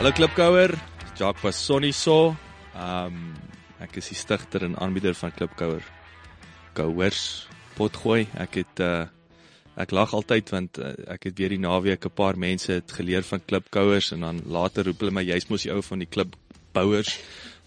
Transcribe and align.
Hallo 0.00 0.14
Klipkouer, 0.16 0.70
Jacques 1.14 1.42
Bassoni 1.42 1.90
so. 1.92 2.30
Um 2.72 3.34
ek 3.84 3.98
is 4.00 4.06
die 4.08 4.16
stigter 4.16 4.62
en 4.64 4.78
aanbieder 4.80 5.12
van 5.12 5.34
Klipkouer 5.36 5.84
Kouers 6.72 7.18
potgooi. 7.76 8.22
Ek 8.40 8.62
het 8.62 8.80
uh 8.80 9.10
ek 9.76 9.92
lag 9.92 10.14
altyd 10.16 10.54
want 10.54 10.80
uh, 10.80 10.94
ek 11.04 11.28
het 11.28 11.36
weer 11.36 11.52
die 11.52 11.60
naweek 11.60 12.08
'n 12.08 12.16
paar 12.16 12.40
mense 12.40 12.72
het 12.72 12.96
geleer 12.96 13.28
van 13.28 13.44
Klipkouers 13.44 14.12
en 14.16 14.24
dan 14.24 14.40
later 14.48 14.88
roep 14.88 15.04
hulle 15.04 15.12
my 15.18 15.26
jy's 15.28 15.50
mos 15.52 15.68
die 15.68 15.72
ou 15.76 15.82
van 15.84 16.00
die 16.00 16.08
Klipbouers 16.08 17.18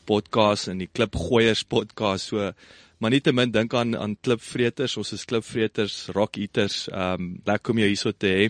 podcast 0.09 0.73
en 0.73 0.81
die 0.81 0.89
Klipgooiers 0.89 1.61
podcast. 1.69 2.33
So 2.33 2.49
maar 2.97 3.11
nietemin 3.13 3.53
dink 3.53 3.77
aan 3.77 3.93
aan 3.93 4.17
klipvreters. 4.17 4.97
Ons 4.97 5.13
is 5.13 5.29
klipvreters, 5.29 6.07
rock 6.17 6.41
eaters. 6.41 6.89
Um 6.89 7.43
lekker 7.45 7.77
om 7.77 7.85
jou 7.85 7.93
hierso 7.93 8.11
te 8.11 8.33
hê. 8.33 8.49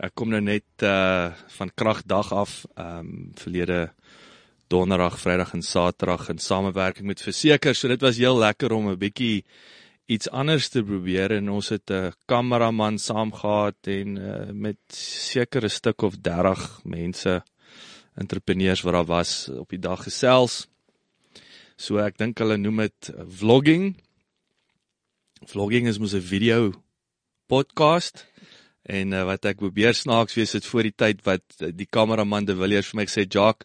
Ek 0.00 0.14
kom 0.16 0.30
nou 0.32 0.40
net 0.40 0.80
uh 0.86 1.28
van 1.58 1.70
kragdag 1.76 2.30
af, 2.32 2.52
ehm 2.72 2.98
um, 3.04 3.32
verlede 3.36 3.90
donderdag, 4.72 5.18
vrydag 5.20 5.52
en 5.52 5.62
saterdag 5.62 6.28
in 6.32 6.38
samewerking 6.38 7.06
met 7.06 7.20
Verseker. 7.20 7.74
So 7.74 7.88
dit 7.88 8.00
was 8.00 8.16
heel 8.16 8.38
lekker 8.38 8.72
om 8.72 8.88
'n 8.88 8.98
bietjie 8.98 9.44
iets 10.06 10.30
anders 10.30 10.68
te 10.68 10.82
probeer 10.82 11.32
en 11.36 11.50
ons 11.50 11.68
het 11.68 11.90
'n 11.90 12.12
kameraman 12.26 12.98
saam 12.98 13.32
gehad 13.32 13.76
en 13.86 14.16
uh, 14.16 14.50
met 14.52 14.80
sekere 15.32 15.68
stuk 15.68 16.02
of 16.02 16.16
30 16.16 16.80
mense 16.84 17.42
entrepreneurs 18.14 18.82
wat 18.82 18.92
daar 18.92 19.04
was 19.04 19.48
op 19.48 19.68
die 19.68 19.78
dag 19.78 20.02
gesels. 20.02 20.66
So 21.76 21.98
ek 21.98 22.16
dink 22.16 22.38
hulle 22.38 22.56
noem 22.56 22.76
dit 22.76 23.12
vlogging. 23.28 23.96
Vlogging 25.44 25.86
is 25.88 25.98
mos 25.98 26.14
'n 26.14 26.20
video 26.20 26.72
podcast 27.46 28.29
en 28.82 29.12
uh, 29.12 29.24
wat 29.28 29.44
ek 29.44 29.60
probeer 29.60 29.94
snaaks 29.94 30.34
wees 30.38 30.56
dit 30.56 30.66
voor 30.66 30.88
die 30.88 30.96
tyd 30.96 31.22
wat 31.26 31.44
uh, 31.60 31.68
die 31.74 31.86
kameraman 31.86 32.48
de 32.48 32.56
Villiers 32.56 32.90
vir 32.92 33.02
my 33.02 33.06
gesê 33.06 33.26
Jock 33.28 33.64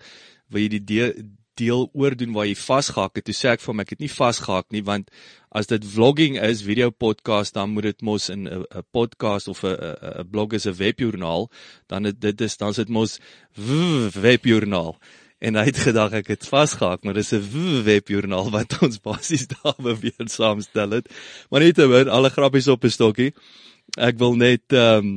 wil 0.51 0.61
jy 0.61 0.69
die 0.75 0.83
deel, 0.83 1.13
deel 1.55 1.87
oordoen 1.95 2.33
waar 2.35 2.47
jy 2.49 2.55
vasgehak 2.59 3.15
het? 3.15 3.25
Toe 3.29 3.35
sê 3.35 3.53
ek 3.53 3.63
vir 3.63 3.71
hom 3.71 3.83
ek 3.85 3.93
het 3.95 4.03
nie 4.03 4.11
vasgehak 4.11 4.67
nie 4.75 4.83
want 4.85 5.11
as 5.55 5.69
dit 5.71 5.85
vlogging 5.87 6.35
is 6.43 6.65
video 6.67 6.91
podcast 6.91 7.55
dan 7.55 7.71
moet 7.71 7.91
dit 7.93 8.01
mos 8.03 8.29
in 8.29 8.47
'n 8.47 8.83
podcast 8.91 9.47
of 9.47 9.63
'n 9.63 9.75
'n 9.75 10.27
blog 10.29 10.53
is 10.53 10.67
'n 10.67 10.75
webjoernaal 10.75 11.49
dan 11.87 12.03
het, 12.03 12.19
dit 12.19 12.41
is 12.41 12.57
dan 12.57 12.73
sit 12.73 12.89
mos 12.89 13.19
webjoernaal. 13.55 14.97
En 15.39 15.55
hy 15.55 15.65
het 15.65 15.77
gedag 15.77 16.11
ek 16.11 16.27
het 16.27 16.47
vasgehak 16.47 17.03
maar 17.03 17.13
dis 17.13 17.31
'n 17.31 17.83
webjoernaal 17.83 18.51
wat 18.51 18.75
ons 18.83 18.99
basies 18.99 19.47
daar 19.47 19.79
beweer 19.89 20.27
saamstel 20.27 20.91
het. 20.91 21.07
Maar 21.49 21.61
net 21.61 21.79
alle 21.79 22.29
grappies 22.29 22.67
op 22.67 22.83
'n 22.83 22.89
stokkie 22.89 23.33
ek 23.97 24.19
wil 24.19 24.35
net 24.35 24.73
ehm 24.73 25.05
um, 25.05 25.15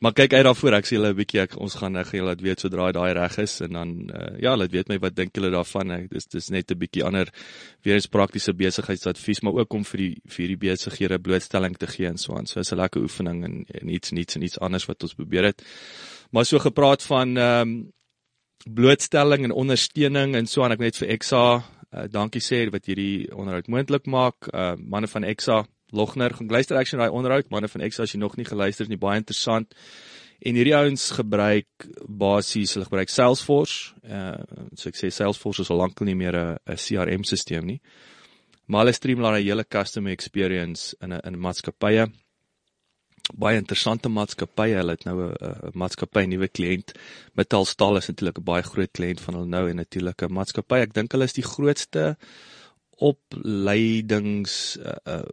maar 0.00 0.14
kyk 0.16 0.32
uit 0.32 0.44
daarvoor. 0.46 0.74
Ek 0.78 0.86
sê 0.88 0.96
julle 0.96 1.10
'n 1.12 1.16
bietjie 1.16 1.40
ek 1.42 1.56
ons 1.60 1.74
gaan 1.76 1.96
ek 2.00 2.06
gaan 2.08 2.18
julle 2.20 2.32
laat 2.32 2.40
weet 2.40 2.60
sodra 2.60 2.92
daai 2.92 3.12
reg 3.12 3.36
is 3.38 3.60
en 3.60 3.72
dan 3.76 3.90
uh, 4.08 4.40
ja 4.40 4.56
laat 4.56 4.72
weet 4.72 4.88
my 4.88 4.98
wat 4.98 5.14
dink 5.14 5.36
julle 5.36 5.50
daarvan? 5.52 5.90
Ek 5.90 6.08
dis 6.10 6.26
dis 6.26 6.48
net 6.50 6.70
'n 6.72 6.78
bietjie 6.78 7.04
ander 7.04 7.28
weer 7.84 7.94
eens 7.94 8.08
praktiese 8.08 8.54
besigheidsadvies 8.54 9.42
maar 9.42 9.60
ook 9.60 9.74
om 9.74 9.84
vir 9.84 9.98
die 9.98 10.16
vir 10.24 10.46
die 10.48 10.56
besighede 10.56 11.18
blootstelling 11.18 11.76
te 11.76 11.86
gee 11.86 12.06
en 12.06 12.16
so 12.16 12.32
aan. 12.34 12.46
So 12.46 12.60
is 12.60 12.72
'n 12.72 12.76
lekker 12.76 13.02
oefening 13.02 13.44
en, 13.44 13.64
en 13.68 13.88
iets 13.88 14.10
niets 14.10 14.36
en 14.36 14.42
iets 14.42 14.58
anders 14.58 14.86
wat 14.86 15.02
ons 15.02 15.14
probeer 15.14 15.44
het. 15.44 15.62
Maar 16.32 16.44
so 16.44 16.58
gepraat 16.58 17.02
van 17.02 17.36
ehm 17.36 17.68
um, 17.68 17.92
blootstelling 18.64 19.44
en 19.44 19.52
ondersteuning 19.52 20.34
en 20.34 20.46
so 20.46 20.62
aan 20.62 20.72
ek 20.72 20.78
net 20.78 20.96
vir 20.96 21.08
Exa 21.08 21.62
uh, 21.92 22.06
dankie 22.08 22.40
sê 22.40 22.70
wat 22.70 22.86
hierdie 22.86 23.28
onderhoud 23.34 23.68
moontlik 23.68 24.06
maak. 24.06 24.48
Uh, 24.52 24.76
manne 24.76 25.08
van 25.08 25.24
Exa 25.24 25.66
Logner 25.92 26.34
gaan 26.34 26.48
luister 26.48 26.76
ek 26.76 26.86
sien 26.86 27.00
daai 27.02 27.10
onderhoud 27.10 27.50
manne 27.50 27.68
van 27.68 27.84
X 27.88 28.00
as 28.00 28.14
jy 28.14 28.20
nog 28.20 28.36
nie 28.36 28.46
geluister 28.48 28.86
het 28.86 28.92
nie 28.92 29.00
baie 29.00 29.18
interessant. 29.18 29.74
En 30.40 30.56
hierdie 30.56 30.76
ouens 30.76 31.10
gebruik 31.18 31.88
basies 32.08 32.72
hulle 32.74 32.88
gebruik 32.88 33.12
Salesforce. 33.12 33.92
Uh 34.04 34.38
so 34.78 34.88
ek 34.88 34.96
sê 34.96 35.10
Salesforce 35.12 35.66
is 35.66 35.70
al 35.70 35.82
lank 35.82 36.00
nie 36.00 36.16
meer 36.16 36.36
'n 36.36 36.56
'n 36.64 36.80
CRM 36.80 37.24
stelsel 37.24 37.64
nie. 37.64 37.80
Maar 38.66 38.84
hulle 38.84 38.94
streamline 38.96 39.42
die 39.42 39.50
hele 39.50 39.64
customer 39.64 40.12
experience 40.12 40.96
in 41.02 41.12
'n 41.12 41.20
in 41.26 41.38
maatskappye. 41.38 42.06
Baie 43.34 43.56
interessante 43.56 44.08
maatskappye. 44.08 44.76
Hulle 44.76 44.96
het 44.96 45.04
nou 45.04 45.28
'n 45.28 45.72
maatskappy 45.74 46.24
nuwe 46.24 46.48
kliënt. 46.48 46.94
Metalstal 47.34 47.96
is 47.96 48.08
natuurlik 48.08 48.38
'n 48.38 48.44
baie 48.44 48.62
groot 48.62 48.92
kliënt 48.92 49.20
van 49.20 49.34
hulle 49.34 49.46
nou 49.46 49.68
en 49.68 49.76
natuurlik 49.76 50.22
'n 50.22 50.32
maatskappy. 50.32 50.80
Ek 50.80 50.94
dink 50.94 51.12
hulle 51.12 51.24
is 51.24 51.36
die 51.36 51.44
grootste 51.44 52.16
opleidings 52.96 54.78
uh, 54.78 54.96
uh 55.04 55.24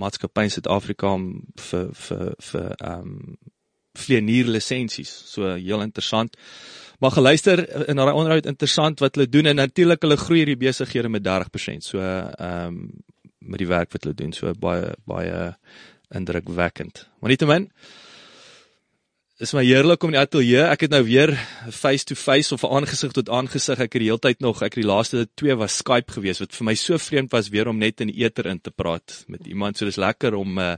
maatskappy 0.00 0.46
in 0.48 0.54
Suid-Afrika 0.54 1.16
vir 1.70 1.90
vir 2.06 2.30
vir 2.50 2.70
ehm 2.78 3.00
um, 3.00 3.36
vlieënier 3.94 4.48
lisensies. 4.50 5.10
So 5.30 5.52
heel 5.54 5.82
interessant. 5.84 6.34
Maar 6.98 7.12
geluister 7.14 7.60
in 7.88 8.00
daai 8.00 8.10
onderhoud 8.10 8.46
interessant 8.50 8.98
wat 8.98 9.14
hulle 9.14 9.28
doen 9.30 9.46
en 9.46 9.60
natuurlik 9.62 10.02
hulle 10.02 10.16
groei 10.18 10.40
hierdie 10.40 10.58
besighede 10.58 11.08
met 11.08 11.26
30%. 11.26 11.86
So 11.86 12.00
ehm 12.00 12.66
um, 12.66 12.80
met 13.44 13.60
die 13.60 13.68
werk 13.68 13.92
wat 13.92 14.06
hulle 14.06 14.16
doen. 14.16 14.32
So 14.32 14.50
baie 14.58 14.94
baie 15.06 15.52
indrukwekkend. 16.14 17.06
Maar 17.20 17.34
nietemin 17.34 17.70
is 19.42 19.50
my 19.54 19.64
heerlik 19.66 20.02
om 20.04 20.12
in 20.12 20.14
die 20.14 20.22
ateljee. 20.22 20.62
Ek 20.62 20.84
het 20.86 20.92
nou 20.94 21.00
weer 21.06 21.32
face 21.74 22.06
to 22.06 22.14
face 22.18 22.54
of 22.54 22.62
aangesig 22.66 23.14
tot 23.16 23.30
aangesig. 23.34 23.80
Ek 23.82 23.96
het 23.96 24.02
die 24.04 24.10
hele 24.10 24.22
tyd 24.22 24.44
nog, 24.44 24.60
ek 24.62 24.76
het 24.76 24.84
die 24.84 24.86
laaste 24.86 25.24
twee 25.34 25.56
was 25.58 25.80
Skype 25.80 26.14
gewees 26.14 26.38
wat 26.42 26.54
vir 26.54 26.68
my 26.68 26.74
so 26.78 26.98
vreemd 27.02 27.32
was 27.34 27.50
weer 27.50 27.70
om 27.70 27.80
net 27.82 28.04
in 28.04 28.12
die 28.12 28.22
eter 28.22 28.46
in 28.50 28.60
te 28.62 28.70
praat 28.70 29.24
met 29.26 29.48
iemand. 29.50 29.78
So 29.78 29.90
dis 29.90 29.98
lekker 29.98 30.38
om 30.38 30.60
uh, 30.62 30.76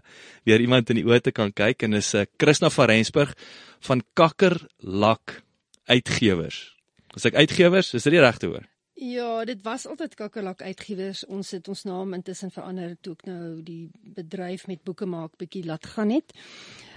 weer 0.48 0.64
iemand 0.64 0.92
in 0.92 1.02
die 1.02 1.04
oë 1.04 1.20
te 1.26 1.34
kan 1.36 1.52
kyk 1.52 1.84
en 1.84 2.00
is 2.00 2.14
'n 2.14 2.24
uh, 2.24 2.30
Christina 2.40 2.70
van 2.70 2.88
Rensburg 2.88 3.34
van 3.80 4.02
Kakkerlak 4.14 5.42
Uitgewers. 5.84 6.72
As 7.14 7.24
ek 7.24 7.34
uitgewers, 7.34 7.94
is 7.94 8.02
dit 8.02 8.12
die 8.12 8.24
regte 8.24 8.48
woord? 8.48 8.68
Ja, 8.96 9.44
dit 9.44 9.60
was 9.62 9.86
altyd 9.86 10.14
Kakkerlak 10.14 10.62
Uitgewers. 10.62 11.26
Ons 11.26 11.50
het 11.50 11.68
ons 11.68 11.84
naam 11.84 12.14
intussen 12.14 12.50
verander 12.50 12.96
toe 13.00 13.12
ek 13.12 13.26
nou 13.28 13.60
die 13.62 13.90
bedryf 14.00 14.66
met 14.66 14.80
boeke 14.82 15.04
maak 15.04 15.36
bietjie 15.36 15.66
laat 15.66 15.84
gaan 15.86 16.10
het. 16.10 16.32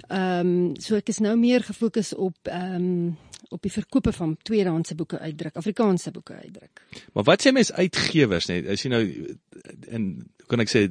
Ehm 0.10 0.48
um, 0.48 0.76
so 0.82 0.98
ek 0.98 1.10
is 1.14 1.20
nou 1.22 1.36
meer 1.38 1.64
gefokus 1.64 2.14
op 2.18 2.50
ehm 2.50 2.76
um, 2.76 3.18
op 3.50 3.62
die 3.66 3.72
verkope 3.74 4.12
van 4.14 4.36
tweedehandse 4.46 4.96
boeke 4.96 5.20
uitdruk, 5.20 5.56
Afrikaanse 5.58 6.12
boeke 6.14 6.34
uitdruk. 6.34 6.82
Maar 7.14 7.24
wat 7.24 7.46
sê 7.46 7.52
mense 7.54 7.74
uitgewers 7.74 8.46
net? 8.50 8.68
As 8.70 8.84
jy 8.86 8.92
nou 8.94 9.02
in 9.90 10.06
kan 10.50 10.62
ek 10.62 10.70
sê 10.70 10.84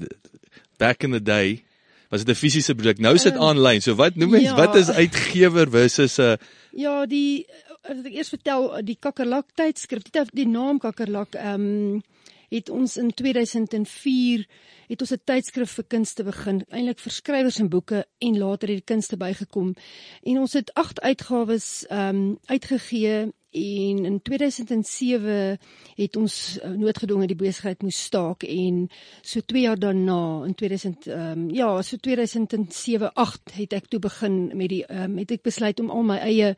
back 0.79 1.07
in 1.07 1.15
the 1.15 1.23
day 1.23 1.65
was 2.11 2.25
dit 2.25 2.35
'n 2.35 2.39
fisiese 2.39 2.75
produk. 2.75 2.99
Nou 2.99 3.15
is 3.15 3.27
dit 3.27 3.37
aanlyn. 3.37 3.83
Uh, 3.83 3.83
so 3.83 3.95
wat 3.95 4.17
noem 4.17 4.31
mense 4.31 4.51
ja, 4.51 4.57
wat 4.57 4.75
is 4.77 4.91
uitgewer 4.91 5.71
versus 5.71 6.19
'n 6.19 6.23
uh, 6.23 6.37
Ja, 6.73 7.07
die 7.07 7.47
as 7.83 8.05
ek 8.05 8.15
eers 8.15 8.29
vertel 8.29 8.71
die 8.85 8.97
Kakkerlak 9.01 9.47
tydskrif, 9.55 10.03
die, 10.03 10.25
die 10.33 10.47
naam 10.49 10.79
Kakkerlak 10.79 11.35
ehm 11.35 11.67
um, 11.95 12.03
het 12.49 12.69
ons 12.71 12.97
in 12.97 13.15
2004 13.15 14.47
het 14.89 15.01
ons 15.01 15.13
'n 15.13 15.21
tydskrif 15.25 15.71
vir 15.71 15.85
kunste 15.85 16.25
begin, 16.25 16.65
eintlik 16.71 16.99
vir 16.99 17.13
skrywers 17.13 17.59
en 17.59 17.69
boeke 17.69 18.07
en 18.19 18.39
later 18.39 18.69
het 18.69 18.77
die 18.77 18.95
kunste 18.95 19.17
bygekom. 19.17 19.75
En 20.23 20.39
ons 20.39 20.53
het 20.53 20.75
8 20.75 21.01
uitgawes 21.01 21.87
ehm 21.87 22.17
um, 22.17 22.39
uitgegee 22.47 23.33
en 23.51 24.05
in 24.05 24.23
2007 24.23 25.59
het 25.95 26.17
ons 26.17 26.59
uh, 26.63 26.71
noodgedwonge 26.71 27.27
die 27.27 27.37
besigheid 27.37 27.83
moes 27.83 28.05
staak 28.05 28.43
en 28.43 28.89
so 29.23 29.41
2 29.41 29.63
jaar 29.63 29.79
daarna 29.79 30.45
in 30.45 30.55
2000 30.55 31.07
ehm 31.07 31.31
um, 31.31 31.51
ja, 31.55 31.83
so 31.83 31.97
2007 31.97 33.13
8 33.15 33.55
het 33.55 33.73
ek 33.73 33.87
toe 33.87 34.01
begin 34.01 34.57
met 34.57 34.69
die 34.69 34.85
ehm 34.87 35.11
um, 35.11 35.19
het 35.19 35.31
ek 35.31 35.43
besluit 35.43 35.81
om 35.81 35.91
al 35.91 36.03
my 36.03 36.19
eie 36.19 36.57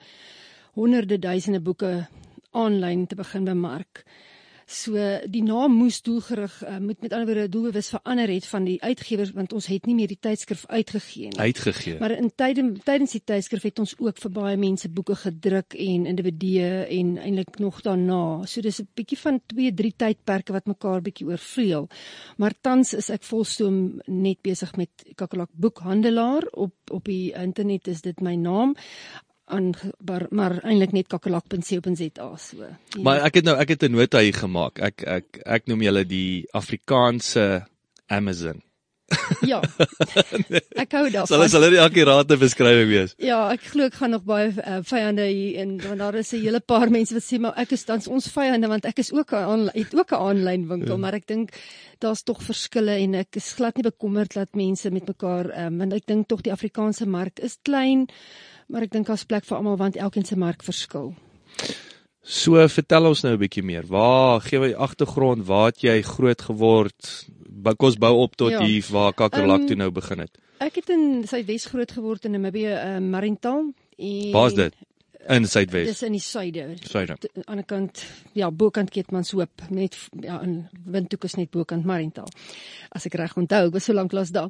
honderde 0.72 1.18
duisende 1.18 1.60
boeke 1.60 2.06
aanlyn 2.50 3.06
te 3.06 3.14
begin 3.14 3.44
bemark. 3.44 4.04
So 4.70 4.94
die 5.26 5.42
naam 5.42 5.72
moes 5.74 5.96
doelgerig 6.06 6.52
uh, 6.62 6.76
moet 6.78 7.00
met 7.02 7.12
ander 7.12 7.26
woorde 7.26 7.50
doelbewus 7.50 7.88
verander 7.90 8.30
het 8.30 8.44
van 8.46 8.68
die 8.68 8.76
uitgewer 8.82 9.30
want 9.34 9.52
ons 9.56 9.66
het 9.66 9.86
nie 9.88 9.96
meer 9.98 10.10
die 10.12 10.18
tydskrif 10.22 10.62
uitgegee 10.70 11.32
nie. 11.32 11.40
Uitgegee. 11.42 11.96
Maar 11.98 12.14
in 12.14 12.30
tydens 12.30 12.84
tydens 12.86 13.16
die 13.16 13.22
tydskrif 13.26 13.66
het 13.66 13.82
ons 13.82 13.96
ook 13.98 14.20
vir 14.22 14.32
baie 14.36 14.60
mense 14.60 14.90
boeke 14.94 15.16
gedruk 15.24 15.74
en 15.74 16.06
individue 16.06 16.68
en 16.86 17.16
eintlik 17.18 17.58
nog 17.58 17.80
daarna. 17.82 18.46
So 18.46 18.62
dis 18.62 18.78
'n 18.80 18.88
bietjie 18.94 19.18
van 19.18 19.40
2, 19.46 19.74
3 19.74 19.94
tydperke 19.96 20.52
wat 20.52 20.66
mekaar 20.66 21.02
bietjie 21.02 21.26
oorvleuel. 21.26 21.88
Maar 22.36 22.54
tans 22.60 22.94
is 22.94 23.10
ek 23.10 23.26
volstoom 23.26 24.00
net 24.06 24.38
besig 24.42 24.76
met 24.76 24.90
Kakelak 25.16 25.50
boekhandelaar 25.52 26.46
op 26.52 26.74
op 26.90 27.04
die 27.04 27.32
internet 27.32 27.88
is 27.88 28.00
dit 28.02 28.20
my 28.20 28.34
naam 28.34 28.74
aan 29.50 29.74
maar, 29.98 30.26
maar 30.30 30.56
eintlik 30.62 30.92
net 30.96 31.10
kakelak.co.za 31.12 32.30
so. 32.36 32.62
Ja. 32.62 33.02
Maar 33.02 33.26
ek 33.28 33.40
het 33.40 33.44
nou 33.44 33.56
ek 33.58 33.74
het 33.74 33.82
'n 33.82 33.92
nota 33.92 34.18
hier 34.18 34.34
gemaak. 34.34 34.78
Ek 34.78 35.02
ek 35.02 35.42
ek 35.44 35.66
noem 35.66 35.82
julle 35.82 36.04
die 36.04 36.46
Afrikaanse 36.52 37.66
Amazon. 38.06 38.62
Ja. 39.50 39.58
Ek 40.78 40.92
hou 40.94 41.06
daarvan. 41.10 41.30
Sal 41.30 41.46
hulle 41.56 41.70
die 41.74 41.82
akkurate 41.82 42.36
beskrywing 42.40 42.88
wees? 42.90 43.14
Ja, 43.22 43.40
ek 43.54 43.64
glo 43.72 43.88
ek 43.90 43.96
gaan 43.98 44.14
nog 44.14 44.24
baie 44.28 44.50
uh, 44.52 44.80
vyande 44.86 45.26
hier 45.28 45.60
en 45.64 45.76
want 45.82 46.02
daar 46.02 46.18
is 46.20 46.32
'n 46.34 46.42
hele 46.44 46.60
paar 46.60 46.90
mense 46.90 47.14
wat 47.14 47.26
sê 47.26 47.40
maar 47.40 47.58
ek 47.58 47.74
is 47.76 47.84
tans 47.84 48.08
ons 48.08 48.30
vyande 48.30 48.68
want 48.70 48.86
ek 48.86 48.98
is 49.02 49.12
ook 49.12 49.34
'n 49.34 49.70
het 49.74 49.94
ook 49.94 50.12
'n 50.12 50.22
aanlyn 50.28 50.68
winkel, 50.68 50.94
ja. 50.94 51.00
maar 51.00 51.14
ek 51.14 51.26
dink 51.26 51.50
daar's 51.98 52.22
tog 52.22 52.42
verskille 52.42 52.94
en 53.02 53.14
ek 53.14 53.36
is 53.36 53.52
glad 53.52 53.76
nie 53.76 53.90
bekommerd 53.90 54.34
dat 54.34 54.54
mense 54.54 54.90
met 54.90 55.06
mekaar 55.06 55.50
um, 55.66 55.78
want 55.78 55.92
ek 55.92 56.06
dink 56.06 56.28
tog 56.28 56.42
die 56.42 56.52
Afrikaanse 56.52 57.06
mark 57.06 57.38
is 57.38 57.58
klein, 57.62 58.08
maar 58.70 58.86
ek 58.86 58.94
dink 58.94 59.10
daar's 59.10 59.26
plek 59.26 59.44
vir 59.48 59.58
almal 59.58 59.76
want 59.80 59.98
elkeen 59.98 60.24
se 60.24 60.38
mark 60.38 60.62
verskil. 60.62 61.12
So 62.22 62.60
vertel 62.68 63.08
ons 63.08 63.22
nou 63.24 63.34
'n 63.34 63.40
bietjie 63.40 63.62
meer. 63.62 63.86
Waar 63.86 64.40
gee 64.40 64.60
jy 64.60 64.74
agtergrond? 64.74 65.46
Waar 65.46 65.66
het 65.72 65.80
jy 65.82 66.02
groot 66.02 66.42
geword? 66.42 67.26
Kos 67.76 67.96
bou 67.96 68.14
op 68.22 68.36
tot 68.36 68.50
ja. 68.50 68.64
hier 68.64 68.84
waar 68.90 69.12
Kakerlak 69.12 69.60
um, 69.60 69.66
toe 69.66 69.76
nou 69.76 69.90
begin 69.90 70.18
het. 70.18 70.38
Ek 70.60 70.74
het 70.74 70.88
in 70.88 71.24
Suidwes 71.26 71.66
groot 71.66 71.92
geword 71.92 72.24
in 72.24 72.32
Namibië, 72.32 72.72
uh, 72.72 72.98
Marintal. 72.98 73.72
Waar's 74.32 74.54
dit? 74.54 74.74
In 75.28 75.44
Suidwes. 75.44 75.86
Dis 75.86 76.02
in 76.02 76.14
die 76.16 76.20
suide. 76.20 76.64
Suide. 76.88 77.12
Aan 77.12 77.20
die 77.20 77.44
ander 77.44 77.64
kant, 77.68 78.00
ja, 78.32 78.48
bokant 78.50 78.90
Keetmanshoop, 78.90 79.66
net 79.68 79.96
ja, 80.24 80.38
in 80.40 80.62
Windhoek 80.88 81.26
is 81.28 81.36
net 81.36 81.50
bokant 81.52 81.84
Marintal. 81.84 82.28
As 82.96 83.04
ek 83.06 83.18
reg 83.20 83.36
onthou, 83.36 83.66
ek 83.68 83.76
was 83.76 83.84
so 83.90 83.96
lank 83.96 84.14
laas 84.16 84.32
daar. 84.32 84.48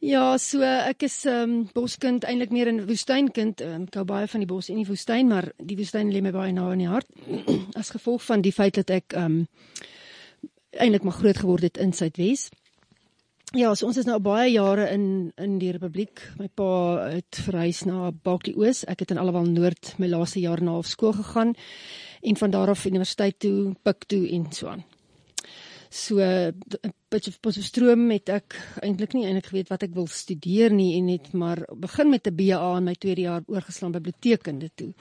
Ja, 0.00 0.38
so 0.40 0.64
ek 0.64 1.04
is 1.04 1.24
'n 1.26 1.28
um, 1.28 1.70
boskind, 1.74 2.24
eintlik 2.24 2.50
meer 2.50 2.72
'n 2.72 2.86
woestynkind. 2.86 3.60
Um, 3.60 3.82
ek 3.84 3.94
hou 3.94 4.04
baie 4.04 4.26
van 4.26 4.40
die 4.40 4.48
bos 4.48 4.70
en 4.70 4.76
die 4.76 4.88
woestyn, 4.88 5.28
maar 5.28 5.52
die 5.58 5.76
woestyn 5.76 6.12
lê 6.12 6.22
my 6.22 6.32
baie 6.32 6.52
na 6.52 6.72
in 6.72 6.78
die 6.78 6.88
hart 6.88 7.08
as 7.80 7.90
gevolg 7.90 8.22
van 8.22 8.40
die 8.40 8.52
feit 8.52 8.74
dat 8.74 8.90
ek 8.90 9.12
ehm 9.12 9.24
um, 9.24 9.46
eintlik 10.76 11.04
maar 11.04 11.16
groot 11.16 11.38
geword 11.38 11.62
het 11.62 11.76
in 11.76 11.92
Suidwes. 11.92 12.50
Ja, 13.54 13.68
so 13.78 13.86
ons 13.86 13.98
is 14.00 14.08
nou 14.08 14.16
baie 14.18 14.48
jare 14.50 14.88
in 14.90 15.30
in 15.38 15.52
die 15.60 15.70
Republiek. 15.70 16.18
My 16.34 16.48
pa 16.50 16.66
het 17.12 17.38
verhuis 17.44 17.84
na 17.86 18.10
Bakkie 18.10 18.56
Oos. 18.58 18.82
Ek 18.90 19.04
het 19.04 19.12
in 19.14 19.20
Allewal 19.22 19.46
Noord 19.46 19.92
my 20.02 20.08
laaste 20.10 20.40
jaar 20.42 20.58
na 20.66 20.74
skool 20.82 21.14
gegaan 21.14 21.54
en 22.26 22.36
van 22.36 22.50
daar 22.50 22.72
af 22.74 22.82
universiteit 22.90 23.38
toe, 23.38 23.76
Pik 23.86 24.08
toe 24.10 24.24
en 24.34 24.48
so 24.50 24.66
aan. 24.66 24.82
So 25.90 26.18
'n 26.18 26.92
bietjie 27.08 27.36
poststroom 27.40 28.06
met 28.06 28.28
ek 28.28 28.58
eintlik 28.82 29.14
nie 29.14 29.24
eintlik 29.26 29.46
geweet 29.46 29.70
wat 29.70 29.82
ek 29.82 29.94
wil 29.94 30.06
studeer 30.06 30.72
nie 30.72 30.96
en 30.98 31.06
net 31.06 31.32
maar 31.32 31.62
begin 31.70 32.10
met 32.10 32.26
'n 32.26 32.34
BA 32.34 32.76
in 32.76 32.84
my 32.84 32.94
tweede 32.94 33.20
jaar 33.20 33.42
oorgeslaan 33.46 33.92
biblioteekkunde 33.92 34.70
toe. 34.74 34.92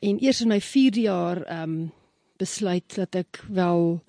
En 0.00 0.24
eers 0.24 0.40
in 0.40 0.48
my 0.48 0.60
4de 0.60 1.00
jaar 1.00 1.42
ehm 1.42 1.62
um, 1.62 1.92
besluit 2.38 2.94
dat 2.94 3.14
ek 3.14 3.44
wel 3.50 4.00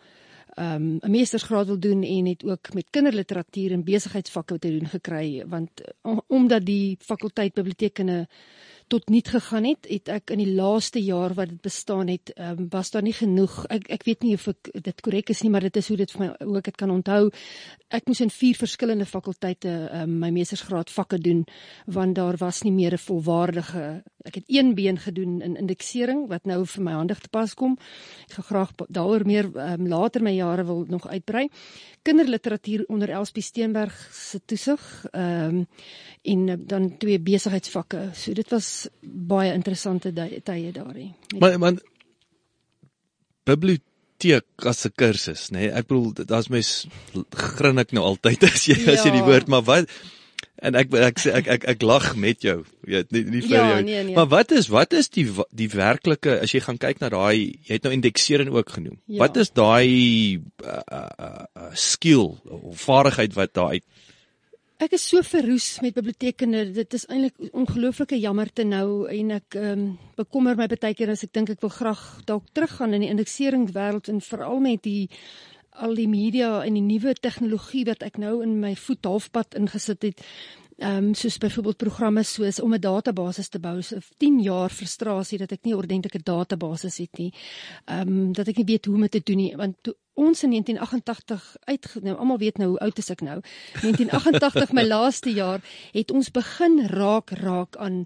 um, 0.59 0.99
'n 1.01 1.11
meestersgraad 1.11 1.67
wil 1.67 1.79
doen 1.79 2.03
en 2.03 2.25
het 2.25 2.43
ook 2.43 2.73
met 2.73 2.89
kinderliteratuur 2.89 3.71
en 3.71 3.83
besigheidsvakke 3.83 4.59
te 4.59 4.71
doen 4.77 4.87
gekry 4.87 5.43
want 5.47 5.69
omdat 6.27 6.65
die 6.65 6.97
fakulteit 6.99 7.53
biblioteekkunde 7.53 8.27
tot 8.89 9.09
niet 9.09 9.27
gegaan 9.27 9.63
het, 9.69 9.85
het 9.87 10.09
ek 10.09 10.31
in 10.33 10.41
die 10.41 10.53
laaste 10.57 11.01
jaar 11.03 11.35
wat 11.37 11.51
dit 11.51 11.61
bestaan 11.61 12.09
het, 12.09 12.31
um, 12.35 12.65
was 12.73 12.89
daar 12.91 13.05
nie 13.05 13.13
genoeg. 13.13 13.61
Ek 13.69 13.85
ek 13.93 14.05
weet 14.07 14.25
nie 14.25 14.33
of 14.33 14.47
ek 14.49 14.71
dit 14.73 15.03
korrek 15.05 15.29
is 15.29 15.43
nie, 15.45 15.51
maar 15.53 15.65
dit 15.67 15.77
is 15.77 15.89
hoe 15.91 15.97
dit 15.99 16.13
vir 16.15 16.23
my 16.23 16.29
hoe 16.41 16.57
ek 16.57 16.71
dit 16.71 16.79
kan 16.81 16.93
onthou. 16.93 17.29
Ek 17.93 18.09
moes 18.09 18.23
in 18.25 18.33
vier 18.33 18.57
verskillende 18.57 19.05
fakulteite 19.05 19.75
um, 20.01 20.17
my 20.23 20.31
meestersgraad 20.33 20.89
vakke 20.89 21.21
doen 21.21 21.45
want 21.85 22.17
daar 22.17 22.37
was 22.41 22.63
nie 22.65 22.73
meer 22.73 22.97
'n 22.97 23.05
volwaardige 23.05 24.01
ek 24.27 24.35
het 24.35 24.47
een 24.47 24.73
been 24.75 24.97
gedoen 24.99 25.41
in 25.41 25.55
indeksering 25.55 26.25
wat 26.27 26.45
nou 26.49 26.65
vir 26.67 26.83
my 26.83 26.95
handig 26.97 27.19
te 27.23 27.29
pas 27.31 27.53
kom. 27.53 27.77
Ek 28.27 28.37
gaan 28.37 28.47
graag 28.49 28.73
daaroor 28.87 29.25
meer 29.25 29.49
um, 29.53 29.87
later 29.87 30.23
my 30.23 30.33
jare 30.35 30.65
wil 30.67 30.85
nog 30.89 31.07
uitbrei. 31.07 31.47
Kinderliteratuur 32.03 32.85
onder 32.87 33.09
Elspie 33.09 33.43
Steenberg 33.43 33.95
se 34.13 34.41
toesig. 34.45 35.05
Ehm 35.11 35.63
um, 35.63 35.67
en 36.21 36.47
uh, 36.47 36.55
dan 36.59 36.97
twee 36.99 37.19
besigheidsvakke. 37.19 38.09
So 38.13 38.33
dit 38.35 38.49
was 38.51 38.89
baie 39.01 39.53
interessante 39.53 40.11
tye 40.43 40.71
daarin. 40.75 41.13
Maar 41.39 41.59
man 41.59 41.79
biblioteek 43.47 44.45
as 44.67 44.85
'n 44.85 44.91
kursus, 44.95 45.49
nê? 45.49 45.59
Nee? 45.59 45.71
Ek 45.71 45.87
bedoel 45.87 46.25
daar's 46.25 46.49
mens 46.49 46.87
grin 47.29 47.79
ek 47.79 47.91
nou 47.91 48.03
altyd 48.03 48.43
as 48.51 48.67
jy 48.67 48.77
ja. 48.83 48.93
as 48.93 49.05
jy 49.05 49.11
die 49.11 49.23
woord, 49.25 49.47
maar 49.47 49.63
wat 49.63 49.89
en 50.61 50.75
ek 50.79 50.93
ek 51.09 51.21
sê 51.21 51.33
ek, 51.37 51.47
ek 51.47 51.63
ek 51.63 51.67
ek 51.75 51.85
lag 51.87 52.09
met 52.19 52.43
jou. 52.43 52.59
Jy 52.87 52.99
weet 52.99 53.15
nie 53.15 53.23
nie 53.23 53.41
vir 53.45 53.55
ja, 53.55 53.63
jou. 53.71 53.79
Nee, 53.87 54.03
nee. 54.09 54.15
Maar 54.17 54.29
wat 54.31 54.51
is 54.55 54.69
wat 54.73 54.93
is 54.97 55.09
die 55.13 55.25
die 55.55 55.69
werklike 55.71 56.39
as 56.43 56.53
jy 56.55 56.63
gaan 56.65 56.81
kyk 56.81 57.01
na 57.03 57.11
daai 57.13 57.59
jy 57.67 57.77
het 57.77 57.87
nou 57.87 57.93
indeksering 57.95 58.51
ook 58.55 58.75
genoem. 58.77 58.99
Ja. 59.07 59.23
Wat 59.25 59.39
is 59.41 59.53
daai 59.55 60.39
uh, 60.65 60.81
uh, 60.91 61.09
uh, 61.23 61.73
skill 61.73 62.35
of 62.45 62.85
vaardigheid 62.85 63.35
wat 63.39 63.55
daar 63.57 63.77
uit 63.77 63.87
Ek 64.79 64.93
is 64.95 65.03
so 65.11 65.19
verroes 65.27 65.65
met 65.83 65.97
bibliotekene. 65.97 66.61
Dit 66.71 66.93
is 66.95 67.03
eintlik 67.11 67.49
ongelooflike 67.51 68.15
jammerte 68.15 68.63
nou 68.63 69.09
en 69.11 69.33
ek 69.35 69.57
ehm 69.59 69.81
um, 69.81 69.89
bekommer 70.15 70.55
my 70.55 70.69
baie 70.71 70.95
keer 70.95 71.11
as 71.11 71.23
ek 71.25 71.33
dink 71.35 71.51
ek 71.51 71.65
wil 71.65 71.71
graag 71.73 72.03
dalk 72.27 72.47
teruggaan 72.55 72.95
in 72.95 73.03
die 73.03 73.09
indekseringswêreld 73.11 74.07
en 74.11 74.23
veral 74.23 74.63
met 74.63 74.83
die 74.87 75.09
al 75.79 75.95
die 75.95 76.07
media 76.07 76.63
en 76.63 76.73
die 76.77 76.85
nuwe 76.85 77.13
tegnologie 77.13 77.85
wat 77.87 78.03
ek 78.03 78.17
nou 78.21 78.39
in 78.43 78.59
my 78.59 78.75
voet 78.75 79.05
halfpad 79.05 79.55
ingesit 79.59 80.03
het. 80.03 80.25
Ehm 80.79 81.09
um, 81.09 81.13
soos 81.13 81.37
byvoorbeeld 81.37 81.77
programme 81.77 82.23
soos 82.23 82.61
om 82.63 82.73
'n 82.73 82.79
database 82.79 83.49
te 83.49 83.59
bou. 83.59 83.81
So 83.81 83.97
10 84.17 84.39
jaar 84.39 84.69
frustrasie 84.69 85.37
dat 85.37 85.51
ek 85.51 85.63
nie 85.63 85.73
'n 85.73 85.77
ordentlike 85.77 86.23
database 86.23 86.87
het 87.01 87.17
nie. 87.17 87.33
Ehm 87.85 88.07
um, 88.07 88.33
dat 88.33 88.47
ek 88.47 88.57
nie 88.57 88.65
weet 88.65 88.85
hoe 88.85 88.95
om 88.95 89.01
dit 89.01 89.11
te 89.11 89.21
doen 89.23 89.37
nie 89.37 89.55
want 89.55 89.75
toe 89.81 89.95
ons 90.13 90.43
in 90.43 90.49
1988 90.49 91.55
uit 91.63 91.95
nou 92.01 92.17
almal 92.17 92.37
weet 92.37 92.57
nou 92.57 92.69
hoe 92.69 92.79
oud 92.79 92.97
is 92.97 93.09
ek 93.09 93.21
nou. 93.21 93.41
1988 93.81 94.71
my 94.71 94.83
laaste 94.95 95.31
jaar 95.31 95.61
het 95.91 96.11
ons 96.11 96.31
begin 96.31 96.87
raak 96.87 97.29
raak 97.29 97.75
aan 97.75 98.05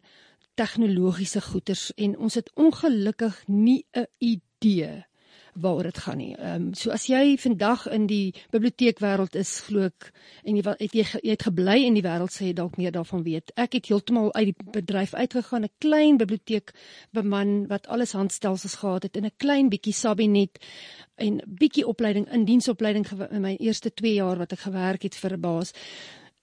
tegnologiese 0.53 1.41
goeders 1.41 1.93
en 1.95 2.17
ons 2.17 2.33
het 2.33 2.51
ongelukkig 2.53 3.43
nie 3.47 3.85
'n 3.91 4.07
idee 4.17 5.05
waaroor 5.53 5.83
dit 5.83 5.97
gaan 5.97 6.17
nie. 6.17 6.35
Ehm 6.35 6.67
um, 6.67 6.73
so 6.73 6.91
as 6.91 7.05
jy 7.07 7.37
vandag 7.37 7.85
in 7.87 8.07
die 8.07 8.33
biblioteekwêreld 8.51 9.35
is, 9.35 9.51
glo 9.67 9.85
ek 9.89 10.09
en 10.43 10.57
jy 10.57 10.63
het 10.63 10.93
jy, 10.93 11.05
jy 11.21 11.35
het 11.35 11.45
gebly 11.47 11.77
in 11.85 11.97
die 11.97 12.05
wêreld 12.05 12.33
sê 12.33 12.49
jy 12.49 12.55
dalk 12.57 12.77
meer 12.77 12.91
daarvan 12.91 13.23
weet. 13.23 13.53
Ek 13.55 13.73
het 13.73 13.87
heeltemal 13.91 14.33
uit 14.33 14.51
die 14.51 14.71
bedryf 14.79 15.13
uitgegaan, 15.13 15.63
'n 15.63 15.75
klein 15.79 16.17
biblioteek 16.17 16.73
beman 17.11 17.67
wat 17.67 17.87
alles 17.87 18.13
handstelsels 18.13 18.75
gehad 18.75 19.03
het 19.03 19.17
in 19.17 19.25
'n 19.25 19.37
klein 19.37 19.69
bietjie 19.69 19.93
Sabinet 19.93 20.59
en 21.15 21.41
bietjie 21.45 21.87
opleiding 21.87 22.27
in 22.31 22.45
diensopleiding 22.45 23.05
in 23.31 23.41
my 23.41 23.55
eerste 23.59 23.93
2 23.93 24.13
jaar 24.13 24.37
wat 24.37 24.51
ek 24.51 24.59
gewerk 24.59 25.03
het 25.03 25.15
vir 25.15 25.33
'n 25.33 25.41
baas 25.41 25.73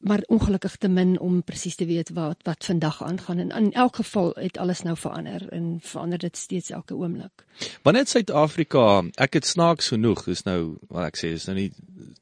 maar 0.00 0.22
ongelukkig 0.26 0.76
te 0.76 0.88
min 0.88 1.18
om 1.20 1.42
presies 1.44 1.76
te 1.76 1.84
weet 1.84 2.10
wat 2.16 2.40
wat 2.42 2.64
vandag 2.64 3.02
aangaan 3.04 3.38
en 3.38 3.50
in 3.50 3.72
elk 3.72 3.96
geval 3.96 4.32
het 4.34 4.58
alles 4.58 4.82
nou 4.82 4.96
verander 4.96 5.48
en 5.52 5.78
verander 5.82 6.18
dit 6.18 6.36
steeds 6.36 6.70
elke 6.70 6.94
oomblik. 6.94 7.44
Wanneer 7.82 8.06
Suid-Afrika, 8.06 9.02
ek 9.14 9.36
het 9.40 9.46
snaaks 9.46 9.92
genoeg, 9.92 10.24
dis 10.24 10.44
nou 10.48 10.78
wat 10.88 11.10
ek 11.10 11.20
sê, 11.20 11.34
is 11.36 11.44
nou 11.50 11.56
nie 11.58 11.70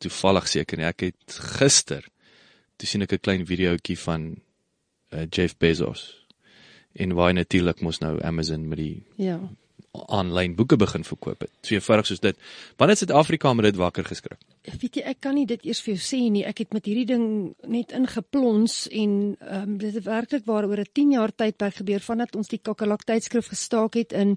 toevallig 0.03 0.49
seker 0.49 0.79
nie. 0.79 0.89
Ek 0.91 1.07
het 1.07 1.39
gister 1.59 2.03
toe 2.79 2.89
sien 2.89 3.03
ek 3.03 3.13
'n 3.13 3.23
klein 3.23 3.47
videoetjie 3.47 3.99
van 3.99 4.27
uh, 5.15 5.27
Jeff 5.31 5.57
Bezos 5.57 6.27
en 6.93 7.15
waar 7.15 7.35
natuurlik 7.35 7.81
mos 7.81 7.99
nou 7.99 8.19
Amazon 8.23 8.69
met 8.69 8.79
die 8.79 9.03
ja 9.17 9.39
aanlyn 10.07 10.55
boeke 10.55 10.77
begin 10.77 11.05
verkoop 11.05 11.41
het. 11.41 11.51
So 11.63 11.75
eenvoudig 11.75 12.07
soos 12.07 12.21
dit. 12.21 12.37
Wanneer 12.77 12.97
Suid-Afrika 12.97 13.53
met 13.55 13.65
dit 13.65 13.77
wakker 13.77 14.05
geskrik? 14.05 14.39
Weet 14.77 14.99
jy, 14.99 15.03
ek 15.09 15.21
kan 15.25 15.37
nie 15.39 15.47
dit 15.49 15.65
eers 15.67 15.81
vir 15.85 15.95
jou 15.95 16.03
sê 16.03 16.19
nie. 16.33 16.45
Ek 16.47 16.61
het 16.63 16.75
met 16.77 16.87
hierdie 16.89 17.07
ding 17.09 17.25
net 17.71 17.95
ingeplons 17.97 18.87
en 18.91 19.15
ehm 19.39 19.63
um, 19.63 19.79
dit 19.81 19.95
het 19.95 20.05
werklik 20.05 20.45
waar 20.47 20.67
oor 20.69 20.81
'n 20.81 20.93
10 20.93 21.13
jaar 21.13 21.33
tydperk 21.33 21.81
gebeur 21.81 22.01
vandat 22.01 22.37
ons 22.37 22.49
die 22.49 22.59
Kakalak 22.59 23.05
tydskrif 23.05 23.49
gestaak 23.49 23.95
het 23.95 24.13
in 24.13 24.37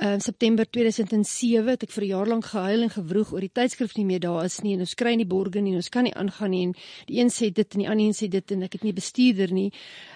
uh, 0.00 0.18
September 0.18 0.64
2007 0.64 1.68
het 1.68 1.82
ek 1.82 1.90
vir 1.90 2.04
'n 2.04 2.08
jaar 2.08 2.26
lank 2.26 2.44
gehuil 2.44 2.82
en 2.82 2.90
gewroeg 2.90 3.32
oor 3.32 3.40
die 3.40 3.52
tydskrif 3.52 3.96
nie 3.96 4.04
meer 4.04 4.20
daar 4.20 4.44
is 4.44 4.60
nie 4.62 4.74
en 4.74 4.80
ons 4.80 4.94
kry 4.94 5.14
nie 5.14 5.26
borgers 5.26 5.62
nie 5.62 5.72
en 5.72 5.82
ons 5.82 5.88
kan 5.88 6.04
nie 6.04 6.14
aangaan 6.14 6.50
nie 6.50 6.62
en 6.62 6.74
die 7.06 7.20
een 7.20 7.30
sê 7.30 7.52
dit 7.52 7.74
en 7.74 7.78
die 7.80 7.88
ander 7.88 8.06
een 8.06 8.14
sê 8.14 8.28
dit 8.28 8.50
en 8.52 8.62
ek 8.62 8.72
het 8.72 8.82
nie 8.84 8.92
bestuurder 8.92 9.52
nie. 9.52 9.72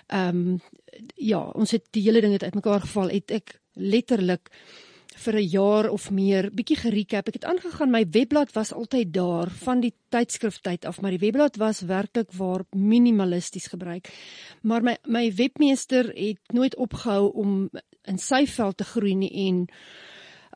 Ehm 0.09 0.37
um, 0.37 0.61
ja, 1.17 1.41
ons 1.55 1.71
het 1.71 1.85
die 1.93 2.03
hele 2.03 2.21
ding 2.21 2.33
het 2.33 2.43
uitmekaar 2.43 2.81
geval. 2.81 3.11
Het 3.11 3.31
ek 3.31 3.61
letterlik 3.75 4.51
vir 5.27 5.37
'n 5.41 5.49
jaar 5.51 5.91
of 5.91 6.11
meer 6.11 6.51
bietjie 6.55 6.77
gerecap. 6.77 7.29
Ek 7.29 7.39
het 7.41 7.45
aangegaan 7.45 7.91
my 7.91 8.05
webblad 8.11 8.53
was 8.55 8.73
altyd 8.73 9.13
daar 9.13 9.51
van 9.51 9.81
die 9.81 9.95
tydskriftyd 10.09 10.85
af, 10.85 11.01
maar 11.01 11.11
die 11.11 11.25
webblad 11.27 11.57
was 11.57 11.81
werklik 11.81 12.33
waar 12.33 12.65
minimalisties 12.71 13.67
gebruik. 13.67 14.09
Maar 14.63 14.83
my 14.83 14.97
my 15.05 15.35
webmeester 15.35 16.13
het 16.15 16.53
nooit 16.53 16.77
opgehou 16.77 17.33
om 17.33 17.71
in 18.05 18.19
sy 18.19 18.47
veld 18.47 18.77
te 18.77 18.85
groei 18.85 19.15
nie 19.15 19.33
en 19.49 19.67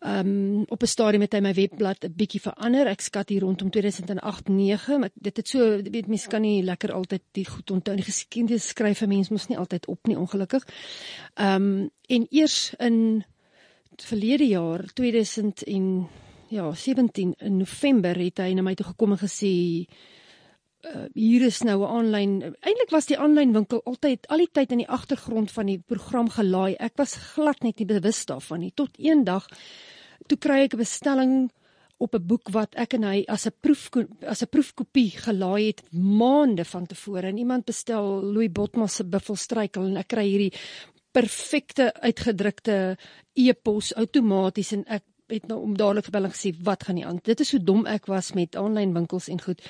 Ehm 0.01 0.27
um, 0.27 0.65
op 0.69 0.83
'n 0.83 0.87
stadium 0.87 1.21
het 1.21 1.33
hy 1.33 1.41
my 1.41 1.53
webblad 1.55 2.05
'n 2.05 2.13
bietjie 2.17 2.41
verander. 2.41 2.87
Ek 2.87 3.01
skat 3.01 3.29
hier 3.29 3.41
rondom 3.41 3.71
2008-9, 3.71 4.99
maar 4.99 5.11
dit 5.15 5.37
het 5.37 5.49
so 5.49 5.83
weet 5.83 6.07
mense 6.07 6.29
kan 6.29 6.41
nie 6.41 6.63
lekker 6.63 6.93
altyd 6.93 7.23
die 7.33 7.45
goed 7.45 7.71
onthou 7.71 7.95
nie. 7.95 8.05
Geskiedenis 8.05 8.69
skryf 8.69 9.03
'n 9.03 9.09
mens 9.09 9.29
mos 9.29 9.47
nie 9.47 9.59
altyd 9.59 9.87
op 9.87 10.07
nie 10.07 10.19
ongelukkig. 10.19 10.67
Ehm 11.35 11.63
um, 11.63 11.91
en 12.07 12.27
eers 12.31 12.75
in 12.79 13.25
verlede 13.97 14.47
jaar 14.47 14.85
2000 14.95 15.63
en 15.63 16.09
ja, 16.49 16.75
17 16.75 17.35
in 17.39 17.57
November 17.57 18.19
het 18.19 18.39
hy 18.39 18.55
na 18.55 18.63
my 18.63 18.75
toe 18.75 18.87
gekom 18.91 19.15
en 19.15 19.21
gesê 19.21 19.53
uh, 20.87 21.07
hier 21.15 21.45
is 21.47 21.61
nou 21.63 21.79
'n 21.83 21.93
aanlyn 21.99 22.33
eintlik 22.43 22.91
was 22.91 23.07
die 23.07 23.19
aanlyn 23.19 23.53
winkel 23.53 23.83
altyd 23.85 24.27
al 24.29 24.39
die 24.39 24.51
tyd 24.53 24.73
in 24.73 24.83
die 24.83 24.89
agtergrond 24.89 25.51
van 25.51 25.67
die 25.67 25.79
program 25.79 26.29
gelaai. 26.29 26.77
Ek 26.79 26.97
was 26.97 27.15
glad 27.35 27.63
net 27.63 27.79
nie 27.79 27.87
bewus 27.87 28.25
daarvan 28.27 28.61
nie 28.61 28.73
tot 28.75 28.91
eendag 28.99 29.47
toe 30.27 30.39
kry 30.39 30.65
ek 30.65 30.75
'n 30.75 30.85
bestelling 30.85 31.51
op 32.01 32.15
'n 32.15 32.27
boek 32.27 32.49
wat 32.51 32.75
ek 32.75 32.95
en 32.95 33.05
hy 33.05 33.25
as 33.29 33.47
'n 33.47 33.55
proef 33.61 33.91
as 34.27 34.43
'n 34.43 34.53
proefkopie 34.55 35.11
gelaai 35.27 35.67
het 35.67 35.83
maande 35.93 36.65
van 36.65 36.87
tevore 36.87 37.27
en 37.27 37.39
iemand 37.39 37.65
bestel 37.65 38.23
Louis 38.23 38.53
Botmas 38.53 38.95
se 38.95 39.05
Buffelstruikel 39.05 39.85
en 39.85 39.97
ek 39.97 40.09
kry 40.09 40.27
hierdie 40.29 40.53
perfekte 41.13 41.91
uitgedrukte 42.01 42.97
e-pos 43.35 43.95
outomaties 43.95 44.73
en 44.77 44.85
ek 44.87 45.05
het 45.31 45.47
nou 45.51 45.61
om 45.63 45.77
dadelik 45.79 46.09
gebel 46.11 46.27
en 46.27 46.35
gesê 46.35 46.53
wat 46.67 46.85
gaan 46.87 46.99
nie 46.99 47.07
aan? 47.07 47.21
Dit 47.23 47.41
is 47.41 47.53
hoe 47.55 47.63
dom 47.63 47.87
ek 47.87 48.09
was 48.11 48.33
met 48.35 48.59
aanlyn 48.59 48.95
winkels 48.95 49.29
en 49.31 49.41
goed. 49.43 49.63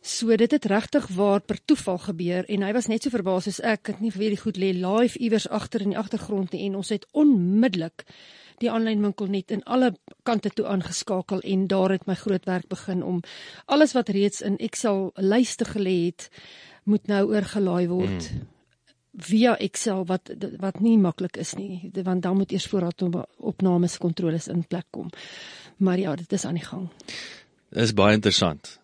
So 0.00 0.36
dit 0.36 0.50
het 0.50 0.64
regtig 0.64 1.06
waar 1.14 1.40
per 1.40 1.60
toeval 1.64 1.98
gebeur 1.98 2.46
en 2.48 2.62
hy 2.64 2.72
was 2.72 2.88
net 2.88 3.04
so 3.04 3.12
verbaas 3.12 3.46
soos 3.46 3.60
ek. 3.60 3.92
Het 3.92 4.00
nie 4.00 4.12
weet 4.14 4.36
die 4.36 4.42
goed 4.42 4.60
lê 4.60 4.72
live 4.74 5.18
iewers 5.18 5.48
agter 5.48 5.84
in 5.84 5.94
die 5.94 6.00
agtergrond 6.00 6.54
nie 6.54 6.64
en 6.68 6.78
ons 6.80 6.92
het 6.94 7.06
onmiddellik 7.12 8.06
die 8.60 8.70
aanlyn 8.70 9.02
winkel 9.04 9.28
net 9.32 9.52
in 9.54 9.62
alle 9.64 9.94
kante 10.28 10.52
toe 10.52 10.66
aangeskakel 10.68 11.40
en 11.40 11.66
daar 11.68 11.94
het 11.96 12.06
my 12.08 12.16
groot 12.22 12.44
werk 12.48 12.68
begin 12.68 13.02
om 13.02 13.22
alles 13.66 13.94
wat 13.96 14.12
reeds 14.12 14.42
in 14.44 14.58
Excel 14.60 15.10
lyste 15.16 15.64
gelê 15.64 15.96
het 16.10 16.28
moet 16.84 17.06
nou 17.08 17.26
oorgelaai 17.32 17.86
word. 17.88 18.32
Mm. 18.32 18.59
Via 19.18 19.56
Excel 19.58 20.04
wat 20.06 20.30
wat 20.58 20.80
nie 20.80 20.98
maklik 20.98 21.36
is 21.36 21.54
nie 21.58 21.90
want 22.04 22.22
dan 22.22 22.36
moet 22.36 22.52
eers 22.52 22.66
voorraad 22.66 23.02
opnames 23.38 23.98
kontroles 23.98 24.48
in 24.48 24.64
plek 24.64 24.86
kom. 24.90 25.10
Maar 25.76 25.98
ja, 25.98 26.16
dit 26.16 26.32
is 26.32 26.44
aan 26.44 26.54
die 26.54 26.64
gang. 26.64 26.88
Dit 27.70 27.82
is 27.82 27.94
baie 27.94 28.14
interessant. 28.14 28.78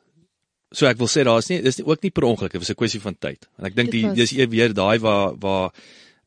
So 0.70 0.86
ek 0.86 0.98
wil 0.98 1.08
sê 1.08 1.22
daar's 1.24 1.48
nie 1.48 1.60
dis 1.62 1.78
ook 1.82 2.02
nie 2.02 2.10
per 2.10 2.24
ongeluk, 2.24 2.52
dit 2.52 2.60
was 2.60 2.70
'n 2.70 2.80
kwessie 2.80 3.00
van 3.00 3.16
tyd. 3.18 3.48
En 3.58 3.66
ek 3.66 3.76
dink 3.76 3.90
die 3.90 4.12
dis 4.12 4.32
weer 4.32 4.74
daai 4.74 4.98
waar 4.98 5.36
waar 5.38 5.72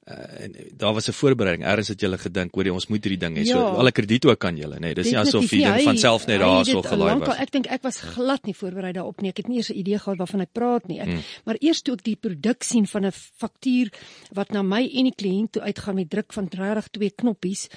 uh, 0.09 0.43
en 0.43 0.55
daar 0.77 0.93
was 0.93 1.07
'n 1.07 1.13
voorbereiding. 1.13 1.65
Eers 1.67 1.87
het 1.87 2.01
julle 2.01 2.17
gedink, 2.17 2.53
hoor 2.55 2.65
jy, 2.65 2.71
ons 2.71 2.87
moet 2.87 3.03
hierdie 3.03 3.19
ding 3.19 3.37
hê. 3.37 3.43
Ja. 3.43 3.53
So 3.53 3.65
alle 3.81 3.91
krediet 3.91 4.25
ook 4.25 4.39
kan 4.39 4.57
julle, 4.57 4.75
nê. 4.75 4.79
Nee, 4.79 4.93
dis 4.93 5.11
nie 5.11 5.17
asof 5.17 5.51
jy 5.51 5.63
ding 5.63 5.83
van 5.83 5.97
self 5.97 6.27
net 6.27 6.39
daar 6.39 6.65
so 6.65 6.81
gelaai 6.81 7.19
was. 7.19 7.37
Ek 7.37 7.51
dink 7.51 7.67
ek 7.67 7.83
was 7.83 7.99
glad 8.01 8.45
nie 8.45 8.55
voorberei 8.55 8.91
daarop 8.93 9.21
nie. 9.21 9.29
Ek 9.29 9.37
het 9.37 9.47
nie 9.47 9.57
eens 9.57 9.69
'n 9.69 9.77
idee 9.77 9.99
gehad 9.99 10.17
waarvan 10.17 10.39
hy 10.39 10.47
praat 10.51 10.87
nie. 10.87 10.99
Ek, 10.99 11.07
hmm. 11.07 11.23
Maar 11.45 11.55
eers 11.59 11.81
toe 11.81 11.93
ek 11.93 12.03
die 12.03 12.15
produk 12.15 12.63
sien 12.63 12.87
van 12.87 13.05
'n 13.05 13.11
faktuur 13.11 13.91
wat 14.33 14.51
na 14.51 14.61
my 14.61 14.89
en 14.93 15.03
die 15.03 15.15
kliënt 15.15 15.51
toe 15.51 15.61
uitgaan 15.61 15.95
met 15.95 16.09
druk 16.09 16.33
van 16.33 16.47
regtig 16.49 16.87
twee 16.91 17.11
knoppies, 17.11 17.67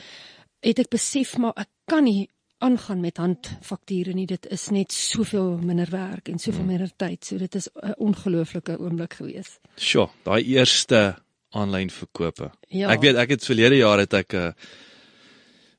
het 0.61 0.79
ek 0.79 0.89
besef 0.89 1.39
maar 1.39 1.53
ek 1.57 1.69
kan 1.87 2.05
nie 2.05 2.29
aangaan 2.63 3.01
met 3.01 3.17
handfakture 3.17 4.13
nie. 4.15 4.27
Dit 4.27 4.47
is 4.47 4.71
net 4.71 4.93
soveel 4.93 5.59
minder 5.59 5.91
werk 5.91 6.29
en 6.29 6.39
soveel 6.39 6.61
hmm. 6.61 6.69
minder 6.69 6.91
tyd. 6.97 7.25
So 7.25 7.39
dit 7.39 7.55
is 7.55 7.69
'n 7.75 7.95
ongelooflike 7.99 8.79
oomblik 8.79 9.15
gewees. 9.15 9.59
Sjoe, 9.77 10.09
daai 10.23 10.45
eerste 10.45 11.22
aanlyn 11.53 11.91
verkope. 11.91 12.51
Ja. 12.69 12.91
Ek 12.95 13.01
weet 13.01 13.17
ek 13.17 13.37
het 13.37 13.45
verlede 13.45 13.77
jaar 13.77 13.99
het 13.99 14.15
ek 14.15 14.35
'n 14.35 14.37
uh, 14.37 14.53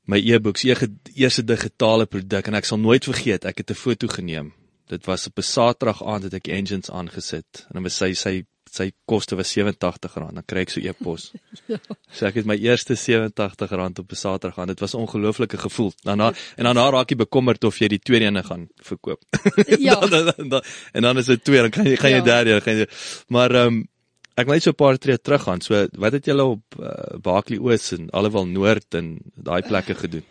my 0.05 0.19
e-books 0.19 0.65
eerste 0.67 1.43
digitale 1.43 2.05
produk 2.05 2.47
en 2.47 2.59
ek 2.59 2.65
sal 2.67 2.79
nooit 2.81 3.05
vergeet 3.07 3.45
ek 3.45 3.63
het 3.63 3.71
'n 3.71 3.81
foto 3.85 4.07
geneem. 4.07 4.53
Dit 4.87 5.05
was 5.05 5.27
op 5.27 5.37
'n 5.37 5.41
Saterdag 5.41 6.03
aand 6.03 6.23
het 6.23 6.33
ek 6.33 6.47
engines 6.47 6.89
aangesit 6.91 7.65
en 7.67 7.73
dan 7.73 7.83
was 7.83 7.97
sy 7.97 8.13
sy 8.13 8.43
sy 8.73 8.91
koste 9.05 9.35
was 9.35 9.51
R87 9.53 10.33
dan 10.33 10.43
kry 10.45 10.63
ek 10.65 10.71
so 10.73 10.81
e-pos. 10.81 11.31
ja. 11.71 11.77
So 12.11 12.25
ek 12.25 12.39
het 12.41 12.45
my 12.49 12.57
eerste 12.57 12.95
R87 12.97 14.01
op 14.01 14.11
'n 14.11 14.15
Saterdag 14.15 14.59
aan. 14.59 14.67
Dit 14.67 14.79
was 14.79 14.93
'n 14.93 15.03
ongelooflike 15.05 15.57
gevoel. 15.57 15.93
Daarna 16.03 16.33
en 16.57 16.63
daarna 16.63 16.89
raak 16.89 17.09
jy 17.09 17.15
bekommerd 17.15 17.63
of 17.63 17.77
jy 17.77 17.87
die 17.87 17.99
tweede 17.99 18.25
een 18.25 18.43
gaan 18.43 18.67
verkoop. 18.81 19.21
ja. 19.87 19.95
dan, 19.95 20.25
dan, 20.25 20.49
dan, 20.49 20.63
en 20.91 21.01
dan 21.01 21.17
is 21.17 21.25
dit 21.25 21.43
twee, 21.43 21.61
dan 21.61 21.69
kan 21.69 21.85
jy 21.85 21.95
gaan 21.95 22.11
jy 22.11 22.17
ja. 22.17 22.23
derde, 22.23 22.61
gaan 22.61 22.77
jy 22.77 22.87
maar 23.27 23.51
ehm 23.51 23.67
um, 23.67 23.87
Ek 24.33 24.47
wil 24.47 24.57
net 24.57 24.65
so 24.65 24.71
'n 24.73 24.81
paar 24.81 24.97
tree 24.97 25.17
terug 25.17 25.43
gaan. 25.43 25.61
So 25.61 25.87
wat 25.97 26.13
het 26.13 26.25
julle 26.25 26.43
op 26.43 26.79
uh, 26.79 27.19
Baaklie 27.21 27.61
Oos 27.61 27.91
en 27.91 28.09
alhoewel 28.09 28.47
Noord 28.47 28.95
en 28.95 29.19
daai 29.35 29.61
plekke 29.61 29.95
gedoen? 29.95 30.25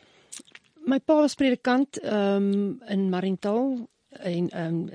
My 0.87 0.99
pa 0.99 1.15
was 1.21 1.35
predikant 1.35 2.03
um, 2.03 2.83
in 2.89 3.11
Marintal 3.11 3.89
en 4.11 4.51
um, 4.59 4.91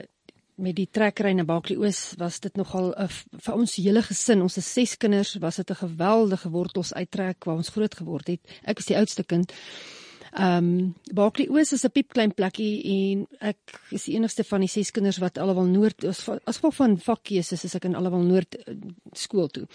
met 0.56 0.76
die 0.76 0.90
trekkery 0.92 1.32
na 1.34 1.44
Baaklie 1.44 1.78
Oos 1.80 2.14
was 2.18 2.40
dit 2.40 2.56
nogal 2.56 2.92
'n 2.98 3.08
vir 3.46 3.54
ons 3.54 3.76
hele 3.76 4.02
gesin, 4.02 4.42
ons 4.42 4.60
ses 4.60 4.98
kinders, 4.98 5.38
was 5.40 5.56
dit 5.56 5.70
'n 5.70 5.88
geweldige 5.88 6.50
wortels 6.50 6.94
uittrek 6.94 7.46
waar 7.46 7.56
ons 7.56 7.70
groot 7.70 7.96
geword 7.96 8.28
het. 8.28 8.42
Ek 8.64 8.76
was 8.76 8.86
die 8.86 8.98
oudste 8.98 9.24
kind. 9.24 9.52
Ehm 9.52 10.07
um, 10.34 10.96
Baaklie 11.14 11.50
Oos 11.50 11.74
is 11.74 11.86
'n 11.86 11.92
piepklein 11.92 12.34
plekkie 12.34 12.84
en 12.84 13.28
ek 13.40 13.80
is 13.92 14.06
die 14.06 14.16
enigste 14.16 14.44
van 14.44 14.62
die 14.62 14.70
ses 14.72 14.92
kinders 14.92 15.20
wat 15.24 15.38
alwel 15.38 15.66
noord 15.66 16.06
as 16.06 16.24
gevolg 16.58 16.76
van 16.76 16.98
vakkeuses 16.98 17.64
is 17.64 17.76
ek 17.76 17.86
in 17.86 17.96
alwel 17.96 18.22
noord 18.22 18.56
uh, 18.56 18.76
skool 19.14 19.48
toe. 19.48 19.68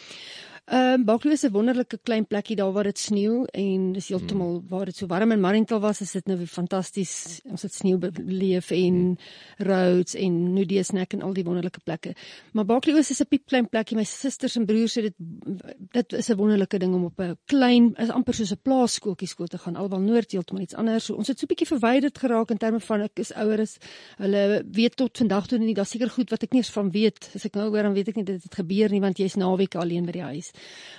Ehm 0.65 1.01
uh, 1.01 1.05
Baaklie 1.05 1.33
is 1.33 1.43
'n 1.43 1.51
wonderlike 1.51 1.99
klein 2.03 2.27
plekkie 2.27 2.57
daar 2.57 2.73
waar 2.73 2.85
dit 2.85 2.99
sneeu 2.99 3.45
en 3.45 3.93
dis 3.93 4.09
heeltemal 4.09 4.59
hmm. 4.59 4.69
waar 4.69 4.85
dit 4.85 4.97
so 4.97 5.07
warm 5.07 5.33
in 5.33 5.41
Marintal 5.41 5.81
was, 5.81 6.01
is 6.01 6.13
dit 6.13 6.27
nou 6.27 6.47
fantasties. 6.47 7.41
Ons 7.45 7.63
het 7.63 7.75
sneeu 7.75 7.99
beleef 7.99 8.71
en 8.71 8.95
hmm. 8.95 9.17
roads 9.59 10.15
en 10.15 10.53
Nudeesnek 10.53 11.13
en 11.13 11.23
al 11.23 11.33
die 11.33 11.45
wonderlike 11.45 11.81
plekke. 11.85 12.15
Maar 12.53 12.65
Baaklie 12.65 12.97
is 12.99 13.21
'n 13.21 13.27
piep 13.29 13.47
klein 13.47 13.69
plekkie. 13.69 13.97
My 13.97 14.05
susters 14.05 14.57
en 14.57 14.67
broers 14.67 14.99
sê 14.99 15.03
dit 15.03 15.15
dit 15.93 16.13
is 16.13 16.31
'n 16.31 16.37
wonderlike 16.37 16.79
ding 16.79 16.95
om 16.95 17.05
op 17.05 17.21
'n 17.21 17.37
klein 17.45 17.95
is 17.97 18.11
amper 18.11 18.35
soos 18.35 18.53
'n 18.53 18.63
plaaskooltjie 18.63 19.29
skool 19.29 19.47
te 19.47 19.59
gaan. 19.59 19.77
Alwel 19.77 20.01
Noord 20.01 20.33
heeltemal 20.33 20.63
iets 20.63 20.75
anders. 20.75 21.05
So 21.05 21.15
ons 21.15 21.29
het 21.29 21.39
so 21.39 21.45
'n 21.45 21.49
bietjie 21.49 21.67
verwyderd 21.67 22.19
geraak 22.19 22.51
in 22.51 22.59
terme 22.59 22.81
van 22.81 23.01
ek 23.01 23.19
is 23.19 23.33
ouer 23.33 23.59
is. 23.59 23.79
Hulle 24.17 24.65
weet 24.71 24.97
tot 24.97 25.19
vandag 25.19 25.47
toe 25.47 25.59
nie, 25.59 25.75
daar's 25.75 25.91
seker 25.91 26.11
goed 26.11 26.31
wat 26.31 26.43
ek 26.43 26.53
nie 26.53 26.61
eens 26.61 26.71
van 26.71 26.91
weet. 26.91 27.31
As 27.35 27.45
ek 27.45 27.55
nou 27.55 27.69
hoor 27.69 27.83
dan 27.83 27.95
weet 27.95 28.09
ek 28.09 28.17
nie 28.17 28.25
dit 28.25 28.43
het 28.43 28.55
gebeur 28.55 28.91
nie 28.91 29.01
want 29.01 29.19
jy's 29.19 29.35
naweek 29.35 29.75
alleen 29.75 30.05
by 30.07 30.13
die 30.13 30.23
huis. 30.23 30.52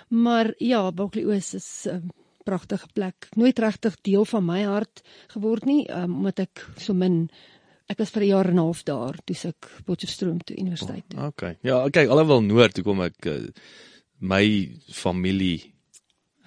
Maar 0.07 0.53
ja, 0.57 0.91
Buckley 0.91 1.25
Oos 1.25 1.53
is 1.53 1.87
'n 1.89 2.11
pragtige 2.43 2.87
plek. 2.93 3.27
Nooit 3.35 3.59
regtig 3.59 3.95
deel 4.01 4.25
van 4.25 4.45
my 4.45 4.61
hart 4.63 5.01
geword 5.27 5.65
nie, 5.65 5.91
um, 5.91 6.15
omdat 6.15 6.39
ek 6.39 6.67
so 6.77 6.93
min 6.93 7.29
ek 7.87 7.99
was 7.99 8.09
vir 8.09 8.23
'n 8.23 8.27
jaar 8.27 8.47
en 8.47 8.55
'n 8.55 8.65
half 8.65 8.83
daar 8.83 9.17
toe 9.25 9.37
ek 9.47 9.69
Potchefstroom 9.85 10.39
toe 10.43 10.57
universiteit 10.57 11.03
toe. 11.07 11.19
Oh, 11.19 11.25
okay. 11.25 11.57
Ja, 11.61 11.89
kyk, 11.89 12.09
alhoewel 12.09 12.41
noord 12.41 12.73
toe 12.73 12.83
kom 12.83 13.01
ek 13.01 13.25
uh, 13.25 13.47
my 14.19 14.71
familie 14.91 15.73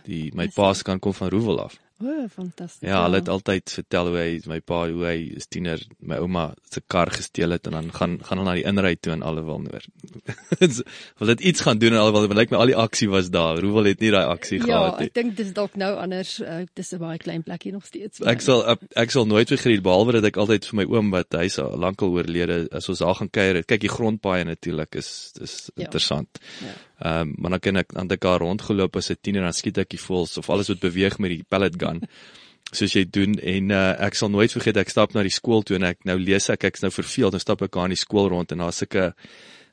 die 0.05 0.31
my 0.35 0.49
pa 0.49 0.73
se 0.75 0.85
kan 0.85 0.99
kom 0.99 1.15
van 1.15 1.29
Roewel 1.29 1.61
af. 1.61 1.79
O, 1.97 2.05
oh, 2.05 2.25
fantasties. 2.29 2.85
Ja, 2.85 2.99
hulle 3.07 3.23
het 3.23 3.29
altyd 3.33 3.73
vertel 3.73 4.11
hoe 4.11 4.17
hy 4.21 4.33
my 4.51 4.59
pa 4.61 4.83
hoe 4.91 5.05
hy 5.09 5.15
as 5.41 5.47
tiener 5.49 5.81
my 6.05 6.19
ouma 6.21 6.51
se 6.69 6.83
kar 6.85 7.09
gesteel 7.09 7.55
het 7.57 7.71
en 7.71 7.77
dan 7.79 7.87
gaan 7.95 8.19
gaan 8.21 8.43
hulle 8.43 8.51
na 8.51 8.57
die 8.59 8.67
inry 8.69 8.91
toe 9.01 9.15
en 9.15 9.23
alhoewel 9.25 9.63
noor. 9.65 9.87
Wil 10.61 11.31
dit 11.33 11.45
iets 11.53 11.65
gaan 11.65 11.81
doen 11.81 11.97
en 11.97 12.03
alhoewel 12.03 12.27
dit 12.27 12.37
lyk 12.37 12.53
my 12.53 12.61
al 12.61 12.73
die 12.73 12.77
aksie 12.83 13.09
was 13.09 13.31
daar. 13.33 13.63
Roewel 13.65 13.89
het 13.89 14.05
nie 14.05 14.11
daai 14.13 14.27
aksie 14.29 14.59
ja, 14.59 14.67
gehad 14.67 15.01
nie. 15.01 15.09
Ja, 15.09 15.13
ek 15.15 15.17
dink 15.17 15.39
dis 15.39 15.55
dalk 15.57 15.79
nou 15.81 15.95
anders. 16.03 16.35
Uh, 16.45 16.59
dis 16.77 16.93
'n 16.93 17.01
baie 17.01 17.23
klein 17.23 17.47
plekkie 17.49 17.73
nog 17.73 17.89
steeds. 17.89 18.21
Ek 18.21 18.45
sal 18.45 18.61
ek, 18.77 18.85
ek 18.93 19.17
sal 19.17 19.25
nooit 19.25 19.49
vergeet 19.57 19.81
behalwe 19.87 20.19
dat 20.19 20.29
ek 20.29 20.37
altyd 20.45 20.69
vir 20.69 20.81
my 20.83 20.87
oom 20.93 21.09
wat 21.17 21.33
hy 21.41 21.49
se 21.49 21.65
lankal 21.65 22.13
oorlede 22.13 22.67
as 22.77 22.91
ons 22.93 23.01
daar 23.01 23.17
gaan 23.23 23.33
kuier. 23.33 23.63
Kyk 23.65 23.89
die 23.89 23.95
grondpaaie 23.97 24.45
natuurlik 24.45 25.01
is 25.01 25.33
dis 25.41 25.57
ja. 25.73 25.87
interessant. 25.89 26.45
Ja. 26.61 26.77
Ehm 27.05 27.21
um, 27.21 27.35
maar 27.39 27.51
dan 27.51 27.61
kan 27.61 27.77
ek 27.77 27.93
aan 27.95 28.09
daai 28.09 28.39
rondgeloop 28.39 28.97
as 28.97 29.11
'n 29.11 29.21
tiener 29.21 29.41
en 29.41 29.51
dan 29.51 29.53
skiet 29.53 29.79
ek 29.79 29.91
die 29.91 30.01
voels 30.01 30.39
of 30.39 30.51
alles 30.51 30.69
wat 30.69 30.81
beweeg 30.81 31.19
met 31.19 31.31
die 31.31 31.45
pellet 31.49 31.75
gun. 31.77 32.01
Soos 32.79 32.93
jy 32.93 33.05
doen 33.11 33.39
en 33.39 33.71
uh, 33.71 33.95
ek 34.01 34.15
sal 34.15 34.31
nooit 34.31 34.53
vergeet 34.53 34.77
ek 34.77 34.89
stap 34.89 35.13
na 35.15 35.23
die 35.23 35.31
skool 35.31 35.63
toe 35.63 35.77
en 35.77 35.85
ek 35.85 36.05
nou 36.05 36.19
lees 36.19 36.49
ek 36.51 36.65
ek's 36.65 36.83
nou 36.83 36.91
verveeld 36.91 37.35
en 37.35 37.41
stap 37.41 37.63
ek 37.63 37.77
aan 37.77 37.93
die 37.95 38.01
skool 38.01 38.29
rond 38.29 38.53
en 38.53 38.59
daar's 38.59 38.81
sulke 38.83 39.15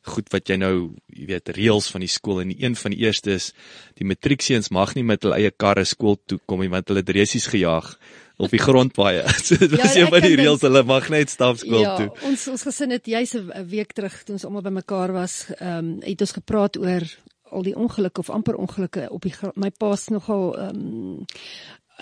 goed 0.07 0.29
wat 0.33 0.49
jy 0.49 0.57
nou, 0.59 0.75
jy 1.07 1.27
weet, 1.29 1.53
reëls 1.55 1.87
van 1.93 2.03
die 2.03 2.11
skool 2.11 2.41
en 2.43 2.51
die 2.53 2.59
een 2.63 2.75
van 2.75 2.91
die 2.91 3.05
eerste 3.05 3.37
is 3.37 3.51
die 3.99 4.07
matriekseuns 4.07 4.71
mag 4.75 4.95
nie 4.97 5.05
met 5.07 5.23
hulle 5.23 5.39
eie 5.39 5.51
karre 5.51 5.85
skool 5.87 6.17
toe 6.27 6.39
kom 6.45 6.63
nie 6.63 6.71
want 6.73 6.91
hulle 6.91 7.03
het 7.03 7.15
resies 7.15 7.47
gejaag 7.51 7.93
op 8.41 8.49
die 8.49 8.61
grond 8.61 8.95
baie. 8.97 9.23
So 9.45 9.57
dit 9.57 9.75
was 9.77 9.93
ja, 9.93 10.01
een 10.01 10.09
van 10.11 10.25
die 10.25 10.37
reëls, 10.39 10.63
hulle 10.65 10.83
mag 10.87 11.09
net 11.13 11.29
stap 11.29 11.59
skool 11.61 11.85
ja, 11.85 11.95
toe. 11.99 12.09
Ja, 12.09 12.29
ons 12.31 12.47
ons 12.51 12.65
gesin 12.67 12.95
het 12.95 13.05
juis 13.05 13.35
'n 13.37 13.67
week 13.69 13.93
terug 13.93 14.23
toe 14.23 14.35
ons 14.35 14.45
almal 14.45 14.65
bymekaar 14.65 15.13
was, 15.13 15.45
ehm 15.59 15.77
um, 15.77 16.01
het 16.01 16.21
ons 16.21 16.37
gepraat 16.39 16.77
oor 16.77 17.05
al 17.53 17.63
die 17.63 17.75
ongelukke 17.77 18.19
of 18.19 18.29
amper 18.29 18.55
ongelukke 18.55 19.07
op 19.13 19.21
die 19.21 19.33
my 19.55 19.69
pa's 19.69 20.09
nogal 20.09 20.57
ehm 20.57 20.75
um, 20.75 21.25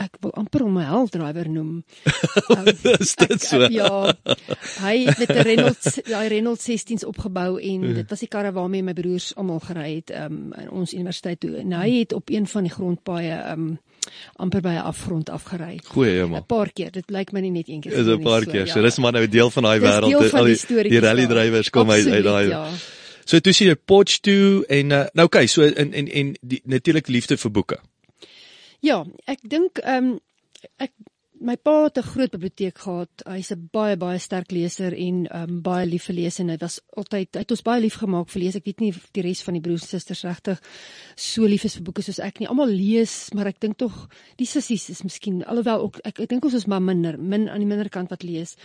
ek 0.02 0.18
wil 0.24 0.32
amper 0.40 0.62
hom 0.66 0.78
'n 0.80 0.86
hell 0.86 1.08
driver 1.14 1.48
noem. 1.50 1.84
Is 3.00 3.16
dit 3.16 3.32
ek, 3.32 3.42
so? 3.44 3.62
Ek, 3.68 3.72
ja. 3.76 4.14
Hy 4.82 4.96
het 5.06 5.20
met 5.22 5.30
'n 5.36 5.44
Renault 5.48 5.84
daai 6.10 6.28
Renault 6.34 6.60
16s 6.62 7.06
opgebou 7.06 7.60
en 7.62 7.80
Mhm. 7.82 7.94
dit 7.94 8.10
was 8.10 8.20
die 8.20 8.28
karre 8.28 8.52
waarmee 8.52 8.84
my 8.84 8.94
broers 8.94 9.34
almal 9.36 9.60
gery 9.60 9.96
het 9.96 10.12
um, 10.12 10.54
in 10.58 10.70
ons 10.70 10.94
universiteit 10.94 11.40
toe. 11.40 11.56
En 11.58 11.72
hy 11.74 12.00
het 12.00 12.14
op 12.14 12.30
een 12.30 12.48
van 12.48 12.64
die 12.64 12.72
grondpaaie 12.72 13.52
um 13.52 13.80
amper 14.36 14.62
by 14.62 14.70
'n 14.80 14.86
afgrond 14.90 15.30
afgery. 15.30 15.80
Goeie 15.86 16.12
'n 16.18 16.24
hemel. 16.26 16.44
Paar 16.44 16.72
keer. 16.74 16.92
Dit 16.92 17.10
lyk 17.10 17.32
my 17.32 17.40
nie 17.40 17.52
net 17.52 17.70
een 17.70 17.82
keer 17.82 17.92
Is 17.94 18.06
'n 18.06 18.16
nie, 18.18 18.24
paar 18.24 18.44
so, 18.44 18.52
keer. 18.52 18.66
ja. 18.66 18.74
So 18.74 18.82
dis 18.82 18.98
maar 18.98 19.12
nou 19.12 19.28
deel 19.28 19.50
van 19.50 19.64
daai 19.64 19.80
Dis 19.80 19.90
wêreld. 19.90 20.30
van 20.30 20.40
al 20.40 20.46
die 20.46 20.58
die, 20.68 20.90
die 20.90 21.00
rally 21.00 21.28
drywers 21.28 21.70
kom 21.70 21.90
uit 21.92 22.08
uit 22.08 22.24
daai. 22.24 22.48
Ja. 22.50 22.68
So 23.26 23.40
toe 23.40 23.54
sien 23.54 23.68
jy 23.68 23.76
Potch 23.76 24.20
toe 24.20 24.66
en 24.68 24.90
uh, 24.92 25.06
nou 25.14 25.26
okay, 25.28 25.48
so 25.48 25.62
en 25.64 25.94
en 25.94 26.08
en 26.08 26.36
die 26.42 26.62
natuurlik 26.66 27.08
liefde 27.08 27.38
vir 27.38 27.52
boeke. 27.52 27.78
Ja, 28.82 29.04
ek 29.30 29.44
dink 29.46 29.82
ehm 29.86 30.14
um, 30.14 30.20
ek 30.82 30.94
my 31.42 31.56
pa 31.58 31.84
het 31.84 31.98
'n 31.98 32.06
groot 32.14 32.32
biblioteek 32.32 32.78
gehad. 32.78 33.10
Hy's 33.26 33.52
'n 33.52 33.70
baie 33.74 33.98
baie 33.98 34.20
sterk 34.20 34.52
leser 34.52 34.94
en 34.94 35.26
ehm 35.28 35.50
um, 35.50 35.62
baie 35.62 35.86
lief 35.86 36.04
vir 36.06 36.16
lees 36.16 36.40
en 36.40 36.50
hy 36.50 36.58
was 36.58 36.80
altyd 36.98 37.30
hy 37.34 37.40
het 37.40 37.52
ons 37.52 37.62
baie 37.62 37.82
lief 37.82 37.96
gemaak 37.96 38.30
vir 38.30 38.42
lees. 38.42 38.56
Ek 38.56 38.66
weet 38.66 38.80
nie 38.80 38.94
die 39.14 39.22
res 39.22 39.44
van 39.44 39.54
die 39.54 39.62
broers 39.62 39.82
en 39.82 39.88
susters 39.88 40.24
regtig 40.24 40.60
so 41.16 41.46
lief 41.46 41.66
is 41.66 41.76
vir 41.76 41.84
boeke 41.84 42.02
soos 42.02 42.20
ek 42.20 42.40
nie. 42.40 42.48
Almal 42.48 42.70
lees, 42.70 43.30
maar 43.34 43.48
ek 43.48 43.60
dink 43.60 43.78
tog 43.78 44.10
die 44.38 44.46
sissies 44.46 44.90
is 44.90 45.04
miskien 45.04 45.44
alhoewel 45.44 45.82
ook 45.82 46.00
ek 46.04 46.20
ek 46.20 46.30
dink 46.30 46.46
ons 46.46 46.54
is 46.54 46.68
maar 46.68 46.82
minder 46.82 47.18
min 47.18 47.50
aan 47.50 47.60
die 47.60 47.68
minder 47.68 47.90
kant 47.90 48.10
wat 48.10 48.24
lees. 48.24 48.58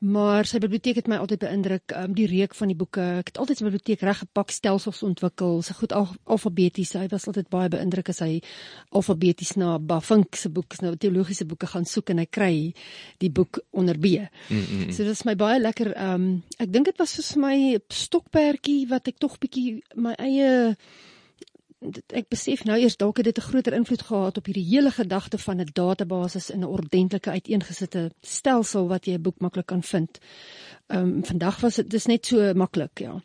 Maar 0.00 0.44
sy 0.48 0.58
biblioteek 0.60 0.98
het 1.00 1.08
my 1.08 1.16
altyd 1.22 1.40
beïndruk, 1.46 1.92
um, 1.96 2.12
die 2.16 2.26
reuk 2.28 2.54
van 2.54 2.68
die 2.68 2.76
boeke. 2.76 3.04
Ek 3.22 3.30
het 3.32 3.38
altyd 3.40 3.60
sy 3.60 3.64
biblioteek 3.64 4.02
reggepak, 4.04 4.52
stelsels 4.52 5.02
ontwikkel, 5.06 5.62
sy 5.64 5.76
goed 5.78 5.94
al, 5.96 6.10
alfabeties. 6.36 6.92
Hy 6.98 7.06
was 7.12 7.28
altyd 7.30 7.48
baie 7.52 7.70
beïndruk 7.72 8.10
as 8.12 8.20
hy 8.24 8.42
alfabeties 8.96 9.54
na 9.56 9.76
Bafink 9.78 10.36
se 10.36 10.50
boeke, 10.52 10.82
nou 10.84 10.94
teologiese 11.00 11.48
boeke 11.48 11.70
gaan 11.70 11.88
soek 11.88 12.12
en 12.12 12.20
hy 12.20 12.28
kry 12.28 12.52
die 13.24 13.32
boek 13.32 13.62
onder 13.72 13.98
B. 13.98 14.20
Mm 14.50 14.62
-mm. 14.62 14.92
So 14.92 15.04
dit 15.04 15.12
is 15.12 15.24
my 15.24 15.34
baie 15.34 15.60
lekker. 15.60 15.94
Um, 15.96 16.42
ek 16.58 16.72
dink 16.72 16.84
dit 16.84 16.98
was 16.98 17.16
vir 17.16 17.40
my 17.40 17.78
stokperdjie 17.88 18.88
wat 18.88 19.08
ek 19.08 19.18
tog 19.18 19.38
bietjie 19.38 19.82
my 19.94 20.12
eie 20.18 20.76
ek 22.12 22.28
besef 22.28 22.64
nou 22.64 22.78
eers 22.78 22.96
dalk 22.96 23.16
het 23.16 23.24
dit 23.24 23.38
'n 23.38 23.48
groter 23.48 23.72
invloed 23.72 24.02
gehad 24.02 24.36
op 24.36 24.46
hierdie 24.46 24.64
hele 24.64 24.90
gedagte 24.90 25.38
van 25.38 25.60
'n 25.60 25.68
database 25.72 26.52
in 26.52 26.60
'n 26.60 26.64
ordentlike 26.64 27.30
uiteengesette 27.30 28.10
stelsel 28.22 28.88
wat 28.88 29.06
jy 29.06 29.14
'n 29.14 29.22
boek 29.22 29.40
maklik 29.40 29.66
kan 29.66 29.82
vind. 29.82 30.18
Ehm 30.86 31.02
um, 31.02 31.24
vandag 31.24 31.60
was 31.60 31.74
dit 31.74 31.90
dis 31.90 32.06
net 32.06 32.26
so 32.26 32.54
maklik, 32.54 32.98
ja. 32.98 33.22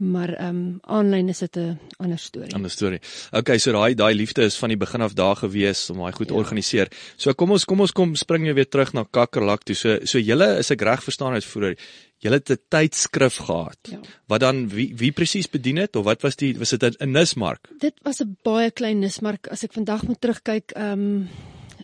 Maar 0.00 0.30
ehm 0.32 0.48
um, 0.56 0.78
aanlyn 0.88 1.28
is 1.28 1.38
dit 1.38 1.56
'n 1.56 1.78
ander 1.98 2.18
storie. 2.18 2.54
Ander 2.54 2.70
storie. 2.70 3.00
Okay, 3.30 3.58
so 3.58 3.72
daai 3.72 3.94
daai 3.94 4.14
liefde 4.14 4.42
is 4.42 4.56
van 4.56 4.68
die 4.68 4.76
begin 4.78 5.00
af 5.00 5.12
daar 5.12 5.36
gewees 5.36 5.90
om 5.90 5.98
daai 5.98 6.12
goed 6.12 6.28
te 6.28 6.32
Ja. 6.34 6.38
organiseer. 6.40 6.88
So 7.16 7.32
kom 7.34 7.50
ons 7.50 7.64
kom 7.64 7.80
ons 7.80 7.92
kom 7.92 8.14
spring 8.16 8.46
jy 8.46 8.54
weer 8.54 8.68
terug 8.68 8.92
na 8.92 9.04
Kakkerlak 9.10 9.62
toe. 9.64 9.74
So 9.74 9.98
so 10.04 10.18
julle 10.18 10.58
is 10.58 10.70
ek 10.70 10.80
reg 10.80 11.02
verstaan 11.02 11.32
uit 11.32 11.44
vroeër. 11.44 11.76
Julle 12.18 12.34
het 12.34 12.50
'n 12.50 12.58
tydskrif 12.68 13.36
gehad. 13.36 13.78
Ja. 13.90 14.00
Wat 14.26 14.40
dan 14.40 14.68
wie 14.68 14.94
wie 14.96 15.12
presies 15.12 15.50
bedien 15.50 15.76
het 15.76 15.96
of 15.96 16.04
wat 16.04 16.22
was 16.22 16.36
die 16.36 16.58
was 16.58 16.70
dit 16.70 16.96
'n 17.00 17.10
Nismark? 17.12 17.68
Dit 17.78 17.94
was 18.02 18.20
'n 18.20 18.36
baie 18.42 18.70
klein 18.70 18.98
nismark 19.00 19.48
as 19.48 19.64
ek 19.64 19.72
vandag 19.72 20.02
moet 20.06 20.20
terugkyk, 20.20 20.70
ehm 20.70 20.92
um, 20.92 21.28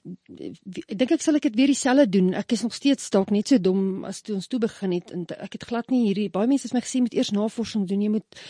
ek 0.06 0.98
dink 0.98 1.12
ek 1.16 1.22
sal 1.24 1.38
ek 1.38 1.48
dit 1.48 1.56
weer 1.58 1.72
dieselfde 1.72 2.06
doen. 2.18 2.32
Ek 2.38 2.52
is 2.54 2.62
nog 2.62 2.74
steeds 2.76 3.10
dalk 3.14 3.32
net 3.34 3.50
so 3.50 3.58
dom 3.62 4.04
as 4.08 4.22
toe 4.22 4.36
ons 4.38 4.48
toe 4.50 4.60
begin 4.62 4.94
het 4.96 5.12
en 5.14 5.24
ek 5.36 5.58
het 5.58 5.68
glad 5.70 5.90
nie 5.90 6.04
hierdie 6.06 6.28
baie 6.32 6.50
mense 6.50 6.68
het 6.68 6.76
my 6.76 6.82
gesê 6.84 7.02
moet 7.04 7.16
eers 7.16 7.32
navorsing 7.34 7.86
doen. 7.90 8.04
Jy 8.04 8.12
moet 8.16 8.40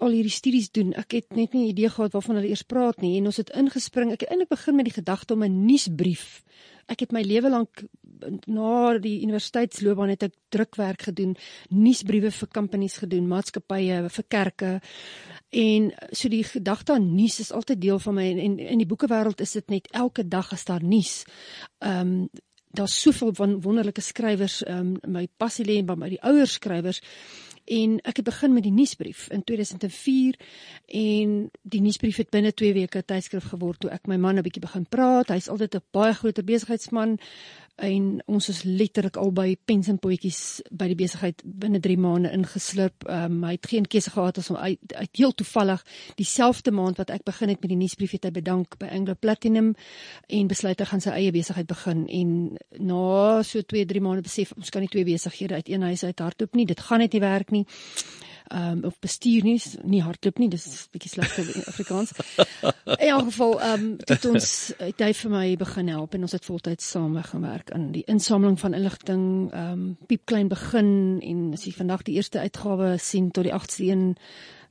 al 0.00 0.16
hierdie 0.16 0.34
studies 0.34 0.70
doen. 0.74 0.92
Ek 0.98 1.18
het 1.18 1.36
net 1.36 1.56
nie 1.56 1.68
idee 1.70 1.90
gehad 1.92 2.14
waarvan 2.16 2.40
hulle 2.40 2.52
eers 2.52 2.66
praat 2.66 3.02
nie 3.04 3.16
en 3.18 3.30
ons 3.30 3.40
het 3.42 3.50
ingespring. 3.56 4.14
Ek 4.14 4.24
het 4.24 4.34
eintlik 4.34 4.52
begin 4.54 4.78
met 4.78 4.90
die 4.90 4.98
gedagte 4.98 5.34
om 5.34 5.44
'n 5.44 5.64
nuusbrief. 5.66 6.42
Ek 6.90 7.00
het 7.00 7.12
my 7.12 7.22
lewe 7.22 7.50
lank 7.50 7.84
na 8.46 8.98
die 8.98 9.20
universiteitsloopbaan 9.24 10.12
het 10.14 10.22
ek 10.28 10.34
drukwerk 10.52 11.02
gedoen, 11.08 11.36
nuusbriewe 11.70 12.30
vir 12.30 12.48
companies 12.48 12.98
gedoen, 13.00 13.28
maatskappye, 13.30 14.08
vir 14.08 14.24
kerke. 14.28 14.80
En 15.50 15.90
so 16.10 16.28
die 16.28 16.44
gedagte 16.44 16.92
aan 16.92 17.14
nuus 17.14 17.40
is 17.40 17.52
altyd 17.52 17.80
deel 17.80 17.98
van 17.98 18.14
my 18.14 18.28
en, 18.30 18.38
en 18.38 18.58
in 18.58 18.78
die 18.78 18.86
boekewêreld 18.86 19.40
is 19.40 19.52
dit 19.58 19.68
net 19.68 19.88
elke 19.90 20.28
dag 20.28 20.52
as 20.52 20.64
daar 20.64 20.84
nuus. 20.84 21.24
Ehm 21.78 22.00
um, 22.00 22.28
daar's 22.70 23.00
soveel 23.00 23.34
van 23.34 23.60
wonderlike 23.60 24.00
skrywers, 24.00 24.62
ehm 24.62 24.94
um, 25.02 25.12
my 25.12 25.28
passie 25.36 25.64
lê 25.66 25.80
by 25.84 25.96
my 25.98 26.08
die 26.08 26.22
ouer 26.22 26.46
skrywers 26.46 27.00
en 27.70 27.98
ek 28.02 28.16
het 28.20 28.26
begin 28.26 28.52
met 28.52 28.64
die 28.66 28.74
nuusbrief 28.74 29.28
in 29.30 29.44
2004 29.44 30.38
en 30.86 31.34
die 31.62 31.80
nuusbrief 31.80 32.16
het 32.22 32.30
binne 32.34 32.52
2 32.52 32.72
weke 32.74 32.98
'n 32.98 33.06
tydskrif 33.06 33.50
geword 33.52 33.80
toe 33.80 33.90
ek 33.90 34.06
my 34.06 34.16
man 34.16 34.38
'n 34.38 34.42
bietjie 34.42 34.62
begin 34.62 34.86
praat. 34.88 35.28
Hy's 35.28 35.48
altyd 35.48 35.74
'n 35.74 35.82
baie 35.90 36.14
groot 36.14 36.44
besigheidsman 36.44 37.18
en 37.80 38.06
ons 38.26 38.48
is 38.52 38.62
letterlik 38.62 39.16
albei 39.20 39.56
pens 39.64 39.88
en 39.88 39.98
potjies 40.00 40.60
by 40.70 40.90
die 40.90 40.98
besigheid 40.98 41.42
binne 41.44 41.80
3 41.82 41.96
maande 42.00 42.32
ingeslurp. 42.36 43.06
Um, 43.08 43.40
hy 43.46 43.54
het 43.56 43.68
geen 43.72 43.88
keuse 43.90 44.12
gehad 44.14 44.38
as 44.40 44.50
om 44.52 44.58
uit, 44.60 44.94
uit 44.94 45.20
heel 45.20 45.34
toevallig 45.34 45.84
dieselfde 46.20 46.74
maand 46.76 47.00
wat 47.00 47.12
ek 47.14 47.24
begin 47.28 47.52
het 47.54 47.60
met 47.64 47.72
die 47.72 47.80
nuusbrief 47.80 48.16
het 48.16 48.28
hy 48.28 48.34
bedank 48.36 48.76
by 48.80 48.90
Anglo 48.92 49.16
Platinum 49.18 49.72
en 50.28 50.50
besluit 50.50 50.80
hy 50.80 50.88
gaan 50.92 51.04
sy 51.04 51.14
eie 51.16 51.34
besigheid 51.34 51.68
begin 51.70 52.06
en 52.08 52.34
na 52.78 53.42
so 53.46 53.62
2 53.62 53.86
3 53.92 54.04
maande 54.04 54.26
besef 54.26 54.52
ons 54.56 54.72
kan 54.72 54.84
nie 54.84 54.92
twee 54.92 55.08
besighede 55.08 55.56
uit 55.60 55.72
een 55.72 55.88
huis 55.90 56.04
uit 56.04 56.26
hardloop 56.26 56.58
nie. 56.58 56.68
Dit 56.68 56.84
gaan 56.84 57.00
net 57.04 57.16
nie 57.16 57.24
werk 57.24 57.54
nie 57.54 57.66
ehm 58.50 58.70
um, 58.70 58.84
of 58.84 58.98
bestuur 58.98 59.44
nie, 59.46 59.60
nie 59.86 60.02
hardloop 60.02 60.38
nie, 60.42 60.48
dis 60.50 60.66
'n 60.66 60.90
bietjie 60.90 61.10
slegte 61.10 61.42
in 61.42 61.64
Afrikaans. 61.70 62.10
In 62.98 63.08
elk 63.08 63.24
geval 63.30 63.60
ehm 63.60 63.84
um, 63.84 63.96
het 64.04 64.24
ons 64.24 64.72
het 64.78 65.02
hy 65.06 65.12
vir 65.14 65.30
my 65.30 65.56
begin 65.56 65.88
help 65.88 66.14
en 66.14 66.26
ons 66.26 66.32
het 66.32 66.44
voltyds 66.44 66.90
saam 66.90 67.14
gewerk 67.22 67.70
aan 67.70 67.92
die 67.92 68.02
insameling 68.06 68.58
van 68.60 68.74
inligting, 68.74 69.52
ehm 69.52 69.72
um, 69.72 69.96
piepklein 70.06 70.48
begin 70.48 71.20
en 71.22 71.52
as 71.52 71.64
jy 71.64 71.72
vandag 71.72 72.02
die 72.02 72.14
eerste 72.14 72.40
uitgawe 72.40 72.98
sien 72.98 73.30
tot 73.30 73.44
die 73.44 73.54
8ste 73.54 73.86
een 73.86 74.16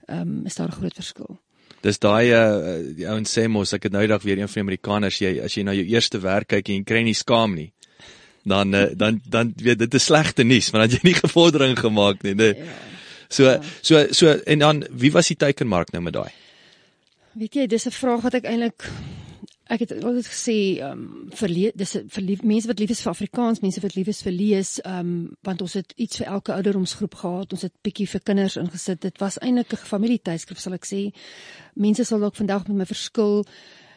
ehm 0.07 0.21
um, 0.21 0.45
is 0.45 0.55
daar 0.55 0.67
'n 0.67 0.79
groot 0.81 0.95
verskil. 0.95 1.39
Dis 1.81 1.99
daai 1.99 2.35
uh, 2.35 2.95
die 2.95 3.07
ouens 3.07 3.37
sê 3.37 3.47
mos 3.47 3.73
ek 3.73 3.83
het 3.83 3.91
nou 3.91 4.01
eendag 4.01 4.23
weer 4.23 4.39
een 4.39 4.47
van 4.47 4.59
die 4.59 4.67
Amerikaners 4.67 5.19
jy 5.19 5.39
as 5.43 5.55
jy 5.55 5.63
na 5.63 5.73
jou 5.73 5.85
eerste 5.85 6.19
werk 6.19 6.47
kyk 6.47 6.69
en 6.69 6.75
jy 6.75 6.83
kry 6.83 7.03
nie 7.03 7.15
skaam 7.15 7.55
nie. 7.55 7.71
Dan 8.43 8.75
uh, 8.75 8.91
dan 8.95 9.21
dan 9.25 9.53
weet 9.55 9.79
dit 9.79 9.93
is 9.93 10.03
slegte 10.03 10.43
nuus 10.43 10.69
want 10.69 10.83
dan 10.83 10.99
jy 10.99 11.03
nie 11.03 11.19
gevordering 11.25 11.79
gemaak 11.79 12.23
nie, 12.23 12.35
nee. 12.35 12.55
Ja. 12.55 12.98
So 13.29 13.59
so 13.81 14.05
so 14.11 14.27
en 14.27 14.59
dan 14.59 14.85
wie 14.89 15.11
was 15.11 15.27
die 15.27 15.37
teikenmark 15.37 15.91
nou 15.91 16.01
met 16.01 16.13
daai? 16.13 16.31
Weet 17.37 17.55
jy, 17.55 17.67
dis 17.67 17.85
'n 17.85 17.91
vraag 17.91 18.21
wat 18.21 18.33
ek 18.33 18.45
eintlik 18.45 18.89
ek 19.69 19.83
het 19.83 19.91
altyd 20.01 20.27
gesê 20.27 20.55
ehm 20.81 21.01
um, 21.01 21.29
vir 21.37 21.51
dis 21.77 21.91
vir 22.15 22.29
mense 22.43 22.67
wat 22.67 22.79
lief 22.81 22.89
is 22.89 23.01
vir 23.05 23.11
Afrikaans, 23.11 23.61
mense 23.61 23.81
wat 23.83 23.95
lief 23.95 24.07
is 24.09 24.21
vir 24.25 24.33
lees, 24.33 24.71
ehm 24.81 24.99
um, 24.99 25.11
want 25.45 25.61
ons 25.61 25.75
het 25.77 25.93
iets 25.95 26.21
vir 26.21 26.27
elke 26.27 26.53
ouderdomsgroep 26.55 27.15
gehad. 27.21 27.53
Ons 27.53 27.67
het 27.67 27.75
bietjie 27.85 28.07
vir 28.07 28.23
kinders 28.25 28.57
ingesit. 28.57 29.01
Dit 29.01 29.21
was 29.21 29.37
eintlik 29.37 29.73
'n 29.73 29.85
familietydskrif 29.93 30.59
sal 30.59 30.73
ek 30.73 30.85
sê. 30.85 31.01
Mense 31.75 32.03
sal 32.03 32.19
dalk 32.19 32.35
vandag 32.35 32.67
met 32.67 32.77
my 32.77 32.85
verskil. 32.85 33.45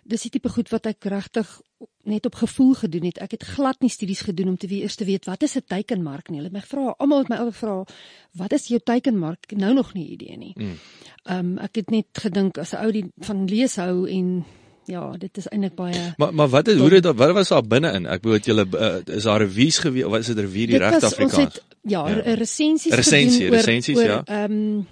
Dis 0.05 0.23
die 0.23 0.31
tipe 0.31 0.49
goed 0.49 0.69
wat 0.69 0.87
ek 0.87 1.05
regtig 1.05 1.61
net 2.05 2.27
op 2.27 2.35
gevoel 2.35 2.75
gedoen 2.75 3.05
het. 3.05 3.19
Ek 3.19 3.31
het 3.31 3.43
glad 3.43 3.81
nie 3.81 3.91
studies 3.91 4.21
gedoen 4.21 4.49
om 4.49 4.57
te 4.57 4.67
weet 4.67 4.83
eers 4.83 4.97
te 4.99 5.05
weet 5.05 5.25
wat 5.25 5.43
is 5.43 5.57
'n 5.57 5.65
teikenmark 5.67 6.29
nie. 6.29 6.39
Hulle 6.39 6.51
het 6.51 6.57
my 6.57 6.61
gevra, 6.61 6.95
almal 6.99 7.19
het 7.19 7.29
my 7.29 7.37
altyd 7.37 7.55
gevra, 7.55 7.85
wat 8.33 8.53
is 8.53 8.67
jou 8.67 8.81
teikenmark? 8.85 9.51
Het 9.51 9.59
nou 9.59 9.75
nog 9.75 9.95
nie 9.95 10.09
idee 10.09 10.37
nie. 10.37 10.55
Ehm 10.57 11.39
um, 11.39 11.59
ek 11.59 11.75
het 11.75 11.91
net 11.91 12.07
gedink 12.13 12.59
as 12.59 12.73
'n 12.73 12.77
ou 12.77 12.93
die 12.93 13.13
van 13.21 13.47
lees 13.47 13.77
hou 13.77 14.09
en 14.09 14.45
ja, 14.85 15.11
dit 15.19 15.37
is 15.37 15.49
eintlik 15.49 15.75
baie 15.75 16.15
Maar 16.17 16.35
maar 16.35 16.49
wat 16.49 16.67
het 16.67 16.79
hoe 16.79 16.91
dit 16.91 17.05
wat 17.05 17.33
was 17.33 17.49
daar 17.49 17.67
binne-in? 17.67 18.07
Ek 18.07 18.23
bedoel 18.23 18.39
julle 18.39 18.67
uh, 18.75 19.17
is 19.17 19.23
daar 19.23 19.41
revies 19.41 19.79
gewees 19.79 20.05
of 20.05 20.11
was 20.11 20.27
dit 20.27 20.39
revie 20.39 20.67
die 20.67 20.79
Dit 20.79 20.81
regte 20.81 21.07
Afrikaans? 21.07 21.35
Ons 21.35 21.55
het 21.55 21.63
ja, 21.83 22.09
Ja. 22.09 22.35
resensies 22.35 22.93
Resensie, 22.95 23.39
gedoen 23.39 23.51
oor 23.51 23.65
resensies, 23.65 23.97
oor, 23.97 24.05
ja. 24.05 24.23
Ehm 24.25 24.53
um, 24.53 24.87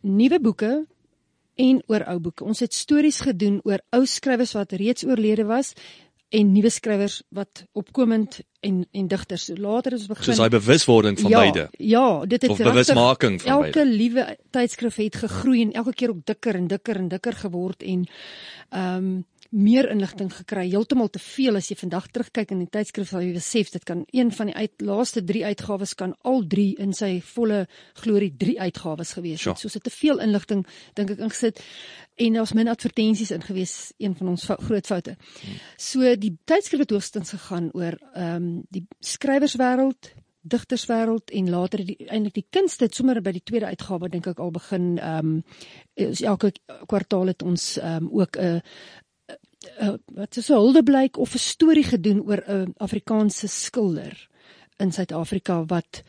nuwe 0.00 0.40
boeke 0.40 0.86
en 1.54 1.82
oor 1.86 2.04
ou 2.04 2.18
boeke. 2.18 2.44
Ons 2.44 2.60
het 2.60 2.74
stories 2.74 3.20
gedoen 3.20 3.60
oor 3.64 3.80
ou 3.90 4.06
skrywers 4.06 4.52
wat 4.52 4.72
reeds 4.72 5.04
oorlede 5.04 5.44
was 5.44 5.74
en 6.30 6.52
nuwe 6.52 6.70
skrywers 6.70 7.22
wat 7.34 7.64
opkomend 7.72 8.40
en 8.60 8.84
en 8.92 9.08
digters. 9.08 9.44
So 9.44 9.56
later 9.58 9.96
is 9.96 10.04
ons 10.04 10.12
begin 10.12 10.28
Soos 10.28 10.42
daai 10.42 10.52
bewuswording 10.54 11.18
van 11.20 11.30
ja, 11.30 11.40
beide 11.42 11.66
Ja, 11.78 12.04
dit 12.26 12.42
het 12.42 12.50
of 12.50 12.62
bewusmaking 12.62 13.40
van 13.42 13.50
elke 13.50 13.70
beide. 13.82 13.96
liewe 13.96 14.26
tydskrif 14.50 15.00
het 15.02 15.16
gegroei 15.24 15.62
en 15.62 15.72
elke 15.72 15.94
keer 15.94 16.14
ook 16.14 16.24
dikker 16.24 16.54
en 16.54 16.66
dikker 16.70 16.96
en 16.96 17.08
dikker 17.08 17.42
geword 17.44 17.82
en 17.82 18.06
ehm 18.70 18.96
um, 18.96 19.12
meer 19.50 19.88
inligting 19.90 20.30
gekry, 20.30 20.68
heeltemal 20.70 21.08
te 21.10 21.18
veel 21.18 21.58
as 21.58 21.68
jy 21.70 21.76
vandag 21.80 22.06
terugkyk 22.14 22.52
in 22.54 22.60
die 22.62 22.70
tydskrif 22.70 23.10
sal 23.10 23.24
jy 23.24 23.32
besef 23.34 23.72
dit 23.74 23.84
kan 23.86 24.04
een 24.14 24.30
van 24.34 24.50
die 24.50 24.54
uit, 24.54 24.84
laaste 24.86 25.22
3 25.26 25.42
uitgawes 25.50 25.96
kan 25.98 26.14
al 26.22 26.44
3 26.46 26.66
in 26.84 26.94
sy 26.94 27.10
volle 27.32 27.64
glorie 27.98 28.30
3 28.38 28.60
uitgawes 28.60 29.16
gewees 29.18 29.44
het. 29.44 29.58
So 29.58 29.72
sit 29.72 29.84
te 29.86 29.90
veel 29.94 30.22
inligting 30.22 30.62
dink 30.94 31.10
ek 31.16 31.24
ingesit 31.26 31.62
en 32.20 32.38
daar's 32.38 32.54
min 32.54 32.70
advertensies 32.70 33.34
ingewees, 33.34 33.74
een 33.98 34.14
van 34.14 34.34
ons 34.36 34.46
groot 34.46 34.86
foute. 34.86 35.16
So 35.80 36.14
die 36.20 36.36
tydskrif 36.46 36.84
het 36.84 36.94
hoogstens 36.94 37.34
gegaan 37.34 37.70
oor 37.74 37.98
ehm 38.14 38.36
um, 38.36 38.50
die 38.70 38.86
skrywerswêreld, 39.02 40.12
digterswêreld 40.40 41.30
en 41.36 41.50
later 41.50 41.82
die 41.84 41.96
eintlik 42.08 42.38
die 42.38 42.46
kunste 42.48 42.86
het 42.86 42.94
sommer 42.96 43.20
by 43.20 43.34
die 43.36 43.44
tweede 43.44 43.68
uitgawe 43.68 44.08
dink 44.08 44.30
ek 44.30 44.38
al 44.40 44.54
begin 44.54 44.94
ehm 44.98 45.34
um, 45.34 45.42
elke 45.98 46.52
kwartaal 46.86 47.34
het 47.34 47.42
ons 47.42 47.74
ehm 47.80 48.06
um, 48.06 48.12
ook 48.20 48.38
'n 48.38 48.62
uh, 49.80 49.94
wat 50.14 50.34
so 50.34 50.54
'n 50.54 50.62
huldeblyk 50.64 51.16
of 51.16 51.34
'n 51.34 51.38
storie 51.38 51.84
gedoen 51.84 52.22
oor 52.22 52.42
'n 52.46 52.74
Afrikaanse 52.76 53.48
skilder 53.48 54.28
in 54.78 54.92
Suid-Afrika 54.92 55.64
wat 55.66 56.02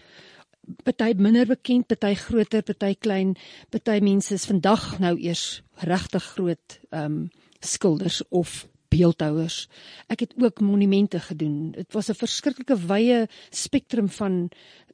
party 0.84 1.14
minder 1.18 1.46
bekend, 1.46 1.88
party 1.88 2.16
groter, 2.16 2.62
party 2.62 2.96
klein, 3.00 3.36
party 3.70 4.00
mense 4.00 4.34
is 4.34 4.46
vandag 4.46 5.00
nou 5.00 5.18
eers 5.20 5.62
regtig 5.76 6.24
groot 6.24 6.80
ehm 6.90 7.06
um, 7.06 7.30
skilders 7.60 8.24
of 8.30 8.68
beeldhouers. 8.90 9.70
Ek 10.12 10.20
het 10.26 10.34
ook 10.42 10.60
monumente 10.60 11.20
gedoen. 11.20 11.72
Dit 11.72 11.94
was 11.94 12.10
'n 12.10 12.18
verskriklike 12.18 12.78
wye 12.88 13.28
spektrum 13.50 14.10
van 14.10 14.50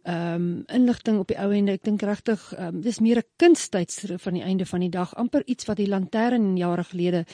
ehm 0.07 0.33
um, 0.33 0.63
inligting 0.71 1.19
op 1.19 1.27
die 1.27 1.37
ou 1.37 1.49
ende. 1.51 1.73
Ek 1.75 1.83
dink 1.83 2.03
regtig 2.07 2.43
ehm 2.55 2.77
um, 2.77 2.81
dis 2.81 2.99
meer 3.03 3.19
'n 3.19 3.27
kunstydsrif 3.43 4.21
van 4.23 4.33
die 4.33 4.43
einde 4.43 4.65
van 4.65 4.79
die 4.79 4.89
dag, 4.89 5.15
amper 5.15 5.43
iets 5.45 5.65
wat 5.67 5.77
die 5.77 5.87
lantern 5.87 6.55
jare 6.57 6.83
gelede 6.83 7.25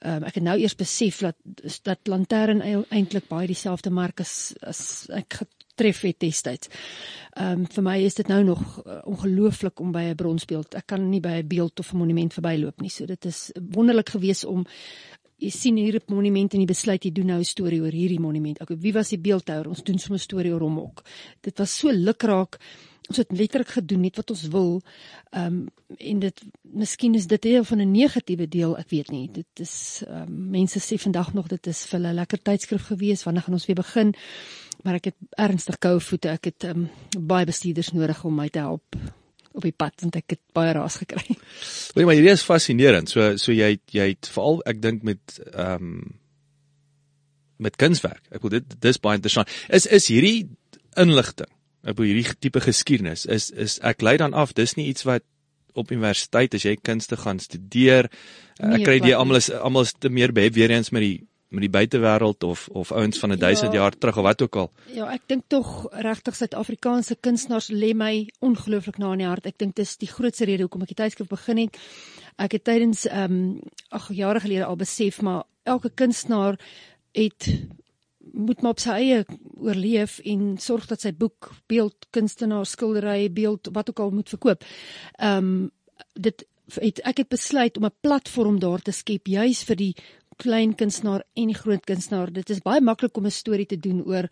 ehm 0.00 0.22
um, 0.22 0.24
ek 0.24 0.34
het 0.34 0.44
nou 0.44 0.58
eers 0.58 0.76
besef 0.76 1.18
dat 1.20 1.36
dat 1.82 2.08
lantern 2.08 2.62
eintlik 2.88 3.28
baie 3.28 3.46
dieselfde 3.46 3.90
merk 3.90 4.20
is 4.20 4.54
as 4.62 5.06
ek 5.10 5.38
getref 5.42 6.00
het 6.00 6.20
destyds. 6.20 6.68
Ehm 7.36 7.60
um, 7.60 7.66
vir 7.66 7.82
my 7.82 7.98
is 8.04 8.14
dit 8.14 8.28
nou 8.28 8.42
nog 8.44 8.86
uh, 8.86 9.00
ongelooflik 9.04 9.80
om 9.80 9.92
by 9.92 10.02
'n 10.08 10.14
bronsbeeld. 10.14 10.74
Ek 10.74 10.86
kan 10.86 11.10
nie 11.10 11.20
by 11.20 11.42
'n 11.42 11.48
beeld 11.48 11.78
of 11.78 11.92
'n 11.92 11.96
monument 11.96 12.32
verbyloop 12.32 12.80
nie. 12.80 12.90
So 12.90 13.06
dit 13.06 13.24
is 13.24 13.50
wonderlik 13.70 14.08
geweest 14.08 14.44
om 14.44 14.64
jy 15.44 15.52
sien 15.52 15.76
hier 15.76 15.98
'n 15.98 16.14
monument 16.14 16.54
en 16.54 16.60
jy 16.60 16.66
besluit 16.66 17.04
jy 17.04 17.12
doen 17.12 17.26
nou 17.26 17.38
'n 17.38 17.44
storie 17.44 17.80
oor 17.80 17.92
hierdie 17.92 18.20
monument. 18.20 18.60
Okay, 18.60 18.76
wie 18.76 18.92
was 18.92 19.08
die 19.08 19.18
beeldhouer? 19.18 19.68
Ons 19.68 19.82
doen 19.82 19.98
sommer 19.98 20.18
'n 20.18 20.28
storie 20.28 20.52
oor 20.52 20.60
hom 20.60 20.78
ook. 20.78 21.04
Dit 21.42 21.58
was 21.58 21.78
so 21.78 21.90
lukraak. 21.90 22.58
Ons 23.08 23.18
het 23.18 23.32
letterlik 23.32 23.68
gedoen 23.68 24.00
net 24.00 24.16
wat 24.16 24.30
ons 24.30 24.48
wil. 24.48 24.82
Ehm 25.32 25.46
um, 25.46 25.68
en 25.98 26.18
dit 26.18 26.42
miskien 26.62 27.14
is 27.14 27.26
dit 27.26 27.42
deel 27.42 27.64
van 27.64 27.78
'n 27.80 27.90
negatiewe 27.90 28.48
deel, 28.48 28.78
ek 28.78 28.90
weet 28.90 29.10
nie. 29.10 29.28
Dit 29.32 29.60
is 29.60 30.02
ehm 30.06 30.22
um, 30.22 30.50
mense 30.50 30.78
sê 30.78 30.98
vandag 30.98 31.34
nog 31.34 31.48
dit 31.48 31.66
is 31.66 31.86
vir 31.86 32.00
hulle 32.00 32.14
lekker 32.14 32.42
tydskrif 32.42 32.86
gewees. 32.86 33.24
Wanneer 33.24 33.42
gaan 33.42 33.54
ons 33.54 33.66
weer 33.66 33.76
begin? 33.76 34.14
Maar 34.82 34.94
ek 34.94 35.04
het 35.04 35.16
ernstig 35.30 35.78
koue 35.78 36.00
voete. 36.00 36.28
Ek 36.28 36.44
het 36.44 36.64
ehm 36.64 36.78
um, 36.78 36.90
baie 37.26 37.46
bestuurders 37.46 37.92
nodig 37.92 38.24
om 38.24 38.34
my 38.34 38.48
te 38.48 38.58
help 38.58 38.84
op 39.54 39.62
die 39.62 39.74
pad 39.76 40.02
want 40.02 40.18
ek 40.18 40.36
het 40.36 40.42
baie 40.56 40.74
raas 40.74 40.98
gekry. 41.02 41.38
Weet 41.94 42.04
maar 42.04 42.18
hierdie 42.18 42.34
is 42.34 42.44
fascinerend. 42.46 43.12
So 43.12 43.36
so 43.40 43.54
jy 43.54 43.76
jy 43.94 44.10
het 44.12 44.30
veral 44.34 44.60
ek 44.70 44.82
dink 44.82 45.06
met 45.06 45.40
ehm 45.52 45.88
um, 45.94 46.04
met 47.62 47.76
kunswerk. 47.78 48.24
Ek 48.34 48.42
wil 48.42 48.56
dit 48.56 48.72
dis 48.82 48.98
baie 48.98 49.16
interessant. 49.16 49.50
Is 49.70 49.86
is 49.86 50.08
hierdie 50.10 50.48
inligting 50.98 51.50
op 51.90 52.00
hierdie 52.00 52.26
tipe 52.40 52.62
geskiedenis 52.64 53.26
is 53.26 53.50
is 53.50 53.78
ek 53.84 54.02
lei 54.04 54.16
dan 54.20 54.34
af 54.34 54.54
dis 54.56 54.76
nie 54.78 54.88
iets 54.92 55.06
wat 55.08 55.24
op 55.74 55.90
universiteit 55.90 56.54
as 56.54 56.64
jy 56.64 56.76
kunste 56.80 57.18
gaan 57.20 57.40
studeer 57.42 58.08
nee, 58.08 58.78
ek 58.78 58.86
kry 58.86 58.98
die 59.02 59.14
almal 59.16 59.40
is 59.40 59.50
almal 59.52 59.88
is 59.88 59.94
te 59.98 60.10
meer 60.12 60.32
behep 60.32 60.56
weer 60.56 60.72
eens 60.74 60.92
met 60.94 61.04
die 61.04 61.16
met 61.54 61.64
die 61.64 61.72
buitewêreld 61.72 62.44
of 62.44 62.68
of 62.72 62.92
ouens 62.92 63.18
van 63.18 63.32
'n 63.32 63.38
1000 63.38 63.72
ja, 63.72 63.78
jaar 63.78 63.98
terug 63.98 64.16
of 64.16 64.22
wat 64.22 64.42
ook 64.42 64.56
al. 64.56 64.70
Ja, 64.94 65.12
ek 65.12 65.22
dink 65.26 65.44
tog 65.46 65.86
regtig 65.90 66.36
Suid-Afrikaanse 66.36 67.16
kunstenaars 67.20 67.70
lê 67.70 67.94
my 67.94 68.28
ongelooflik 68.40 68.98
na 68.98 69.12
in 69.12 69.18
die 69.18 69.26
hart. 69.26 69.46
Ek 69.46 69.58
dink 69.58 69.76
dis 69.76 69.96
die 69.96 70.08
grootste 70.08 70.44
rede 70.44 70.62
hoekom 70.62 70.82
ek 70.82 70.94
die 70.94 71.02
tydskrif 71.02 71.28
begin 71.28 71.58
het. 71.58 71.78
Ek 72.36 72.52
het 72.52 72.64
tydens 72.64 73.06
ehm 73.06 73.32
um, 73.32 73.60
ag 73.88 74.08
jare 74.12 74.40
gelede 74.40 74.64
al 74.64 74.76
besef 74.76 75.22
maar 75.22 75.44
elke 75.62 75.90
kunstenaar 75.90 76.58
het 77.12 77.48
moet 78.32 78.62
maar 78.62 78.70
op 78.70 78.80
sy 78.82 78.90
eie 78.90 79.24
oorleef 79.60 80.18
en 80.24 80.56
sorg 80.58 80.86
dat 80.90 81.00
sy 81.00 81.12
boek, 81.12 81.52
beeld, 81.70 82.06
kunstenaar, 82.10 82.66
skildery, 82.66 83.28
beeld 83.32 83.68
wat 83.72 83.90
ook 83.90 83.98
al 83.98 84.10
moet 84.10 84.28
verkoop. 84.28 84.64
Ehm 85.18 85.38
um, 85.38 85.70
dit 86.14 86.46
het 86.80 87.00
ek 87.04 87.18
het 87.22 87.28
besluit 87.28 87.76
om 87.76 87.84
'n 87.84 87.98
platform 88.00 88.58
daar 88.58 88.80
te 88.80 88.92
skep 88.92 89.26
juis 89.26 89.62
vir 89.62 89.76
die 89.76 89.94
klein 90.36 90.74
kunstenaar 90.74 91.24
en 91.34 91.46
die 91.46 91.58
groot 91.58 91.84
kunstenaar. 91.84 92.32
Dit 92.32 92.50
is 92.50 92.62
baie 92.62 92.80
maklik 92.80 93.16
om 93.16 93.26
'n 93.26 93.30
storie 93.30 93.66
te 93.66 93.78
doen 93.78 94.04
oor 94.04 94.28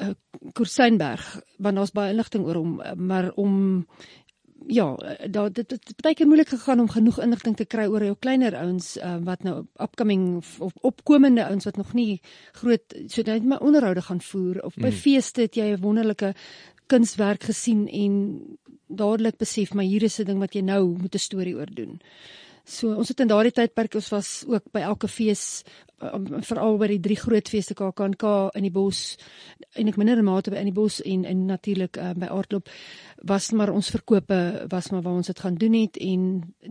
uh, 0.00 0.14
Kursynberg 0.52 1.40
want 1.58 1.76
daar's 1.76 1.92
baie 1.92 2.10
inligting 2.10 2.44
oor 2.44 2.54
hom, 2.54 2.80
maar 2.96 3.32
om 3.34 3.86
ja, 4.66 4.96
daar 5.30 5.52
dit 5.52 5.70
het 5.70 5.92
baie 6.02 6.14
keer 6.14 6.26
moeilik 6.26 6.48
gegaan 6.48 6.80
om 6.80 6.88
genoeg 6.88 7.20
inligting 7.20 7.56
te 7.56 7.64
kry 7.64 7.86
oor 7.86 8.04
jou 8.04 8.16
kleiner 8.18 8.56
ouens 8.56 8.96
uh, 8.96 9.16
wat 9.24 9.42
nou 9.42 9.64
upcoming 9.82 10.36
of 10.58 10.76
opkomende 10.80 11.44
ouens 11.46 11.64
wat 11.64 11.76
nog 11.76 11.92
nie 11.92 12.20
groot 12.52 12.94
so 13.06 13.22
net 13.26 13.44
my 13.44 13.58
onderhoude 13.60 14.02
gaan 14.02 14.20
voer 14.20 14.62
of 14.62 14.74
by 14.74 14.90
mm. 14.90 15.00
feeste 15.04 15.40
het 15.46 15.56
jy 15.56 15.72
'n 15.72 15.80
wonderlike 15.80 16.34
kunswerk 16.86 17.42
gesien 17.42 17.88
en 17.88 18.14
dadelik 18.86 19.36
besef 19.36 19.74
maar 19.74 19.84
hier 19.84 20.02
is 20.02 20.20
'n 20.20 20.24
ding 20.24 20.38
wat 20.38 20.54
jy 20.54 20.62
nou 20.62 20.96
moet 20.98 21.14
'n 21.14 21.18
storie 21.18 21.56
oor 21.56 21.70
doen. 21.74 22.00
So 22.64 22.94
ons 22.94 23.08
het 23.10 23.20
in 23.20 23.30
daardie 23.30 23.54
tydperk 23.54 23.96
ons 23.98 24.10
was 24.12 24.28
ook 24.46 24.68
by 24.74 24.84
elke 24.86 25.08
fees 25.10 25.64
um, 25.98 26.28
veral 26.46 26.78
by 26.78 26.88
die 26.92 27.00
drie 27.02 27.16
groot 27.18 27.48
feeste 27.50 27.74
KAKNK 27.74 28.26
in 28.58 28.66
die 28.68 28.74
bos 28.74 29.16
en 29.78 29.90
ek 29.90 29.98
minder 29.98 30.22
mate 30.22 30.52
by 30.52 30.60
in 30.60 30.70
die 30.70 30.76
bos 30.76 31.00
en 31.02 31.24
en 31.26 31.46
natuurlik 31.50 31.98
uh, 31.98 32.12
by 32.18 32.30
Aardklop 32.30 32.70
was 33.26 33.50
maar 33.56 33.72
ons 33.74 33.90
verkope 33.94 34.38
was 34.70 34.90
maar 34.92 35.02
waar 35.02 35.18
ons 35.18 35.30
dit 35.30 35.42
gaan 35.44 35.58
doen 35.58 35.74
het 35.80 35.98
en 36.02 36.28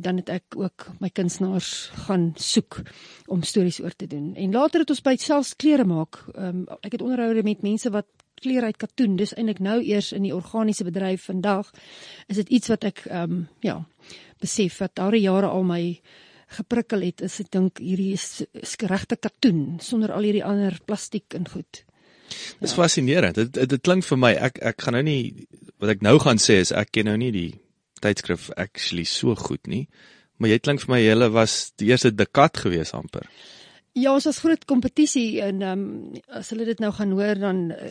dan 0.08 0.24
het 0.24 0.32
ek 0.32 0.58
ook 0.60 0.88
my 1.04 1.12
kunstenaars 1.12 1.92
gaan 2.08 2.32
soek 2.40 2.82
om 3.28 3.44
stories 3.44 3.80
oor 3.84 3.96
te 3.96 4.08
doen. 4.08 4.34
En 4.36 4.52
later 4.52 4.84
het 4.84 4.92
ons 4.92 5.04
by 5.04 5.16
selfs 5.20 5.56
klere 5.56 5.86
maak. 5.88 6.20
Um, 6.36 6.66
ek 6.82 6.98
het 6.98 7.04
onderhoude 7.04 7.44
met 7.48 7.64
mense 7.64 7.92
wat 7.92 8.08
klere 8.42 8.72
uit 8.72 8.80
katoen. 8.82 9.16
Dis 9.20 9.36
eintlik 9.38 9.62
nou 9.64 9.78
eers 9.82 10.12
in 10.18 10.26
die 10.28 10.36
organiese 10.36 10.86
bedryf 10.88 11.30
vandag 11.30 11.72
is 12.28 12.42
dit 12.42 12.50
iets 12.60 12.74
wat 12.74 12.90
ek 12.90 13.06
ehm 13.08 13.38
um, 13.38 13.48
ja 13.66 13.80
besef 14.42 14.80
wat 14.82 15.00
al 15.00 15.14
die 15.14 15.26
jare 15.28 15.52
al 15.54 15.64
my 15.64 15.84
geprikkel 16.58 17.06
het 17.06 17.22
is 17.26 17.40
ek 17.44 17.52
dink 17.54 17.80
hierdie 17.80 18.12
is, 18.18 18.44
is 18.58 18.76
regte 18.90 19.16
katoen 19.16 19.80
sonder 19.84 20.12
al 20.12 20.26
hierdie 20.28 20.46
ander 20.46 20.80
plastiek 20.86 21.38
en 21.38 21.48
goed. 21.48 21.84
Dis 22.60 22.74
ja. 22.74 22.78
fascinerend. 22.78 23.36
Dit, 23.36 23.54
dit 23.56 23.70
dit 23.70 23.84
klink 23.84 24.06
vir 24.08 24.20
my 24.20 24.34
ek 24.50 24.60
ek 24.72 24.82
gaan 24.86 24.98
nou 25.00 25.06
nie 25.08 25.48
wat 25.82 25.96
ek 25.96 26.04
nou 26.06 26.18
gaan 26.24 26.42
sê 26.42 26.62
is 26.64 26.74
ek 26.76 26.94
ken 26.98 27.12
nou 27.12 27.18
nie 27.20 27.32
die 27.36 27.52
tydskrif 28.02 28.50
actually 28.58 29.06
so 29.06 29.36
goed 29.38 29.68
nie. 29.68 29.86
Maar 30.42 30.56
jy 30.56 30.62
klink 30.64 30.84
vir 30.84 30.96
my 30.96 31.02
jy 31.02 31.32
was 31.34 31.58
die 31.78 31.92
eerste 31.92 32.12
dekat 32.12 32.64
gewees 32.64 32.96
amper. 32.98 33.28
Ja, 33.92 34.14
ons 34.14 34.24
was 34.24 34.40
groot 34.40 34.62
kompetisie 34.70 35.42
en 35.44 35.60
ehm 35.62 35.82
um, 35.82 36.20
as 36.40 36.54
hulle 36.54 36.64
dit 36.70 36.80
nou 36.80 36.94
gaan 36.96 37.12
hoor 37.12 37.40
dan 37.42 37.58
uh, 37.76 37.90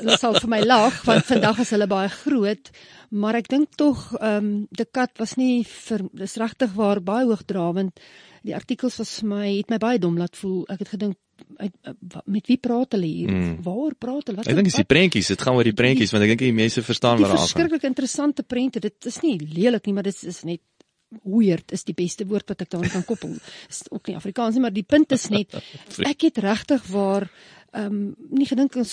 hulle 0.00 0.16
sal 0.16 0.38
vir 0.38 0.48
my 0.48 0.60
lag 0.64 1.02
want 1.04 1.26
vandag 1.28 1.60
is 1.66 1.72
hulle 1.74 1.88
baie 1.90 2.08
groot, 2.14 2.70
maar 3.12 3.36
ek 3.36 3.50
dink 3.52 3.76
tog 3.76 4.06
ehm 4.16 4.38
um, 4.38 4.48
die 4.72 4.86
kat 4.88 5.20
was 5.20 5.36
nie 5.36 5.66
vir 5.68 6.06
dis 6.16 6.38
regtig 6.40 6.72
waar 6.78 7.02
baie 7.04 7.28
hoogdrawend. 7.28 8.00
Die 8.40 8.56
artikels 8.56 8.96
was 9.02 9.18
vir 9.20 9.28
my 9.34 9.44
het 9.50 9.68
my 9.68 9.76
baie 9.82 10.00
dom 10.00 10.16
laat 10.16 10.40
voel. 10.40 10.64
Ek 10.72 10.80
het 10.86 10.94
gedink 10.94 11.18
uit, 11.60 11.76
met 12.24 12.48
wie 12.48 12.56
praat 12.56 12.96
hulle 12.96 13.08
hier? 13.08 13.30
Mm. 13.30 13.54
Waar 13.66 13.94
praat 14.00 14.30
hulle? 14.30 14.40
Wat 14.40 14.48
Ek 14.48 14.56
dink 14.56 14.70
dis 14.70 14.80
die 14.80 14.88
prentjies, 14.88 15.28
dit 15.34 15.44
gaan 15.44 15.60
oor 15.60 15.68
die 15.68 15.76
prentjies 15.76 16.16
want 16.16 16.24
ek 16.24 16.34
dink 16.34 16.46
die 16.46 16.56
mense 16.56 16.84
verstaan 16.86 17.20
wat 17.20 17.28
daar 17.28 17.36
aangaan. 17.36 17.44
Dit 17.44 17.52
is 17.52 17.56
verskriklik 17.58 17.88
interessante 17.90 18.48
prente. 18.48 18.80
Dit 18.80 19.12
is 19.12 19.20
nie 19.24 19.36
lelik 19.44 19.84
nie, 19.84 19.96
maar 19.96 20.08
dit 20.08 20.24
is 20.24 20.40
net 20.48 20.64
weird 21.22 21.72
is 21.72 21.84
die 21.84 21.96
beste 21.96 22.26
woord 22.30 22.52
wat 22.52 22.64
ek 22.64 22.70
daaraan 22.72 23.00
kan 23.00 23.06
koppel. 23.08 23.38
Is 23.68 23.82
ook 23.90 24.06
nie 24.06 24.16
Afrikaans 24.18 24.54
nie, 24.54 24.62
maar 24.64 24.74
die 24.74 24.86
punt 24.86 25.12
is 25.12 25.28
net 25.32 25.56
ek 26.12 26.28
het 26.28 26.42
regtig 26.44 26.86
waar 26.92 27.28
ehm 27.70 27.86
um, 27.86 27.98
nie 28.34 28.48
gedink 28.50 28.74
ons 28.80 28.92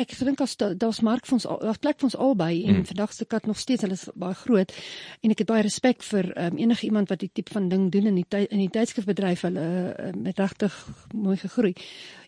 ek 0.00 0.14
gedink 0.16 0.40
as 0.40 0.54
daar's 0.56 1.02
mark 1.04 1.26
vir 1.28 1.34
ons 1.36 1.44
daar's 1.44 1.80
plek 1.82 1.98
vir 2.00 2.06
ons 2.08 2.16
albei 2.16 2.62
en 2.64 2.78
mm. 2.78 2.86
vandag 2.88 3.12
se 3.12 3.26
kat 3.28 3.44
nog 3.46 3.58
steeds 3.60 3.84
hulle 3.84 3.98
is 3.98 4.06
baie 4.16 4.38
groot 4.38 4.72
en 5.20 5.34
ek 5.34 5.42
het 5.42 5.50
baie 5.50 5.66
respek 5.66 6.00
vir 6.06 6.30
ehm 6.32 6.56
um, 6.56 6.62
enige 6.62 6.86
iemand 6.88 7.12
wat 7.12 7.20
die 7.20 7.28
tipe 7.28 7.52
van 7.52 7.68
ding 7.68 7.90
doen 7.92 8.08
in 8.08 8.16
die 8.16 8.24
ty, 8.24 8.46
in 8.48 8.64
die 8.64 8.72
tydskrifbedryf 8.72 9.44
hulle 9.44 9.66
uh, 9.92 10.12
met 10.16 10.40
regtig 10.40 10.78
mooi 11.12 11.36
gegroei. 11.36 11.74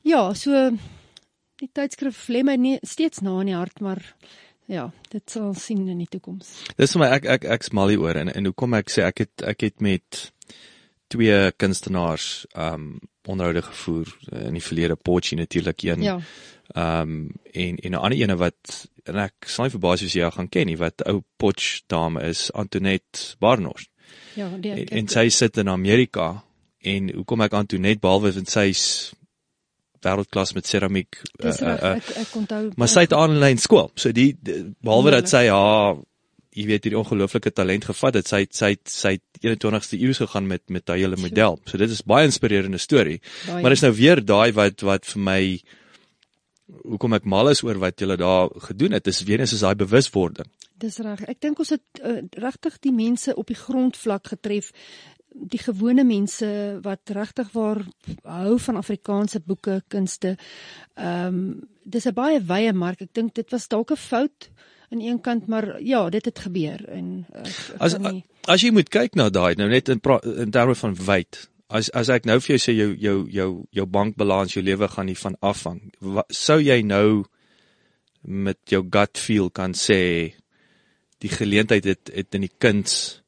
Ja, 0.04 0.35
so 0.35 0.68
die 1.61 1.70
tydskrif 1.72 2.28
lê 2.28 2.44
my 2.44 2.59
nie 2.61 2.76
steeds 2.85 3.24
na 3.24 3.40
in 3.40 3.52
die 3.52 3.56
hart, 3.56 3.80
maar 3.80 4.04
ja, 4.70 4.87
dit 5.11 5.30
sal 5.30 5.54
sien 5.59 5.87
in 5.90 6.02
die 6.02 6.09
toekoms. 6.11 6.52
Dis 6.78 6.94
vir 6.94 7.02
my 7.04 7.09
ek 7.18 7.26
ek 7.38 7.46
ek's 7.59 7.72
mal 7.76 7.90
hier 7.92 8.02
oor 8.04 8.20
en 8.20 8.30
en 8.33 8.50
hoekom 8.50 8.78
ek 8.78 8.92
sê 8.92 9.04
ek 9.06 9.24
het 9.24 9.46
ek 9.54 9.66
het 9.66 9.80
met 9.85 10.30
twee 11.11 11.38
kunstenaars 11.59 12.46
um 12.54 12.92
onderhoude 13.30 13.62
gevoer 13.62 14.09
uh, 14.33 14.46
in 14.48 14.56
die 14.59 14.64
verlede 14.64 14.96
Potchie 14.96 15.38
natuurlik 15.38 15.83
een. 15.87 16.02
Ja. 16.06 16.16
Um 16.74 17.35
en 17.52 17.76
en 17.76 17.92
'n 17.92 17.98
ander 17.98 18.18
ene 18.18 18.37
wat 18.37 18.88
en 19.04 19.16
ek 19.16 19.46
sal 19.46 19.66
nie 19.66 19.74
verbaas 19.74 20.04
as 20.06 20.14
jy 20.14 20.22
haar 20.22 20.37
gaan 20.38 20.48
ken 20.48 20.66
nie 20.66 20.78
wat 20.78 21.02
ou 21.06 21.22
Potch 21.37 21.83
dame 21.87 22.22
is 22.22 22.50
Antoinette 22.52 23.37
Barnard. 23.38 23.88
Ja, 24.35 24.48
die 24.56 24.72
en, 24.72 24.87
en 24.87 25.09
sy 25.09 25.28
sit 25.28 25.59
in 25.59 25.68
Amerika 25.68 26.44
en 26.80 27.11
hoekom 27.14 27.40
ek 27.40 27.52
Antoinette 27.59 28.00
behalwe 28.00 28.33
want 28.33 28.50
sy's 28.50 29.12
wêreldklas 30.06 30.54
met 30.56 30.68
keramiek. 30.68 31.20
Uh, 31.38 31.50
uh, 31.50 31.96
ek 31.96 32.12
ek 32.24 32.36
onthou. 32.40 32.62
Maar 32.80 32.92
sy 32.92 33.06
het 33.06 33.16
aanlyn 33.16 33.60
skool. 33.60 33.90
So 33.98 34.14
die, 34.16 34.32
die 34.40 34.62
behalwe 34.80 35.16
dat 35.18 35.30
sy 35.32 35.46
haar 35.48 36.00
jy 36.50 36.66
weet 36.66 36.86
hierdie 36.86 36.98
ongelooflike 36.98 37.52
talent 37.54 37.86
gevat 37.86 38.18
het, 38.18 38.30
sy 38.30 38.42
sy 38.50 38.72
sy 38.90 39.16
21ste 39.44 39.98
eeu 40.00 40.14
gegaan 40.16 40.48
met 40.50 40.64
met 40.68 40.86
daai 40.86 40.98
hele 40.98 41.18
model. 41.20 41.60
So 41.66 41.78
dit 41.80 41.90
is 41.90 42.02
baie 42.02 42.26
inspirerende 42.28 42.80
storie. 42.82 43.20
Baie. 43.46 43.62
Maar 43.62 43.76
is 43.76 43.84
nou 43.86 43.92
weer 43.96 44.22
daai 44.24 44.50
wat 44.56 44.82
wat 44.86 45.06
vir 45.12 45.22
my 45.28 45.42
hoekom 46.70 47.14
ek 47.18 47.26
mal 47.26 47.50
is 47.50 47.62
oor 47.66 47.78
wat 47.82 48.02
julle 48.02 48.16
daar 48.18 48.50
gedoen 48.70 48.94
het, 48.98 49.06
is 49.10 49.22
weer 49.26 49.42
eens 49.42 49.54
is 49.54 49.64
daai 49.66 49.78
bewuswording. 49.78 50.48
Dis 50.80 50.98
reg. 51.04 51.22
Ek 51.28 51.40
dink 51.42 51.58
ons 51.60 51.72
het 51.74 52.02
uh, 52.02 52.20
regtig 52.40 52.78
die 52.86 52.94
mense 52.94 53.34
op 53.36 53.50
die 53.50 53.58
grondvlak 53.58 54.30
getref 54.32 54.70
die 55.34 55.60
gewone 55.62 56.04
mense 56.04 56.48
wat 56.82 57.12
regtig 57.14 57.50
waar 57.52 57.82
hou 58.22 58.58
van 58.58 58.76
Afrikaanse 58.80 59.40
boeke, 59.46 59.82
kunste. 59.88 60.36
Ehm 60.94 61.26
um, 61.26 61.68
dis 61.90 62.06
'n 62.06 62.14
baie 62.14 62.40
wye 62.40 62.72
mark. 62.72 63.00
Ek 63.00 63.14
dink 63.14 63.34
dit 63.34 63.50
was 63.50 63.68
dalk 63.68 63.90
'n 63.90 63.96
fout 63.96 64.50
aan 64.90 65.00
een 65.00 65.20
kant, 65.20 65.46
maar 65.46 65.82
ja, 65.82 66.08
dit 66.10 66.24
het 66.24 66.38
gebeur 66.38 66.88
en 66.88 67.26
uh, 67.34 67.42
as 67.78 67.98
nie... 67.98 68.24
as 68.46 68.62
jy 68.62 68.70
moet 68.70 68.88
kyk 68.88 69.14
na 69.14 69.28
daai 69.30 69.54
nou 69.54 69.68
net 69.68 69.88
in 69.88 70.00
in 70.22 70.50
terme 70.50 70.74
van 70.74 70.94
wyd. 70.94 71.48
As 71.68 71.90
as 71.90 72.08
ek 72.08 72.24
nou 72.24 72.40
vir 72.40 72.56
jou 72.56 72.58
sê 72.58 72.72
jou 72.74 72.94
jou 72.98 73.26
jou 73.30 73.64
jou 73.70 73.86
bankbalans, 73.86 74.54
jou 74.54 74.64
lewe 74.64 74.88
gaan 74.88 75.06
nie 75.06 75.18
van 75.18 75.36
afhang. 75.40 75.80
Sou 76.28 76.60
jy 76.60 76.82
nou 76.82 77.24
met 78.22 78.58
jou 78.68 78.82
gut 78.90 79.18
feel 79.18 79.50
kan 79.50 79.72
sê 79.74 80.34
die 81.20 81.30
geleentheid 81.30 81.84
het 81.84 82.10
het 82.14 82.34
in 82.34 82.40
die 82.40 82.56
kuns 82.58 83.22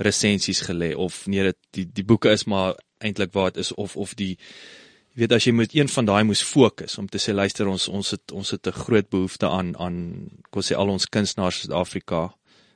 resensies 0.00 0.62
gelê 0.66 0.94
of 0.96 1.26
nee 1.26 1.42
dit 1.50 1.58
die 1.76 1.86
die 2.00 2.04
boeke 2.04 2.32
is 2.32 2.46
maar 2.50 2.78
eintlik 2.98 3.32
waar 3.36 3.52
dit 3.52 3.64
is 3.64 3.72
of 3.74 3.96
of 3.96 4.14
die 4.14 4.36
jy 5.10 5.24
weet 5.24 5.32
as 5.36 5.46
jy 5.46 5.52
moet 5.52 5.74
een 5.74 5.88
van 5.90 6.08
daai 6.08 6.22
moes 6.24 6.42
fokus 6.46 6.98
om 6.98 7.08
te 7.10 7.18
sê 7.18 7.34
luister 7.34 7.68
ons 7.68 7.88
ons 7.88 8.12
het 8.14 8.32
ons 8.32 8.50
het 8.50 8.66
'n 8.66 8.80
groot 8.84 9.08
behoefte 9.10 9.48
aan 9.48 9.76
aan 9.76 9.96
kom 10.50 10.62
sê 10.62 10.76
al 10.76 10.88
ons 10.88 11.08
kunstenaars 11.08 11.56
in 11.56 11.68
Suid-Afrika 11.68 12.30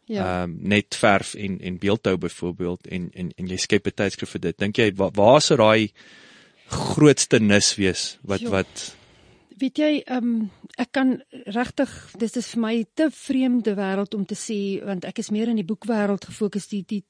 ja 0.06 0.24
ehm 0.24 0.50
um, 0.50 0.58
net 0.60 0.94
verf 0.94 1.34
en 1.34 1.60
en 1.60 1.78
beeldhou 1.78 2.16
byvoorbeeld 2.16 2.86
en 2.86 3.10
en 3.12 3.32
en 3.36 3.46
jy 3.46 3.56
skep 3.56 3.86
'n 3.86 3.96
tydskrif 3.96 4.30
vir 4.30 4.40
dit 4.40 4.58
dink 4.58 4.76
jy 4.76 4.92
waar, 4.96 5.10
waar 5.14 5.40
sou 5.40 5.56
daai 5.56 5.92
grootste 6.66 7.40
nis 7.40 7.74
wees 7.76 8.18
wat 8.22 8.40
jo. 8.40 8.50
wat 8.50 8.96
weet 9.60 9.78
jy, 9.78 9.90
um, 10.10 10.50
ek 10.80 10.90
kan 10.96 11.16
regtig 11.54 11.90
dis 12.20 12.36
is 12.40 12.50
vir 12.54 12.62
my 12.64 12.74
te 12.98 13.08
vreemde 13.14 13.74
wêreld 13.78 14.14
om 14.16 14.24
te 14.26 14.36
sê 14.38 14.58
want 14.84 15.06
ek 15.08 15.20
is 15.22 15.30
meer 15.34 15.50
in 15.52 15.60
die 15.60 15.66
boekwêreld 15.66 16.26
gefokus. 16.30 16.68
Die 16.72 16.82
die 16.88 17.02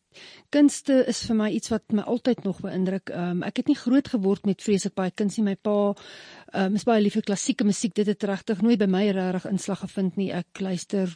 kunste 0.55 1.01
is 1.11 1.25
vir 1.27 1.39
my 1.39 1.49
iets 1.57 1.73
wat 1.73 1.95
my 1.97 2.05
altyd 2.11 2.45
nog 2.47 2.61
beïndruk. 2.63 3.11
Um, 3.11 3.43
ek 3.47 3.63
het 3.63 3.71
nie 3.73 3.79
groot 3.79 4.09
geword 4.13 4.47
met 4.47 4.63
vreeslik 4.63 4.95
baie 4.99 5.11
kuns 5.11 5.39
nie. 5.39 5.47
My 5.49 5.57
pa 5.57 5.77
um, 5.91 6.79
is 6.79 6.87
baie 6.87 7.03
lief 7.03 7.17
vir 7.19 7.27
klassieke 7.27 7.67
musiek. 7.67 7.95
Dit 7.97 8.11
het 8.13 8.29
regtig 8.31 8.63
nooit 8.63 8.79
by 8.83 8.89
my 8.91 9.05
regtig 9.17 9.49
inslag 9.51 9.83
gevind 9.83 10.21
nie. 10.21 10.31
Ek 10.35 10.63
luister 10.63 11.13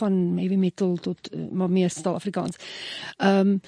van 0.00 0.20
heavy 0.40 0.58
metal 0.58 0.96
tot 1.02 1.30
uh, 1.32 1.46
maar 1.52 1.72
meestal 1.72 2.18
Afrikaans. 2.20 2.60
Ehm 3.18 3.56
um, 3.56 3.58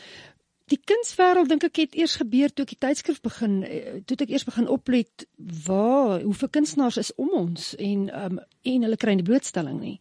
Die 0.72 0.80
kunswêreld 0.80 1.50
dink 1.52 1.66
ek 1.66 1.78
het 1.82 1.96
eers 1.98 2.16
gebeur 2.16 2.52
toe 2.52 2.64
ek 2.64 2.70
die 2.72 2.80
tydskrif 2.80 3.20
begin 3.24 3.58
eh, 3.68 4.00
toe 4.08 4.16
ek 4.24 4.30
eers 4.32 4.46
begin 4.48 4.68
oplet 4.72 5.26
waar 5.66 6.22
hoeveel 6.22 6.50
kunstenaars 6.56 6.96
is 7.02 7.10
om 7.20 7.34
ons 7.36 7.74
en 7.76 8.06
um, 8.08 8.38
en 8.40 8.86
hulle 8.86 9.00
kry 9.00 9.16
nie 9.18 9.26
blootstelling 9.26 9.80
nie. 9.80 9.98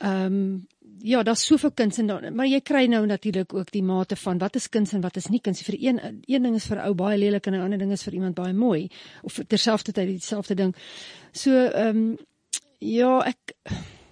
Ehm 0.00 0.38
um, 0.38 0.46
ja, 1.04 1.22
daar's 1.22 1.42
soveel 1.44 1.70
kuns 1.76 1.98
en 2.00 2.06
dan 2.08 2.34
maar 2.34 2.46
jy 2.48 2.62
kry 2.64 2.86
nou 2.88 3.02
natuurlik 3.06 3.52
ook 3.54 3.70
die 3.74 3.82
mate 3.84 4.16
van 4.16 4.38
wat 4.40 4.56
is 4.56 4.70
kuns 4.72 4.94
en 4.96 5.02
wat 5.04 5.18
is 5.20 5.28
nie 5.28 5.40
kuns. 5.44 5.62
Vir 5.62 5.76
een 5.78 6.00
een 6.26 6.42
ding 6.42 6.54
is 6.56 6.66
vir 6.66 6.80
ou 6.86 6.94
baie 6.94 7.18
lelik 7.18 7.46
en 7.46 7.54
'n 7.54 7.60
ander 7.60 7.78
ding 7.78 7.92
is 7.92 8.02
vir 8.02 8.14
iemand 8.14 8.34
baie 8.34 8.54
mooi 8.54 8.88
of 9.22 9.38
terselfdertyd 9.46 10.08
dieselfde 10.08 10.54
ding. 10.54 10.74
So 11.32 11.50
ehm 11.50 11.96
um, 11.96 12.16
ja, 12.78 13.20
ek 13.20 13.54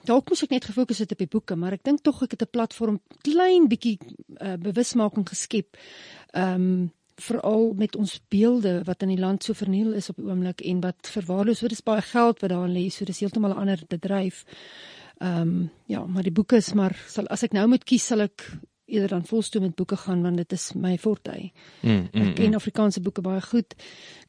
dalk 0.09 0.29
moes 0.29 0.43
ek 0.43 0.51
net 0.51 0.65
gefokus 0.65 0.99
het 0.99 1.13
op 1.13 1.19
die 1.19 1.31
boeke, 1.31 1.57
maar 1.57 1.77
ek 1.77 1.85
dink 1.85 2.03
tog 2.03 2.23
ek 2.23 2.35
het 2.37 2.43
'n 2.43 2.53
platform 2.53 3.01
klein 3.23 3.69
bietjie 3.69 3.99
uh, 4.41 4.57
bewusmaking 4.57 5.29
geskep. 5.29 5.77
Ehm 6.33 6.55
um, 6.55 6.91
veral 7.23 7.75
met 7.77 7.97
ons 7.97 8.21
beelde 8.29 8.83
wat 8.85 9.03
in 9.03 9.09
die 9.09 9.21
land 9.21 9.45
so 9.45 9.53
verniel 9.53 9.93
is 9.93 10.09
op 10.09 10.17
die 10.17 10.27
oomblik 10.27 10.61
en 10.61 10.81
wat 10.81 11.07
verwaarloos 11.07 11.61
word. 11.61 11.73
Is 11.73 11.85
baie 11.85 12.03
geld 12.03 12.41
wat 12.41 12.51
daar 12.51 12.69
lê, 12.69 12.89
so 12.91 13.05
dis 13.05 13.21
heeltemal 13.21 13.53
'n 13.53 13.63
ander 13.63 13.81
bedryf. 13.89 14.45
Ehm 15.19 15.41
um, 15.41 15.71
ja, 15.87 16.07
maar 16.07 16.23
die 16.23 16.33
boeke 16.33 16.57
is 16.57 16.73
maar 16.73 16.97
sal 17.07 17.27
as 17.27 17.43
ek 17.43 17.53
nou 17.53 17.67
moet 17.69 17.85
kies 17.85 18.07
sal 18.07 18.21
ek 18.21 18.59
eerder 18.93 19.17
dan 19.17 19.25
volstoom 19.27 19.65
met 19.67 19.75
boeke 19.79 19.97
gaan 19.97 20.23
want 20.23 20.37
dit 20.37 20.53
is 20.53 20.71
my 20.77 20.97
forte. 20.99 21.35
Mm, 21.81 22.09
mm, 22.13 22.27
ek 22.29 22.35
ken 22.39 22.53
mm. 22.53 22.59
Afrikaanse 22.61 23.01
boeke 23.01 23.25
baie 23.25 23.41
goed. 23.45 23.75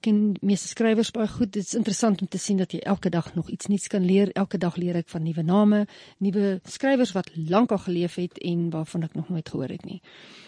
Ken 0.03 0.21
meeste 0.41 0.71
skrywers 0.71 1.11
baie 1.15 1.27
goed. 1.27 1.51
Dit 1.53 1.67
is 1.67 1.75
interessant 1.79 2.21
om 2.21 2.27
te 2.31 2.41
sien 2.41 2.57
dat 2.61 2.71
jy 2.71 2.79
elke 2.79 3.11
dag 3.13 3.33
nog 3.35 3.51
iets 3.51 3.67
nuuts 3.71 3.91
kan 3.91 4.05
leer. 4.05 4.31
Elke 4.39 4.57
dag 4.57 4.79
leer 4.79 4.99
ek 5.03 5.11
van 5.11 5.23
nuwe 5.23 5.43
name, 5.43 5.85
nuwe 6.23 6.57
skrywers 6.69 7.13
wat 7.17 7.29
lankal 7.35 7.83
geleef 7.85 8.17
het 8.21 8.39
en 8.41 8.69
waarvan 8.73 9.03
ek 9.09 9.15
nog 9.19 9.29
nooit 9.29 9.49
gehoor 9.49 9.75
het 9.75 9.85
nie. 9.85 10.01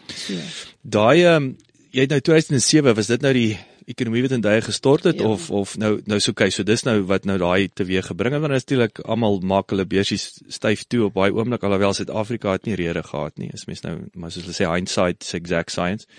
So. 0.07 0.39
Daai 0.81 1.23
ehm 1.23 1.43
um, 1.43 1.55
jy 1.95 2.03
het 2.03 2.11
nou 2.11 2.19
2007 2.19 2.95
was 2.95 3.07
dit 3.07 3.21
nou 3.23 3.31
die 3.33 3.55
ekonomie 3.85 4.23
wat 4.25 4.33
in 4.35 4.43
duie 4.43 4.61
gestort 4.65 5.03
het 5.03 5.19
ja. 5.19 5.27
of 5.27 5.49
of 5.51 5.75
nou 5.77 5.99
nou 6.09 6.19
so 6.23 6.33
kyk 6.33 6.53
so 6.53 6.65
dis 6.65 6.83
nou 6.87 6.97
wat 7.09 7.25
nou 7.29 7.37
daai 7.41 7.69
teweeg 7.69 8.07
gebring 8.09 8.33
het 8.33 8.41
want 8.41 8.55
natuurlik 8.55 9.01
almal 9.05 9.39
maak 9.45 9.73
hulle 9.73 9.85
beursies 9.85 10.39
styf 10.47 10.85
toe 10.89 11.05
op 11.07 11.17
baie 11.17 11.33
oomblik 11.33 11.63
alhoewel 11.63 11.93
Suid-Afrika 11.93 12.55
het 12.57 12.65
nie 12.65 12.77
rede 12.79 13.03
gehad 13.03 13.37
nie. 13.37 13.51
Is 13.53 13.67
mens 13.69 13.83
nou 13.85 13.97
maar 14.13 14.31
soos 14.33 14.47
hulle 14.47 14.57
sê 14.57 14.69
hindsight 14.69 15.23
is 15.23 15.33
exact 15.37 15.71
science. 15.71 16.09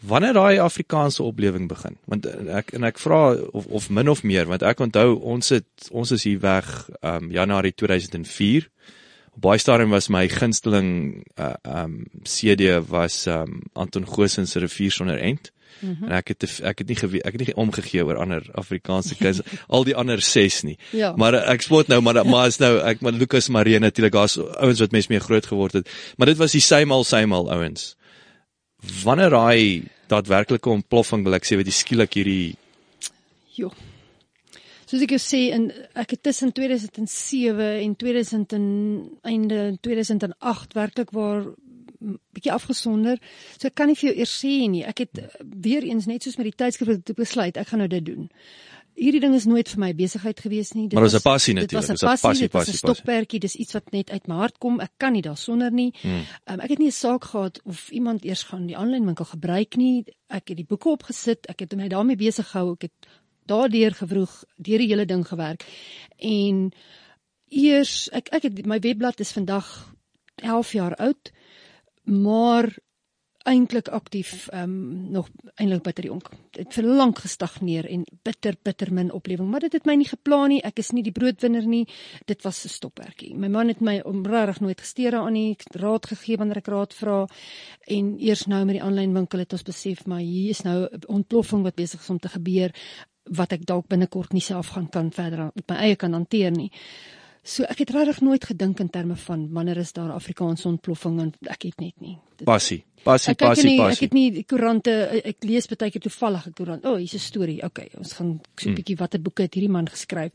Wanneer 0.00 0.36
daai 0.36 0.58
Afrikaanse 0.64 1.22
oplewing 1.22 1.68
begin? 1.68 1.96
Want 2.08 2.26
ek 2.28 2.72
en 2.76 2.84
ek 2.88 3.00
vra 3.00 3.22
of 3.52 3.66
of 3.66 3.90
min 3.90 4.08
of 4.08 4.22
meer 4.24 4.48
want 4.48 4.64
ek 4.64 4.80
onthou 4.80 5.18
ons 5.32 5.52
het 5.56 5.90
ons 5.90 6.12
is 6.16 6.24
hier 6.28 6.40
weg 6.44 6.68
um 7.00 7.30
Januarie 7.32 7.72
2004 7.76 8.68
op 9.36 9.40
baie 9.44 9.60
stadium 9.60 9.92
was 9.96 10.08
my 10.08 10.26
gunsteling 10.28 11.24
uh, 11.36 11.54
um 11.64 12.04
CD 12.24 12.76
was 12.88 13.26
um 13.26 13.62
Anton 13.72 14.08
Goosen 14.08 14.46
se 14.46 14.60
rivier 14.60 14.92
sonder 14.92 15.20
end 15.20 15.52
Mm 15.80 15.96
-hmm. 15.98 16.08
En 16.08 16.16
ek 16.16 16.28
het 16.28 16.60
ek 16.62 16.78
het 16.78 16.88
nie 16.88 16.96
gewe, 16.96 17.22
ek 17.22 17.32
het 17.32 17.46
nie 17.46 17.54
omgegee 17.54 18.04
oor 18.04 18.16
ander 18.16 18.46
Afrikaanse 18.52 19.14
kinders 19.14 19.40
al 19.74 19.84
die 19.84 19.96
ander 19.96 20.20
6 20.20 20.62
nie. 20.62 20.78
Ja. 20.90 21.12
Maar 21.16 21.34
eh, 21.34 21.52
ek 21.52 21.62
spot 21.62 21.88
nou 21.88 22.00
maar 22.00 22.26
maar 22.26 22.46
is 22.46 22.58
nou 22.58 22.78
ek 22.78 23.00
maar 23.00 23.12
Lucas 23.12 23.48
Marie 23.48 23.78
natuurlik 23.78 24.12
daar's 24.12 24.38
ouens 24.38 24.80
wat 24.80 24.90
mens 24.90 25.06
mee 25.06 25.20
groot 25.20 25.46
geword 25.46 25.72
het. 25.72 25.90
Maar 26.16 26.26
dit 26.26 26.36
was 26.36 26.52
die 26.52 26.60
symal 26.60 27.04
symal 27.04 27.50
ouens. 27.50 27.96
Wanneer 29.04 29.30
daai 29.30 29.84
daadwerklike 30.08 30.68
ontploffing 30.68 31.24
wil 31.24 31.34
ek 31.34 31.44
sê 31.44 31.56
wat 31.56 31.64
die 31.64 31.74
skielik 31.74 32.14
hierdie 32.14 32.56
Jo. 33.54 33.70
Soos 34.90 35.04
ek 35.04 35.12
jou 35.14 35.20
sê 35.22 35.40
in 35.54 35.68
ek 35.94 36.16
het 36.16 36.22
tussen 36.26 36.52
2007 36.52 37.66
en 37.84 37.96
2000 37.96 38.54
en 38.56 38.64
einde 39.22 39.60
2008 39.86 40.74
werklik 40.74 41.12
waar 41.14 41.44
bietjie 42.00 42.52
afgesonder. 42.52 43.20
So 43.58 43.68
ek 43.68 43.76
kan 43.78 43.90
nie 43.90 43.98
vir 43.98 44.10
jou 44.10 44.16
eers 44.22 44.34
sê 44.42 44.56
nie. 44.72 44.82
Ek 44.88 45.04
het 45.04 45.20
uh, 45.20 45.30
weer 45.40 45.86
eens 45.86 46.08
net 46.10 46.24
soos 46.24 46.38
met 46.40 46.50
die 46.50 46.56
tydskrif 46.56 47.02
besluit, 47.16 47.60
ek 47.60 47.72
gaan 47.72 47.84
nou 47.84 47.88
dit 47.92 48.04
doen. 48.04 48.28
Hierdie 49.00 49.20
ding 49.22 49.34
is 49.36 49.46
nooit 49.48 49.68
vir 49.70 49.80
my 49.80 49.90
besigheid 49.96 50.40
gewees 50.42 50.72
nie. 50.74 50.88
Dit 50.88 50.98
maar 50.98 51.06
was 51.06 51.14
'n 51.14 51.24
passie 51.24 51.54
natuurlik. 51.54 51.86
Dit 51.86 51.88
was 51.88 52.02
'n 52.02 52.06
passie, 52.06 52.28
passie, 52.28 52.48
passie. 52.48 52.74
'n 52.74 52.82
Stokperdjie, 52.82 53.40
dis 53.40 53.54
iets 53.54 53.72
wat 53.72 53.92
net 53.92 54.10
uit 54.10 54.26
my 54.28 54.34
hart 54.34 54.58
kom. 54.58 54.80
Ek 54.80 54.92
kan 54.96 55.12
nie 55.12 55.22
daarsonder 55.22 55.72
nie. 55.72 55.92
Hmm. 56.00 56.26
Um, 56.44 56.60
ek 56.60 56.70
het 56.70 56.78
nie 56.78 56.88
'n 56.88 56.92
saak 56.92 57.24
gehad 57.24 57.60
of 57.64 57.90
iemand 57.90 58.24
eers 58.24 58.42
gaan 58.42 58.66
die 58.66 58.76
aanlyn 58.76 59.04
winkel 59.04 59.24
gebruik 59.24 59.76
nie. 59.76 60.04
Ek 60.28 60.48
het 60.48 60.56
die 60.56 60.66
boeke 60.66 60.88
opgesit. 60.88 61.46
Ek 61.46 61.60
het 61.60 61.76
my 61.76 61.88
daarmee 61.88 62.16
besig 62.16 62.50
gehou. 62.50 62.72
Ek 62.72 62.82
het 62.82 63.08
daardeur 63.46 63.94
gewroeg, 63.94 64.44
deur 64.56 64.78
die 64.78 64.88
hele 64.88 65.06
ding 65.06 65.26
gewerk. 65.26 65.64
En 66.18 66.72
eers 67.48 68.08
ek 68.12 68.28
ek 68.32 68.42
het 68.42 68.66
my 68.66 68.78
webblad 68.78 69.20
is 69.20 69.32
vandag 69.32 69.94
11 70.36 70.72
jaar 70.72 70.94
oud 70.96 71.32
maar 72.04 72.70
eintlik 73.48 73.88
aktief 73.88 74.48
ehm 74.48 74.62
um, 74.62 75.10
nog 75.10 75.28
eintlik 75.54 75.82
bitter 75.82 76.04
jonk. 76.04 76.28
Dit 76.50 76.64
het 76.64 76.74
vir 76.74 76.84
lank 76.84 77.18
gestagneer 77.18 77.86
en 77.88 78.04
bitter 78.22 78.56
bitter 78.62 78.92
min 78.92 79.12
oplewing, 79.12 79.48
maar 79.50 79.64
dit 79.64 79.72
het 79.72 79.86
my 79.88 79.94
nie 79.96 80.08
geplan 80.08 80.48
nie. 80.52 80.60
Ek 80.62 80.78
is 80.78 80.90
nie 80.92 81.02
die 81.02 81.12
broodwinner 81.12 81.66
nie. 81.66 81.86
Dit 82.26 82.42
was 82.44 82.64
'n 82.64 82.68
stopwerkie. 82.68 83.34
My 83.34 83.48
man 83.48 83.68
het 83.68 83.80
my 83.80 84.00
omreg 84.04 84.60
nooit 84.60 84.80
gesteer 84.80 85.14
aan 85.14 85.32
nie. 85.32 85.56
Raad 85.72 86.06
gegee 86.06 86.36
wanneer 86.36 86.58
ek 86.58 86.68
raad 86.68 86.94
vra 86.94 87.26
en 87.86 88.18
eers 88.18 88.46
nou 88.46 88.64
met 88.64 88.74
die 88.74 88.82
aanlyn 88.82 89.14
winkel 89.14 89.38
het 89.38 89.52
ons 89.52 89.62
besef 89.62 90.06
maar 90.06 90.20
hier 90.20 90.50
is 90.50 90.62
nou 90.62 90.88
'n 90.92 91.00
ontploffing 91.06 91.62
wat 91.62 91.74
besig 91.74 92.00
is 92.00 92.10
om 92.10 92.18
te 92.18 92.28
gebeur 92.28 92.72
wat 93.24 93.52
ek 93.52 93.66
dalk 93.66 93.88
binnekort 93.88 94.32
nie 94.32 94.42
self 94.42 94.68
gaan 94.68 94.88
kan 94.88 95.10
verder 95.10 95.46
op 95.46 95.68
my 95.68 95.76
eie 95.76 95.96
kan 95.96 96.12
hanteer 96.12 96.50
nie. 96.50 96.70
So 97.50 97.66
ek 97.66 97.82
het 97.82 97.90
regtig 97.96 98.20
nooit 98.22 98.44
gedink 98.46 98.78
in 98.82 98.90
terme 98.94 99.16
van 99.18 99.48
wanneer 99.54 99.80
is 99.82 99.90
daar 99.96 100.12
Afrikaanse 100.14 100.68
ontploffing 100.70 101.18
en 101.24 101.32
ek 101.50 101.66
het 101.70 101.80
net 101.82 101.96
nie. 101.98 102.14
Dit, 102.36 102.46
passie. 102.46 102.84
Passie, 103.02 103.32
ek, 103.32 103.40
passie, 103.40 103.64
nie, 103.66 103.78
passie. 103.80 103.96
Ek 103.96 104.04
het 104.04 104.14
nie 104.14 104.44
koerante 104.46 104.92
ek 105.32 105.46
lees 105.48 105.66
baie 105.72 105.90
keer 105.90 106.04
toevallig 106.04 106.46
'n 106.46 106.54
koerant. 106.54 106.84
O, 106.84 106.92
oh, 106.92 106.98
hier's 107.00 107.16
'n 107.16 107.24
storie. 107.24 107.62
Okay, 107.64 107.88
ons 107.98 108.12
gaan 108.12 108.40
so 108.54 108.68
'n 108.68 108.72
mm. 108.72 108.76
bietjie 108.76 108.96
watter 108.96 109.22
boeke 109.22 109.42
het 109.42 109.54
hierdie 109.54 109.72
man 109.72 109.88
geskryf. 109.88 110.32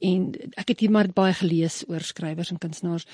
En 0.00 0.32
ek 0.56 0.68
het 0.68 0.80
hier 0.80 0.90
maar 0.90 1.08
baie 1.08 1.32
gelees 1.32 1.84
oor 1.88 2.00
skrywers 2.00 2.50
en 2.50 2.58
kunstenaars, 2.58 3.06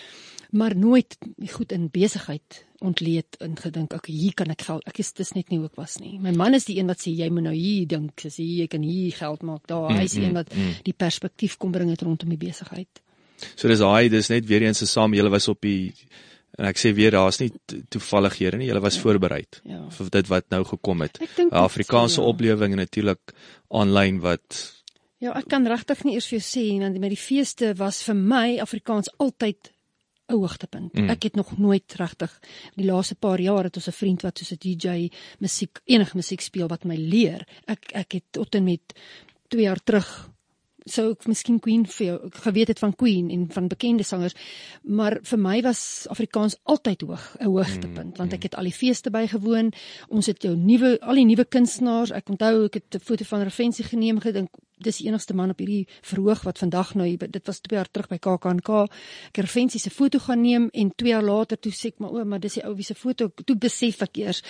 maar 0.50 0.76
nooit 0.76 1.16
goed 1.48 1.72
in 1.72 1.88
besigheid 1.88 2.66
ontleed 2.81 3.37
en 3.40 3.57
gedink 3.57 3.94
ek 3.94 4.07
hier 4.07 4.35
kan 4.35 4.50
ek 4.50 4.62
geld. 4.62 4.83
Ek 4.87 4.98
is 4.98 5.12
dis 5.12 5.33
net 5.33 5.48
nie 5.48 5.61
ook 5.61 5.76
was 5.76 5.98
nie. 5.98 6.18
My 6.18 6.33
man 6.33 6.55
is 6.55 6.64
die 6.64 6.79
een 6.79 6.87
wat 6.87 7.00
sê 7.00 7.11
jy 7.14 7.31
moet 7.31 7.42
nou 7.42 7.55
hier 7.55 7.87
dink, 7.87 8.20
sê 8.20 8.42
jy 8.42 8.66
kan 8.66 8.83
hier 8.83 9.12
geld 9.12 9.42
maak. 9.42 9.66
Daar, 9.66 9.90
mm, 9.90 9.96
hy 9.96 10.05
is 10.05 10.12
die 10.12 10.20
mm, 10.20 10.26
een 10.29 10.35
wat 10.35 10.55
mm. 10.55 10.74
die 10.83 10.92
perspektief 10.92 11.57
kom 11.57 11.72
bring 11.72 11.90
het 11.90 12.03
rondom 12.03 12.29
die 12.29 12.37
besigheid. 12.37 13.00
So 13.55 13.68
dis 13.68 13.83
daai 13.83 14.09
dis 14.09 14.29
net 14.29 14.46
weer 14.46 14.62
eens 14.62 14.79
se 14.79 14.87
saam 14.87 15.14
julle 15.14 15.31
was 15.31 15.48
op 15.48 15.61
die 15.62 15.94
en 16.59 16.66
ek 16.66 16.81
sê 16.81 16.92
weer 16.92 17.14
daar's 17.14 17.38
nie 17.40 17.50
toevallighede 17.88 18.59
nie 18.61 18.68
julle 18.68 18.83
was 18.85 18.98
ja. 18.98 19.03
voorberei 19.05 19.44
ja. 19.64 19.81
vir 19.96 20.11
dit 20.18 20.29
wat 20.29 20.50
nou 20.50 20.64
gekom 20.64 21.00
het. 21.07 21.20
Afrikaanse 21.50 22.20
ja. 22.20 22.26
oplewing 22.26 22.72
en 22.76 22.85
natuurlik 22.85 23.35
aanlyn 23.68 24.20
wat 24.20 24.66
Ja, 25.20 25.35
ek 25.37 25.50
kan 25.53 25.66
regtig 25.68 26.00
nie 26.07 26.14
eers 26.16 26.31
vir 26.31 26.38
jou 26.38 26.46
sê 26.46 26.62
want 26.81 26.96
met 26.96 27.12
die 27.12 27.20
feeste 27.20 27.74
was 27.76 28.00
vir 28.07 28.16
my 28.16 28.57
Afrikaans 28.64 29.11
altyd 29.20 29.68
ou 30.31 30.38
hoogtepunt. 30.44 30.94
Mm. 30.94 31.11
Ek 31.12 31.26
het 31.29 31.37
nog 31.37 31.50
nooit 31.59 31.96
regtig 31.98 32.33
die 32.79 32.87
laaste 32.88 33.18
paar 33.20 33.40
jaar 33.42 33.68
het 33.68 33.76
ons 33.76 33.88
'n 33.88 33.98
vriend 33.98 34.22
wat 34.22 34.38
soos 34.38 34.53
'n 34.53 34.62
DJ 34.62 35.11
musiek 35.40 35.81
enige 35.85 36.16
musiek 36.16 36.40
speel 36.40 36.68
wat 36.68 36.85
my 36.85 36.96
leer. 36.96 37.46
Ek 37.66 37.92
ek 37.92 38.12
het 38.12 38.24
tot 38.31 38.55
en 38.55 38.64
met 38.64 38.94
2 39.48 39.62
jaar 39.62 39.83
terug 39.85 40.29
sou 40.92 41.11
ek 41.12 41.26
miskien 41.31 41.61
Queen 41.62 41.87
vir 41.87 42.07
jou 42.07 42.31
geweet 42.44 42.68
het 42.68 42.79
van 42.79 42.94
Queen 42.96 43.31
en 43.31 43.46
van 43.53 43.68
bekende 43.68 44.05
sangers, 44.07 44.35
maar 44.83 45.18
vir 45.22 45.38
my 45.38 45.61
was 45.62 46.07
Afrikaans 46.11 46.57
altyd 46.64 47.03
hoog, 47.03 47.37
'n 47.40 47.46
hoogtepunt, 47.46 48.12
mm, 48.14 48.18
want 48.18 48.33
ek 48.33 48.38
mm. 48.38 48.48
het 48.48 48.55
al 48.55 48.64
die 48.64 48.79
feeste 48.79 49.11
bygewoon. 49.11 49.72
Ons 50.09 50.26
het 50.26 50.42
jou 50.42 50.57
nuwe 50.57 50.98
al 51.00 51.14
die 51.14 51.24
nuwe 51.24 51.44
kunstenaars. 51.44 52.11
Ek 52.11 52.29
onthou 52.29 52.64
ek 52.64 52.74
het 52.74 52.94
'n 52.94 53.05
foto 53.05 53.24
van 53.24 53.42
Revensie 53.42 53.85
geneem 53.85 54.20
gedink 54.20 54.48
dis 54.81 55.00
die 55.00 55.09
enigste 55.09 55.35
man 55.37 55.50
op 55.50 55.59
hierdie 55.59 55.87
verhoog 56.03 56.42
wat 56.42 56.59
vandag 56.59 56.94
nou 56.94 57.09
dit 57.16 57.46
was 57.46 57.61
2 57.61 57.76
jaar 57.76 57.90
terug 57.90 58.09
by 58.09 58.18
KAKNK. 58.18 58.68
Ek 59.29 59.42
Revensie 59.44 59.81
se 59.81 59.90
foto 59.90 60.18
gaan 60.18 60.40
neem 60.42 60.68
en 60.72 60.92
2 60.96 61.12
jaar 61.12 61.26
later 61.26 61.61
toe 61.61 61.72
sê 61.72 61.92
ek 61.92 61.98
maar 61.98 62.11
o, 62.11 62.24
maar 62.24 62.40
dis 62.40 62.55
die 62.55 62.64
ou 62.64 62.74
wie 62.74 62.85
se 62.85 62.94
foto 62.94 63.31
toe 63.44 63.57
besef 63.57 64.03
ek 64.03 64.16
eers 64.16 64.42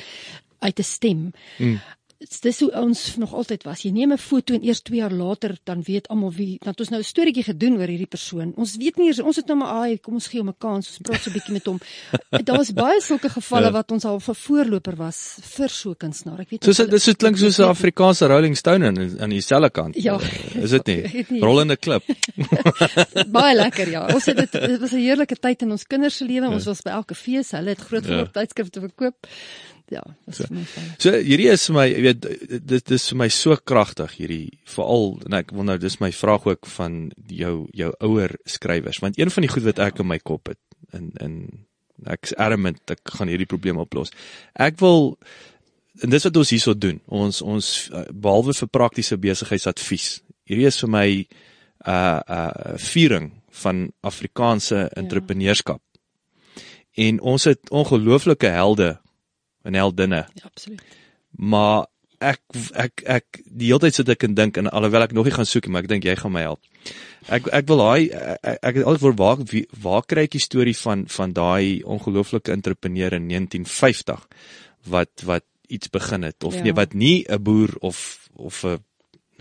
uit 0.60 0.78
'n 0.78 0.82
stem. 0.82 1.32
Mm 1.58 1.80
dis 2.20 2.58
hoe 2.60 2.68
ons 2.76 3.00
nog 3.16 3.32
altyd 3.32 3.62
was. 3.64 3.82
Jy 3.86 3.90
neem 3.96 4.12
'n 4.12 4.18
foto 4.18 4.54
en 4.54 4.64
eers 4.64 4.82
2 4.82 4.98
jaar 5.00 5.12
later 5.12 5.56
dan 5.64 5.82
weet 5.82 6.08
almal 6.08 6.32
wie 6.32 6.58
want 6.64 6.80
ons 6.80 6.88
nou 6.90 7.00
'n 7.00 7.04
storieetjie 7.04 7.44
gedoen 7.44 7.78
oor 7.78 7.88
hierdie 7.88 8.06
persoon. 8.06 8.52
Ons 8.56 8.76
weet 8.76 8.96
nie 8.96 9.06
eers 9.06 9.20
ons 9.20 9.36
het 9.36 9.46
nou 9.46 9.56
maar 9.58 9.72
ai, 9.82 9.98
kom 9.98 10.14
ons 10.14 10.26
gee 10.26 10.40
hom 10.40 10.48
'n 10.48 10.58
kans. 10.58 10.88
Ons 10.88 10.98
praat 11.02 11.20
so 11.20 11.30
'n 11.30 11.32
bietjie 11.32 11.52
met 11.52 11.64
hom. 11.64 11.80
Daar 12.44 12.56
was 12.56 12.72
baie 12.72 13.00
sulke 13.00 13.28
gevalle 13.28 13.66
ja. 13.66 13.72
wat 13.72 13.90
ons 13.90 14.04
al 14.04 14.16
'n 14.16 14.34
voorloper 14.34 14.96
was 14.96 15.38
vir 15.40 15.68
so 15.68 15.90
'n 15.90 15.96
kunstenaar. 15.96 16.40
Ek 16.40 16.50
weet 16.50 16.64
So 16.64 16.86
dis 16.86 17.04
so 17.04 17.12
klink 17.14 17.36
soos 17.38 17.58
'n 17.58 17.72
Afrikaanse 17.76 18.26
Rolling 18.26 18.56
Stone 18.56 18.86
aan 18.86 19.20
aan 19.20 19.30
dieselfde 19.30 19.70
kant. 19.70 19.94
Ja. 19.96 20.20
Uh, 20.20 20.62
is 20.62 20.70
dit 20.70 20.86
nie? 20.86 21.24
nie. 21.30 21.40
Rollende 21.40 21.76
klip. 21.76 22.04
baie 23.30 23.54
lekker 23.56 23.88
ja. 23.88 24.06
Ons 24.12 24.26
het 24.26 24.36
dit 24.36 24.52
dit 24.52 24.80
was 24.80 24.92
'n 24.92 25.00
heerlike 25.00 25.36
tyd 25.36 25.62
in 25.62 25.70
ons 25.70 25.86
kinders 25.86 26.16
se 26.16 26.24
lewe. 26.24 26.48
Ons 26.48 26.64
ja. 26.64 26.70
was 26.70 26.82
by 26.82 26.90
elke 26.90 27.14
fees. 27.14 27.50
Hulle 27.50 27.70
het 27.70 27.80
groot 27.80 28.04
geword 28.04 28.34
ja. 28.34 28.40
tydskrifte 28.40 28.80
verkoop 28.80 29.16
ja, 29.90 30.02
dis 30.26 30.40
so, 30.40 30.46
vir 30.48 30.56
my 30.56 30.64
fyn. 30.70 30.88
So 31.02 31.12
hierdie 31.16 31.48
is 31.52 31.66
vir 31.68 31.76
my, 31.76 31.86
jy 31.90 32.02
weet, 32.06 32.28
dit 32.72 32.92
dis 32.92 33.06
vir 33.12 33.20
my 33.22 33.28
so 33.34 33.56
kragtig 33.72 34.16
hierdie 34.18 34.44
veral 34.70 35.16
en 35.26 35.38
ek 35.40 35.54
wil 35.56 35.66
nou 35.68 35.78
dis 35.82 35.98
my 36.02 36.12
vraag 36.14 36.46
ook 36.50 36.70
van 36.76 37.00
jou 37.40 37.54
jou 37.76 37.90
ouer 38.06 38.36
skrywers 38.48 39.02
want 39.04 39.18
een 39.18 39.32
van 39.34 39.46
die 39.46 39.52
goed 39.52 39.66
wat 39.66 39.82
ek 39.90 40.02
in 40.04 40.10
my 40.12 40.20
kop 40.22 40.52
het 40.52 40.60
in 40.96 41.10
in 41.20 41.36
ek's 42.08 42.32
adamant 42.40 42.94
ek 42.94 43.02
gaan 43.18 43.28
hierdie 43.28 43.48
probleem 43.50 43.80
oplos. 43.82 44.14
Ek 44.56 44.78
wil 44.80 45.14
en 46.00 46.12
dis 46.12 46.24
wat 46.24 46.38
ons 46.40 46.54
hierso 46.54 46.72
doen. 46.74 47.00
Ons 47.12 47.42
ons 47.42 47.68
behalwe 48.08 48.54
vir 48.56 48.70
praktiese 48.72 49.18
besigheidsadvies. 49.20 50.08
Hierdie 50.48 50.70
is 50.70 50.80
vir 50.80 50.90
my 50.90 51.06
'n 51.10 51.26
uh, 51.86 52.20
'n 52.20 52.74
uh, 52.74 52.78
viering 52.78 53.30
van 53.62 53.90
Afrikaanse 54.00 54.76
ja. 54.76 54.88
entrepreneurskap. 54.96 55.82
Ja. 55.82 55.90
En 57.06 57.20
ons 57.20 57.44
het 57.44 57.70
ongelooflike 57.70 58.46
helde 58.46 59.00
en 59.62 59.74
heldinne. 59.74 60.26
Ja, 60.34 60.50
absoluut. 60.50 60.82
Maar 61.30 61.86
ek 62.20 62.40
ek 62.76 63.02
ek 63.08 63.40
die 63.46 63.70
hele 63.70 63.80
tyd 63.86 63.96
sit 63.96 64.10
ek 64.12 64.26
en 64.28 64.34
dink 64.36 64.58
en 64.60 64.68
alhoewel 64.68 65.06
ek 65.06 65.14
nog 65.16 65.28
nie 65.28 65.34
gaan 65.34 65.48
soek 65.48 65.66
nie, 65.66 65.72
maar 65.72 65.86
ek 65.86 65.92
dink 65.94 66.04
jy 66.04 66.16
gaan 66.20 66.34
my 66.34 66.42
help. 66.44 66.60
Ek 67.32 67.48
ek 67.52 67.68
wil 67.70 67.80
daai 67.80 68.10
ek, 68.12 68.58
ek 68.60 68.80
het 68.80 68.84
altyd 68.84 69.04
voor 69.06 69.16
waar 69.20 69.44
waar 69.84 70.04
kry 70.08 70.26
ek 70.28 70.36
die 70.36 70.44
storie 70.44 70.76
van 70.76 71.06
van 71.08 71.32
daai 71.36 71.80
ongelooflike 71.82 72.52
entrepreneur 72.52 73.16
in 73.16 73.28
1950 73.32 74.26
wat 74.92 75.24
wat 75.28 75.46
iets 75.70 75.90
begin 75.92 76.26
het 76.26 76.44
of 76.44 76.58
ja. 76.58 76.66
nee 76.66 76.76
wat 76.76 76.94
nie 76.94 77.24
'n 77.24 77.42
boer 77.42 77.76
of 77.80 78.28
of 78.36 78.64
'n 78.64 78.78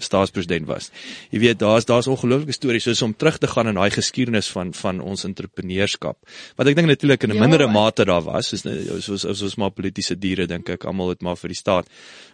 staatspresident 0.04 0.68
was. 0.68 0.92
Jy 1.32 1.40
weet 1.40 1.60
daar's 1.60 1.86
daar's 1.86 2.08
ongelooflike 2.08 2.56
stories 2.56 2.84
soos 2.84 3.02
om 3.02 3.16
terug 3.16 3.38
te 3.38 3.48
gaan 3.48 3.68
in 3.68 3.80
daai 3.80 3.90
geskiedenis 3.92 4.50
van 4.52 4.74
van 4.74 5.02
ons 5.02 5.24
entrepreneurskap. 5.24 6.18
Wat 6.56 6.68
ek 6.68 6.76
dink 6.76 6.88
natuurlik 6.88 7.24
in 7.24 7.32
'n 7.32 7.36
ja, 7.36 7.42
mindere 7.42 7.68
mate 7.68 8.06
daar 8.06 8.24
was, 8.24 8.54
is 8.54 8.62
soos 9.06 9.22
soos 9.22 9.42
ons 9.42 9.56
maar 9.56 9.72
politieke 9.72 10.16
diere 10.20 10.48
dink 10.48 10.70
ek 10.70 10.86
almal 10.86 11.10
het 11.10 11.22
maar 11.22 11.38
vir 11.38 11.50
die 11.50 11.58
staat. 11.58 11.88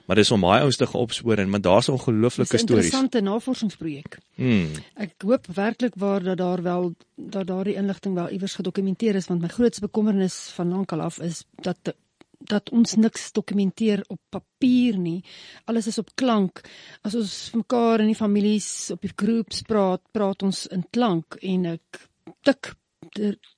Maar 0.06 0.16
dis 0.16 0.32
om 0.32 0.42
baie 0.42 0.62
ouens 0.62 0.78
te 0.78 0.88
opspoor 0.92 1.38
en 1.38 1.50
maar 1.50 1.62
daar's 1.62 1.90
ongelooflike 1.90 2.58
stories. 2.58 2.70
'n 2.70 2.76
Interessante 2.76 3.22
navorsingsprojek. 3.22 4.18
Hmm. 4.36 4.72
Ek 4.96 5.14
hoop 5.18 5.48
werklik 5.54 5.94
waar 5.96 6.24
dat 6.24 6.38
daar 6.38 6.62
wel 6.62 6.94
dat 7.16 7.48
daardie 7.48 7.76
inligting 7.76 8.16
wel 8.16 8.30
iewers 8.30 8.56
gedokumenteer 8.56 9.16
is 9.16 9.28
want 9.28 9.42
my 9.42 9.48
grootste 9.48 9.82
bekommernis 9.82 10.52
van 10.54 10.70
lankal 10.70 11.02
af 11.02 11.20
is 11.20 11.44
dat 11.62 11.96
dat 12.40 12.70
ons 12.70 12.96
niks 12.96 13.32
dokumenteer 13.32 14.04
op 14.08 14.20
papier 14.30 14.98
nie. 14.98 15.24
Alles 15.66 15.88
is 15.88 15.98
op 15.98 16.12
klank. 16.16 16.62
As 17.04 17.16
ons 17.16 17.52
mekaar 17.54 18.02
in 18.02 18.12
die 18.12 18.20
families 18.20 18.92
op 18.92 19.02
die 19.02 19.14
groeps 19.16 19.62
praat, 19.68 20.02
praat 20.12 20.44
ons 20.44 20.66
in 20.68 20.86
klank 20.92 21.40
en 21.42 21.66
ek 21.76 22.06
tik 22.46 22.74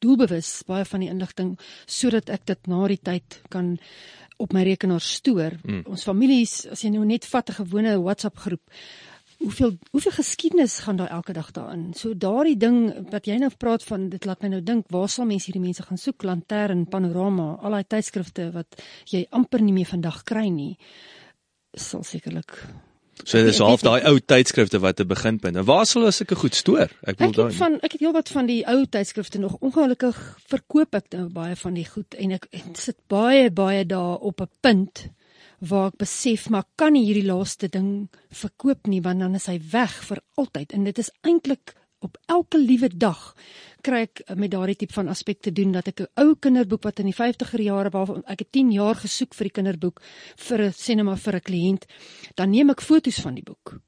doelbewus 0.03 0.63
baie 0.67 0.85
van 0.85 1.03
die 1.03 1.09
inligting 1.09 1.53
sodat 1.85 2.29
ek 2.29 2.45
dit 2.49 2.67
na 2.67 2.87
die 2.91 2.99
tyd 2.99 3.41
kan 3.53 3.77
op 4.37 4.53
my 4.53 4.63
rekenaar 4.67 5.01
stoor. 5.01 5.55
Mm. 5.63 5.83
Ons 5.89 6.05
families, 6.05 6.59
as 6.69 6.83
jy 6.83 6.91
nou 6.93 7.05
net 7.05 7.25
vat 7.25 7.49
'n 7.49 7.59
gewone 7.63 7.97
WhatsApp 7.97 8.37
groep, 8.37 8.61
hoeveel 9.37 9.77
hoeveel 9.91 10.11
geskiedenis 10.11 10.79
gaan 10.79 10.97
daar 10.97 11.13
elke 11.19 11.33
dag 11.33 11.51
daarin. 11.51 11.93
So 11.93 12.17
daardie 12.17 12.57
ding 12.57 13.09
wat 13.11 13.29
jy 13.29 13.37
nou 13.41 13.51
praat 13.57 13.83
van, 13.83 14.09
dit 14.09 14.25
laat 14.25 14.41
my 14.41 14.49
nou 14.55 14.63
dink, 14.63 14.89
waar 14.93 15.09
sal 15.09 15.25
mense 15.29 15.49
hierdie 15.49 15.63
mense 15.63 15.83
gaan 15.83 16.01
soek? 16.01 16.23
Lantern, 16.23 16.87
Panorama, 16.89 17.55
al 17.61 17.77
daai 17.77 17.87
tydskrifte 17.87 18.51
wat 18.55 18.81
jy 19.05 19.25
amper 19.29 19.61
nie 19.61 19.73
meer 19.73 19.89
vandag 19.89 20.23
kry 20.23 20.47
nie. 20.49 20.75
Sal 21.77 22.03
sekerlik 22.03 22.57
So 23.25 23.41
dis 23.41 23.57
half 23.63 23.81
daai 23.81 24.05
ou 24.05 24.19
tydskrifte 24.21 24.79
wat 24.83 24.99
te 24.99 25.05
begin 25.07 25.39
punt. 25.41 25.57
En 25.57 25.65
waar 25.65 25.85
sal 25.89 26.05
ek 26.21 26.31
'n 26.31 26.41
goed 26.43 26.55
stoor? 26.55 26.89
Ek 27.03 27.17
wil 27.17 27.31
daai 27.31 27.51
van 27.51 27.79
ek 27.81 27.91
het 27.91 28.01
heelwat 28.01 28.29
van 28.29 28.45
die 28.45 28.63
ou 28.67 28.85
tydskrifte 28.85 29.39
nog 29.39 29.57
ongelukkig 29.59 30.37
verkoop 30.47 30.95
ek 30.95 31.11
nou 31.11 31.29
baie 31.29 31.55
van 31.55 31.73
die 31.73 31.85
goed 31.85 32.13
en 32.13 32.31
ek, 32.31 32.47
ek 32.51 32.77
sit 32.77 32.97
baie 33.07 33.49
baie 33.51 33.85
daar 33.85 34.17
op 34.17 34.41
'n 34.41 34.49
punt 34.61 35.09
waar 35.59 35.91
ek 35.91 35.97
besef 35.97 36.49
maar 36.49 36.67
kan 36.75 36.93
nie 36.93 37.05
hierdie 37.05 37.25
laaste 37.25 37.67
ding 37.67 38.09
verkoop 38.29 38.87
nie 38.87 39.01
want 39.01 39.19
dan 39.19 39.35
is 39.35 39.47
hy 39.47 39.59
weg 39.71 39.93
vir 40.09 40.21
altyd. 40.35 40.73
En 40.73 40.83
dit 40.83 40.97
is 40.97 41.11
eintlik 41.21 41.73
op 42.05 42.17
elke 42.25 42.59
liewe 42.61 42.89
dag 42.93 43.33
kry 43.81 44.03
ek 44.05 44.21
met 44.37 44.51
daardie 44.53 44.75
tipe 44.77 44.93
van 44.93 45.09
aspekte 45.09 45.51
doen 45.51 45.71
dat 45.73 45.87
ek 45.87 46.01
'n 46.01 46.11
ou 46.21 46.35
kinderboek 46.35 46.83
wat 46.83 46.99
in 46.99 47.09
die 47.09 47.17
50er 47.17 47.61
jare 47.61 47.89
waarvan 47.89 48.23
ek 48.25 48.39
het 48.39 48.51
10 48.51 48.71
jaar 48.71 48.95
gesoek 48.95 49.33
vir 49.33 49.45
die 49.49 49.55
kinderboek 49.57 50.01
vir 50.35 50.61
'n 50.61 50.73
sinema 50.73 51.15
vir 51.15 51.35
'n 51.35 51.47
kliënt 51.49 51.85
dan 52.35 52.51
neem 52.51 52.69
ek 52.69 52.81
foto's 52.81 53.19
van 53.19 53.35
die 53.35 53.43
boek 53.43 53.81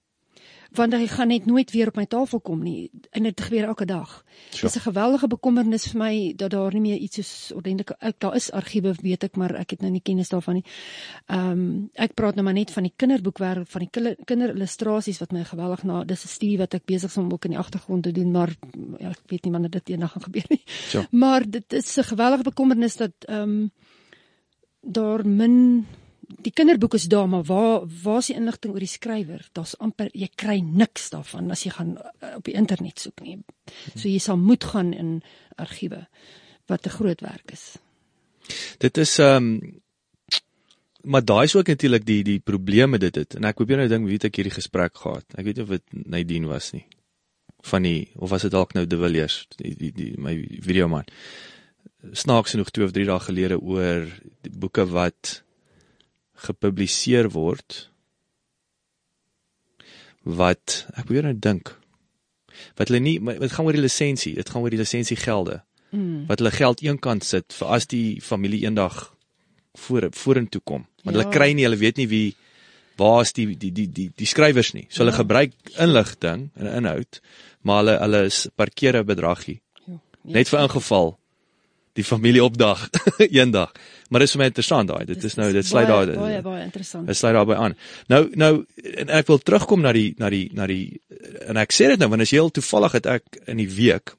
want 0.78 0.94
hy 0.94 1.08
gaan 1.10 1.28
net 1.28 1.46
nooit 1.46 1.72
weer 1.72 1.88
op 1.88 1.96
my 1.98 2.06
tafel 2.06 2.40
kom 2.46 2.62
nie 2.64 2.92
en 3.12 3.26
dit 3.26 3.42
gebeur 3.42 3.72
elke 3.72 3.86
dag. 3.90 4.24
Dit 4.52 4.64
is 4.64 4.76
'n 4.76 4.86
geweldige 4.90 5.28
bekommernis 5.28 5.88
vir 5.92 6.00
my 6.00 6.34
dat 6.36 6.52
daar 6.52 6.74
nie 6.74 6.82
meer 6.82 6.98
iets 6.98 7.16
soos 7.16 7.52
ordentlike 7.56 7.96
daar 8.18 8.36
is 8.36 8.52
argiewe 8.52 8.94
weet 9.02 9.24
ek 9.24 9.36
maar 9.36 9.56
ek 9.56 9.70
het 9.70 9.82
nou 9.82 9.92
nie 9.92 10.02
kennis 10.02 10.30
daarvan 10.30 10.54
nie. 10.54 10.64
Ehm 11.26 11.52
um, 11.52 11.90
ek 11.94 12.14
praat 12.14 12.36
nou 12.36 12.44
maar 12.44 12.54
net 12.54 12.72
van 12.72 12.84
die 12.84 12.94
kinderboekwerk 12.96 13.68
van 13.68 13.82
die 13.82 14.16
kinderillustrasies 14.26 15.20
wat 15.20 15.32
my 15.32 15.44
geweldig 15.44 15.84
na 15.84 16.04
dis 16.04 16.24
'n 16.24 16.28
studie 16.28 16.58
wat 16.58 16.74
ek 16.74 16.86
besig 16.86 17.10
is 17.10 17.18
om 17.18 17.32
ook 17.32 17.46
in 17.46 17.52
die 17.52 17.60
agtergrond 17.60 18.04
te 18.04 18.12
doen 18.12 18.32
maar 18.32 18.54
ja, 19.00 19.10
ek 19.10 19.22
weet 19.28 19.44
nie 19.44 19.52
wanneer 19.52 19.72
dit 19.72 19.90
eendag 19.90 20.12
gaan 20.12 20.24
gebeur 20.24 20.46
nie. 20.50 20.62
Sure. 20.66 21.08
Maar 21.12 21.50
dit 21.50 21.74
is 21.74 21.98
'n 21.98 22.04
geweldige 22.04 22.44
bekommernis 22.44 22.96
dat 22.96 23.14
ehm 23.28 23.42
um, 23.42 23.72
daar 24.82 25.28
min 25.28 25.86
die 26.38 26.54
kinderboek 26.54 26.94
is 26.94 27.08
daar, 27.10 27.28
maar 27.30 27.44
waar 27.44 27.86
waar 28.04 28.22
is 28.22 28.30
die 28.30 28.38
inligting 28.38 28.74
oor 28.74 28.84
die 28.84 28.92
skrywer? 28.92 29.46
Daar's 29.58 29.76
amper 29.82 30.10
jy 30.13 30.30
kry 30.36 30.60
niks 30.62 31.10
daarvan 31.13 31.50
as 31.52 31.65
jy 31.65 31.74
gaan 31.74 31.96
uh, 31.98 32.36
op 32.38 32.46
die 32.46 32.56
internet 32.58 33.02
soek 33.02 33.24
nie. 33.26 33.39
So 33.96 34.08
jy 34.08 34.20
sal 34.22 34.38
moet 34.38 34.63
gaan 34.72 34.94
in 34.94 35.20
argiewe 35.58 36.06
wat 36.70 36.86
'n 36.86 36.98
groot 36.98 37.22
werk 37.22 37.52
is. 37.52 37.78
Dit 38.78 38.98
is 38.98 39.20
ehm 39.20 39.36
um, 39.36 39.82
maar 41.02 41.26
daai 41.26 41.46
is 41.46 41.56
ook 41.56 41.68
natuurlik 41.68 42.06
die 42.06 42.24
die 42.24 42.39
probleme 42.39 42.98
dit 42.98 43.15
het. 43.15 43.36
En 43.36 43.44
ek 43.44 43.58
hoop 43.58 43.70
jy 43.70 43.76
nou 43.76 43.88
ding 43.88 44.06
weet 44.06 44.24
ek 44.24 44.36
hierdie 44.36 44.54
gesprek 44.54 44.96
gehad. 44.96 45.26
Ek 45.36 45.46
weet 45.46 45.60
of 45.60 45.68
dit 45.68 45.84
Nadine 46.06 46.48
was 46.48 46.72
nie. 46.74 46.86
Van 47.62 47.84
die 47.84 48.10
of 48.15 48.30
was 48.30 48.42
dit 48.42 48.52
dalk 48.52 48.74
nou 48.74 48.86
De 48.86 48.98
Villiers, 48.98 49.48
die 49.58 49.76
die, 49.76 49.92
die 49.92 50.13
my 50.18 50.36
video 50.62 50.88
man. 50.88 51.06
Snaaks 52.12 52.52
genoeg 52.52 52.70
2 52.70 52.86
of 52.86 52.92
3 52.92 53.06
dae 53.06 53.20
gelede 53.20 53.60
oor 53.60 54.08
boeke 54.52 54.86
wat 54.86 55.44
gepubliseer 56.45 57.30
word 57.36 57.86
wat 60.23 60.84
ek 60.95 61.06
probeer 61.06 61.30
nou 61.30 61.38
dink 61.38 61.73
wat 62.78 62.89
hulle 62.89 63.02
nie 63.04 63.17
dit 63.19 63.54
gaan 63.54 63.67
oor 63.67 63.78
die 63.78 63.86
lisensie 63.86 64.36
dit 64.38 64.49
gaan 64.49 64.63
oor 64.63 64.73
die 64.73 64.82
lisensiegelde 64.82 65.62
mm. 65.91 66.28
wat 66.30 66.41
hulle 66.41 66.56
geld 66.56 66.84
eenkant 66.86 67.28
sit 67.28 67.56
vir 67.56 67.73
as 67.78 67.88
die 67.91 68.19
familie 68.23 68.65
eendag 68.65 69.10
voor 69.80 70.10
vorentoe 70.15 70.62
kom 70.62 70.86
want 71.04 71.15
ja. 71.15 71.19
hulle 71.19 71.30
kry 71.34 71.52
nie 71.54 71.67
hulle 71.67 71.80
weet 71.82 72.02
nie 72.02 72.10
wie 72.12 72.28
waar 72.99 73.23
is 73.23 73.34
die 73.38 73.47
die 73.56 73.71
die 73.71 73.88
die 73.88 74.10
die 74.15 74.28
skrywers 74.28 74.73
nie 74.75 74.88
so 74.89 75.04
hulle 75.04 75.15
ja. 75.15 75.21
gebruik 75.21 75.56
inligting 75.78 76.49
en 76.56 76.71
inhoud 76.82 77.21
maar 77.63 77.84
hulle 77.84 77.97
hulle 78.04 78.25
is 78.32 78.47
parkeer 78.60 78.99
'n 78.99 79.08
bedragie 79.08 79.60
ja. 79.86 79.99
net 80.23 80.52
vir 80.52 80.65
ingeval 80.65 81.19
die 81.94 82.04
familie 82.04 82.44
opdag 82.44 82.90
eendag. 83.40 83.71
Maar 84.10 84.25
dis 84.25 84.31
vir 84.31 84.40
my 84.40 84.46
interessant 84.50 84.90
daai. 84.90 85.06
Dit 85.06 85.23
is 85.23 85.35
nou 85.35 85.52
dit 85.54 85.65
sluit 85.65 85.87
daar. 85.87 86.13
Baie 86.15 86.42
baie 86.42 86.63
interessant. 86.63 87.08
Dit 87.08 87.17
sluit 87.17 87.35
daarbey 87.35 87.58
aan. 87.58 87.75
Nou 88.08 88.29
nou 88.33 88.54
en 88.94 89.10
ek 89.10 89.27
wil 89.27 89.40
terugkom 89.40 89.81
na 89.81 89.94
die 89.94 90.13
na 90.17 90.29
die 90.29 90.50
na 90.54 90.67
die 90.67 91.02
en 91.48 91.58
ek 91.58 91.75
sê 91.75 91.92
dit 91.94 92.00
nou 92.00 92.10
want 92.10 92.25
jy 92.25 92.37
heel 92.37 92.52
toevallig 92.52 92.98
het 93.00 93.06
ek 93.17 93.44
in 93.48 93.58
die 93.58 93.69
week 93.69 94.15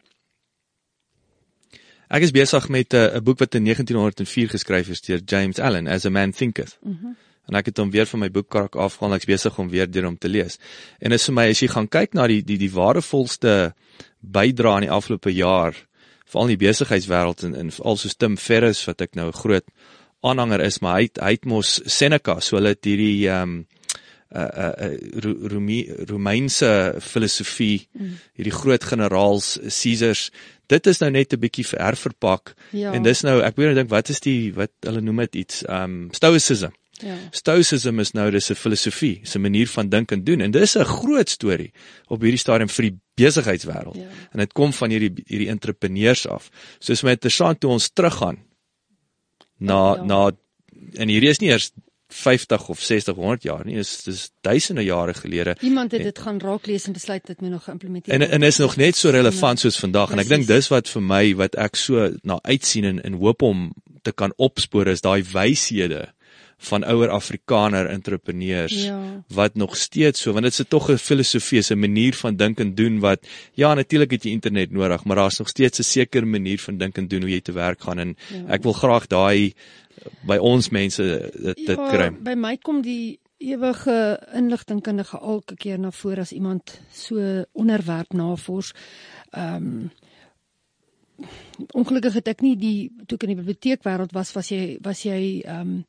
Ek 2.11 2.25
is 2.27 2.33
besig 2.35 2.65
met 2.69 2.93
'n 2.93 3.17
'n 3.17 3.23
boek 3.23 3.39
wat 3.39 3.55
in 3.55 3.63
1904 3.63 4.49
geskryf 4.49 4.89
is 4.89 5.01
deur 5.01 5.21
James 5.25 5.59
Allen, 5.59 5.87
As 5.87 6.05
a 6.05 6.11
Man 6.11 6.33
Thinketh. 6.33 6.79
Mm 6.83 6.99
-hmm. 7.01 7.17
En 7.47 7.55
ek 7.55 7.67
het 7.67 7.77
hom 7.77 7.91
weer 7.91 8.07
van 8.07 8.21
my 8.21 8.31
boekkark 8.31 8.75
afgehaal. 8.75 9.15
Ek's 9.15 9.25
besig 9.25 9.59
om 9.59 9.69
weer 9.69 9.91
deur 9.91 10.05
hom 10.05 10.19
te 10.19 10.29
lees. 10.29 10.59
En 10.99 11.13
is 11.13 11.25
vir 11.25 11.35
my 11.35 11.49
as 11.51 11.61
jy 11.61 11.69
gaan 11.69 11.89
kyk 11.89 12.15
na 12.15 12.27
die 12.27 12.43
die 12.43 12.59
die 12.59 12.71
waardevolste 12.73 13.75
bydra 14.21 14.75
in 14.75 14.87
die 14.87 14.91
afgelope 14.91 15.33
jaar 15.33 15.75
veral 16.31 16.49
in 16.49 16.59
die 16.59 16.67
besigheidswêreld 16.67 17.45
en 17.49 17.55
en 17.55 17.75
veral 17.75 17.99
soos 18.01 18.17
Tim 18.17 18.37
Ferriss 18.39 18.87
wat 18.89 19.03
ek 19.07 19.15
nou 19.19 19.29
'n 19.29 19.41
groot 19.43 19.67
aanhanger 20.23 20.61
is, 20.61 20.81
maar 20.81 20.99
hy 20.99 21.09
het, 21.09 21.19
hy 21.19 21.31
het 21.37 21.45
mos 21.49 21.81
Seneca, 21.87 22.41
so 22.41 22.57
hulle 22.57 22.75
het 22.77 22.85
hierdie 22.85 23.29
ehm 23.29 23.43
um, 23.43 23.67
uh 24.31 24.71
uh 24.79 26.05
Romeinse 26.07 26.95
filosofie 27.03 27.89
mm. 27.93 28.13
hierdie 28.39 28.55
groot 28.55 28.85
generaals 28.85 29.57
Caesars 29.59 30.31
dit 30.71 30.87
is 30.87 31.01
nou 31.01 31.11
net 31.11 31.35
'n 31.35 31.41
bietjie 31.41 31.67
herverpak 31.73 32.55
ja. 32.71 32.93
en 32.93 33.03
dis 33.03 33.23
nou 33.27 33.41
ek 33.43 33.57
weet 33.57 33.73
nou 33.73 33.75
dink 33.75 33.91
wat 33.91 34.09
is 34.09 34.21
die 34.21 34.53
wat 34.55 34.71
hulle 34.87 35.01
noem 35.01 35.27
dit 35.27 35.43
iets 35.43 35.65
um 35.67 36.09
stoicism 36.15 36.71
Ja. 37.01 37.15
Stoicism 37.33 37.99
is 37.99 38.13
nou 38.13 38.31
dis 38.31 38.51
'n 38.51 38.55
filosofie, 38.55 39.23
'n 39.25 39.41
manier 39.41 39.67
van 39.67 39.89
dink 39.89 40.13
en 40.13 40.25
doen 40.25 40.41
en 40.41 40.51
dis 40.51 40.77
'n 40.77 40.85
groot 40.85 41.29
storie 41.29 41.73
op 42.09 42.21
hierdie 42.21 42.39
stadium 42.39 42.69
vir 42.69 42.83
die 42.83 42.99
besigheidswêreld. 43.21 44.01
Ja. 44.01 44.09
En 44.33 44.45
dit 44.45 44.53
kom 44.57 44.73
van 44.77 44.91
hierdie 44.91 45.13
hierdie 45.27 45.51
entrepreneurs 45.53 46.27
af. 46.27 46.51
Soos 46.79 47.05
met 47.07 47.21
interessant 47.21 47.61
toe 47.61 47.71
ons 47.71 47.91
teruggaan 47.93 48.41
na 49.61 49.81
ja. 49.95 50.05
na 50.05 50.21
en 50.97 51.13
hierdie 51.13 51.31
is 51.31 51.41
nie 51.43 51.53
eers 51.53 51.71
50 52.11 52.69
of 52.69 52.81
60 52.83 53.15
100 53.15 53.43
jaar 53.47 53.65
nie 53.67 53.77
is 53.79 53.91
dis 54.03 54.23
duisende 54.47 54.83
jare 54.83 55.15
gelede 55.15 55.55
iemand 55.61 55.93
het 55.93 56.03
dit 56.03 56.19
gaan 56.19 56.41
raak 56.43 56.67
lees 56.67 56.87
en 56.87 56.97
besluit 56.97 57.27
dit 57.27 57.41
moet 57.41 57.51
nog 57.51 57.65
geïmplementeer 57.65 58.15
en 58.15 58.31
en 58.31 58.43
is 58.43 58.59
nog 58.59 58.77
net 58.77 58.97
so 58.97 59.11
relevant 59.11 59.61
soos 59.61 59.79
vandag 59.79 60.11
en 60.11 60.23
ek 60.25 60.33
dink 60.33 60.49
dis 60.49 60.71
wat 60.73 60.91
vir 60.91 61.05
my 61.13 61.23
wat 61.43 61.55
ek 61.55 61.79
so 61.79 62.09
na 62.23 62.41
uitsien 62.43 62.89
en 62.93 63.03
en 63.03 63.21
hoop 63.23 63.43
om 63.47 63.69
te 64.03 64.13
kan 64.13 64.35
opspoor 64.37 64.91
is 64.91 65.05
daai 65.07 65.23
wyshede 65.23 66.09
van 66.61 66.85
ouer 66.85 67.09
Afrikaner 67.09 67.87
entrepreneurs 67.87 68.75
ja. 68.85 69.01
wat 69.29 69.55
nog 69.55 69.77
steeds 69.77 70.21
so 70.21 70.33
want 70.37 70.45
dit 70.45 70.59
is 70.59 70.69
tog 70.69 70.91
'n 70.91 70.97
filosofie, 70.97 71.63
'n 71.71 71.79
manier 71.79 72.15
van 72.15 72.37
dink 72.37 72.61
en 72.61 72.75
doen 72.75 73.01
wat 73.01 73.27
ja 73.55 73.75
natuurlik 73.75 74.11
het 74.11 74.25
jy 74.25 74.31
internet 74.31 74.71
nodig, 74.71 75.05
maar 75.05 75.17
daar's 75.17 75.39
nog 75.39 75.49
steeds 75.49 75.79
'n 75.79 75.83
sekere 75.83 76.27
manier 76.27 76.59
van 76.59 76.77
dink 76.77 76.97
en 76.97 77.09
doen 77.09 77.21
hoe 77.21 77.31
jy 77.31 77.41
te 77.41 77.53
werk 77.53 77.81
gaan 77.81 77.99
en 77.99 78.17
ja. 78.29 78.47
ek 78.55 78.63
wil 78.63 78.73
graag 78.73 79.07
daai 79.07 79.55
by 80.27 80.37
ons 80.37 80.69
mense 80.69 81.03
dit 81.03 81.57
dit 81.57 81.77
ja, 81.77 81.89
kry. 81.91 82.11
By 82.11 82.35
my 82.35 82.57
kom 82.57 82.83
die 82.83 83.19
ewige 83.41 84.21
inligtingkundige 84.37 85.19
elke 85.19 85.57
keer 85.57 85.79
na 85.79 85.91
vore 85.91 86.21
as 86.21 86.33
iemand 86.33 86.81
so 86.93 87.45
onderwerp 87.53 88.13
navors. 88.13 88.75
Ehm 89.31 89.57
um, 89.57 89.91
ongelukkig 91.77 92.15
het 92.17 92.29
ek 92.33 92.41
nie 92.41 92.55
die 92.57 92.89
toe 93.05 93.19
ek 93.19 93.27
in 93.27 93.35
die 93.35 93.41
biblioteekwêreld 93.43 94.15
was 94.17 94.31
was 94.33 94.49
jy 94.49 94.79
was 94.85 95.03
jy 95.05 95.41
ehm 95.45 95.61
um, 95.61 95.81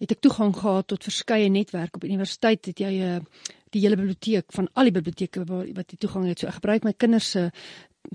het 0.00 0.14
ek 0.16 0.20
toegang 0.24 0.54
gehad 0.56 0.88
tot 0.88 1.04
verskeie 1.04 1.48
netwerke 1.52 2.00
op 2.00 2.08
universiteit 2.08 2.66
het 2.66 2.80
jy 2.80 2.92
'n 2.98 3.02
eh, 3.02 3.20
die 3.70 3.82
hele 3.84 3.96
biblioteek 3.96 4.52
van 4.52 4.68
al 4.74 4.88
die 4.88 4.96
biblioteke 4.96 5.44
wat 5.46 5.92
jy 5.92 5.98
toegang 5.98 6.26
het 6.26 6.40
so 6.40 6.46
ek 6.46 6.58
gebruik 6.58 6.84
my 6.84 6.92
kinders 6.92 7.30
se 7.30 7.50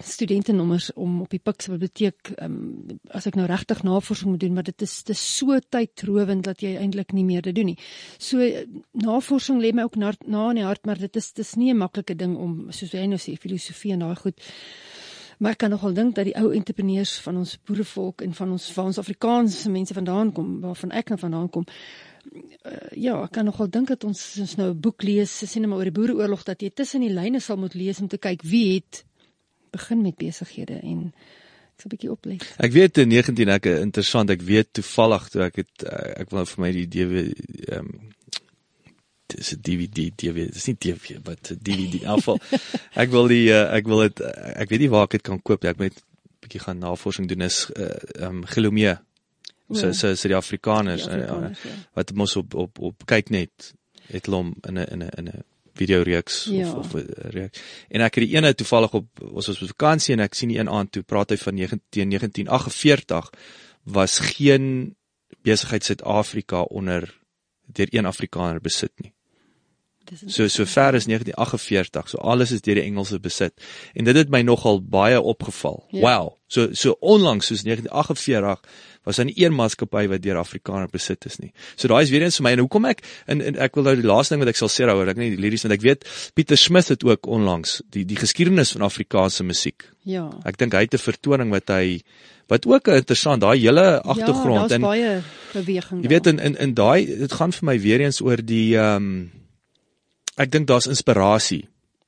studentenommers 0.04 0.90
om 0.94 1.22
op 1.22 1.30
die 1.30 1.40
Pix 1.40 1.70
biblioteek 1.72 2.32
um, 2.42 2.98
as 3.16 3.28
ek 3.30 3.38
nou 3.40 3.46
regtig 3.48 3.84
navorsing 3.86 4.32
moet 4.34 4.42
doen 4.42 4.56
maar 4.58 4.68
dit 4.68 4.82
is 4.82 4.96
dis 5.08 5.22
so 5.38 5.60
tydrowend 5.60 6.44
dat 6.44 6.64
jy 6.66 6.74
eintlik 6.82 7.14
nie 7.14 7.24
meer 7.24 7.46
dit 7.46 7.56
doen 7.56 7.70
nie. 7.72 7.78
So 8.18 8.44
navorsing 8.92 9.62
lê 9.62 9.72
my 9.72 9.86
ook 9.88 9.96
na 10.02 10.12
na 10.26 10.50
in 10.52 10.60
die 10.60 10.68
hart 10.68 10.86
maar 10.90 11.00
dit 11.00 11.16
is 11.16 11.32
dis 11.38 11.56
nie 11.56 11.72
'n 11.72 11.78
maklike 11.78 12.16
ding 12.16 12.36
om 12.36 12.72
soos 12.72 12.92
jy 12.92 13.06
nou 13.06 13.22
sê 13.22 13.38
filosofie 13.38 13.94
en 13.94 14.00
daai 14.00 14.16
goed 14.16 14.42
Maar 15.38 15.52
ek 15.52 15.58
kan 15.58 15.70
nogal 15.70 15.94
dink 15.94 16.16
dat 16.16 16.26
die 16.26 16.36
ou 16.40 16.52
entrepreneurs 16.56 17.18
van 17.26 17.38
ons 17.38 17.58
boerevolk 17.68 18.22
en 18.22 18.34
van 18.34 18.52
ons 18.56 18.68
van 18.72 18.92
ons 18.92 19.00
Afrikaanse 19.02 19.70
mense 19.70 19.94
vandaan 19.94 20.32
kom, 20.36 20.60
waarvan 20.64 20.92
ek 20.92 21.12
nou 21.12 21.20
vandaan 21.20 21.50
kom. 21.50 21.66
Uh, 22.66 22.92
ja, 22.98 23.18
ek 23.24 23.36
kan 23.38 23.46
nogal 23.46 23.70
dink 23.70 23.92
dat 23.92 24.04
ons 24.04 24.22
ons 24.42 24.56
nou 24.58 24.70
'n 24.74 24.80
boek 24.80 25.04
lees, 25.04 25.32
sien 25.32 25.62
net 25.62 25.70
maar 25.70 25.80
oor 25.80 25.92
die 25.92 26.00
boereoorlog 26.00 26.44
dat 26.44 26.62
jy 26.62 26.72
tussen 26.74 27.02
die 27.02 27.14
lyne 27.14 27.40
sal 27.40 27.58
moet 27.58 27.74
lees 27.74 28.00
om 28.00 28.08
te 28.08 28.18
kyk 28.18 28.42
wie 28.44 28.76
het 28.76 29.06
begin 29.72 30.02
met 30.02 30.18
besighede 30.18 30.80
en 30.82 31.12
ek 31.76 31.82
sal 31.82 31.90
'n 31.90 31.94
bietjie 31.94 32.12
oplet. 32.12 32.44
Ek 32.58 32.72
weet 32.72 32.98
in 32.98 33.10
19 33.10 33.50
ek 33.50 33.66
interessant, 33.66 34.30
ek 34.30 34.42
weet 34.42 34.74
toevallig 34.74 35.30
toe 35.30 35.42
ek 35.42 35.56
het 35.56 35.84
eh, 35.84 36.22
ek 36.22 36.30
wil 36.30 36.40
nou 36.40 36.46
vir 36.46 36.62
my 36.64 36.72
die 36.72 36.88
DW 36.88 37.14
ehm 37.70 37.80
um, 37.80 38.14
dis 39.36 39.54
'n 39.54 39.62
DVD 39.62 40.12
DVD 40.16 40.52
dis 40.54 40.68
nie 40.68 40.76
DVD 40.76 41.20
wat 41.28 41.52
DVD 41.62 42.06
afval 42.16 42.40
ek 43.04 43.10
wil 43.14 43.28
die 43.32 43.50
uh, 43.54 43.66
ek 43.78 43.88
wil 43.88 44.06
dit 44.08 44.22
ek 44.22 44.70
weet 44.70 44.86
nie 44.86 44.92
waar 44.94 45.08
ek 45.08 45.18
dit 45.18 45.26
kan 45.30 45.42
koop 45.42 45.66
ek 45.66 45.80
moet 45.82 45.98
'n 45.98 46.46
bietjie 46.46 46.64
gaan 46.68 46.80
navorsing 46.80 47.28
doen 47.28 47.42
is 47.42 47.66
uh, 47.76 48.28
um 48.28 48.46
Gelomee 48.46 48.98
so 49.72 49.92
so 49.92 50.14
so 50.14 50.28
die 50.28 50.38
Afrikaners, 50.38 51.08
die 51.08 51.12
Afrikaners 51.12 51.66
uh, 51.66 51.72
ja. 51.72 51.76
wat 51.94 52.14
mos 52.14 52.36
op 52.36 52.54
op 52.54 52.80
op 52.80 53.06
kyk 53.06 53.30
net 53.30 53.74
het 54.12 54.26
hom 54.28 54.56
in 54.68 54.78
'n 54.78 54.88
in 54.92 55.04
'n 55.04 55.12
in 55.18 55.28
'n 55.28 55.44
video 55.76 56.02
reeks 56.02 56.48
ja. 56.50 56.72
of 56.72 56.94
of 56.94 57.04
reeks 57.36 57.60
en 57.90 58.02
ek 58.02 58.16
het 58.16 58.24
die 58.28 58.36
ene 58.36 58.54
toevallig 58.54 58.94
op 58.94 59.08
ons 59.22 59.48
was 59.48 59.62
op 59.62 59.68
vakansie 59.68 60.14
en 60.14 60.24
ek 60.24 60.34
sien 60.34 60.50
die 60.50 60.60
een 60.60 60.70
aand 60.70 60.92
toe 60.92 61.04
praat 61.04 61.30
hy 61.30 61.38
van 61.38 61.56
19 61.56 62.10
1948 62.10 63.30
was 63.84 64.20
geen 64.20 64.96
besigheid 65.46 65.84
Suid-Afrika 65.84 66.62
onder 66.62 67.14
deur 67.66 67.88
een 67.92 68.06
Afrikaner 68.06 68.62
besit 68.62 68.94
nie. 69.02 69.14
So 70.28 70.48
so 70.48 70.66
ver 70.66 70.94
as 70.94 71.08
1948, 71.08 72.10
so 72.10 72.18
alles 72.18 72.52
is 72.52 72.62
deur 72.62 72.78
die 72.78 72.86
Engelse 72.86 73.20
besit. 73.20 73.54
En 73.94 74.06
dit 74.06 74.16
het 74.16 74.30
my 74.30 74.42
nogal 74.46 74.82
baie 74.82 75.22
opgeval. 75.22 75.84
Ja. 75.92 76.02
Wow. 76.02 76.34
So 76.48 76.74
so 76.74 76.98
onlangs 77.02 77.50
soos 77.50 77.64
1948 77.66 78.62
was 79.06 79.16
daar 79.16 79.26
nie 79.26 79.38
een 79.38 79.54
maatskappy 79.54 80.06
wat 80.10 80.22
deur 80.22 80.38
Afrikaners 80.42 80.92
besit 80.94 81.26
is 81.26 81.38
nie. 81.42 81.52
So 81.76 81.90
daai 81.90 82.04
is 82.04 82.12
weer 82.14 82.26
eens 82.26 82.38
vir 82.40 82.46
my 82.48 82.54
en 82.56 82.64
hoekom 82.66 82.88
ek 82.90 83.04
en, 83.30 83.42
en 83.42 83.58
ek 83.62 83.78
wil 83.78 83.88
nou 83.90 83.96
die 84.00 84.08
laaste 84.08 84.34
ding 84.34 84.44
wat 84.44 84.54
ek 84.54 84.60
sal 84.62 84.72
sê 84.74 84.88
daaroor, 84.90 85.14
ek 85.14 85.22
nie 85.22 85.34
liries 85.42 85.66
want 85.66 85.78
ek 85.78 85.86
weet 85.86 86.06
Pieter 86.38 86.60
Smith 86.60 86.92
het 86.94 87.06
ook 87.06 87.30
onlangs 87.30 87.80
die 87.94 88.06
die 88.06 88.18
geskiedenis 88.20 88.74
van 88.76 88.86
Afrikaanse 88.88 89.46
musiek. 89.46 89.88
Ja. 90.06 90.28
Ek 90.46 90.58
dink 90.62 90.78
hy 90.78 90.86
het 90.86 90.98
'n 90.98 91.02
vertoning 91.02 91.54
wat 91.54 91.70
hy 91.70 92.02
wat 92.50 92.66
ook 92.70 92.90
interessant 92.94 93.42
daai 93.42 93.58
hele 93.58 94.02
agtergrond 94.02 94.70
ja, 94.70 94.76
en 94.76 94.82
baie 94.82 95.22
beweging. 95.54 96.04
Jy 96.04 96.10
weet 96.10 96.28
in 96.28 96.40
in 96.40 96.58
in 96.58 96.74
daai 96.78 97.06
dit 97.06 97.34
gaan 97.34 97.54
vir 97.54 97.66
my 97.66 97.80
weer 97.80 98.06
eens 98.06 98.22
oor 98.22 98.38
die 98.38 98.78
ehm 98.78 99.10
um, 99.10 99.32
ek 100.38 100.52
dink 100.52 100.68
daar's 100.68 100.88
inspirasie 100.92 101.66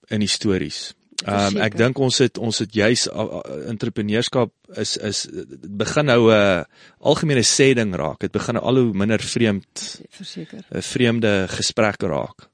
in 0.09 0.23
die 0.23 0.31
stories. 0.31 0.93
Ehm 1.25 1.55
um, 1.55 1.61
ek 1.65 1.73
dink 1.79 1.97
ons 1.97 2.19
het 2.21 2.37
ons 2.37 2.59
het 2.61 2.75
juis 2.77 3.07
uh, 3.09 3.39
entrepreneurskap 3.71 4.51
is 4.77 4.97
is 5.01 5.25
begin 5.65 6.05
nou 6.05 6.29
'n 6.29 6.35
uh, 6.35 6.63
algemene 7.01 7.41
sê 7.41 7.73
ding 7.73 7.95
raak. 7.95 8.19
Dit 8.19 8.31
begin 8.31 8.53
nou 8.53 8.63
al 8.63 8.77
hoe 8.77 8.93
minder 8.93 9.19
vreemd 9.19 10.01
verseker. 10.09 10.61
'n 10.69 10.81
vreemde 10.81 11.47
gesprek 11.49 12.03
raak 12.03 12.49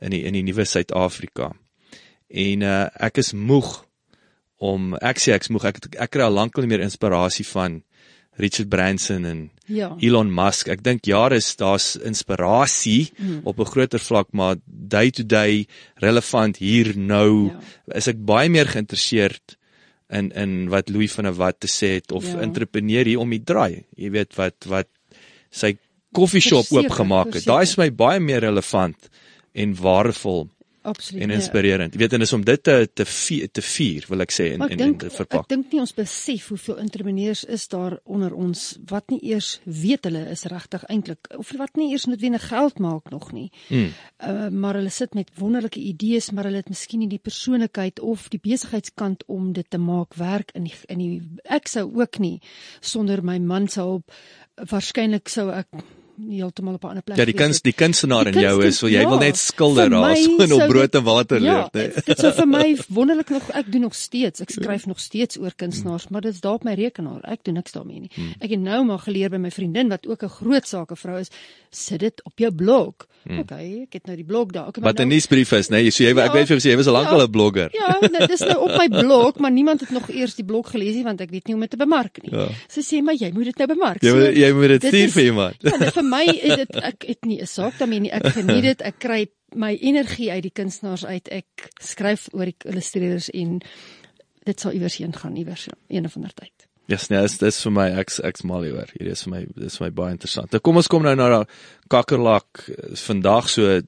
in 0.00 0.10
die 0.10 0.24
in 0.24 0.32
die 0.32 0.42
nuwe 0.42 0.64
Suid-Afrika. 0.64 1.52
En 2.28 2.62
uh, 2.62 2.88
ek 2.98 3.18
is 3.18 3.32
moeg 3.32 3.86
om 4.58 4.94
ek 4.94 5.18
sê 5.18 5.32
ek's 5.32 5.48
moeg 5.48 5.64
ek 5.64 5.78
ek 5.96 6.10
kry 6.10 6.22
al 6.22 6.34
lank 6.34 6.56
al 6.56 6.66
nie 6.66 6.76
meer 6.76 6.84
inspirasie 6.84 7.46
van 7.46 7.82
Richard 8.40 8.68
Branson 8.72 9.24
en 9.28 9.40
ja. 9.70 9.90
Elon 10.02 10.30
Musk. 10.34 10.68
Ek 10.72 10.82
dink 10.84 11.06
jare 11.08 11.38
is 11.40 11.52
daar's 11.60 11.94
inspirasie 11.96 13.10
mm. 13.16 13.40
op 13.44 13.60
'n 13.60 13.70
groter 13.72 14.02
vlak, 14.02 14.32
maar 14.32 14.56
day 14.64 15.10
to 15.10 15.22
day 15.22 15.66
relevant 16.02 16.56
hier 16.56 16.96
nou 16.96 17.50
ja. 17.50 17.60
is 18.00 18.08
ek 18.08 18.24
baie 18.24 18.48
meer 18.48 18.66
geïnteresseerd 18.66 19.56
in 20.10 20.32
in 20.34 20.68
wat 20.68 20.88
Louis 20.88 21.12
van 21.12 21.24
der 21.24 21.36
Walt 21.38 21.60
te 21.60 21.70
sê 21.70 21.94
het 22.00 22.12
of 22.12 22.24
ja. 22.24 22.40
entrepreneur 22.40 23.04
hier 23.04 23.20
om 23.20 23.30
die 23.30 23.44
draai. 23.44 23.84
Jy 23.96 24.10
weet 24.10 24.34
wat 24.36 24.66
wat 24.66 24.88
sy 25.50 25.76
koffieshop 26.12 26.70
oopgemaak 26.74 27.34
het. 27.34 27.46
Daai 27.46 27.62
is 27.62 27.76
my 27.78 27.90
baie 27.90 28.20
meer 28.20 28.40
relevant 28.40 29.10
en 29.54 29.74
waardevol 29.74 30.48
Absoluut. 30.82 31.22
En 31.22 31.28
ja. 31.28 31.34
inspirerend. 31.34 31.92
Jy 31.92 32.00
weet 32.00 32.12
en 32.16 32.24
is 32.24 32.32
om 32.32 32.44
dit 32.44 32.62
te 32.62 32.74
te 32.94 33.04
vier, 33.04 33.50
te 33.52 33.62
vier 33.62 34.06
wil 34.08 34.24
ek 34.24 34.32
sê 34.32 34.46
en 34.54 34.64
ek 34.64 34.72
en, 34.72 34.80
denk, 34.80 34.94
en 34.94 35.10
te 35.10 35.10
verpak. 35.12 35.44
Ek 35.44 35.52
dink 35.52 35.74
nie 35.74 35.82
ons 35.82 35.92
besef 35.96 36.46
hoeveel 36.54 36.80
entrepreneurs 36.80 37.42
is 37.44 37.66
daar 37.68 37.98
onder 38.08 38.32
ons 38.32 38.62
wat 38.88 39.12
nie 39.12 39.20
eers 39.32 39.50
weet 39.64 40.08
hulle 40.08 40.24
is 40.32 40.46
regtig 40.48 40.86
eintlik 40.88 41.28
of 41.36 41.52
wat 41.60 41.76
nie 41.76 41.90
eers 41.92 42.08
noodwendig 42.08 42.48
geld 42.48 42.80
maak 42.80 43.12
nog 43.12 43.28
nie. 43.36 43.50
Mm. 43.68 43.92
Uh 44.24 44.48
maar 44.60 44.80
hulle 44.80 44.92
sit 44.92 45.14
met 45.14 45.28
wonderlike 45.36 45.80
idees, 45.80 46.30
maar 46.32 46.48
hulle 46.48 46.62
het 46.64 46.72
miskien 46.72 47.04
nie 47.04 47.12
die 47.12 47.20
persoonlikheid 47.20 48.00
of 48.00 48.28
die 48.32 48.40
besigheidskant 48.40 49.24
om 49.28 49.52
dit 49.52 49.68
te 49.68 49.78
maak 49.78 50.16
werk 50.16 50.54
in 50.56 50.64
die, 50.68 50.76
in 50.88 51.04
die 51.04 51.14
ek 51.44 51.68
sou 51.68 51.86
ook 52.00 52.18
nie 52.24 52.38
sonder 52.80 53.20
my 53.24 53.38
man 53.38 53.68
se 53.68 53.84
hulp 53.84 54.12
waarskynlik 54.70 55.28
sou 55.28 55.50
ek 55.52 55.68
heeltemal 56.28 56.74
op 56.74 56.84
'n 56.84 56.86
ander 56.86 57.02
plek. 57.02 57.16
Ja, 57.18 57.24
die 57.24 57.34
kunst, 57.34 57.62
die 57.62 57.72
kunstenaar 57.72 58.26
in 58.26 58.38
jou 58.40 58.64
is, 58.64 58.80
wil 58.80 58.90
jy 58.90 59.00
ja, 59.00 59.08
wil 59.08 59.18
net 59.18 59.36
skilder 59.36 59.90
daar 59.90 60.16
so 60.16 60.36
in 60.36 60.52
op 60.52 60.66
brood 60.68 60.94
en 60.94 61.02
water 61.02 61.40
ja, 61.42 61.54
leef, 61.72 61.72
nee. 61.72 62.02
Dit 62.04 62.18
sou 62.18 62.32
vir 62.32 62.46
my 62.48 62.76
wonderlik 62.98 63.30
nog 63.30 63.50
ek 63.50 63.72
doen 63.72 63.80
nog 63.80 63.94
steeds. 63.94 64.40
Ek 64.40 64.50
skryf 64.50 64.86
nog 64.86 65.00
steeds 65.00 65.38
oor 65.38 65.52
kunstenaars, 65.56 66.08
maar 66.08 66.20
dit 66.20 66.34
is 66.34 66.40
daar 66.40 66.52
op 66.52 66.64
my 66.64 66.74
rekenaar. 66.74 67.20
Ek 67.22 67.44
doen 67.44 67.54
niks 67.54 67.72
daarmee 67.72 68.00
nie. 68.00 68.10
Hmm. 68.14 68.34
Ek 68.40 68.50
het 68.50 68.60
nou 68.60 68.84
maar 68.84 68.98
geleer 68.98 69.30
by 69.30 69.36
my 69.36 69.50
vriendin 69.50 69.88
wat 69.88 70.06
ook 70.06 70.22
'n 70.22 70.28
groot 70.28 70.66
sake 70.68 70.96
vrou 70.96 71.18
is, 71.20 71.28
sit 71.70 72.00
dit 72.00 72.20
op 72.24 72.32
jou 72.38 72.52
blog 72.52 72.94
Hmm. 73.20 73.38
Okay, 73.38 73.82
ek 73.84 73.92
het 73.92 74.06
nou 74.06 74.16
die 74.16 74.24
blog 74.24 74.48
daar. 74.48 74.68
Okay, 74.68 74.82
Wat 74.82 74.94
'n 74.96 75.02
nou, 75.02 75.08
nuusbrief 75.12 75.52
is, 75.52 75.68
nee, 75.68 75.84
jy 75.84 75.90
sê 75.90 76.04
jy 76.08 76.10
ek 76.10 76.16
Ja. 76.16 76.32
weet 76.32 76.46
vir 76.48 76.56
jou 76.56 76.60
sê 76.60 76.70
jy 76.72 76.76
was 76.76 76.86
al 76.86 76.92
lank 76.94 77.08
Ja. 77.08 77.12
al 77.14 77.22
'n 77.26 77.30
blogger. 77.30 77.68
Ja, 77.72 77.98
nou, 78.00 78.26
dis 78.26 78.40
nou 78.40 78.56
op 78.64 78.76
my 78.78 78.88
blog, 78.88 79.38
maar 79.38 79.50
niemand 79.52 79.80
het 79.80 79.90
nog 79.90 80.08
eers 80.08 80.34
die 80.34 80.44
blog 80.44 80.70
gelees 80.70 80.94
nie 80.94 81.04
want 81.04 81.20
ek 81.20 81.30
weet 81.30 81.44
nie 81.46 81.54
hoe 81.54 81.54
om 81.54 81.60
dit 81.60 81.70
te 81.70 81.76
bemark 81.76 82.22
nie. 82.22 82.30
Ja. 82.32 82.48
Sy 82.68 82.80
sê 82.80 83.02
maar 83.02 83.14
jy 83.14 83.30
moet 83.34 83.44
dit 83.44 83.56
nou 83.58 83.68
bemark. 83.68 84.02
Jy 84.02 84.12
moet 84.14 84.36
jy 84.36 84.52
moet 84.52 84.68
dit 84.68 84.80
dit 84.80 84.90
stuur 84.90 85.04
is- 85.04 85.12
vir 85.12 85.22
iemand. 85.24 85.54
Ja, 85.60 85.90
vir 85.90 86.04
my 86.10 86.24
is 86.26 86.56
dit 86.64 86.80
ek 86.80 87.06
het 87.08 87.28
nie 87.28 87.40
'n 87.40 87.46
saak 87.46 87.78
daarmee 87.78 88.00
nie. 88.06 88.12
Ek 88.12 88.26
geniet 88.36 88.62
dit. 88.62 88.82
Ek 88.82 88.98
kry 88.98 89.26
my 89.54 89.74
energie 89.80 90.30
uit 90.30 90.42
die 90.42 90.54
kunstenaars 90.54 91.04
uit. 91.04 91.28
Ek 91.28 91.70
skryf 91.82 92.28
oor 92.32 92.44
die 92.44 92.56
illustreerders 92.64 93.30
en 93.30 93.60
dit 94.44 94.60
sal 94.60 94.72
iewers 94.72 94.96
heen 94.96 95.12
gaan 95.12 95.36
iewers 95.36 95.68
een 95.88 96.04
of 96.04 96.16
ander 96.16 96.34
tyd. 96.34 96.66
Ja, 96.90 96.96
yes, 96.96 97.08
nee, 97.08 97.20
dis 97.22 97.38
dis 97.38 97.62
vir 97.62 97.72
my 97.72 97.86
ek's 98.00 98.18
ek's 98.26 98.42
mal 98.42 98.64
hieroor. 98.66 98.88
Hierdie 98.96 99.12
is 99.14 99.22
vir 99.22 99.30
my 99.30 99.40
dis 99.54 99.76
vir 99.78 99.86
my 99.86 99.90
baie 99.94 100.14
interessant. 100.16 100.50
Nou 100.50 100.60
kom 100.60 100.80
ons 100.80 100.88
kom 100.90 101.04
nou 101.06 101.14
na 101.14 101.28
daai 101.30 101.44
kakkerlak 101.88 102.64
eh, 102.66 102.96
vandag 102.98 103.48
so 103.48 103.80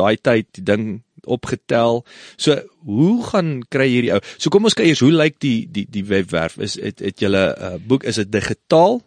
daai 0.00 0.16
tyd 0.16 0.48
die 0.56 0.64
ding 0.64 0.86
opgetel. 1.28 2.00
So 2.40 2.56
hoe 2.88 3.22
gaan 3.28 3.52
kry 3.68 3.88
hierdie 3.90 4.14
ou? 4.16 4.22
So 4.38 4.50
kom 4.54 4.64
ons 4.64 4.78
kyk 4.78 4.88
eers 4.88 5.04
hoe 5.04 5.12
lyk 5.12 5.36
die 5.44 5.66
die 5.68 5.84
die 5.92 6.06
webwerf? 6.08 6.56
Is 6.56 6.78
het 6.80 7.04
het 7.04 7.20
julle 7.20 7.44
'n 7.52 7.74
uh, 7.74 7.78
boek 7.78 8.08
is 8.08 8.16
dit 8.16 8.32
digitaal 8.32 9.02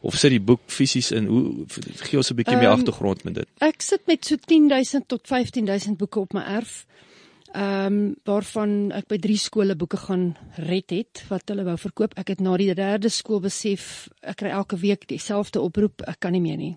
of 0.00 0.14
sit 0.18 0.30
die 0.30 0.40
boek 0.40 0.60
fisies 0.66 1.10
in? 1.10 1.26
Hoe 1.26 1.64
gee 2.06 2.16
ons 2.16 2.30
'n 2.30 2.36
bietjie 2.36 2.56
meer 2.56 2.70
Ehm, 2.70 2.78
agtergrond 2.78 3.24
met 3.24 3.34
dit? 3.34 3.48
Ek 3.58 3.82
sit 3.82 4.06
met 4.06 4.24
so 4.24 4.36
10000 4.36 5.08
tot 5.08 5.26
15000 5.26 5.96
boeke 5.96 6.20
op 6.20 6.32
my 6.32 6.42
erf. 6.42 6.86
Ehm 7.54 7.86
um, 7.86 8.14
waarvan 8.24 8.90
ek 8.90 9.06
by 9.06 9.16
3 9.22 9.36
skole 9.38 9.76
boeke 9.78 9.96
gaan 9.96 10.36
red 10.56 10.90
het 10.90 11.20
wat 11.28 11.48
hulle 11.48 11.62
wou 11.62 11.76
verkoop. 11.78 12.16
Ek 12.18 12.28
het 12.28 12.40
na 12.40 12.56
die 12.56 12.74
derde 12.74 13.08
skool 13.08 13.38
besef 13.40 14.08
ek 14.22 14.40
kry 14.40 14.50
elke 14.50 14.76
week 14.76 15.06
dieselfde 15.06 15.60
oproep, 15.60 16.02
ek 16.02 16.18
kan 16.18 16.32
nie 16.32 16.40
meer 16.42 16.56
nie. 16.58 16.72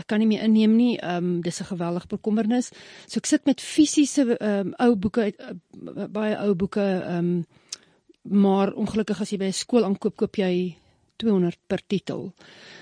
Ek 0.00 0.06
kan 0.06 0.18
nie 0.18 0.26
meer 0.26 0.46
inneem 0.48 0.72
nie. 0.76 0.96
Ehm 0.96 1.16
um, 1.16 1.42
dis 1.42 1.60
'n 1.60 1.68
geweldige 1.68 2.08
bekommernis. 2.08 2.70
So 3.06 3.18
ek 3.18 3.26
sit 3.26 3.44
met 3.44 3.60
fisiese 3.60 4.38
ehm 4.40 4.72
um, 4.72 4.74
ou 4.78 4.96
boeke 4.96 5.20
uit 5.20 5.36
uh, 5.40 6.08
baie 6.08 6.36
ou 6.38 6.54
boeke 6.54 6.80
ehm 6.80 7.18
um, 7.18 7.46
maar 8.22 8.72
ongelukkig 8.72 9.20
as 9.20 9.30
jy 9.30 9.38
by 9.38 9.44
'n 9.44 9.52
skool 9.52 9.84
aankoop 9.84 10.16
koop 10.16 10.36
jy 10.36 10.76
200 11.16 11.58
per 11.66 11.82
titel. 11.86 12.32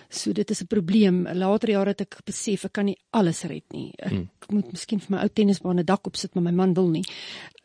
So 0.08 0.32
dit 0.32 0.50
is 0.50 0.62
'n 0.62 0.66
probleem. 0.66 1.26
Later 1.32 1.70
jare 1.70 1.90
het 1.90 2.00
ek 2.00 2.24
besef 2.24 2.64
ek 2.64 2.72
kan 2.72 2.84
nie 2.84 2.98
alles 3.10 3.42
red 3.42 3.64
nie. 3.72 3.92
Ek 3.98 4.10
hmm. 4.10 4.28
moet 4.50 4.72
miskien 4.72 5.00
vir 5.00 5.10
my 5.10 5.22
ou 5.22 5.28
tennisbaan 5.28 5.78
'n 5.78 5.84
dak 5.84 6.06
opsit, 6.06 6.34
maar 6.34 6.44
my 6.44 6.52
man 6.52 6.74
wil 6.74 6.88
nie. 6.88 7.04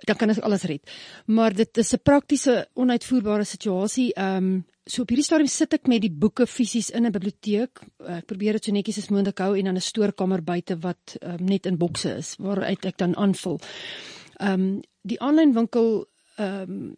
Dan 0.06 0.16
kan 0.16 0.30
ek 0.30 0.38
alles 0.40 0.64
red. 0.64 0.82
Maar 1.26 1.54
dit 1.54 1.78
is 1.78 1.94
'n 1.94 2.00
praktiese 2.04 2.68
onuitvoerbare 2.74 3.44
situasie. 3.44 4.14
Ehm 4.14 4.38
um, 4.38 4.66
so 4.86 5.02
op 5.02 5.10
hierdie 5.10 5.26
stadium 5.26 5.48
sit 5.48 5.74
ek 5.74 5.88
met 5.88 6.02
die 6.02 6.12
boeke 6.12 6.48
fisies 6.48 6.90
in 6.90 7.06
'n 7.06 7.12
biblioteek. 7.12 7.80
Ek 8.08 8.26
probeer 8.26 8.54
dit 8.54 8.64
so 8.64 8.72
netjies 8.72 8.98
as 8.98 9.10
moontlik 9.10 9.40
hou 9.40 9.58
en 9.58 9.66
dan 9.66 9.76
'n 9.76 9.82
stoorkamer 9.82 10.42
buite 10.42 10.80
wat 10.80 11.18
um, 11.22 11.46
net 11.46 11.66
in 11.66 11.78
bokse 11.78 12.18
is 12.18 12.36
waaruit 12.40 12.86
ek 12.86 12.98
dan 12.98 13.16
aanvul. 13.16 13.60
Ehm 14.40 14.54
um, 14.54 14.82
die 15.02 15.20
aanlyn 15.20 15.54
winkel 15.54 16.08
ehm 16.38 16.72
um, 16.72 16.96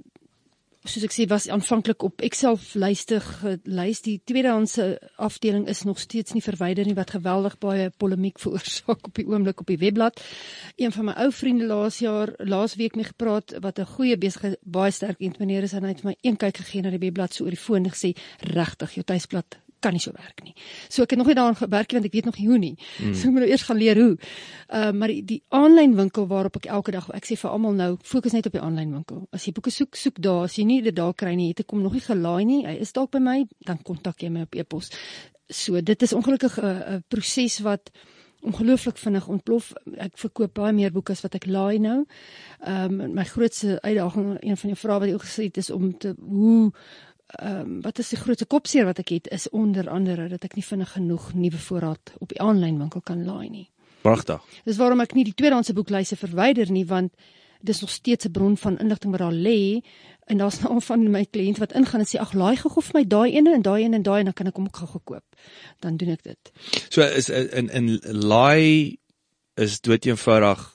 soos 0.82 1.04
ek 1.06 1.14
sê 1.14 1.28
was 1.30 1.46
aanvanklik 1.54 2.02
op 2.08 2.24
Excel 2.26 2.58
lyste 2.82 3.20
gelys 3.22 4.02
die 4.02 4.16
tweedehandse 4.26 4.98
afdeling 5.22 5.68
is 5.70 5.84
nog 5.86 6.02
steeds 6.02 6.34
nie 6.34 6.42
verwyder 6.42 6.88
nie 6.90 6.98
wat 6.98 7.14
geweldig 7.14 7.60
baie 7.62 7.92
polemiek 8.02 8.42
veroorsaak 8.42 9.12
op 9.12 9.14
die 9.20 9.28
oomblik 9.30 9.62
op 9.62 9.70
die 9.70 9.78
webblad. 9.78 10.18
Een 10.82 10.96
van 10.96 11.12
my 11.12 11.16
ou 11.22 11.30
vriende 11.32 11.70
laas 11.70 12.02
jaar 12.02 12.34
laasweek 12.40 12.98
mee 12.98 13.06
gepraat 13.12 13.54
wat 13.62 13.80
'n 13.80 13.94
goeie 13.94 14.18
besige 14.18 14.58
baie 14.64 14.92
sterk 14.92 15.22
entrepreneur 15.22 15.64
is 15.64 15.74
en 15.74 15.84
hy 15.84 15.94
het 15.94 16.04
my 16.04 16.16
een 16.22 16.38
kyk 16.38 16.58
gegee 16.58 16.82
na 16.82 16.90
die 16.90 17.06
webblad 17.06 17.34
so 17.34 17.44
oor 17.44 17.54
die 17.54 17.66
foon 17.68 17.86
gesê 17.86 18.18
regtig 18.40 18.98
jou 18.98 19.04
tuisblad 19.04 19.61
kan 19.82 19.96
nie 19.96 20.02
so 20.04 20.14
werk 20.16 20.44
nie. 20.46 20.54
So 20.90 21.04
ek 21.04 21.16
het 21.16 21.20
nog 21.22 21.30
nie 21.32 21.36
daaraan 21.38 21.58
gewerk 21.60 21.92
nie 21.92 22.00
want 22.00 22.10
ek 22.10 22.18
weet 22.18 22.30
nog 22.30 22.38
nie 22.40 22.48
hoe 22.48 22.60
nie. 22.62 22.76
Mm. 23.00 23.14
So 23.14 23.28
ek 23.28 23.36
moet 23.36 23.46
nou 23.46 23.50
eers 23.52 23.66
gaan 23.68 23.82
leer 23.82 24.02
hoe. 24.02 24.14
Uh 24.70 24.92
maar 25.02 25.14
die, 25.14 25.22
die 25.26 25.42
aanlyn 25.50 25.96
winkel 25.98 26.28
waarop 26.30 26.62
ek 26.62 26.70
elke 26.78 26.96
dag 26.96 27.10
ek 27.18 27.28
sê 27.30 27.38
vir 27.42 27.52
almal 27.52 27.76
nou 27.78 27.92
fokus 28.14 28.38
net 28.38 28.48
op 28.50 28.56
die 28.58 28.64
aanlyn 28.64 28.94
winkel. 29.00 29.26
As 29.34 29.48
jy 29.48 29.56
boeke 29.58 29.74
soek, 29.74 29.98
soek 30.00 30.22
daar. 30.22 30.46
As 30.50 30.58
jy 30.60 30.68
nie 30.70 30.82
dit 30.86 30.96
daar 30.96 31.14
kry 31.18 31.36
nie, 31.36 31.52
het 31.52 31.66
ek 31.66 31.72
kom 31.74 31.82
nog 31.82 31.98
nie 31.98 32.06
gelaai 32.06 32.46
nie. 32.46 32.62
Hy 32.68 32.78
is 32.86 32.94
dalk 32.96 33.12
by 33.12 33.24
my, 33.24 33.38
dan 33.68 33.82
kontak 33.84 34.22
jy 34.22 34.32
my 34.34 34.48
op 34.48 34.56
e-pos. 34.56 34.92
So 35.52 35.82
dit 35.82 36.08
is 36.08 36.14
ongelukkig 36.14 36.58
'n 36.58 36.66
uh, 36.66 36.96
'n 36.96 37.04
proses 37.10 37.60
wat 37.60 37.92
ongelooflik 38.42 38.98
vinnig 38.98 39.28
ontplof. 39.28 39.72
Ek 40.02 40.18
verkoop 40.18 40.54
baie 40.58 40.74
meer 40.74 40.94
boeke 40.94 41.14
as 41.14 41.22
wat 41.26 41.38
ek 41.38 41.46
laai 41.46 41.80
nou. 41.80 42.00
Ehm 42.60 43.00
um, 43.02 43.14
my 43.14 43.26
grootste 43.26 43.78
uitdaging, 43.82 44.38
een 44.42 44.58
van 44.58 44.74
die 44.74 44.80
vrae 44.80 45.00
wat 45.00 45.10
jy 45.10 45.14
ook 45.18 45.28
gesê 45.28 45.48
het 45.50 45.58
is 45.62 45.70
om 45.70 45.92
te 45.98 46.16
hoe 46.20 46.72
ehm 47.40 47.60
um, 47.60 47.82
wat 47.82 48.00
is 48.00 48.10
die 48.10 48.20
grootste 48.20 48.46
kopseer 48.46 48.86
wat 48.86 49.00
ek 49.00 49.10
het 49.10 49.28
is 49.32 49.50
onder 49.50 49.90
andere 49.90 50.28
dat 50.28 50.44
ek 50.44 50.56
nie 50.56 50.66
vinnig 50.66 50.92
genoeg 50.92 51.34
nuwe 51.34 51.58
voorraad 51.58 52.14
op 52.20 52.30
die 52.30 52.42
aanlyn 52.42 52.80
winkel 52.80 53.02
kan 53.02 53.24
laai 53.26 53.50
nie. 53.50 53.70
Pragtig. 54.02 54.42
Dis 54.66 54.78
waarom 54.78 55.00
ek 55.00 55.14
nie 55.14 55.24
die 55.24 55.38
tweedehandse 55.38 55.74
boeklyse 55.74 56.18
verwyder 56.18 56.72
nie 56.72 56.86
want 56.86 57.14
dis 57.62 57.82
nog 57.82 57.90
steeds 57.90 58.26
'n 58.26 58.32
bron 58.32 58.58
van 58.58 58.78
inligting 58.78 59.12
wat 59.12 59.22
daar 59.22 59.34
lê 59.34 59.82
en 60.26 60.38
daar's 60.38 60.60
nou 60.64 60.82
van 60.82 61.12
my 61.12 61.26
kliënte 61.26 61.60
wat 61.60 61.74
ingaan 61.74 62.00
en 62.00 62.08
sê 62.08 62.20
ag 62.20 62.34
laai 62.34 62.56
gou 62.56 62.82
vir 62.82 62.94
my 62.94 63.06
daai 63.08 63.32
ene 63.32 63.54
en 63.54 63.62
daai 63.62 63.84
ene 63.84 63.96
en 63.96 64.04
daai 64.04 64.20
en 64.20 64.26
dan 64.26 64.34
kan 64.34 64.48
ek 64.48 64.56
hom 64.56 64.66
ook 64.66 64.78
gou 64.78 64.88
gekoop. 64.88 65.26
Dan 65.80 65.98
doen 65.98 66.10
ek 66.10 66.24
dit. 66.24 66.52
So 66.90 67.02
is 67.02 67.30
in 67.30 67.70
in 67.70 68.00
laai 68.04 68.98
is 69.56 69.82
dood 69.82 70.06
eenvoudig 70.06 70.71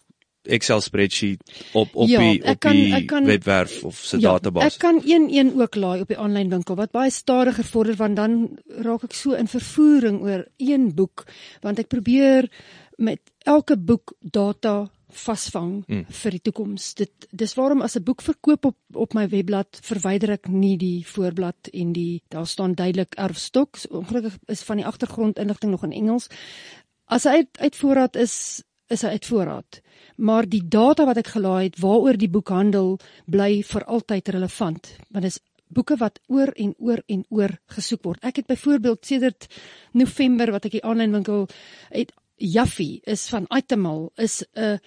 Excel 0.46 0.80
spreadsheet 0.80 1.42
op 1.72 1.94
op 1.94 2.08
Ja, 2.08 2.18
die 2.20 2.44
op 2.44 2.60
kan- 2.60 2.72
die 2.72 3.04
kan- 3.04 3.24
webwerf 3.24 3.84
of 3.84 3.96
se 3.96 4.16
Ja, 4.20 4.32
database. 4.32 4.66
ek 4.66 4.78
kan 4.78 5.02
een 5.04 5.28
een 5.34 5.60
ook 5.60 5.74
laai 5.74 6.00
op 6.00 6.08
die 6.08 6.18
aanlyn 6.18 6.48
winkel 6.50 6.74
wat 6.74 6.90
baie 6.90 7.10
stadiger 7.10 7.64
vorder 7.64 7.96
want 7.96 8.16
dan 8.16 8.58
raak 8.68 9.02
ek 9.04 9.12
so 9.12 9.32
in 9.32 9.48
vervoering 9.48 10.20
oor 10.22 10.46
een 10.56 10.94
boek 10.94 11.24
want 11.60 11.78
ek 11.78 11.88
probeer 11.88 12.50
met 12.96 13.20
elke 13.44 13.76
boek 13.76 14.12
data 14.20 14.90
vasvang 15.16 15.84
Mm. 15.86 15.96
mm. 15.96 16.04
vir 16.08 16.30
die 16.30 16.40
toekoms. 16.40 16.94
Dit 16.94 17.10
dis 17.30 17.54
waarom 17.54 17.80
as 17.82 17.96
'n 17.96 18.02
boek 18.02 18.22
verkoop 18.22 18.64
op 18.64 18.76
op 18.94 19.14
my 19.14 19.28
webblad 19.28 19.78
verwyder 19.82 20.30
ek 20.30 20.48
nie 20.48 20.76
die 20.76 21.06
voorblad 21.06 21.68
en 21.72 21.92
die 21.92 22.22
daar 22.28 22.46
staan 22.46 22.74
duidelik 22.74 23.14
erfstok. 23.14 23.76
Ongelukkig 23.90 24.36
is 24.46 24.62
van 24.62 24.76
die 24.76 24.86
agtergrondinligting 24.86 25.70
nog 25.70 25.84
in 25.84 25.92
Engels. 25.92 26.26
As 27.08 27.24
hy 27.24 27.30
uit, 27.30 27.48
uit 27.58 27.76
voorraad 27.76 28.16
is, 28.16 28.62
is 28.88 29.02
hy 29.02 29.16
uit 29.16 29.26
voorraad. 29.26 29.80
Maar 30.16 30.48
die 30.48 30.62
data 30.62 31.04
wat 31.04 31.18
ek 31.20 31.34
gelaai 31.34 31.64
het 31.68 31.80
waaroor 31.82 32.16
die 32.16 32.30
boek 32.32 32.48
handel, 32.48 32.96
bly 33.26 33.62
vir 33.66 33.84
altyd 33.84 34.28
relevant, 34.36 34.92
want 35.10 35.26
dit 35.26 35.32
is 35.32 35.40
boeke 35.68 35.96
wat 35.98 36.20
oor 36.30 36.52
en 36.54 36.74
oor 36.78 37.02
en 37.10 37.24
oor 37.28 37.56
gesoek 37.74 38.04
word. 38.06 38.22
Ek 38.22 38.40
het 38.40 38.46
byvoorbeeld 38.46 39.06
sedert 39.06 39.48
November 39.92 40.52
wat 40.54 40.68
ek 40.68 40.78
die 40.78 40.84
aanlyn 40.86 41.14
winkel 41.16 41.48
het 41.90 42.14
Jaffie 42.36 43.00
is 43.08 43.26
van 43.32 43.48
Itemal 43.50 44.10
is 44.16 44.44
'n 44.54 44.78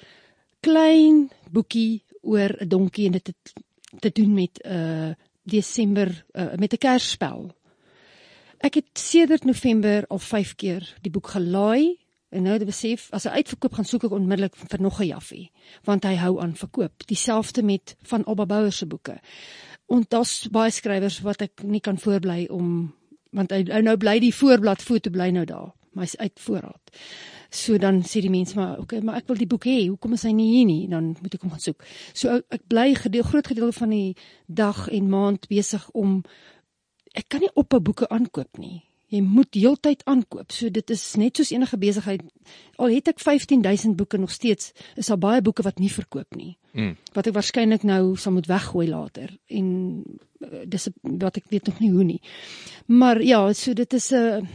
klein 0.61 1.29
boekie 1.51 2.03
oor 2.21 2.55
'n 2.61 2.67
donkie 2.67 3.05
en 3.05 3.11
dit 3.11 3.27
het 3.27 3.53
te 3.99 4.09
doen 4.09 4.33
met 4.33 4.59
'n 4.63 4.69
uh, 4.71 5.13
Desember 5.43 6.25
uh, 6.33 6.55
met 6.55 6.73
'n 6.73 6.77
Kersspel. 6.77 7.51
Ek 8.59 8.73
het 8.73 8.89
sedert 8.93 9.45
November 9.45 10.05
al 10.07 10.19
5 10.19 10.55
keer 10.55 10.95
die 11.01 11.11
boek 11.11 11.27
gelaai 11.27 11.97
en 12.29 12.45
nou 12.45 12.53
het 12.53 12.65
besef 12.65 13.07
as 13.15 13.25
hy 13.25 13.41
uitverkoop 13.41 13.73
gaan 13.77 13.87
soek 13.87 14.05
ek 14.07 14.13
onmiddellik 14.17 14.55
vir 14.55 14.81
nog 14.81 14.99
'n 15.01 15.07
Jaffie 15.07 15.51
want 15.83 16.03
hy 16.03 16.15
hou 16.15 16.39
aan 16.41 16.55
verkoop. 16.55 17.07
Dieselfde 17.07 17.63
met 17.63 17.95
van 18.01 18.23
Alba 18.25 18.45
Bouwer 18.45 18.71
se 18.71 18.85
boeke. 18.85 19.19
En 19.87 20.05
daar's 20.07 20.47
baie 20.51 20.71
skrywers 20.71 21.21
wat 21.21 21.41
ek 21.41 21.63
nie 21.63 21.81
kan 21.81 21.97
voorbly 21.97 22.47
om 22.49 22.93
want 23.31 23.51
hy, 23.51 23.63
hy 23.69 23.81
nou 23.81 23.97
bly 23.97 24.19
die 24.19 24.33
voorblad 24.33 24.81
foto 24.81 25.09
bly 25.09 25.29
nou 25.29 25.45
daar, 25.45 25.71
maar 25.93 26.05
hy's 26.05 26.17
uit 26.17 26.39
voorraad. 26.39 26.91
So 27.49 27.77
dan 27.77 28.03
sê 28.05 28.21
die 28.21 28.29
mense 28.29 28.55
maar 28.57 28.79
okay, 28.79 28.99
maar 29.01 29.15
ek 29.21 29.27
wil 29.27 29.37
die 29.37 29.49
boek 29.49 29.65
hê. 29.65 29.87
Hoekom 29.87 30.13
is 30.13 30.23
hy 30.23 30.33
nie 30.37 30.49
hier 30.57 30.65
nie? 30.69 30.87
Dan 30.89 31.15
moet 31.21 31.33
ek 31.33 31.41
hom 31.41 31.53
gaan 31.55 31.63
soek. 31.63 31.85
So 32.13 32.29
ek, 32.29 32.45
ek 32.49 32.67
bly 32.69 32.93
gedeel 32.97 33.25
groot 33.25 33.47
gedeelte 33.47 33.79
van 33.79 33.89
die 33.89 34.15
dag 34.45 34.87
en 34.87 35.09
maand 35.09 35.49
besig 35.49 35.89
om 35.97 36.21
ek 37.17 37.25
kan 37.27 37.41
nie 37.41 37.53
op 37.55 37.73
'n 37.73 37.83
boeke 37.83 38.09
aankoop 38.09 38.57
nie. 38.57 38.88
Jy 39.09 39.21
moet 39.25 39.57
heeltyd 39.57 40.03
aankoop. 40.05 40.51
So 40.53 40.69
dit 40.69 40.93
is 40.93 41.03
net 41.17 41.39
soos 41.39 41.51
enige 41.51 41.77
besigheid. 41.81 42.21
Al 42.77 42.93
het 42.93 43.09
ek 43.09 43.19
15000 43.23 43.97
boeke 43.97 44.19
nog 44.21 44.31
steeds, 44.31 44.71
is 44.95 45.09
daar 45.09 45.17
baie 45.17 45.41
boeke 45.41 45.65
wat 45.65 45.81
nie 45.81 45.89
verkoop 45.89 46.37
nie. 46.37 46.57
Mm. 46.77 46.95
Wat 47.15 47.27
ek 47.27 47.33
waarskynlik 47.33 47.85
nou 47.89 48.15
sal 48.21 48.35
moet 48.35 48.49
weggooi 48.49 48.87
later 48.89 49.33
en 49.49 49.69
uh, 50.45 50.63
dis 50.69 50.89
wat 51.01 51.41
ek 51.41 51.49
weet 51.49 51.71
nog 51.71 51.79
nie 51.81 51.91
hoe 51.95 52.05
nie. 52.05 52.19
Maar 52.85 53.21
ja, 53.25 53.41
so 53.53 53.73
dit 53.73 53.93
is 53.93 54.11
'n 54.13 54.47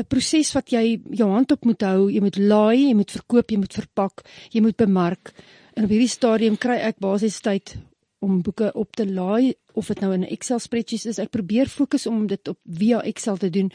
'n 0.00 0.06
proses 0.08 0.52
wat 0.56 0.72
jy 0.72 1.00
jou 1.10 1.28
hand 1.30 1.52
op 1.52 1.64
moet 1.64 1.82
hou. 1.82 2.08
Jy 2.10 2.20
moet 2.20 2.38
laai, 2.38 2.88
jy 2.88 2.94
moet 2.94 3.10
verkoop, 3.10 3.50
jy 3.50 3.58
moet 3.58 3.74
verpak, 3.74 4.24
jy 4.50 4.62
moet 4.64 4.76
bemark. 4.76 5.32
En 5.76 5.84
op 5.84 5.90
hierdie 5.90 6.08
stadium 6.08 6.56
kry 6.56 6.78
ek 6.78 6.98
basies 7.02 7.40
tyd 7.40 7.76
om 8.20 8.42
boeke 8.42 8.72
op 8.74 8.96
te 8.96 9.06
laai 9.06 9.54
of 9.74 9.86
dit 9.86 10.00
nou 10.00 10.12
in 10.14 10.20
'n 10.20 10.32
Excel 10.32 10.58
spreadsheet 10.58 11.06
is. 11.06 11.18
Ek 11.18 11.30
probeer 11.30 11.66
fokus 11.66 12.06
om 12.06 12.26
dit 12.26 12.48
op 12.48 12.58
via 12.64 13.02
Excel 13.02 13.36
te 13.36 13.50
doen 13.50 13.70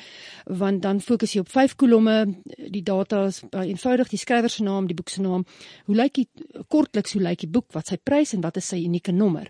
want 0.46 0.82
dan 0.82 1.02
fokus 1.02 1.34
jy 1.34 1.40
op 1.40 1.50
vyf 1.50 1.76
kolomme, 1.76 2.36
die 2.70 2.84
data 2.84 3.26
is 3.26 3.42
baie 3.52 3.70
eenvoudig, 3.70 4.10
die 4.10 4.18
skrywer 4.18 4.50
se 4.50 4.64
naam, 4.64 4.88
die 4.88 4.96
boek 4.96 5.10
se 5.10 5.22
naam. 5.22 5.46
Hoe 5.86 5.96
lyk 5.96 6.14
die 6.14 6.28
kortliks 6.68 7.14
hoe 7.14 7.22
lyk 7.22 7.40
die 7.40 7.50
boek, 7.50 7.72
wat 7.74 7.88
sy 7.88 7.98
prys 7.98 8.34
en 8.34 8.42
wat 8.42 8.58
is 8.58 8.68
sy 8.68 8.82
unieke 8.86 9.12
nommer? 9.12 9.50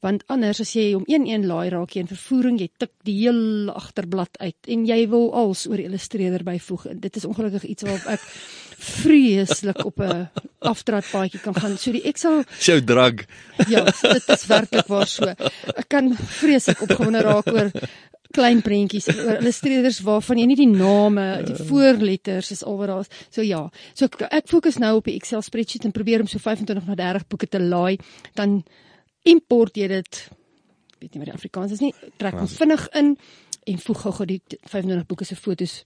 Want 0.00 0.24
anders 0.32 0.60
as 0.60 0.74
jy 0.76 0.92
hom 0.94 1.04
een-een 1.06 1.46
laai 1.46 1.68
raak 1.70 1.96
jy 1.96 2.04
in 2.04 2.06
vervoering, 2.10 2.60
jy 2.60 2.70
tik 2.78 2.92
die 3.08 3.16
heel 3.20 3.70
agterblad 3.74 4.38
uit 4.38 4.70
en 4.72 4.86
jy 4.86 5.08
wil 5.08 5.32
als 5.34 5.66
oor 5.66 5.82
illustreerder 5.82 6.44
byvoeg. 6.46 6.86
Dit 7.00 7.16
is 7.16 7.24
ongelukkig 7.24 7.64
iets 7.64 7.82
waarop 7.82 8.06
ek 8.16 8.20
vreeslik 8.78 9.84
op 9.84 10.00
'n 10.00 10.28
aftradpaadjie 10.58 11.40
kan 11.40 11.54
gaan. 11.54 11.78
So 11.78 11.92
die 11.92 12.02
Excel 12.02 12.44
Jou 12.58 12.84
drag. 12.84 13.24
Ja, 13.68 13.84
dit 13.84 14.28
is 14.28 14.46
werklik 14.46 14.86
waar 14.86 15.06
so. 15.06 15.24
Ek 15.24 15.88
kan 15.88 16.14
vreeslik 16.16 16.80
opgewonde 16.82 17.20
raak 17.20 17.46
oor 17.46 17.70
klein 18.30 18.62
prentjies 18.62 19.08
oor 19.08 19.38
illustreerders 19.40 20.00
waarvan 20.00 20.38
jy 20.38 20.46
nie 20.46 20.56
die 20.56 20.70
name, 20.70 21.42
die 21.46 21.56
voorletters 21.68 22.50
is 22.50 22.64
al 22.64 22.76
wat 22.76 22.88
daar 22.88 23.00
is. 23.00 23.12
So 23.30 23.42
ja. 23.42 23.70
So 23.94 24.04
ek, 24.04 24.20
ek 24.30 24.48
fokus 24.48 24.78
nou 24.78 24.96
op 24.96 25.04
die 25.04 25.16
Excel 25.16 25.42
spreadsheet 25.42 25.84
en 25.84 25.92
probeer 25.92 26.20
om 26.20 26.26
so 26.26 26.38
25 26.38 26.86
na 26.86 26.94
30 26.94 27.28
boeke 27.28 27.46
te 27.46 27.60
laai, 27.60 27.98
dan 28.34 28.62
import 29.22 29.76
jy 29.76 29.88
dit 29.88 30.28
weet 31.00 31.14
nie 31.14 31.22
wat 31.22 31.30
die 31.30 31.36
Afrikaans 31.36 31.72
is 31.76 31.82
nie, 31.84 31.92
trek 32.20 32.38
hom 32.38 32.48
vinnig 32.48 32.88
in 32.96 33.16
en 33.66 33.78
voeg 33.82 34.02
gou-gou 34.04 34.26
die 34.30 34.40
25 34.70 35.06
boeke 35.10 35.26
se 35.26 35.36
fotos 35.36 35.80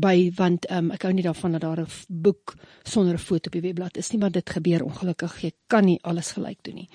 by 0.00 0.30
want 0.36 0.66
um, 0.70 0.90
ek 0.94 1.02
hou 1.06 1.12
nie 1.12 1.24
daarvan 1.24 1.52
dat 1.56 1.62
daar 1.62 1.80
'n 1.80 1.88
boek 2.08 2.54
sonder 2.82 3.14
'n 3.14 3.18
foto 3.18 3.48
op 3.48 3.52
die 3.52 3.60
webblad 3.60 3.96
is 3.96 4.10
nie 4.10 4.20
maar 4.20 4.32
dit 4.32 4.50
gebeur 4.50 4.84
ongelukkig 4.84 5.40
jy 5.42 5.52
kan 5.66 5.84
nie 5.84 5.98
alles 6.02 6.32
gelyk 6.32 6.58
doen 6.62 6.74
nie. 6.74 6.88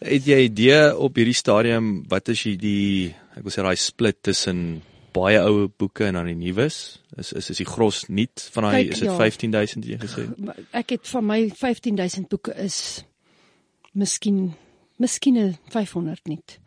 Het 0.00 0.24
jy 0.24 0.38
idee 0.44 0.96
op 0.96 1.16
hierdie 1.16 1.34
stadium 1.34 2.04
wat 2.08 2.28
is 2.28 2.42
die 2.42 3.14
ek 3.36 3.42
wil 3.42 3.52
sê 3.52 3.62
daai 3.62 3.76
split 3.76 4.22
tussen 4.22 4.82
baie 5.12 5.40
ou 5.40 5.68
boeke 5.68 6.04
en 6.04 6.14
dan 6.14 6.26
die 6.26 6.34
nuus? 6.34 7.00
Is 7.16 7.32
is 7.32 7.50
is 7.50 7.56
die 7.56 7.66
gros 7.66 8.06
nuut 8.08 8.48
van 8.52 8.62
daai 8.62 8.88
is 8.88 8.98
dit 8.98 9.08
ja. 9.08 9.16
15000 9.16 9.84
jy 9.84 9.98
gesê? 9.98 10.28
Ek 10.72 10.90
het 10.90 11.08
van 11.08 11.26
my 11.26 11.50
15000 11.50 12.28
boeke 12.28 12.54
is 12.54 13.04
miskien 13.92 14.54
miskien 14.98 15.36
'n 15.36 15.56
500 15.70 16.26
niet. 16.26 16.58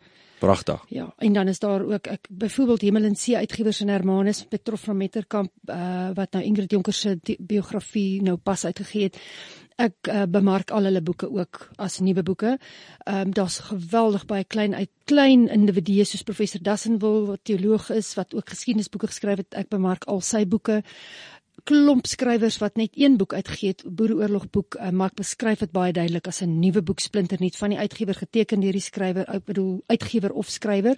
Pragtig. 0.42 0.80
Ja, 0.88 1.14
en 1.18 1.32
dan 1.32 1.48
is 1.48 1.58
daar 1.58 1.84
ook 1.86 2.06
ek 2.10 2.26
byvoorbeeld 2.30 2.80
Hemel 2.80 3.04
en 3.04 3.14
See 3.14 3.36
uitgewers 3.36 3.80
in 3.80 3.88
Hermanus 3.88 4.40
Petrof 4.50 4.80
van 4.88 4.96
Metterkamp 4.96 5.52
uh, 5.70 6.08
wat 6.14 6.32
nou 6.34 6.42
Ingrid 6.44 6.70
Jonker 6.74 6.92
se 6.92 7.12
biografie 7.38 8.22
nou 8.26 8.34
pas 8.42 8.64
uitgegee 8.64 9.06
het. 9.06 9.20
Ek 9.78 10.10
uh, 10.10 10.24
bemark 10.26 10.74
al 10.74 10.90
hulle 10.90 11.02
boeke 11.02 11.30
ook 11.30 11.68
as 11.78 12.00
nuwe 12.02 12.26
boeke. 12.26 12.56
Ehm 13.04 13.20
um, 13.28 13.30
daar's 13.38 13.60
geweldig 13.68 14.26
baie 14.26 14.44
klein 14.44 14.74
uit 14.74 14.90
klein 15.04 15.46
individue 15.48 16.04
soos 16.04 16.26
professor 16.26 16.62
Dassenwil 16.62 17.26
wat 17.30 17.44
teoloog 17.46 17.92
is 17.94 18.10
wat 18.18 18.34
ook 18.34 18.50
geskiedenisboeke 18.50 19.14
geskryf 19.14 19.44
het. 19.44 19.54
Ek 19.54 19.70
bemark 19.70 20.10
al 20.10 20.20
sy 20.26 20.42
boeke 20.46 20.82
klomp 21.68 22.08
skrywers 22.10 22.58
wat 22.58 22.76
net 22.76 22.96
een 22.98 23.16
boek 23.16 23.34
uitgegee 23.34 23.74
het, 23.74 23.84
Boereoorlog 23.86 24.48
boek, 24.50 24.76
uh, 24.80 24.90
maar 24.90 25.12
ek 25.12 25.20
beskryf 25.22 25.62
dit 25.62 25.72
baie 25.72 25.92
duidelik 25.92 26.26
as 26.26 26.42
'n 26.42 26.58
nuwe 26.60 26.82
boek 26.82 27.00
splinternuut 27.00 27.56
van 27.56 27.70
die 27.70 27.78
uitgewer 27.78 28.14
geteken 28.14 28.60
deur 28.60 28.72
die 28.72 28.80
skrywer, 28.80 29.28
ek 29.28 29.44
bedoel 29.44 29.82
uitgewer 29.86 30.32
of 30.32 30.50
skrywer. 30.50 30.96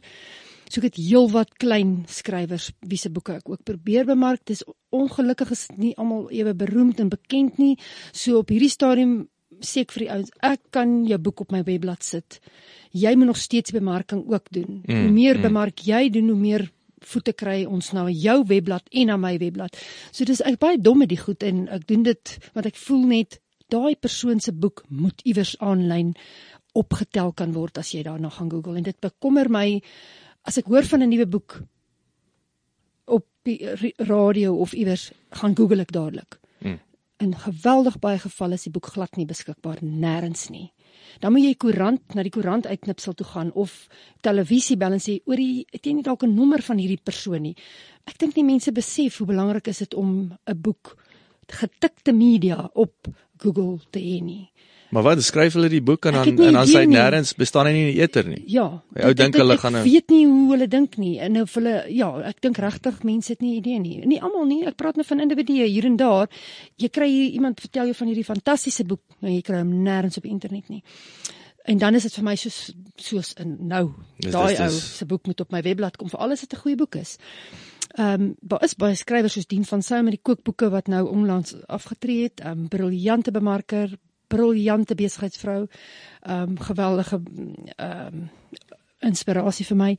So 0.69 0.81
ek 0.81 0.95
het 0.95 0.97
heelwat 0.97 1.55
klein 1.61 2.05
skrywers 2.09 2.73
wie 2.81 2.99
se 2.99 3.11
boeke 3.11 3.37
ek 3.37 3.49
ook 3.49 3.63
probeer 3.65 4.05
bemark. 4.05 4.41
Dis 4.45 4.65
ongelukkig 4.91 5.51
is 5.51 5.69
nie 5.77 5.95
almal 5.97 6.31
ewe 6.31 6.55
beroemd 6.55 7.01
en 7.01 7.09
bekend 7.09 7.59
nie. 7.59 7.77
So 8.13 8.39
op 8.39 8.49
hierdie 8.49 8.73
stadium 8.73 9.29
sê 9.61 9.85
ek 9.85 9.93
vir 9.93 10.07
die 10.07 10.11
ouens, 10.11 10.31
ek 10.43 10.61
kan 10.75 11.05
jou 11.07 11.19
boek 11.19 11.45
op 11.45 11.53
my 11.53 11.63
webblad 11.67 12.03
sit. 12.03 12.41
Jy 12.93 13.15
moet 13.19 13.31
nog 13.33 13.41
steeds 13.41 13.75
bemarking 13.75 14.25
ook 14.31 14.51
doen. 14.51 14.83
Mm, 14.87 15.03
hoe 15.03 15.13
meer 15.13 15.39
mm. 15.39 15.43
bemark 15.43 15.85
jy 15.87 16.09
doen, 16.11 16.29
hoe 16.33 16.41
meer 16.41 16.71
voete 17.07 17.33
kry 17.33 17.65
ons 17.65 17.93
na 17.93 18.07
jou 18.11 18.45
webblad 18.49 18.89
en 18.93 19.07
na 19.07 19.17
my 19.17 19.37
webblad. 19.39 19.77
So 20.13 20.25
dis 20.25 20.43
ek 20.45 20.59
baie 20.63 20.79
dom 20.79 20.99
met 20.99 21.09
die 21.09 21.21
goed 21.21 21.43
en 21.43 21.69
ek 21.69 21.87
doen 21.87 22.03
dit 22.03 22.39
want 22.55 22.67
ek 22.67 22.77
voel 22.77 23.07
net 23.07 23.41
daai 23.73 23.95
persoon 23.97 24.41
se 24.41 24.53
boek 24.53 24.85
moet 24.89 25.21
iewers 25.25 25.57
aanlyn 25.61 26.15
opgetel 26.75 27.33
kan 27.33 27.55
word 27.55 27.79
as 27.79 27.93
jy 27.95 28.03
daarna 28.03 28.31
gaan 28.31 28.51
Google 28.51 28.77
en 28.79 28.87
dit 28.87 29.01
bekommer 29.01 29.49
my 29.49 29.81
as 30.45 30.59
ek 30.59 30.69
hoor 30.69 30.85
van 30.85 31.03
'n 31.03 31.09
nuwe 31.09 31.27
boek 31.27 31.63
op 33.07 33.27
die 33.43 33.93
radio 33.99 34.57
of 34.57 34.73
iewers 34.73 35.13
gaan 35.31 35.57
Google 35.57 35.81
ek 35.83 35.93
dadelik. 35.93 36.39
Mm. 36.61 36.81
In 37.21 37.35
geweldig 37.35 37.99
baie 37.99 38.19
gevalle 38.19 38.55
is 38.55 38.63
die 38.63 38.73
boek 38.73 38.87
glad 38.87 39.17
nie 39.17 39.27
beskikbaar 39.27 39.79
nêrens 39.83 40.51
nie. 40.51 40.73
Dan 41.21 41.33
moet 41.33 41.45
jy 41.45 41.55
koerant 41.55 42.15
na 42.15 42.23
die 42.23 42.31
koerant 42.31 42.67
uitknipsel 42.67 43.15
toe 43.15 43.27
gaan 43.27 43.53
of 43.53 43.89
televisie 44.21 44.77
bel 44.77 44.93
en 44.93 45.03
sê 45.03 45.21
oor 45.25 45.37
die 45.37 45.67
het 45.73 45.87
jy 45.87 45.93
nie 45.93 46.03
dalk 46.03 46.25
'n 46.25 46.35
nommer 46.35 46.63
van 46.63 46.79
hierdie 46.79 47.03
persoon 47.03 47.43
nie. 47.43 47.57
Ek 48.07 48.19
dink 48.19 48.37
nie 48.37 48.45
mense 48.45 48.73
besef 48.73 49.19
hoe 49.19 49.27
belangrik 49.27 49.69
is 49.69 49.79
dit 49.79 49.95
om 49.95 50.37
'n 50.47 50.61
boek 50.61 50.97
getikte 51.49 52.13
media 52.13 52.71
op 52.75 53.09
Google 53.39 53.79
te 53.91 54.01
hê 54.01 54.23
nie. 54.23 54.51
Maar 54.95 55.03
wat 55.09 55.23
skryf 55.27 55.57
hulle 55.59 55.69
die 55.73 55.81
boek 55.83 56.07
en 56.07 56.15
Ek 56.15 56.25
dan 56.25 56.35
nie 56.37 56.47
en 56.47 56.53
dan 56.55 56.69
sê 56.71 56.85
nêrens 56.87 57.33
bestaan 57.37 57.67
hy 57.67 57.73
nie 57.75 57.81
in 57.89 57.95
die 57.97 58.03
eter 58.05 58.29
nie. 58.31 58.43
Ja, 58.47 58.67
ou 58.71 59.09
dit- 59.11 59.17
dink 59.19 59.35
hulle 59.41 59.55
ek 59.57 59.61
gaan 59.65 59.75
'n- 59.77 59.83
weet 59.85 60.11
nie 60.15 60.25
hoe 60.27 60.51
hulle 60.53 60.69
dink 60.69 60.97
nie. 61.03 61.19
En 61.19 61.41
of 61.43 61.55
hulle 61.59 61.85
ja, 61.91 62.09
ek 62.31 62.41
dink 62.41 62.57
regtig 62.59 63.03
mense 63.03 63.33
het 63.33 63.41
nie 63.43 63.57
idee 63.57 63.79
nie. 63.81 64.07
Nie 64.07 64.21
almal 64.23 64.47
nie. 64.47 64.65
Ek 64.67 64.77
praat 64.77 64.95
nou 64.97 65.05
van 65.07 65.21
individue 65.21 65.67
hier 65.67 65.85
en 65.85 65.97
daar. 65.97 66.29
Jy 66.77 66.89
kry 66.89 67.09
iemand 67.35 67.61
vertel 67.61 67.85
jou 67.85 67.95
van 67.95 68.07
hierdie 68.07 68.25
fantastiese 68.25 68.85
boek, 68.85 69.01
nou 69.21 69.33
jy 69.33 69.43
kry 69.43 69.57
hom 69.59 69.83
nêrens 69.85 70.17
op 70.17 70.25
internet 70.25 70.69
nie. 70.69 70.83
En 71.67 71.79
dan 71.79 71.95
is 71.95 72.03
dit 72.03 72.13
vir 72.15 72.25
my 72.25 72.37
soos 72.37 72.73
soos 72.97 73.33
in 73.41 73.57
nou, 73.67 73.91
daai 74.19 74.57
ou 74.61 74.71
se 74.71 75.07
boek 75.07 75.27
moet 75.27 75.41
op 75.41 75.51
my 75.53 75.63
webblad 75.63 75.97
kom 75.97 76.09
vir 76.09 76.21
alles 76.21 76.41
wat 76.41 76.53
'n 76.55 76.61
goeie 76.63 76.77
boek 76.77 76.95
is. 76.95 77.17
Ehm 77.99 78.21
um, 78.23 78.35
daar 78.41 78.63
is 78.65 78.75
baie 78.75 78.95
skrywers 78.95 79.33
soos 79.33 79.47
Dien 79.47 79.65
van 79.65 79.83
Sail 79.83 80.03
met 80.03 80.13
die 80.13 80.21
kookboeke 80.23 80.71
wat 80.71 80.87
nou 80.89 81.09
onlangs 81.09 81.55
afgetree 81.67 82.23
het. 82.23 82.41
Ehm 82.41 82.51
um, 82.59 82.69
briljante 82.69 83.31
bemarker, 83.31 83.91
briljante 84.35 84.99
besigheidsvrou. 84.99 85.61
Ehm 86.23 86.55
um, 86.55 86.59
geweldige 86.59 87.21
ehm 87.77 88.07
um, 88.07 88.31
inspirasie 89.05 89.67
vir 89.69 89.77
my. 89.77 89.93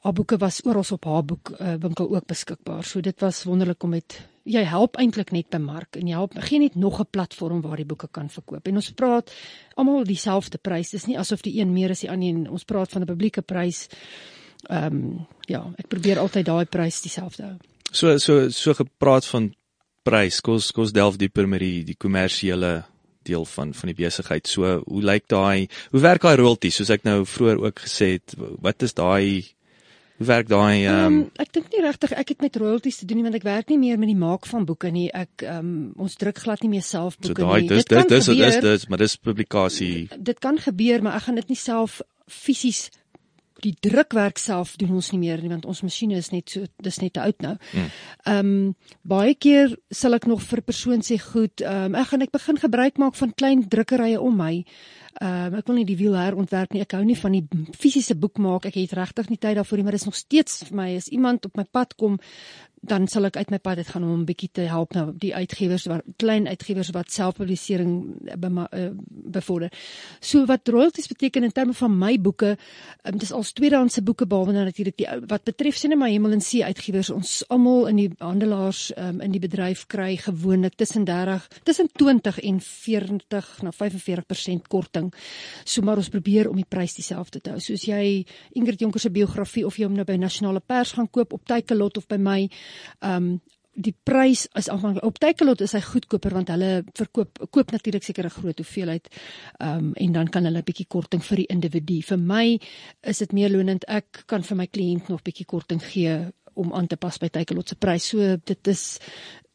Haar 0.00 0.14
boeke 0.16 0.38
was 0.40 0.62
oral 0.64 0.84
op 0.90 1.04
haar 1.04 1.24
boek 1.24 1.50
uh, 1.58 1.74
winkel 1.80 2.08
ook 2.08 2.26
beskikbaar. 2.26 2.84
So 2.84 3.00
dit 3.00 3.20
was 3.20 3.42
wonderlik 3.44 3.82
om 3.82 3.90
met 3.90 4.16
jy 4.48 4.62
help 4.64 4.96
eintlik 4.96 5.30
net 5.36 5.50
bemark 5.52 5.98
en 6.00 6.08
jy 6.08 6.16
help 6.16 6.38
gee 6.48 6.58
net 6.58 6.74
nog 6.74 7.00
'n 7.00 7.10
platform 7.10 7.60
waar 7.60 7.76
die 7.76 7.84
boeke 7.84 8.08
kan 8.10 8.30
verkoop. 8.30 8.66
En 8.66 8.74
ons 8.74 8.90
praat 8.90 9.32
almal 9.74 10.04
dieselfde 10.04 10.58
prys. 10.58 10.90
Dis 10.90 11.06
nie 11.06 11.18
asof 11.18 11.42
die 11.42 11.60
een 11.60 11.72
meer 11.72 11.90
is 11.90 12.00
die 12.00 12.10
ander 12.10 12.32
nie. 12.32 12.50
Ons 12.50 12.64
praat 12.64 12.90
van 12.90 13.02
'n 13.02 13.06
publieke 13.06 13.42
prys. 13.42 13.88
Ehm 14.68 14.84
um, 14.86 15.26
ja, 15.46 15.72
ek 15.76 15.88
probeer 15.88 16.18
altyd 16.18 16.46
daai 16.46 16.64
prys 16.64 17.00
dieselfde 17.02 17.42
hou. 17.42 17.56
So 17.92 18.18
so 18.18 18.48
so 18.48 18.74
gepraat 18.74 19.26
van 19.26 19.54
prys. 20.02 20.40
Kos 20.40 20.72
kos 20.72 20.92
delf 20.92 21.16
dieper 21.16 21.48
met 21.48 21.60
die 21.60 21.84
die 21.84 21.96
kommersiële 21.96 22.84
deel 23.28 23.44
van 23.44 23.74
van 23.74 23.92
die 23.92 23.96
besigheid. 23.98 24.48
So 24.48 24.82
hoe 24.86 25.02
lyk 25.02 25.28
daai 25.28 25.68
hoe 25.90 26.02
werk 26.02 26.22
daai 26.26 26.36
royalties 26.40 26.80
soos 26.80 26.92
ek 26.94 27.06
nou 27.08 27.22
vroeër 27.28 27.64
ook 27.66 27.82
gesê 27.86 28.14
het 28.18 28.36
wat 28.38 28.82
is 28.86 28.94
daai 28.98 29.44
hoe 30.20 30.28
werk 30.28 30.48
daai 30.48 30.86
ehm 30.86 31.06
um, 31.06 31.18
Um, 31.20 31.30
ek 31.42 31.52
dink 31.56 31.72
nie 31.72 31.82
regtig 31.84 32.12
ek 32.12 32.34
het 32.34 32.44
met 32.44 32.56
royalties 32.56 33.00
te 33.00 33.08
doen 33.08 33.20
nie 33.20 33.26
want 33.28 33.40
ek 33.40 33.48
werk 33.48 33.72
nie 33.72 33.80
meer 33.80 33.98
met 33.98 34.10
die 34.12 34.20
maak 34.20 34.46
van 34.46 34.66
boeke 34.68 34.92
nie. 34.94 35.08
Ek 35.12 35.44
ehm 35.46 35.58
um, 35.58 35.92
ons 35.96 36.16
druk 36.20 36.38
glad 36.44 36.64
nie 36.64 36.72
meer 36.76 36.86
self 36.86 37.18
so 37.18 37.28
boeke 37.28 37.44
daai 37.44 37.60
nie. 37.60 37.68
dis 37.68 37.84
Dit 37.84 37.96
kan 37.96 38.08
dis 38.08 38.24
dis 38.24 38.36
dis 38.36 38.54
gebeur. 38.56 38.70
dis 38.70 38.88
maar 38.88 39.04
dis 39.04 39.16
publikasie 39.16 40.08
dit 40.16 40.38
kan 40.38 40.58
gebeur, 40.58 41.02
maar 41.02 41.20
ek 41.20 41.28
gaan 41.28 41.40
dit 41.42 41.54
nie 41.54 41.60
self 41.60 42.00
fisies 42.30 42.88
die 43.62 43.74
drukwerk 43.80 44.38
self 44.38 44.76
doen 44.80 44.96
ons 44.98 45.10
nie 45.12 45.20
meer 45.22 45.42
nie 45.42 45.50
want 45.52 45.66
ons 45.68 45.82
masjiene 45.86 46.18
is 46.20 46.30
net 46.32 46.50
so 46.50 46.68
dis 46.82 47.00
net 47.02 47.14
te 47.16 47.24
oud 47.24 47.44
nou. 47.44 47.56
Ehm 48.26 48.38
um, 48.38 48.74
baie 49.02 49.34
keer 49.34 49.76
sal 49.90 50.14
ek 50.18 50.26
nog 50.30 50.42
vir 50.46 50.62
persoon 50.66 51.04
sê 51.06 51.18
goed, 51.20 51.60
ehm 51.60 51.94
um, 51.94 52.00
ek 52.00 52.12
gaan 52.12 52.26
ek 52.26 52.34
begin 52.36 52.60
gebruik 52.64 52.98
maak 52.98 53.18
van 53.18 53.34
klein 53.36 53.66
drukkerye 53.68 54.20
om 54.20 54.36
my. 54.36 54.54
Ehm 55.20 55.54
um, 55.54 55.58
ek 55.58 55.66
wil 55.66 55.80
nie 55.80 55.88
die 55.88 55.98
wiel 55.98 56.16
herontwerp 56.16 56.72
nie. 56.74 56.84
Ek 56.84 56.94
hou 56.96 57.04
nie 57.04 57.18
van 57.18 57.34
die 57.34 57.44
fisiese 57.76 58.14
boek 58.14 58.38
maak. 58.38 58.68
Ek 58.70 58.78
het 58.78 58.94
regtig 58.96 59.30
nie 59.30 59.40
tyd 59.42 59.58
daarvoor 59.58 59.80
nie, 59.80 59.84
maar 59.84 59.96
dit 59.98 60.04
is 60.04 60.10
nog 60.10 60.18
steeds 60.18 60.62
vir 60.68 60.76
my 60.78 60.88
as 60.96 61.10
iemand 61.10 61.48
op 61.48 61.56
my 61.58 61.66
pad 61.66 61.96
kom 61.98 62.18
dan 62.80 63.08
sal 63.08 63.28
ek 63.28 63.36
uit 63.36 63.50
my 63.52 63.58
pad 63.58 63.78
uit 63.78 63.88
gaan 63.92 64.04
om 64.04 64.20
'n 64.20 64.24
bietjie 64.24 64.48
te 64.52 64.60
help 64.60 64.94
nou 64.94 65.12
die 65.12 65.34
uitgewers 65.34 65.84
wat 65.86 66.02
klein 66.16 66.48
uitgewers 66.48 66.90
wat 66.90 67.12
selfpublisering 67.12 68.16
bema- 68.38 68.68
eh, 68.70 68.90
bevorder. 69.08 69.72
So 70.20 70.46
wat 70.46 70.68
royalties 70.68 71.06
beteken 71.06 71.44
in 71.44 71.52
terme 71.52 71.74
van 71.74 71.98
my 71.98 72.20
boeke, 72.20 72.56
um, 73.04 73.18
dis 73.18 73.32
als 73.32 73.52
tweedehandse 73.52 74.02
boeke 74.02 74.26
behalwe 74.26 74.52
nou 74.52 74.64
natuurlik 74.64 74.96
die 74.96 75.06
wat 75.26 75.44
betref 75.44 75.76
sien 75.76 75.98
my 75.98 76.10
Hemel 76.10 76.32
en 76.32 76.40
See 76.40 76.64
uitgewers 76.64 77.10
ons 77.10 77.44
almal 77.48 77.86
in 77.88 77.96
die 77.96 78.10
handelaars 78.18 78.92
um, 78.96 79.20
in 79.20 79.30
die 79.30 79.40
bedryf 79.40 79.86
kry 79.86 80.16
gewoonlik 80.16 80.74
tussen 80.74 81.04
30 81.04 81.48
tussen 81.62 81.88
20 81.92 82.38
en 82.40 82.60
40 82.60 83.62
na 83.62 83.70
45% 83.70 84.68
korting. 84.68 85.12
So 85.64 85.82
maar 85.82 85.96
ons 85.96 86.08
probeer 86.08 86.48
om 86.48 86.56
die 86.56 86.68
prys 86.68 86.94
dieselfde 86.94 87.40
te 87.40 87.50
hou. 87.50 87.60
Soos 87.60 87.84
jy 87.84 88.26
Ingrid 88.52 88.80
Jonker 88.80 89.00
se 89.00 89.10
biografie 89.10 89.66
of 89.66 89.76
jy 89.76 89.84
hom 89.84 89.94
nou 89.94 90.04
by 90.04 90.16
Nasionale 90.16 90.60
Pers 90.60 90.92
gaan 90.92 91.10
koop 91.10 91.32
op 91.32 91.46
Takealot 91.46 91.96
of 91.96 92.06
by 92.10 92.16
my, 92.16 92.48
ehm 93.00 93.16
um, 93.16 93.40
die 93.80 93.94
prys 94.04 94.48
is 94.58 94.68
afhanklik. 94.68 95.04
Op 95.06 95.18
Takealot 95.22 95.60
is 95.64 95.72
hy 95.76 95.80
goedkoper 95.84 96.34
want 96.34 96.50
hulle 96.52 96.82
verkoop 96.98 97.38
koop 97.54 97.70
natuurlik 97.72 98.04
seker 98.04 98.26
'n 98.26 98.36
groot 98.38 98.58
hoeveelheid. 98.58 99.08
Ehm 99.60 99.78
um, 99.78 99.92
en 99.94 100.12
dan 100.12 100.28
kan 100.28 100.44
hulle 100.44 100.58
'n 100.58 100.64
bietjie 100.64 100.86
korting 100.88 101.22
vir 101.24 101.36
die 101.36 101.46
individu. 101.46 102.02
Vir 102.02 102.18
my 102.18 102.60
is 103.02 103.18
dit 103.18 103.32
meer 103.32 103.50
lonend 103.50 103.84
ek 103.88 104.24
kan 104.26 104.42
vir 104.42 104.56
my 104.56 104.66
kliënt 104.66 105.08
nog 105.08 105.22
bietjie 105.22 105.46
korting 105.46 105.82
gee 105.82 106.32
om 106.54 106.72
aan 106.72 106.86
te 106.86 106.96
pas 106.96 107.18
by 107.18 107.28
Takealot 107.28 107.68
se 107.68 107.76
prys. 107.76 108.04
So 108.04 108.36
dit 108.44 108.68
is 108.68 108.98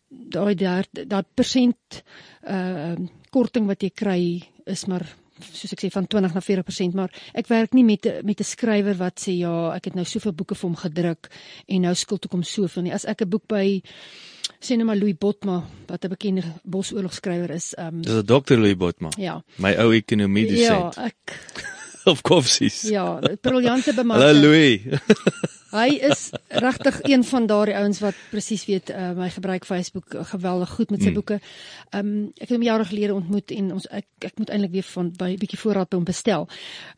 daai 0.10 0.56
dat 0.92 1.26
persent 1.36 2.04
uh 2.48 2.96
korting 3.30 3.68
wat 3.68 3.84
jy 3.84 3.90
kry 3.90 4.44
is 4.66 4.86
maar 4.88 5.06
soos 5.40 5.74
ek 5.74 5.82
sê 5.84 5.92
van 5.92 6.08
20 6.08 6.34
na 6.36 6.42
40%, 6.42 6.96
maar 6.96 7.12
ek 7.34 7.50
werk 7.52 7.74
nie 7.74 7.84
met 7.84 8.08
met 8.24 8.40
'n 8.40 8.44
skrywer 8.44 8.96
wat 8.96 9.20
sê 9.20 9.38
ja, 9.38 9.76
ek 9.76 9.86
het 9.86 9.96
nou 9.96 10.06
soveel 10.06 10.34
boeke 10.34 10.56
vir 10.56 10.70
hom 10.70 10.76
gedruk 10.76 11.30
en 11.68 11.82
nou 11.82 11.94
skuld 11.94 12.22
toe 12.22 12.30
kom 12.30 12.44
soveel 12.44 12.84
nie. 12.84 12.94
As 12.94 13.06
ek 13.06 13.22
'n 13.22 13.30
boek 13.30 13.48
by 13.48 13.82
sê 14.62 14.78
net 14.78 14.86
maar 14.86 14.98
Louis 14.98 15.18
Botma 15.18 15.64
wat 15.88 16.06
'n 16.06 16.10
bekende 16.10 16.44
bosoorlogskrywer 16.64 17.52
is, 17.52 17.76
um, 17.78 18.02
Dis 18.02 18.14
'n 18.14 18.26
dokter 18.26 18.58
Louis 18.58 18.78
Botma. 18.78 19.10
Ja. 19.18 19.44
My 19.58 19.76
ou 19.76 19.94
ekonomie 19.94 20.48
dosent. 20.48 20.96
Ja, 20.96 21.06
ek 21.06 21.85
of 22.06 22.22
koffsies. 22.22 22.82
Ja, 22.90 23.20
briljante 23.42 23.94
bemarking. 24.00 24.28
Hallo 24.28 24.48
Louis. 24.48 24.82
Hy 25.76 25.90
is 26.08 26.30
regtig 26.48 27.02
een 27.04 27.24
van 27.28 27.48
daardie 27.52 27.76
ouens 27.76 28.00
wat 28.00 28.16
presies 28.32 28.64
weet 28.70 28.94
uh, 28.94 29.10
my 29.18 29.28
gebruik 29.30 29.66
Facebook 29.68 30.16
geweldig 30.32 30.72
goed 30.78 30.94
met 30.94 31.04
sy 31.04 31.12
mm. 31.12 31.18
boeke. 31.18 31.40
Ehm 31.90 32.14
um, 32.14 32.22
ek 32.38 32.48
het 32.48 32.56
hom 32.56 32.64
jare 32.64 32.88
gelede 32.88 33.18
ontmoet 33.18 33.52
en 33.58 33.74
ons 33.76 33.90
ek 33.92 34.30
ek 34.30 34.40
moet 34.40 34.54
eintlik 34.56 34.72
weer 34.78 34.88
van 34.94 35.12
by 35.20 35.30
'n 35.34 35.42
bietjie 35.42 35.60
voorraad 35.60 35.92
by 35.92 36.00
hom 36.00 36.08
bestel. 36.08 36.48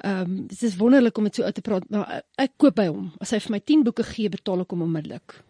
Ehm 0.04 0.22
um, 0.22 0.38
dit 0.52 0.62
is 0.70 0.78
wonderlik 0.78 1.18
om 1.18 1.26
met 1.26 1.36
so 1.36 1.44
uit 1.44 1.56
te 1.56 1.66
praat, 1.66 1.90
maar 1.90 2.22
ek 2.38 2.54
koop 2.58 2.76
by 2.76 2.88
hom. 2.92 3.12
As 3.20 3.34
hy 3.34 3.40
vir 3.40 3.58
my 3.58 3.60
10 3.60 3.84
boeke 3.84 4.04
gee, 4.04 4.30
betaal 4.30 4.62
ek 4.62 4.72
hom 4.76 4.86
onmiddellik 4.86 5.42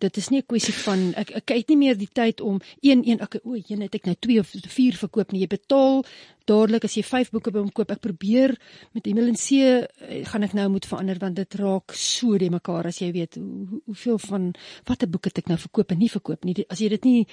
dit 0.00 0.16
is 0.16 0.28
nie 0.30 0.40
'n 0.40 0.46
kwessie 0.46 0.74
van 0.74 1.12
ek 1.14 1.30
ek 1.30 1.48
het 1.48 1.68
nie 1.68 1.76
meer 1.76 1.96
die 1.98 2.08
tyd 2.12 2.40
om 2.40 2.60
een 2.80 3.02
een 3.08 3.20
ek 3.20 3.40
o, 3.44 3.54
een 3.54 3.80
het 3.80 3.94
ek 3.94 4.04
nou 4.04 4.16
2 4.18 4.38
of 4.38 4.48
4 4.48 4.96
verkoop 4.96 5.32
nie. 5.32 5.40
Jy 5.40 5.46
betaal 5.46 6.04
dadelik 6.44 6.84
as 6.84 6.94
jy 6.94 7.02
5 7.02 7.30
boeke 7.30 7.50
by 7.50 7.58
hom 7.58 7.72
koop. 7.72 7.90
Ek 7.90 8.00
probeer 8.00 8.56
met 8.92 9.06
Emil 9.06 9.28
en 9.28 9.36
C 9.36 9.50
eh, 9.50 10.24
gaan 10.24 10.42
ek 10.42 10.52
nou 10.52 10.68
moet 10.68 10.86
verander 10.86 11.18
want 11.18 11.36
dit 11.36 11.54
raak 11.54 11.92
so 11.92 12.38
de 12.38 12.50
mekaar 12.50 12.86
as 12.86 12.98
jy 12.98 13.12
weet 13.12 13.34
hoe, 13.34 13.80
hoeveel 13.86 14.18
van 14.18 14.54
watter 14.84 15.08
boeke 15.08 15.28
het 15.28 15.38
ek 15.38 15.48
nou 15.48 15.58
verkoop 15.58 15.90
en 15.92 15.98
nie 15.98 16.10
verkoop 16.10 16.44
nie. 16.44 16.64
As 16.68 16.78
jy 16.78 16.88
dit 16.88 17.04
nie 17.04 17.26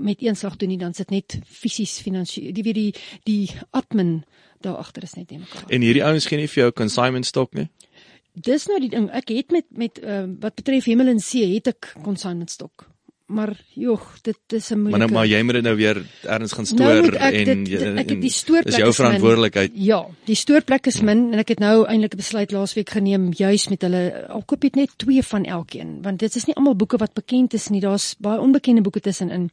met 0.00 0.22
een 0.22 0.36
slag 0.36 0.56
doen 0.56 0.68
nie 0.68 0.78
dan 0.78 0.94
sit 0.94 1.10
net 1.10 1.38
fisies 1.46 2.00
finansiëel 2.02 2.52
die 2.52 2.62
weet 2.62 2.74
die 2.74 2.94
die 3.24 3.50
admin 3.70 4.24
daar 4.60 4.76
agter 4.76 5.02
is 5.02 5.14
net 5.14 5.28
de 5.28 5.38
mekaar. 5.38 5.64
En 5.68 5.80
hierdie 5.80 6.04
ouens 6.04 6.26
gee 6.26 6.38
nie 6.38 6.48
vir 6.48 6.62
jou 6.64 6.72
consignment 6.72 7.26
stok 7.26 7.54
nie 7.54 7.68
dis 8.34 8.66
nou 8.66 8.80
die 8.82 8.90
ding. 8.90 9.06
Ek 9.14 9.30
het 9.34 9.54
met 9.54 9.66
met 9.70 10.00
uh, 10.02 10.24
wat 10.42 10.58
betref 10.58 10.90
hemel 10.90 11.14
en 11.14 11.22
see 11.22 11.54
het 11.54 11.70
ek 11.74 11.94
consignment 12.02 12.50
stok. 12.50 12.88
Maar 13.26 13.54
joh, 13.72 14.00
dit 14.22 14.52
is 14.52 14.70
'n 14.70 14.78
moeilike. 14.78 14.90
Maar 14.90 14.98
nou 14.98 15.12
maar 15.12 15.26
jy 15.26 15.42
moet 15.42 15.54
dit 15.54 15.62
nou 15.62 15.76
weer 15.76 16.06
ergens 16.22 16.52
gaan 16.52 16.66
stoor 16.66 16.78
nou 16.78 17.16
ek 17.16 17.34
en 17.34 17.64
dit, 17.64 17.82
ek 17.82 18.08
het 18.08 18.20
die 18.20 18.30
stoorplek 18.30 18.74
is 18.74 18.76
jou 18.76 18.92
verantwoordelikheid. 18.92 19.70
Ja, 19.74 20.06
die 20.24 20.36
stoorplek 20.36 20.86
is 20.86 21.00
min 21.00 21.32
en 21.32 21.38
ek 21.38 21.48
het 21.48 21.58
nou 21.58 21.86
eintlik 21.86 22.14
'n 22.14 22.16
besluit 22.16 22.52
laasweek 22.52 22.90
geneem 22.90 23.32
juis 23.32 23.68
met 23.68 23.82
hulle 23.82 24.26
al 24.28 24.42
koop 24.42 24.64
ek 24.64 24.76
net 24.76 24.90
twee 24.96 25.22
van 25.22 25.44
elkeen 25.44 26.02
want 26.02 26.18
dit 26.18 26.36
is 26.36 26.44
nie 26.44 26.54
almal 26.54 26.76
boeke 26.76 26.96
wat 26.96 27.14
bekend 27.14 27.54
is 27.54 27.68
nie. 27.68 27.80
Daar's 27.80 28.14
baie 28.18 28.40
onbekende 28.40 28.82
boeke 28.82 29.00
tussenin. 29.00 29.50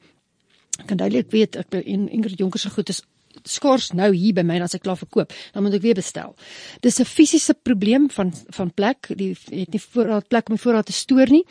Ek 0.79 0.87
kan 0.87 0.97
duidelik 0.97 1.31
weet 1.31 1.55
ek 1.55 1.73
in 1.85 2.09
Ingrid 2.09 2.37
Jonker 2.37 2.59
se 2.59 2.69
goed 2.69 2.89
is 2.89 3.03
skors 3.43 3.91
nou 3.97 4.11
hier 4.13 4.33
by 4.33 4.43
my 4.43 4.59
as 4.61 4.75
ek 4.77 4.83
klaar 4.85 4.99
verkoop, 4.99 5.33
dan 5.53 5.63
moet 5.63 5.73
ek 5.73 5.81
weer 5.81 5.97
bestel. 5.97 6.35
Dis 6.81 6.99
'n 6.99 7.05
fisiese 7.05 7.53
probleem 7.53 8.09
van 8.09 8.33
van 8.49 8.73
plek. 8.73 9.11
Die 9.15 9.35
het 9.49 9.71
nie 9.73 9.81
voorraad 9.81 10.27
plek 10.27 10.49
om 10.49 10.55
die 10.55 10.63
voorraad 10.63 10.85
te 10.85 10.93
stoor 10.93 11.29
nie. 11.29 11.45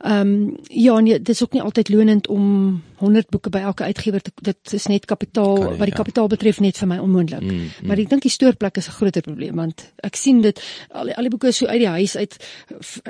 Ehm 0.00 0.20
um, 0.20 0.56
ja, 0.68 0.98
nee, 1.00 1.18
dit 1.18 1.28
is 1.28 1.42
ook 1.42 1.52
nie 1.52 1.62
altyd 1.62 1.88
lonend 1.88 2.28
om 2.28 2.82
100 2.96 3.28
boeke 3.28 3.50
by 3.50 3.58
elke 3.58 3.84
uitgewer 3.84 4.20
te 4.20 4.30
dit 4.40 4.72
is 4.72 4.86
net 4.86 5.04
kapitaal 5.04 5.56
nie, 5.56 5.76
wat 5.78 5.88
die 5.88 5.94
ja. 5.94 6.00
kapitaal 6.02 6.28
betref 6.28 6.60
net 6.60 6.78
vir 6.78 6.88
my 6.88 6.98
onmoontlik. 6.98 7.42
Mm, 7.42 7.50
mm. 7.50 7.88
Maar 7.88 7.98
ek 7.98 8.10
dink 8.12 8.22
die 8.22 8.32
stoorplek 8.32 8.76
is 8.76 8.88
'n 8.88 8.96
groter 8.98 9.22
probleem 9.22 9.56
want 9.56 9.92
ek 10.02 10.16
sien 10.16 10.40
dit 10.40 10.60
al 10.92 11.04
die, 11.04 11.16
al 11.16 11.22
die 11.22 11.30
boeke 11.30 11.48
is 11.48 11.56
so 11.56 11.66
uit 11.66 11.80
die 11.80 11.88
huis 11.88 12.16
uit 12.16 12.36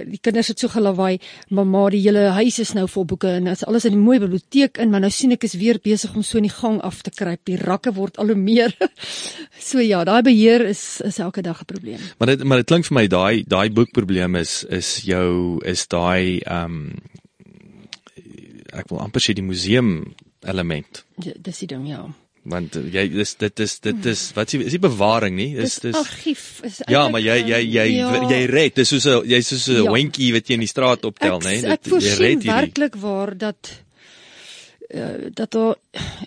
die 0.06 0.18
kinders 0.18 0.48
het 0.48 0.58
so 0.58 0.68
gelawaai, 0.68 1.18
mamma 1.48 1.88
die 1.90 2.02
hele 2.02 2.30
huis 2.38 2.58
is 2.58 2.72
nou 2.74 2.86
vol 2.88 3.04
boeke 3.04 3.28
en 3.28 3.46
is 3.46 3.64
alles 3.64 3.84
in 3.84 3.94
'n 3.94 4.02
mooi 4.02 4.18
biblioteek 4.18 4.78
in, 4.78 4.90
maar 4.90 5.00
nou 5.00 5.10
sien 5.10 5.32
ek 5.32 5.44
is 5.44 5.54
weer 5.54 5.78
besig 5.82 6.14
om 6.14 6.22
so 6.22 6.38
in 6.38 6.48
die 6.48 6.56
gang 6.56 6.80
af 6.80 7.02
te 7.02 7.10
kruip. 7.10 7.40
Die 7.44 7.56
rakke 7.56 7.92
word 7.92 8.09
al 8.18 8.32
hoe 8.32 8.38
meer. 8.38 8.74
so 9.70 9.78
ja, 9.78 10.04
daai 10.04 10.22
beheer 10.22 10.66
is 10.66 11.00
is 11.04 11.18
elke 11.18 11.42
dag 11.42 11.61
'n 11.61 11.64
probleem. 11.64 12.00
Maar 12.18 12.26
dit 12.26 12.44
maar 12.44 12.58
dit 12.58 12.66
klink 12.66 12.86
vir 12.86 12.94
my 12.94 13.06
daai 13.06 13.44
daai 13.46 13.70
boekprobleem 13.70 14.36
is 14.36 14.64
is 14.68 15.02
jou 15.04 15.61
is 15.64 15.86
daai 15.86 16.40
ehm 16.40 16.64
um, 16.64 16.98
ek 18.72 18.88
wil 18.90 19.00
amper 19.02 19.20
sê 19.20 19.34
die 19.34 19.42
museum 19.42 20.14
element. 20.46 21.04
Ja, 21.22 21.32
dis 21.36 21.58
die 21.58 21.66
ding 21.66 21.88
ja. 21.88 22.06
Want 22.48 22.76
uh, 22.78 22.86
jy 22.88 23.04
dis 23.12 23.34
dit 23.36 23.61
is 23.61 23.74
dit 23.84 24.06
is 24.08 24.20
wat 24.36 24.54
is 24.56 24.72
die 24.72 24.80
bewaring 24.80 25.36
nie? 25.36 25.50
Dis 25.58 25.76
dis 25.84 25.96
argief 25.98 26.62
is 26.64 26.80
Ja, 26.88 27.08
maar 27.12 27.20
jy 27.20 27.36
jy 27.44 27.61
jy 27.66 27.86
ja. 27.98 28.14
jy 28.30 28.40
red. 28.48 28.74
Dis 28.80 28.88
soos 28.88 29.06
'n 29.06 29.28
jy's 29.28 29.50
soos 29.52 29.68
'n 29.68 29.84
ja. 29.84 29.90
hondjie 29.90 30.32
wat 30.32 30.48
jy 30.48 30.56
in 30.56 30.64
die 30.64 30.70
straat 30.70 31.04
optel, 31.04 31.38
nê? 31.44 31.61
Nee? 31.61 31.76
Dit 31.76 31.92
jy 32.00 32.14
red 32.16 32.42
hier. 32.42 32.54
Werklik 32.54 32.96
waar 32.96 33.36
dat 33.36 33.84
uh, 34.95 35.30
dat 35.34 35.51
daar 35.51 35.76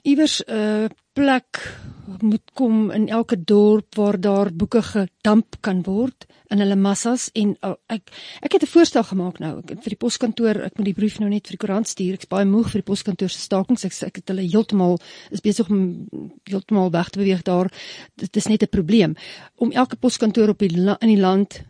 iewers 0.01 0.41
'n 0.45 0.51
uh, 0.51 0.86
plek 1.14 1.78
moet 2.20 2.51
kom 2.53 2.91
in 2.91 3.09
elke 3.09 3.43
dorp 3.43 3.95
waar 3.95 4.20
daar 4.20 4.53
boeke 4.53 4.82
gedamp 4.82 5.55
kan 5.59 5.82
word 5.84 6.26
in 6.47 6.59
hulle 6.59 6.76
massas. 6.76 7.30
En 7.34 7.55
oh, 7.61 7.76
ek 7.88 8.09
ek 8.41 8.51
het 8.51 8.64
'n 8.64 8.74
voorstel 8.74 9.03
gemaak 9.03 9.39
nou. 9.39 9.57
Ek, 9.59 9.82
vir 9.84 9.93
die 9.95 10.03
poskantoor 10.05 10.61
ek 10.66 10.78
moet 10.78 10.86
die 10.86 10.93
brief 10.93 11.20
nou 11.20 11.30
net 11.30 11.47
vir 11.47 11.57
die 11.57 11.66
koerant 11.66 11.88
stuur. 11.88 12.14
Ek's 12.14 12.28
baie 12.28 12.45
moeg 12.45 12.70
vir 12.72 12.82
die 12.82 12.91
poskantoor 12.91 13.30
se 13.30 13.39
stakings. 13.39 13.86
Ek, 13.86 13.93
ek 14.01 14.16
het 14.16 14.28
hulle 14.28 14.41
heeltemal 14.41 14.99
is 15.32 15.41
besig 15.41 15.70
om 15.70 16.07
heeltemal 16.43 16.91
weg 16.91 17.09
te 17.09 17.20
beweeg 17.20 17.41
daar. 17.41 17.72
Dit 18.16 18.36
is 18.36 18.47
net 18.47 18.64
'n 18.64 18.68
probleem. 18.68 19.16
Om 19.55 19.72
elke 19.72 19.95
poskantoor 19.95 20.49
op 20.49 20.59
die 20.59 20.70
in 20.99 21.07
die 21.07 21.22
land 21.22 21.64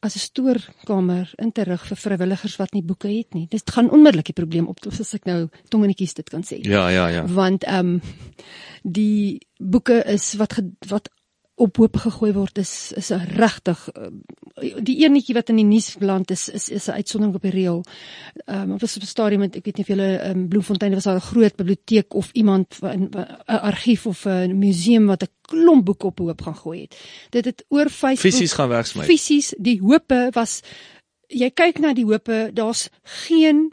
as 0.00 0.14
'n 0.16 0.18
stoorkamer 0.18 1.32
in 1.36 1.52
te 1.52 1.62
rig 1.62 1.86
vir 1.86 1.96
vrywilligers 1.96 2.56
wat 2.56 2.72
nie 2.72 2.82
boeke 2.82 3.08
het 3.08 3.34
nie. 3.34 3.46
Dit 3.48 3.70
gaan 3.70 3.90
onmiddellik 3.90 4.26
die 4.26 4.40
probleem 4.40 4.66
op 4.68 4.80
as 4.86 5.14
ek 5.14 5.24
nou 5.24 5.48
tongenetjies 5.68 6.14
dit 6.14 6.28
kan 6.28 6.42
sê. 6.42 6.60
Ja, 6.62 6.88
ja, 6.88 7.08
ja. 7.08 7.26
Want 7.26 7.64
ehm 7.64 7.78
um, 7.78 8.00
die 8.82 9.46
boeke 9.58 10.02
is 10.04 10.34
wat 10.34 10.60
wat 10.88 11.10
op 11.60 11.76
hoop 11.76 11.96
gegooi 11.96 12.32
word 12.32 12.58
is 12.58 12.92
is 12.96 13.10
regtig 13.36 13.82
eh, 13.92 14.08
die 14.80 14.96
enetjie 15.04 15.34
wat 15.36 15.52
in 15.52 15.60
die 15.60 15.66
nuus 15.68 15.92
beland 16.00 16.30
is 16.30 16.48
is 16.48 16.68
is 16.68 16.88
'n 16.88 16.98
uitsondering 17.00 17.34
op 17.36 17.42
die 17.42 17.52
reël. 17.54 17.82
Ehm 18.44 18.70
um, 18.70 18.72
op 18.72 18.82
'n 18.82 19.06
stadium 19.06 19.40
met 19.40 19.56
ek 19.56 19.64
weet 19.64 19.76
nie 19.76 19.84
of 19.84 19.92
julle 19.92 20.28
um, 20.28 20.48
Bloemfontein 20.48 20.94
was 20.94 21.04
daar 21.04 21.16
'n 21.16 21.30
groot 21.32 21.56
biblioteek 21.56 22.14
of 22.14 22.30
iemand 22.32 22.78
'n 22.82 23.10
argief 23.46 24.06
of 24.06 24.24
'n 24.26 24.58
museum 24.58 25.06
wat 25.06 25.22
'n 25.22 25.32
klomp 25.42 25.84
boeke 25.84 26.06
op 26.06 26.18
hoop 26.18 26.42
gaan 26.42 26.56
gooi 26.56 26.80
het. 26.80 26.96
Dit 27.30 27.44
het 27.44 27.64
oor 27.68 27.90
5 27.90 28.20
fisies 28.20 28.52
gaan 28.52 28.68
wegsmy. 28.68 29.04
Fisies, 29.04 29.54
die 29.58 29.80
hoope 29.80 30.28
was 30.32 30.60
jy 31.30 31.50
kyk 31.54 31.78
na 31.82 31.92
die 31.94 32.04
hope, 32.04 32.38
daar's 32.54 32.88
geen 33.26 33.68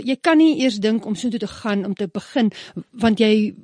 jy 0.00 0.16
kan 0.20 0.38
nie 0.40 0.62
eers 0.62 0.80
dink 0.82 1.06
om 1.06 1.16
so 1.16 1.30
toe 1.30 1.40
te 1.42 1.50
gaan 1.50 1.84
om 1.84 1.94
te 1.94 2.08
begin 2.08 2.50
want 2.90 3.20
jy 3.20 3.54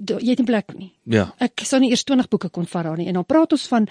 jy 0.00 0.30
het 0.30 0.40
nie 0.40 0.48
plek 0.48 0.74
nie. 0.76 0.92
Ja. 1.04 1.30
Ek 1.38 1.60
sou 1.68 1.80
nie 1.80 1.90
eers 1.92 2.04
20 2.08 2.30
boeke 2.32 2.48
kon 2.48 2.66
vat 2.66 2.84
daar 2.88 2.98
nie 2.98 3.08
en 3.10 3.20
dan 3.20 3.28
praat 3.28 3.52
ons 3.52 3.66
van 3.68 3.88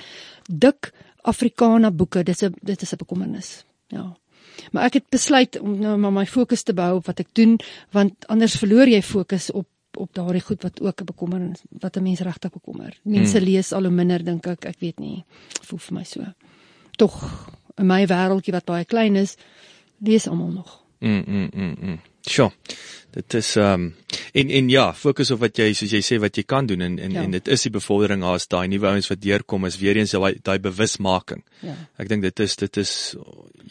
dik 0.49 0.91
Afrikaner 1.29 1.91
boeke. 1.93 2.23
Dis 2.23 2.43
'n 2.43 2.55
dit 2.61 2.81
is 2.81 2.93
'n 2.93 2.97
bekommernis. 2.97 3.65
Ja. 3.87 4.15
Maar 4.71 4.85
ek 4.85 4.93
het 4.93 5.09
besluit 5.09 5.59
om 5.59 5.79
nou 5.79 5.97
maar 5.97 6.11
my 6.11 6.25
fokus 6.25 6.63
te 6.63 6.73
behou 6.73 6.97
op 6.97 7.05
wat 7.05 7.19
ek 7.19 7.33
doen 7.33 7.59
want 7.91 8.27
anders 8.27 8.57
verloor 8.57 8.87
jy 8.87 9.01
fokus 9.01 9.51
op 9.51 9.67
op 9.97 10.13
daardie 10.13 10.41
goed 10.41 10.61
wat 10.63 10.81
ook 10.81 11.01
'n 11.01 11.05
bekommernis 11.05 11.61
wat 11.69 11.97
'n 11.97 12.03
mens 12.03 12.19
regtig 12.19 12.51
bekommer. 12.51 12.99
Mense 13.03 13.37
hmm. 13.37 13.45
lees 13.45 13.71
al 13.71 13.81
hoe 13.81 13.91
minder 13.91 14.23
dink 14.23 14.45
ek, 14.45 14.65
ek 14.65 14.79
weet 14.79 14.99
nie. 14.99 15.23
Voel 15.61 15.79
vir 15.79 15.93
my 15.93 16.03
so. 16.03 16.25
Tog 16.97 17.49
in 17.79 17.87
my 17.87 18.03
wêreldjie 18.09 18.55
wat 18.55 18.67
baie 18.69 18.85
klein 18.85 19.15
is, 19.19 19.35
lees 20.05 20.27
almal 20.27 20.51
nog. 20.61 20.77
Mm 20.99 21.23
mm 21.25 21.49
mm. 21.53 21.75
mm. 21.81 21.99
Sjoe. 22.27 22.51
Dit 23.15 23.33
is 23.33 23.55
ehm 23.57 23.73
um, 23.73 23.95
en 24.33 24.49
en 24.49 24.69
ja, 24.69 24.93
fokus 24.93 25.31
op 25.31 25.39
wat 25.41 25.57
jy 25.57 25.71
soos 25.73 25.93
jy 25.95 26.01
sê 26.05 26.19
wat 26.21 26.37
jy 26.37 26.43
kan 26.45 26.67
doen 26.69 26.81
en 26.85 26.99
en 26.99 27.15
ja. 27.15 27.23
en 27.23 27.31
dit 27.33 27.47
is 27.47 27.63
die 27.65 27.71
bevordering 27.73 28.23
as 28.23 28.45
daai 28.47 28.67
nuwe 28.69 28.87
ouens 28.91 29.09
wat 29.09 29.21
deurkom 29.21 29.65
is 29.65 29.79
weer 29.81 29.97
eens 29.97 30.13
daai 30.13 30.35
daai 30.43 30.59
bewusmaking. 30.59 31.41
Ja. 31.65 31.73
Ek 31.97 32.11
dink 32.11 32.21
dit 32.27 32.39
is 32.45 32.55
dit 32.55 32.77
is 32.77 33.15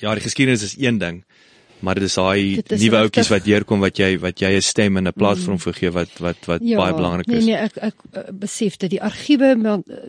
ja, 0.00 0.14
die 0.14 0.24
geskiedenis 0.24 0.64
is 0.66 0.74
een 0.78 0.98
ding, 0.98 1.22
maar 1.80 1.98
dit 1.98 2.08
is 2.08 2.14
daai 2.18 2.62
nuwe 2.82 3.00
ouetjies 3.02 3.30
wat 3.32 3.44
deurkom 3.46 3.82
wat 3.84 3.98
jy 4.00 4.10
wat 4.22 4.40
jy 4.42 4.50
'n 4.56 4.62
stem 4.62 4.96
en 4.96 5.08
'n 5.08 5.12
platform 5.12 5.58
mm. 5.58 5.64
vergee 5.66 5.90
wat 5.90 6.18
wat 6.18 6.46
wat 6.46 6.60
ja, 6.62 6.78
baie 6.78 6.94
belangrik 6.94 7.26
is. 7.26 7.44
Nee 7.44 7.54
nee, 7.54 7.62
ek 7.68 7.76
ek 7.76 7.96
uh, 8.12 8.22
besef 8.32 8.76
dit 8.76 8.90
die 8.90 9.02
argiewe 9.02 9.54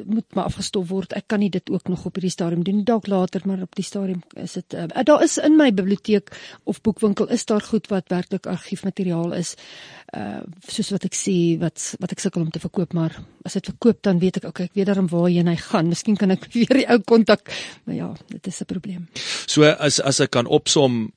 moet 0.05 0.25
maar 0.33 0.45
afgestof 0.45 0.87
word. 0.89 1.13
Ek 1.13 1.27
kan 1.27 1.39
nie 1.39 1.49
dit 1.49 1.69
ook 1.69 1.87
nog 1.87 2.05
op 2.05 2.15
hierdie 2.15 2.31
stadium 2.31 2.63
doen 2.63 2.83
dalk 2.83 3.07
later, 3.07 3.41
maar 3.45 3.61
op 3.61 3.75
die 3.75 3.85
stadium 3.85 4.23
is 4.35 4.53
dit 4.53 4.73
uh, 4.73 4.87
daar 5.03 5.23
is 5.23 5.37
in 5.37 5.57
my 5.57 5.71
biblioteek 5.73 6.31
of 6.63 6.81
boekwinkel 6.81 7.29
is 7.29 7.45
daar 7.45 7.61
goed 7.61 7.87
wat 7.87 8.09
werklik 8.09 8.45
argiefmateriaal 8.45 9.33
is. 9.33 9.55
Uh 10.15 10.41
soos 10.67 10.89
wat 10.89 11.05
ek 11.05 11.13
sê 11.13 11.57
wat 11.61 11.77
wat 11.99 12.11
ek 12.11 12.19
sukkel 12.19 12.41
om 12.41 12.49
te 12.49 12.59
verkoop, 12.59 12.93
maar 12.93 13.13
as 13.45 13.53
dit 13.53 13.65
verkoop 13.65 14.01
dan 14.01 14.19
weet 14.19 14.41
ek 14.41 14.49
okay, 14.49 14.65
ek 14.65 14.73
weet 14.73 14.89
daarom 14.89 15.07
waarheen 15.07 15.47
hy 15.47 15.55
gaan. 15.55 15.89
Miskien 15.89 16.17
kan 16.17 16.31
ek 16.31 16.47
weer 16.55 16.81
die 16.81 16.87
ou 16.89 16.99
kontak, 17.05 17.51
maar 17.85 17.95
ja, 17.95 18.09
dit 18.27 18.47
is 18.47 18.61
'n 18.61 18.65
probleem. 18.65 19.07
So 19.45 19.63
as 19.63 19.99
as 19.99 20.19
ek 20.19 20.31
kan 20.31 20.47
opsom 20.47 21.11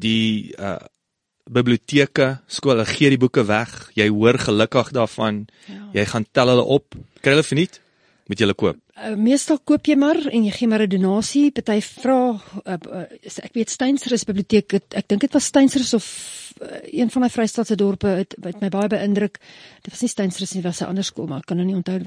die 0.00 0.54
uh 0.58 0.80
biblioteke, 1.44 2.38
skole 2.48 2.86
gee 2.88 3.10
die 3.12 3.20
boeke 3.20 3.42
weg. 3.44 3.90
Jy 3.92 4.06
hoor 4.08 4.38
gelukkig 4.40 4.94
daarvan. 4.96 5.42
Ja. 5.68 5.82
Jy 5.92 6.04
gaan 6.08 6.24
tel 6.32 6.48
hulle 6.48 6.64
op. 6.64 6.94
Kry 7.20 7.34
hulle 7.34 7.44
verniet 7.44 7.82
met 8.32 8.40
julle 8.40 8.54
koop. 8.56 8.78
Uh, 8.94 9.12
meestal 9.20 9.58
koop 9.68 9.84
jy 9.90 9.96
maar 10.00 10.16
en 10.30 10.46
jy 10.46 10.52
gee 10.54 10.68
maar 10.70 10.86
'n 10.86 10.88
donasie. 10.88 11.50
Party 11.52 11.80
vra 11.84 12.16
uh, 12.32 12.76
uh, 12.88 13.02
ek 13.42 13.52
weet 13.52 13.70
Steynsrus 13.70 14.24
biblioteek, 14.24 14.72
het, 14.72 14.94
ek 14.94 15.08
dink 15.08 15.20
dit 15.20 15.32
was 15.32 15.44
Steynsrus 15.44 15.94
of 15.94 16.06
uh, 16.62 16.80
een 16.88 17.10
van 17.10 17.22
my 17.22 17.28
Vrystaatse 17.28 17.76
dorpe 17.76 18.06
het, 18.06 18.36
het 18.40 18.60
my 18.60 18.68
baie 18.68 18.88
beïndruk. 18.88 19.38
Dit 19.82 19.92
was 19.92 20.00
nie 20.00 20.08
Steynsrus 20.08 20.54
nie, 20.54 20.62
was 20.62 20.80
'n 20.80 20.88
ander 20.94 21.04
skool, 21.04 21.26
maar 21.26 21.44
ek 21.44 21.46
kan 21.46 21.56
nou 21.56 21.66
nie 21.66 21.76
onthou. 21.76 22.00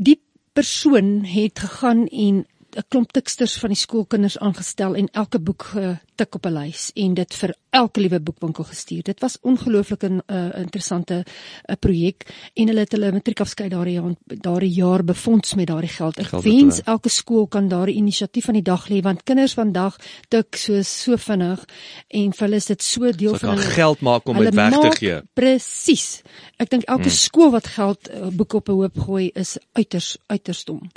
Die 0.00 0.20
persoon 0.52 1.24
het 1.24 1.58
gegaan 1.58 2.06
en 2.06 2.46
'n 2.76 2.84
klomp 2.88 3.12
tiksters 3.12 3.58
van 3.58 3.68
die 3.68 3.78
skoolkinders 3.78 4.38
aangestel 4.38 4.94
en 4.94 5.08
elke 5.12 5.38
boek 5.38 5.62
getik 5.74 6.34
op 6.34 6.46
'n 6.46 6.52
lys 6.52 6.90
en 6.94 7.14
dit 7.14 7.34
vir 7.34 7.54
elke 7.70 8.00
liewe 8.00 8.20
boekwinkel 8.20 8.64
gestuur. 8.64 9.02
Dit 9.02 9.20
was 9.20 9.38
ongelooflik 9.40 10.02
'n 10.02 10.22
uh, 10.26 10.48
interessante 10.58 11.24
uh, 11.24 11.74
projek 11.78 12.26
en 12.54 12.66
hulle 12.66 12.80
het 12.80 12.92
hulle 12.92 13.12
matriekafskei 13.12 13.68
daardie 13.68 13.94
jaar 13.94 14.14
daardie 14.24 14.74
jaar 14.74 15.04
befonds 15.04 15.54
met 15.54 15.66
daardie 15.66 15.90
geld. 15.90 16.18
Ek 16.18 16.26
Geld 16.26 16.44
wens 16.44 16.76
het 16.76 16.86
elke 16.86 17.08
skool 17.08 17.46
kan 17.46 17.68
daardie 17.68 17.94
inisiatief 17.94 18.48
aan 18.48 18.54
die 18.54 18.62
dag 18.62 18.88
lê 18.88 19.00
want 19.00 19.22
kinders 19.22 19.54
vandag 19.54 19.96
tik 20.28 20.56
so 20.56 20.82
so 20.82 21.16
vinnig 21.16 21.64
en 22.08 22.32
vir 22.32 22.46
hulle 22.46 22.56
is 22.56 22.66
dit 22.66 22.82
so 22.82 23.12
deel 23.12 23.34
So 23.34 23.38
van 23.38 23.48
hulle 23.48 23.70
geld 23.70 24.00
maak 24.00 24.28
om 24.28 24.36
dit 24.36 24.54
Hulle 24.54 24.70
weg 24.70 24.90
te 24.90 24.96
gee. 24.96 25.22
Presies. 25.32 26.22
Ek 26.56 26.70
dink 26.70 26.82
elke 26.82 27.08
hmm. 27.08 27.10
skool 27.10 27.50
wat 27.50 27.66
geld 27.66 28.10
uh, 28.10 28.28
boeke 28.28 28.56
op 28.56 28.68
'n 28.68 28.72
hoop 28.72 28.98
gooi 28.98 29.30
is 29.34 29.58
uiters 29.72 30.16
uiters 30.26 30.64
dom. 30.64 30.90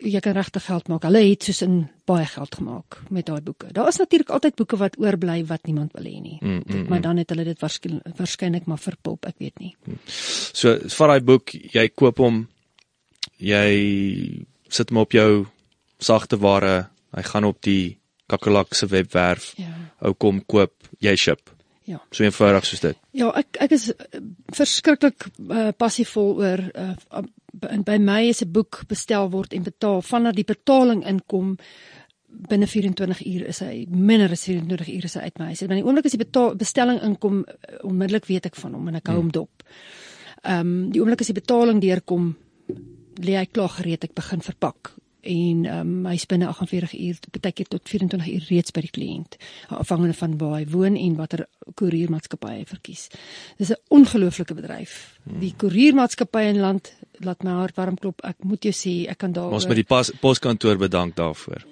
Jy 0.00 0.20
kan 0.24 0.32
regtig 0.32 0.64
geld 0.64 0.88
maak. 0.88 1.02
Hulle 1.04 1.20
het 1.28 1.42
soos 1.44 1.60
in 1.62 1.74
baie 2.08 2.24
geld 2.26 2.54
gemaak 2.56 3.00
met 3.10 3.26
daai 3.26 3.40
boeke. 3.44 3.68
Daar 3.72 3.88
is 3.88 3.98
natuurlik 4.00 4.30
altyd 4.32 4.54
boeke 4.56 4.76
wat 4.80 4.96
oorbly 4.98 5.44
wat 5.46 5.66
niemand 5.68 5.92
wil 5.92 6.04
hê 6.08 6.20
nie. 6.22 6.38
Mm, 6.40 6.62
Dit- 6.66 6.88
Maar 6.88 7.00
dan 7.00 7.16
het 7.20 7.28
hulle 7.30 7.44
dit 7.44 7.60
waarskynlik 7.60 8.16
waarskynlik 8.16 8.64
maar 8.66 8.78
verpulp, 8.78 9.26
ek 9.26 9.34
weet 9.38 9.58
nie. 9.60 9.74
So 10.08 10.78
vat 10.78 11.08
daai 11.08 11.20
boek, 11.20 11.50
jy 11.52 11.88
koop 11.88 12.18
hom. 12.18 12.48
Jy 13.38 14.44
sit 14.68 14.88
hom 14.90 14.98
op 15.02 15.12
jou 15.12 15.46
sagte 16.00 16.38
ware. 16.40 16.88
Hy 17.14 17.22
gaan 17.22 17.44
op 17.44 17.60
die 17.62 17.98
Kakelak 18.30 18.74
se 18.74 18.86
webwerf. 18.86 19.52
Ja. 19.58 19.72
Ou 20.00 20.12
kom 20.14 20.40
koop, 20.46 20.72
jy 21.02 21.16
ship. 21.16 21.50
Ja. 21.90 21.98
So 22.14 22.24
eenvoudig 22.24 22.66
soos 22.68 22.82
dit. 22.84 22.98
Ja, 23.18 23.30
ek 23.40 23.58
ek 23.66 23.72
is 23.74 23.88
uh, 23.90 24.20
verskriklik 24.54 25.26
uh, 25.26 25.70
passievol 25.78 26.36
oor 26.38 26.62
uh, 26.70 26.92
uh, 27.18 27.22
by- 27.86 27.98
my 27.98 28.20
is 28.30 28.42
'n 28.44 28.52
boek 28.52 28.84
bestel 28.88 29.30
word 29.32 29.56
en 29.56 29.66
betaal 29.66 30.02
vanaf 30.06 30.36
die 30.38 30.46
betaling 30.46 31.02
inkom 31.06 31.56
binne 32.50 32.66
24 32.70 33.24
uur 33.26 33.46
is 33.50 33.58
hy 33.58 33.86
minder 33.90 34.30
as 34.30 34.46
24 34.46 34.92
uur 34.94 35.04
is 35.08 35.16
hy 35.18 35.24
uit 35.26 35.38
my 35.38 35.46
huis. 35.50 35.62
Maar 35.66 35.80
die 35.80 35.84
oomblik 35.86 36.06
as 36.06 36.14
die 36.14 36.22
betaal, 36.24 36.54
bestelling 36.54 37.00
inkom, 37.02 37.42
onmiddellik 37.82 38.28
weet 38.30 38.46
ek 38.46 38.54
van 38.60 38.76
hom 38.78 38.86
en 38.88 39.00
ek 39.00 39.10
hou 39.10 39.16
hom 39.18 39.32
dop. 39.34 39.64
Ehm 40.44 40.60
um, 40.60 40.90
die 40.94 41.00
oomblik 41.02 41.20
as 41.20 41.32
die 41.32 41.40
betaling 41.40 41.82
deurkom, 41.82 42.36
lê 43.18 43.34
hy 43.34 43.46
klaar 43.50 43.74
gereed, 43.80 44.04
ek 44.06 44.14
begin 44.14 44.40
verpak 44.46 44.94
en 45.22 45.64
ehm 45.64 45.80
um, 45.80 46.06
hy's 46.06 46.26
binne 46.26 46.46
48 46.46 46.94
uur, 46.98 47.18
baie 47.40 47.52
keer 47.52 47.68
tot 47.68 47.88
24 47.88 48.28
uur 48.34 48.46
reeds 48.48 48.70
by 48.72 48.80
die 48.80 48.90
kliënt, 48.90 49.36
afhangende 49.68 50.14
van 50.14 50.38
waar 50.38 50.56
hy 50.58 50.66
woon 50.72 50.96
en 50.96 51.16
watter 51.16 51.46
koeriermaatskappy 51.74 52.52
hy 52.58 52.64
verkies. 52.66 53.08
Dis 53.58 53.70
'n 53.70 53.80
ongelooflike 53.88 54.54
bedryf. 54.54 55.18
Die 55.24 55.54
koeriermaatskappy 55.56 56.42
in 56.48 56.60
land 56.60 56.92
laat 57.18 57.42
my 57.42 57.50
hart 57.50 57.76
warm 57.76 57.96
klop. 57.96 58.20
Ek 58.24 58.36
moet 58.44 58.62
jou 58.62 58.72
sê, 58.72 59.08
ek 59.10 59.18
kan 59.18 59.32
daar 59.32 59.52
Ons 59.52 59.66
moet 59.66 59.76
die 59.76 59.84
pas, 59.84 60.10
poskantoor 60.20 60.76
bedank 60.76 61.16
daarvoor. 61.16 61.64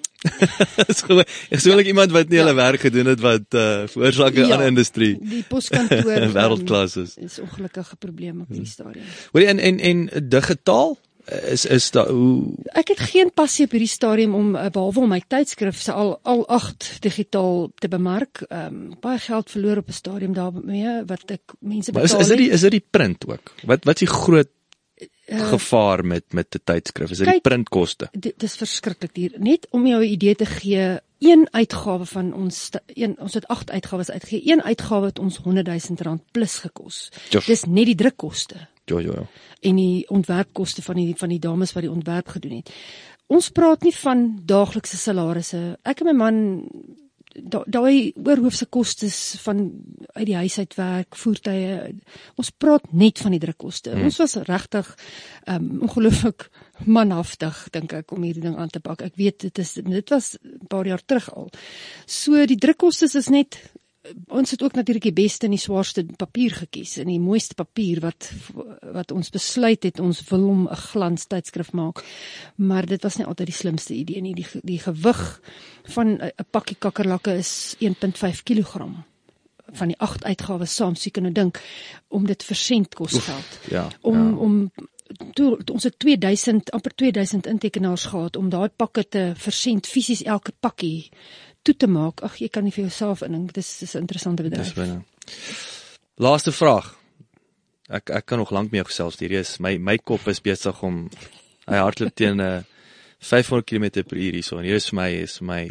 Dis 0.87 1.01
gewoon 1.07 1.23
is 1.49 1.61
gewoonlik 1.63 1.87
iemand 1.87 2.11
wat 2.11 2.27
nie 2.29 2.37
hulle 2.41 2.53
werk 2.53 2.81
gedoen 2.83 3.05
het 3.07 3.19
wat 3.23 3.53
uh 3.55 3.87
veroorsaak 3.87 4.33
'n 4.35 4.45
Ja. 4.47 4.53
ander 4.53 4.67
industrie 4.67 5.17
die 5.21 5.43
poskantoor 5.47 6.11
ehm, 6.19 6.33
wêreldklas 6.35 6.97
is. 6.97 7.15
is 7.17 7.39
ongelukkige 7.39 7.95
probleem 7.95 8.41
op 8.41 8.47
die 8.49 8.65
stadium. 8.65 9.05
Hoorie 9.31 9.47
en 9.47 9.59
en 9.59 9.79
en 9.79 10.09
digitaal 10.29 10.97
is 11.29 11.65
is 11.65 11.91
daar 11.91 12.09
hoe 12.09 12.53
Ek 12.73 12.87
het 12.93 12.99
geen 12.99 13.31
passie 13.33 13.65
op 13.65 13.71
hierdie 13.71 13.89
stadium 13.89 14.35
om 14.35 14.55
uh, 14.55 14.67
behalwe 14.73 14.99
om 14.99 15.09
my 15.09 15.21
tydskrif 15.27 15.81
se 15.81 15.91
al 15.91 16.19
al 16.23 16.45
8 16.47 16.97
digitaal 17.01 17.71
te 17.79 17.87
bemark. 17.87 18.43
Ehm 18.47 18.65
um, 18.65 18.95
baie 19.01 19.19
geld 19.19 19.51
verloor 19.51 19.77
op 19.77 19.87
'n 19.87 19.99
stadium 20.01 20.33
daarmee 20.33 21.03
wat 21.05 21.31
ek 21.31 21.55
mense 21.59 21.91
maar 21.91 22.03
is 22.03 22.11
betaal. 22.11 22.21
is 22.21 22.27
dit 22.27 22.37
die 22.37 22.49
is 22.49 22.61
dit 22.61 22.71
die 22.71 22.85
print 22.89 23.27
ook? 23.27 23.53
Wat 23.65 23.85
wat 23.85 24.01
is 24.01 24.07
die 24.07 24.15
groot 24.15 24.49
Uh, 25.29 25.49
gevaar 25.49 26.05
met 26.05 26.33
met 26.33 26.55
'n 26.55 26.61
tydskrif? 26.63 27.09
Is 27.09 27.17
dit 27.17 27.27
die 27.27 27.41
printkoste? 27.41 28.09
dit 28.11 28.43
is 28.43 28.55
verskriklik 28.55 29.13
duur. 29.13 29.31
Net 29.37 29.67
om 29.69 29.87
jou 29.87 30.01
'n 30.03 30.11
idee 30.11 30.35
te 30.35 30.45
gee, 30.45 30.99
een 31.19 31.47
uitgawe 31.51 32.05
van 32.05 32.33
ons 32.33 32.69
een 32.85 33.19
ons 33.19 33.33
het 33.33 33.47
8 33.47 33.71
uitgawes 33.71 34.11
uitgegee. 34.11 34.51
Een 34.51 34.63
uitgawe 34.63 35.05
het 35.05 35.19
ons 35.19 35.37
100 35.37 35.67
000 35.67 35.79
rand 36.01 36.21
plus 36.31 36.55
gekos. 36.55 37.11
Jof. 37.29 37.45
Dis 37.45 37.63
net 37.63 37.85
die 37.85 37.95
drukkoste 37.95 38.67
Jo 38.89 38.99
jo. 38.99 39.13
jo. 39.21 39.27
en 39.61 39.75
die 39.75 40.07
ontwerpkoste 40.09 40.81
van 40.81 40.95
die 40.95 41.13
van 41.19 41.29
die 41.29 41.39
dames 41.43 41.73
wat 41.75 41.85
die 41.85 41.91
ontwerp 41.91 42.27
gedoen 42.35 42.61
het. 42.61 42.71
Ons 43.29 43.51
praat 43.53 43.83
nie 43.85 43.93
van 43.93 44.39
daaglikse 44.49 44.97
salarisse. 44.97 45.77
Ek 45.85 46.01
en 46.01 46.09
my 46.09 46.15
man 46.17 46.37
da- 47.35 47.63
daai 47.67 48.11
oorhoofse 48.15 48.65
kostes 48.65 49.35
van 49.43 49.71
uit 50.13 50.25
die 50.25 50.35
huis 50.35 50.57
uit 50.57 50.75
werk, 50.75 51.15
voertuie. 51.15 51.95
Ons 52.35 52.49
praat 52.49 52.91
net 52.91 53.19
van 53.19 53.31
die 53.35 53.39
drukkoste. 53.39 53.93
Hmm. 53.93 54.03
Ons 54.09 54.17
was 54.17 54.35
regtig 54.49 54.89
um 55.45 55.81
ongelooflik 55.87 56.49
manhaftig 56.85 57.67
dink 57.75 57.93
ek 57.93 58.11
om 58.15 58.23
hierdie 58.23 58.47
ding 58.47 58.57
aan 58.57 58.71
te 58.73 58.79
pak. 58.79 59.01
Ek 59.01 59.15
weet 59.19 59.39
dit 59.39 59.59
is 59.59 59.73
dit 59.73 60.09
was 60.09 60.37
'n 60.43 60.67
paar 60.67 60.87
jaar 60.87 61.05
terug 61.05 61.29
al. 61.33 61.49
So 62.05 62.45
die 62.45 62.57
drukkoste 62.57 63.05
is 63.05 63.29
net 63.29 63.59
ons 64.27 64.51
het 64.51 64.63
ook 64.63 64.75
natuurlik 64.77 65.03
die 65.03 65.13
beste 65.13 65.45
en 65.45 65.55
die 65.55 65.61
swaarste 65.61 66.05
papier 66.17 66.53
gekies 66.63 66.97
en 67.01 67.09
die 67.11 67.19
mooiste 67.19 67.55
papier 67.55 68.01
wat 68.03 68.31
wat 68.93 69.11
ons 69.11 69.29
besluit 69.33 69.83
het 69.83 69.99
ons 69.99 70.21
wil 70.29 70.45
hom 70.47 70.67
'n 70.67 70.75
glans 70.75 71.25
tydskrif 71.25 71.71
maak. 71.71 72.03
Maar 72.55 72.85
dit 72.85 73.03
was 73.03 73.17
nie 73.17 73.25
altyd 73.25 73.47
die 73.47 73.55
slimste 73.61 73.93
idee 73.93 74.21
nie. 74.21 74.33
Die 74.33 74.47
die 74.63 74.79
gewig 74.79 75.41
van 75.83 76.07
'n 76.21 76.31
pakkie 76.51 76.77
kakkerlakke 76.79 77.37
is 77.37 77.75
1.5 77.79 78.43
kg 78.43 79.05
van 79.71 79.87
die 79.87 79.99
8 79.99 80.23
uitgawes 80.23 80.75
saam, 80.75 80.95
so 80.95 81.03
jy 81.03 81.11
kan 81.11 81.23
nou 81.23 81.33
dink 81.33 81.61
om 82.07 82.25
dit 82.25 82.43
versend 82.43 82.95
kos 82.95 83.13
geld. 83.13 83.59
Ja. 83.69 83.87
Om 84.01 84.17
ja. 84.17 84.35
om 84.35 84.71
toe 85.33 85.57
toe 85.63 85.73
ons 85.73 85.83
het 85.83 85.99
2000 85.99 86.71
amper 86.71 86.95
2000 86.95 87.47
intekenaars 87.47 88.05
gehad 88.05 88.35
om 88.35 88.49
daai 88.49 88.69
pakke 88.69 89.07
te 89.07 89.33
versend 89.35 89.87
fisies 89.87 90.23
elke 90.23 90.53
pakkie 90.59 91.09
toe 91.61 91.75
te 91.75 91.87
maak. 91.87 92.21
Ag, 92.23 92.37
jy 92.39 92.47
kan 92.47 92.63
nie 92.63 92.71
vir 92.71 92.83
jouself 92.85 93.21
indink. 93.21 93.53
Dis 93.53 93.79
dis 93.79 93.95
'n 93.95 93.99
interessante 94.01 94.43
Dis 94.43 94.51
bedryf. 94.51 94.73
binne. 94.75 95.03
Laaste 96.17 96.51
vraag. 96.51 96.95
Ek 97.89 98.09
ek 98.09 98.25
kan 98.25 98.37
nog 98.37 98.51
lank 98.51 98.71
jou 98.71 98.83
gesels 98.85 99.19
hier. 99.19 99.31
Is 99.31 99.59
my 99.59 99.77
my 99.77 99.97
kop 99.97 100.27
is 100.27 100.41
besig 100.41 100.83
om 100.83 101.09
hy 101.67 101.75
hardloop 101.77 102.15
teen 102.15 102.39
'n 102.41 102.65
500 103.19 103.65
km 103.65 104.03
per 104.07 104.17
uur 104.17 104.33
hierso 104.33 104.57
en 104.57 104.63
hier 104.63 104.75
is 104.75 104.89
vir 104.89 104.95
my 104.95 105.09
is 105.09 105.41
my 105.41 105.69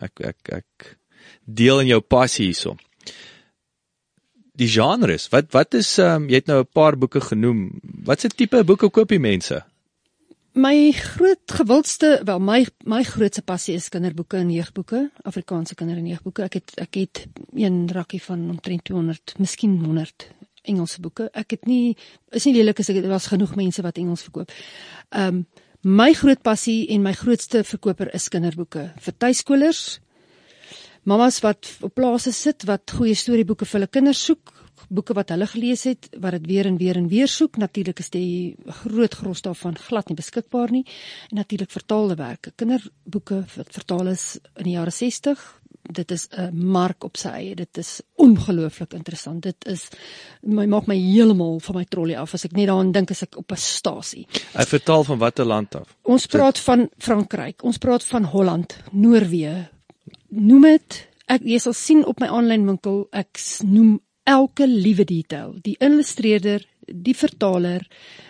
ek 0.00 0.20
ek 0.20 0.36
ek 0.52 0.96
deel 1.46 1.80
in 1.80 1.86
jou 1.86 2.00
passie 2.00 2.46
hierso. 2.46 2.76
Die 4.56 4.68
genres. 4.68 5.28
Wat 5.32 5.52
wat 5.52 5.74
is 5.74 5.98
ehm 5.98 6.22
um, 6.24 6.28
jy 6.28 6.34
het 6.34 6.46
nou 6.46 6.60
'n 6.60 6.68
paar 6.72 6.96
boeke 6.96 7.20
genoem. 7.20 7.80
Watse 8.04 8.28
tipe 8.28 8.64
boeke 8.64 8.90
koop 8.90 9.08
die 9.08 9.18
mense? 9.18 9.64
My 10.52 10.90
groot 10.92 11.52
gewildste, 11.52 12.20
wel 12.24 12.40
my 12.42 12.64
my 12.82 13.04
grootste 13.06 13.42
passie 13.46 13.76
is 13.78 13.88
kinderboeke 13.88 14.36
en 14.36 14.50
jeugboeke, 14.50 15.10
Afrikaanse 15.22 15.74
kinder- 15.74 15.96
en 15.96 16.06
jeugboeke. 16.06 16.42
Ek 16.42 16.52
het 16.52 16.72
ek 16.74 16.94
het 16.94 17.26
een 17.54 17.88
rakkie 17.92 18.22
van 18.22 18.50
omtrent 18.50 18.84
200, 18.84 19.34
miskien 19.38 19.78
100 19.84 20.30
Engelse 20.62 21.00
boeke. 21.00 21.28
Ek 21.32 21.50
het 21.50 21.66
nie 21.66 21.96
is 22.30 22.44
nie 22.44 22.54
lelik 22.54 22.78
as 22.78 22.88
ek 22.88 23.06
was 23.06 23.26
genoeg 23.26 23.54
mense 23.54 23.82
wat 23.82 23.96
Engels 23.96 24.22
verkoop. 24.22 24.50
Ehm 25.10 25.26
um, 25.26 25.46
my 25.82 26.12
groot 26.12 26.42
passie 26.42 26.88
en 26.88 27.02
my 27.02 27.12
grootste 27.12 27.64
verkoper 27.64 28.14
is 28.14 28.28
kinderboeke 28.28 28.92
vir 29.00 29.14
tuiskolers. 29.18 30.00
Mamas 31.02 31.40
wat 31.40 31.78
op 31.80 31.94
plase 31.94 32.32
sit 32.32 32.64
wat 32.64 32.90
goeie 32.90 33.14
storieboeke 33.14 33.64
vir 33.64 33.80
hulle 33.80 33.88
kinders 33.88 34.24
soek, 34.24 34.59
boeke 34.88 35.14
wat 35.14 35.28
hulle 35.34 35.46
gelees 35.46 35.84
het, 35.84 36.08
wat 36.20 36.38
dit 36.38 36.46
weer 36.46 36.66
en 36.66 36.76
weer 36.76 36.96
en 36.96 37.08
weer 37.08 37.28
soek. 37.28 37.56
Natuurlik 37.56 37.98
is 37.98 38.10
die 38.10 38.56
groot 38.82 39.14
gros 39.14 39.42
daarvan 39.42 39.76
glad 39.78 40.08
nie 40.08 40.16
beskikbaar 40.16 40.70
nie. 40.70 40.84
En 41.30 41.36
natuurlik 41.42 41.70
vertaalde 41.70 42.14
werke. 42.14 42.52
Kinderboeke 42.56 43.44
wat 43.56 43.72
vertaal 43.72 44.12
is 44.14 44.38
in 44.56 44.70
die 44.70 44.76
jare 44.78 44.90
60. 44.90 45.60
Dit 45.90 46.10
is 46.10 46.28
'n 46.30 46.54
mark 46.54 47.04
op 47.04 47.16
sy 47.16 47.28
eie. 47.28 47.54
Dit 47.54 47.78
is 47.78 48.00
ongelooflik 48.14 48.92
interessant. 48.92 49.42
Dit 49.42 49.66
is 49.66 49.88
my 50.42 50.66
maak 50.66 50.86
my 50.86 50.96
heeltemal 50.96 51.60
van 51.60 51.74
my 51.74 51.84
trollie 51.84 52.18
af 52.18 52.34
as 52.34 52.44
ek 52.44 52.52
net 52.52 52.66
daaraan 52.66 52.92
dink 52.92 53.10
as 53.10 53.22
ek 53.22 53.36
op 53.36 53.52
'n 53.52 53.56
stasie. 53.56 54.26
Hy 54.52 54.64
vertaal 54.64 55.04
van 55.04 55.18
watter 55.18 55.44
land 55.44 55.74
af? 55.74 55.96
Ons 56.02 56.26
praat 56.26 56.58
van 56.58 56.88
Frankryk, 56.98 57.62
ons 57.62 57.78
praat 57.78 58.04
van 58.04 58.24
Holland, 58.24 58.76
Noorwe. 58.92 59.68
Noem 60.28 60.62
dit 60.62 61.08
ek 61.30 61.42
jy 61.42 61.58
sal 61.58 61.72
sien 61.72 62.04
op 62.06 62.20
my 62.20 62.26
aanlyn 62.26 62.66
winkel 62.66 63.04
ek 63.12 63.40
noem 63.66 64.00
elke 64.30 64.66
liewe 64.68 65.04
detail. 65.04 65.56
Die 65.64 65.76
illustreerder, 65.82 66.62
die 66.90 67.14
vertaler, 67.14 67.84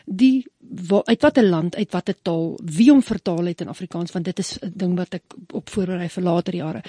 die 0.04 0.44
wa, 0.58 1.00
uit 1.04 1.22
watter 1.22 1.46
land, 1.46 1.76
uit 1.76 1.92
watter 1.92 2.16
taal, 2.22 2.52
wie 2.76 2.88
hom 2.90 3.02
vertaal 3.04 3.50
het 3.50 3.64
in 3.64 3.70
Afrikaans 3.72 4.12
want 4.14 4.28
dit 4.28 4.38
is 4.38 4.56
'n 4.60 4.72
ding 4.74 4.96
wat 4.96 5.14
ek 5.14 5.34
op 5.52 5.70
voorberei 5.70 6.08
vir 6.08 6.24
later 6.24 6.54
jare 6.54 6.82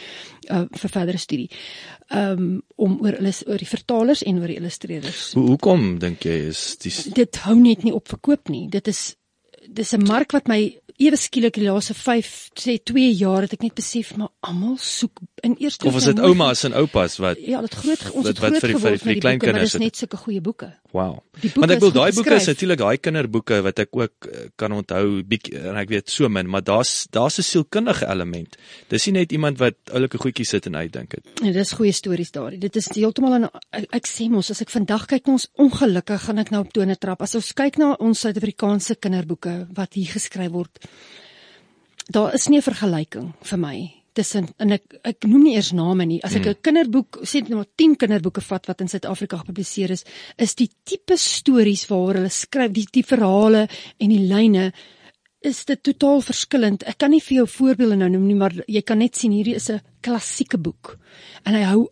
uh 0.49 0.65
vir 0.71 0.89
verdere 0.89 1.17
studie. 1.17 1.49
Um 2.09 2.61
om 2.75 2.99
oor 3.01 3.17
hulle 3.19 3.33
oor 3.47 3.57
die 3.57 3.73
vertalers 3.75 4.23
en 4.23 4.39
oor 4.39 4.47
die 4.47 4.59
illustreerders. 4.59 5.33
Hoe 5.33 5.47
hoekom 5.47 5.99
dink 5.99 6.23
jy 6.25 6.47
is 6.49 6.77
die 6.77 7.13
Dit 7.13 7.35
hou 7.45 7.55
net 7.55 7.83
nie 7.83 7.93
op 7.93 8.07
verkoop 8.07 8.49
nie. 8.49 8.67
Dit 8.69 8.87
is 8.87 9.15
dis 9.67 9.93
'n 9.93 10.03
mark 10.03 10.31
wat 10.31 10.47
my 10.47 10.81
ewe 10.97 11.17
skielik 11.17 11.57
die 11.57 11.65
laaste 11.65 11.93
5 11.93 12.51
sê 12.59 12.77
2 12.83 13.11
jaar 13.17 13.41
het 13.41 13.53
ek 13.53 13.63
net 13.63 13.75
besef 13.75 14.15
maar 14.17 14.31
almal 14.41 14.77
soek 14.77 15.19
in 15.43 15.55
eerste 15.59 15.85
of 15.87 15.95
is 15.95 16.03
dit 16.03 16.19
oumas 16.19 16.63
en 16.63 16.73
oupas 16.73 17.17
wat 17.17 17.37
Ja, 17.39 17.61
dit 17.61 17.73
groot 17.73 18.11
ons 18.11 18.27
het 18.27 18.37
groot 18.37 18.57
vir 18.57 18.59
die- 18.59 18.59
vir 18.59 18.79
geword 18.79 18.81
die 18.81 18.89
die 18.91 18.97
boeke, 18.99 19.05
maar 19.05 19.21
kleinkinders 19.21 19.61
dis 19.63 19.73
het- 19.73 19.81
net 19.81 19.95
sulke 19.97 20.17
goeie 20.17 20.41
boeke. 20.41 20.73
Wow. 20.91 21.19
Want 21.55 21.71
ek 21.71 21.77
is 21.77 21.81
wil 21.81 21.91
daai 21.91 22.11
boeke 22.13 22.35
is 22.35 22.45
natuurlik 22.47 22.77
daai 22.77 22.97
kinderboeke 22.97 23.61
wat 23.63 23.79
ek 23.79 23.89
ook 23.95 24.27
eh, 24.31 24.49
kan 24.55 24.71
onthou 24.71 25.23
bietjie 25.23 25.57
en 25.59 25.75
ek 25.77 25.89
weet 25.89 26.09
so 26.09 26.27
min, 26.29 26.47
maar 26.49 26.61
daar's 26.63 27.07
daar's 27.11 27.37
'n 27.39 27.41
sielkundige 27.43 28.05
element. 28.07 28.57
Dis 28.89 29.05
nie 29.05 29.13
net 29.19 29.31
iemand 29.31 29.57
wat 29.57 29.75
oulike 29.93 30.17
goedjies 30.17 30.49
sit 30.49 30.65
en 30.65 30.75
uitdink 30.75 31.11
het. 31.11 31.25
En 31.43 31.51
dis 31.53 31.71
goeie 31.71 31.91
stories 31.93 32.31
daardie. 32.31 32.59
Dit 32.59 32.75
is 32.75 32.87
heeltemal 32.93 33.39
'n 33.39 33.49
ek, 33.71 33.87
ek 33.93 34.07
sê 34.07 34.29
mos 34.29 34.49
as 34.51 34.61
ek 34.61 34.69
vandag 34.69 35.07
kyk 35.07 35.25
na 35.27 35.33
ons 35.33 35.47
ongelukkig 35.57 36.21
gaan 36.21 36.37
ek 36.39 36.49
nou 36.51 36.61
op 36.63 36.73
tone 36.73 36.95
trap. 36.97 37.21
As 37.21 37.35
ons 37.35 37.53
kyk 37.53 37.77
na 37.77 37.93
ons 37.99 38.19
Suid-Afrikaanse 38.19 38.95
kinderboeke 38.99 39.67
wat 39.73 39.93
hier 39.93 40.11
geskryf 40.11 40.51
word, 40.51 40.77
daar 42.11 42.33
is 42.33 42.47
nie 42.49 42.57
'n 42.57 42.61
vergelyking 42.61 43.33
vir 43.41 43.57
my 43.57 43.91
tussen 44.13 44.47
en 44.59 44.75
ek 44.75 44.97
ek 45.07 45.27
noem 45.29 45.43
nie 45.47 45.55
eers 45.55 45.71
name 45.73 46.05
nie. 46.05 46.19
As 46.23 46.35
ek 46.35 46.47
'n 46.47 46.61
kinderboek 46.61 47.21
sê 47.23 47.41
net 47.41 47.55
maar 47.55 47.69
10 47.77 47.95
kinderboeke 47.95 48.41
vat 48.41 48.67
wat 48.67 48.81
in 48.81 48.87
Suid-Afrika 48.87 49.37
gepubliseer 49.37 49.91
is, 49.91 50.03
is 50.37 50.55
die 50.55 50.69
tipe 50.83 51.17
stories 51.17 51.87
waaroor 51.89 52.15
hulle 52.21 52.29
skryf, 52.29 52.71
die 52.71 52.87
die 52.91 53.03
verhale 53.03 53.67
en 53.99 54.09
die 54.09 54.25
lyne 54.27 54.71
is 55.41 55.65
dit 55.65 55.81
totaal 55.83 56.21
verskillend. 56.21 56.83
Ek 56.83 56.99
kan 57.01 57.11
nie 57.11 57.21
vir 57.21 57.41
jou 57.41 57.47
voorbeelde 57.47 57.97
nou 57.97 58.09
noem 58.09 58.27
nie, 58.27 58.35
maar 58.35 58.53
jy 58.67 58.81
kan 58.81 58.99
net 59.01 59.15
sien 59.15 59.31
hierdie 59.31 59.55
is 59.55 59.69
'n 59.69 59.81
klassieke 60.01 60.57
boek. 60.57 60.97
En 61.45 61.55
hy 61.55 61.63
hou 61.63 61.89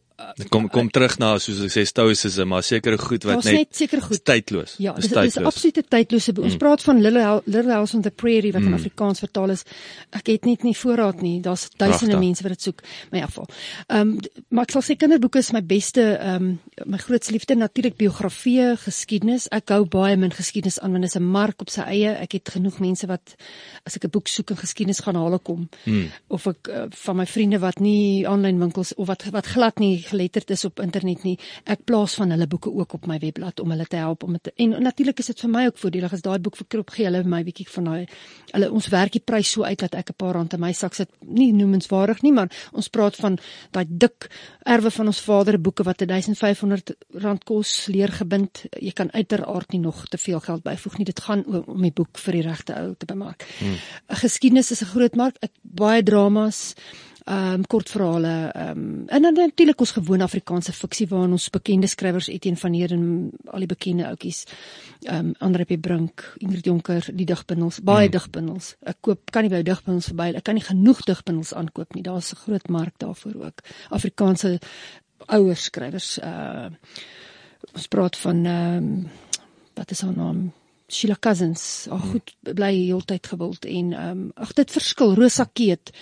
kom 0.49 0.67
kom 0.69 0.89
terug 0.89 1.17
na 1.19 1.37
soos 1.39 1.59
ek 1.61 1.71
sê 1.71 1.83
stoïcisme, 1.85 2.45
maar 2.45 2.63
sekere 2.63 2.97
goed 2.97 3.23
wat 3.23 3.43
net 3.43 3.53
net 3.53 3.75
sekere 3.75 4.01
goed. 4.01 4.23
tydloos. 4.23 4.75
Ja, 4.79 4.95
Is 4.97 5.07
dis 5.07 5.11
dis 5.13 5.37
'n 5.37 5.45
absolute 5.45 5.83
tydlose 5.87 6.33
boek. 6.33 6.45
Ons 6.45 6.57
praat 6.57 6.81
van 6.83 7.01
Little 7.01 7.41
Little 7.45 7.71
House 7.71 7.95
on 7.95 8.01
the 8.01 8.11
Prairie 8.11 8.51
wat 8.53 8.61
in 8.61 8.73
Afrikaans 8.73 9.19
vertaal 9.19 9.49
is. 9.51 9.63
Ek 10.11 10.27
het 10.27 10.45
net 10.45 10.63
nie 10.63 10.73
voorraad 10.75 11.21
nie. 11.21 11.41
Daar's 11.41 11.69
duisende 11.77 12.11
Pragtig. 12.13 12.19
mense 12.19 12.43
wat 12.43 12.51
dit 12.51 12.61
soek. 12.61 12.81
Maar 13.11 13.19
in 13.21 13.25
geval. 13.27 13.47
Ehm 13.87 13.99
um, 14.01 14.19
maar 14.49 14.63
ek 14.63 14.71
sal 14.71 14.81
sê 14.81 14.95
kinderboeke 14.97 15.39
is 15.39 15.51
my 15.51 15.61
beste 15.63 16.01
ehm 16.17 16.35
um, 16.35 16.59
my 16.85 16.97
grootste 16.97 17.31
liefde 17.33 17.55
natuurlik 17.55 17.97
biografieë, 17.97 18.77
geskiedenis. 18.77 19.47
Ek 19.51 19.69
hou 19.69 19.85
baie 19.85 20.15
min 20.17 20.31
geskiedenis 20.31 20.79
aan 20.79 20.91
want 20.91 21.03
dit 21.03 21.11
is 21.15 21.19
'n 21.19 21.23
mark 21.23 21.61
op 21.61 21.69
sy 21.69 21.81
eie. 21.81 22.11
Ek 22.21 22.31
het 22.31 22.49
genoeg 22.49 22.79
mense 22.79 23.07
wat 23.07 23.35
as 23.85 23.95
ek 23.95 24.03
'n 24.05 24.09
boek 24.09 24.27
soek 24.27 24.49
en 24.51 24.57
geskiedenis 24.57 24.99
gaan 24.99 25.15
haal 25.15 25.39
kom 25.39 25.69
Hmm. 25.85 26.09
of 26.27 26.47
ek 26.47 26.67
uh, 26.69 26.85
van 26.89 27.15
my 27.15 27.25
vriende 27.25 27.59
wat 27.59 27.79
nie 27.79 28.27
aanlyn 28.27 28.59
winkels 28.59 28.93
of 28.95 29.07
wat 29.07 29.23
wat 29.31 29.45
glad 29.45 29.79
nie 29.79 30.03
geletterd 30.09 30.49
is 30.55 30.65
op 30.65 30.79
internet 30.83 31.23
nie. 31.23 31.37
Ek 31.65 31.85
plaas 31.85 32.15
van 32.19 32.31
hulle 32.31 32.47
boeke 32.47 32.71
ook 32.73 32.93
op 32.93 33.07
my 33.07 33.17
webblad 33.21 33.59
om 33.63 33.71
hulle 33.71 33.85
te 33.85 33.97
help 34.01 34.23
om 34.23 34.33
dit 34.37 34.43
te, 34.43 34.53
en 34.57 34.75
natuurlik 34.83 35.19
is 35.19 35.31
dit 35.31 35.39
vir 35.39 35.49
my 35.49 35.65
ook 35.69 35.77
voordelig 35.77 36.13
as 36.13 36.21
daai 36.25 36.39
boek 36.39 36.57
verkoop 36.57 36.89
gee 36.95 37.05
hulle 37.05 37.23
my 37.23 37.43
bietjie 37.43 37.67
van 37.69 37.83
daai 37.83 38.05
hulle 38.51 38.71
ons 38.71 38.87
werk 38.89 39.11
die 39.11 39.21
prys 39.23 39.51
so 39.51 39.63
uit 39.63 39.79
dat 39.79 39.95
ek 39.95 40.09
'n 40.11 40.17
paar 40.17 40.33
rand 40.33 40.53
in 40.53 40.59
my 40.59 40.73
sak 40.73 40.93
sit. 40.93 41.09
Nie 41.21 41.51
noemenswaardig 41.53 42.21
nie, 42.23 42.31
maar 42.33 42.49
ons 42.73 42.87
praat 42.89 43.15
van 43.15 43.37
daai 43.71 43.85
dik 43.89 44.29
erwe 44.65 44.91
van 44.91 45.07
ons 45.07 45.21
vader 45.21 45.61
boeke 45.61 45.83
wat 45.83 45.97
1500 45.99 46.95
rand 47.13 47.43
kos 47.43 47.87
leergebind. 47.87 48.65
Jy 48.81 48.91
kan 48.91 49.11
uiteraard 49.11 49.71
nie 49.71 49.79
nog 49.81 50.07
te 50.07 50.17
veel 50.17 50.39
geld 50.39 50.63
byvoeg 50.63 50.97
nie. 50.97 51.05
Dit 51.05 51.19
gaan 51.19 51.43
o- 51.47 51.63
om 51.67 51.81
die 51.81 51.91
boek 51.91 52.17
vir 52.17 52.33
die 52.33 52.41
regte 52.41 52.73
ou 52.75 52.95
te 52.97 53.05
bemark. 53.05 53.43
Hmm. 53.59 53.75
Geskiedenis 54.07 54.71
is 54.71 54.81
'n 54.81 54.85
groot 54.85 55.15
mark. 55.15 55.35
Ek 55.41 55.51
baie 55.61 56.03
dramas 56.03 56.75
ehm 57.29 57.53
um, 57.53 57.65
kortverhale 57.69 58.51
ehm 58.51 58.77
um, 58.77 59.03
en 59.07 59.21
dan 59.21 59.33
natuurlik 59.33 59.79
ons 59.79 59.91
gewone 59.91 60.23
Afrikaanse 60.23 60.73
fiksie 60.73 61.07
waarin 61.07 61.35
ons 61.37 61.49
bekende 61.53 61.87
skrywers 61.87 62.27
Etienne 62.27 62.57
van 62.57 62.73
Heerden 62.73 63.03
al 63.45 63.65
die 63.65 63.69
bekende 63.69 64.07
ouetjies 64.07 64.45
ehm 65.03 65.27
um, 65.27 65.33
Andre 65.39 65.65
P 65.65 65.77
Brink, 65.81 66.23
Ingrid 66.37 66.65
Jonker, 66.65 67.05
die 67.13 67.25
digbundels, 67.25 67.79
baie 67.85 68.07
hmm. 68.07 68.15
digbundels. 68.17 68.73
Ek 68.81 68.97
koop 69.01 69.31
kan 69.31 69.45
nie 69.45 69.53
by 69.53 69.61
digbundels 69.63 70.09
verby. 70.09 70.31
Ek 70.35 70.43
kan 70.43 70.57
nie 70.57 70.65
genoeg 70.65 71.03
digbundels 71.05 71.53
aankoop 71.53 71.93
nie. 71.95 72.03
Daar's 72.03 72.33
'n 72.33 72.41
groot 72.45 72.67
mark 72.67 72.97
daarvoor 72.97 73.35
ook. 73.45 73.61
Afrikaanse 73.89 74.59
ouer 75.27 75.55
skrywers 75.55 76.17
uh 76.17 76.69
ons 77.73 77.87
praat 77.87 78.17
van 78.17 78.45
ehm 78.45 78.77
um, 78.77 79.09
wat 79.75 79.91
is 79.91 80.01
haar 80.01 80.15
naam? 80.15 80.51
Sheila 80.89 81.15
Cousins. 81.19 81.87
Ag 81.91 82.01
goed, 82.11 82.33
bly 82.41 82.73
heeltyd 82.73 83.27
gewild 83.27 83.65
en 83.65 83.93
ehm 83.93 84.09
um, 84.09 84.31
ag 84.35 84.53
dit 84.53 84.71
verskil. 84.71 85.13
Rosa 85.13 85.45
Keet. 85.53 85.93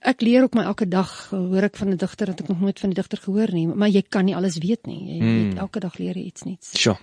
Ek 0.00 0.20
leer 0.20 0.42
ook 0.42 0.54
my 0.54 0.62
elke 0.68 0.86
dag 0.88 1.10
hoor 1.30 1.62
ek 1.62 1.76
van 1.76 1.88
'n 1.90 1.96
digter 1.96 2.26
wat 2.26 2.40
ek 2.40 2.48
nog 2.48 2.60
nooit 2.60 2.78
van 2.80 2.90
'n 2.90 2.94
digter 2.94 3.18
gehoor 3.18 3.52
nie, 3.52 3.66
maar 3.66 3.88
jy 3.88 4.02
kan 4.08 4.24
nie 4.24 4.34
alles 4.36 4.58
weet 4.58 4.86
nie. 4.86 5.00
Jy 5.14 5.18
Hmm. 5.20 5.48
weet 5.50 5.58
elke 5.58 5.80
dag 5.80 5.98
leer 5.98 6.14
jy 6.16 6.24
iets 6.24 6.42
nuuts. 6.42 6.70
Sjoe. 6.78 6.96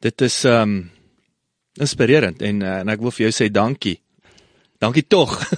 Dit 0.00 0.20
is 0.20 0.44
ehm 0.44 0.62
um, 0.62 0.90
inspirerend 1.74 2.42
en 2.42 2.60
uh, 2.62 2.78
en 2.78 2.88
ek 2.88 3.00
wil 3.00 3.10
vir 3.10 3.30
jou 3.30 3.32
sê 3.44 3.50
dankie. 3.52 4.00
Dankie 4.78 5.06
tog. 5.06 5.48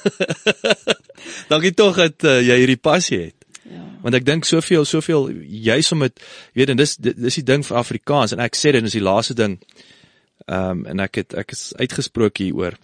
dankie 1.53 1.74
tog 1.74 1.96
dat 1.96 2.24
uh, 2.24 2.40
jy 2.40 2.57
hierdie 2.59 2.76
passie 2.80 3.18
het. 3.18 3.34
Ja. 3.70 3.84
Want 4.03 4.14
ek 4.14 4.24
dink 4.26 4.44
soveel 4.44 4.84
soveel 4.84 5.30
juis 5.46 5.92
om 5.92 6.00
dit 6.00 6.20
weet 6.55 6.68
en 6.68 6.76
dis 6.76 6.96
dis 6.96 7.34
die 7.34 7.44
ding 7.46 7.64
vir 7.66 7.76
Afrikaans 7.76 8.32
en 8.32 8.40
ek 8.40 8.57
sê 8.57 8.72
dit 8.72 8.84
is 8.84 8.92
die 8.98 9.05
laaste 9.05 9.34
ding. 9.34 9.59
Ehm 10.46 10.70
um, 10.70 10.86
en 10.86 11.00
ek 11.00 11.14
het 11.22 11.34
ek 11.34 11.53
is 11.53 11.72
uitgesprook 11.78 12.38
hieroor. 12.38 12.74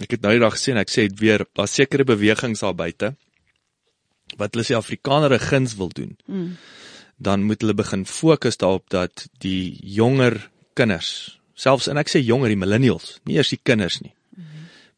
Ek 0.00 0.10
het 0.10 0.22
nou 0.24 0.32
die 0.32 0.40
dag 0.40 0.54
gesien 0.56 0.80
ek 0.80 0.88
sê 0.88 1.08
dit 1.08 1.18
weer 1.20 1.44
daar 1.52 1.68
sekere 1.68 2.04
bewegings 2.04 2.60
daar 2.64 2.74
buite 2.74 3.12
wat 4.40 4.54
hulle 4.54 4.64
sê 4.64 4.76
Afrikaner 4.76 5.34
'n 5.34 5.38
guns 5.38 5.74
wil 5.76 5.88
doen. 5.88 6.16
Mm. 6.26 6.56
Dan 7.18 7.42
moet 7.42 7.60
hulle 7.60 7.74
begin 7.74 8.06
fokus 8.06 8.56
daarop 8.56 8.88
dat 8.90 9.28
die 9.38 9.78
jonger 9.82 10.50
kinders, 10.74 11.38
selfs 11.54 11.86
en 11.86 11.98
ek 11.98 12.08
sê 12.08 12.24
jonger 12.24 12.48
die 12.48 12.56
millennials, 12.56 13.20
nie 13.24 13.36
eers 13.36 13.52
die 13.52 13.60
kinders 13.62 14.00
nie, 14.00 14.14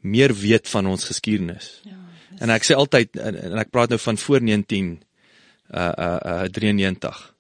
meer 0.01 0.35
weet 0.35 0.69
van 0.69 0.87
ons 0.87 1.05
geskiedenis. 1.05 1.81
Ja. 1.85 1.99
En 2.39 2.51
ek 2.51 2.63
sê 2.63 2.75
altyd 2.75 3.17
en, 3.17 3.37
en 3.37 3.59
ek 3.59 3.71
praat 3.71 3.89
nou 3.89 3.99
van 3.99 4.17
voor 4.19 4.41
19 4.41 5.03
uh 5.75 5.93
uh, 5.99 6.19
uh 6.25 6.49
93. 6.49 7.35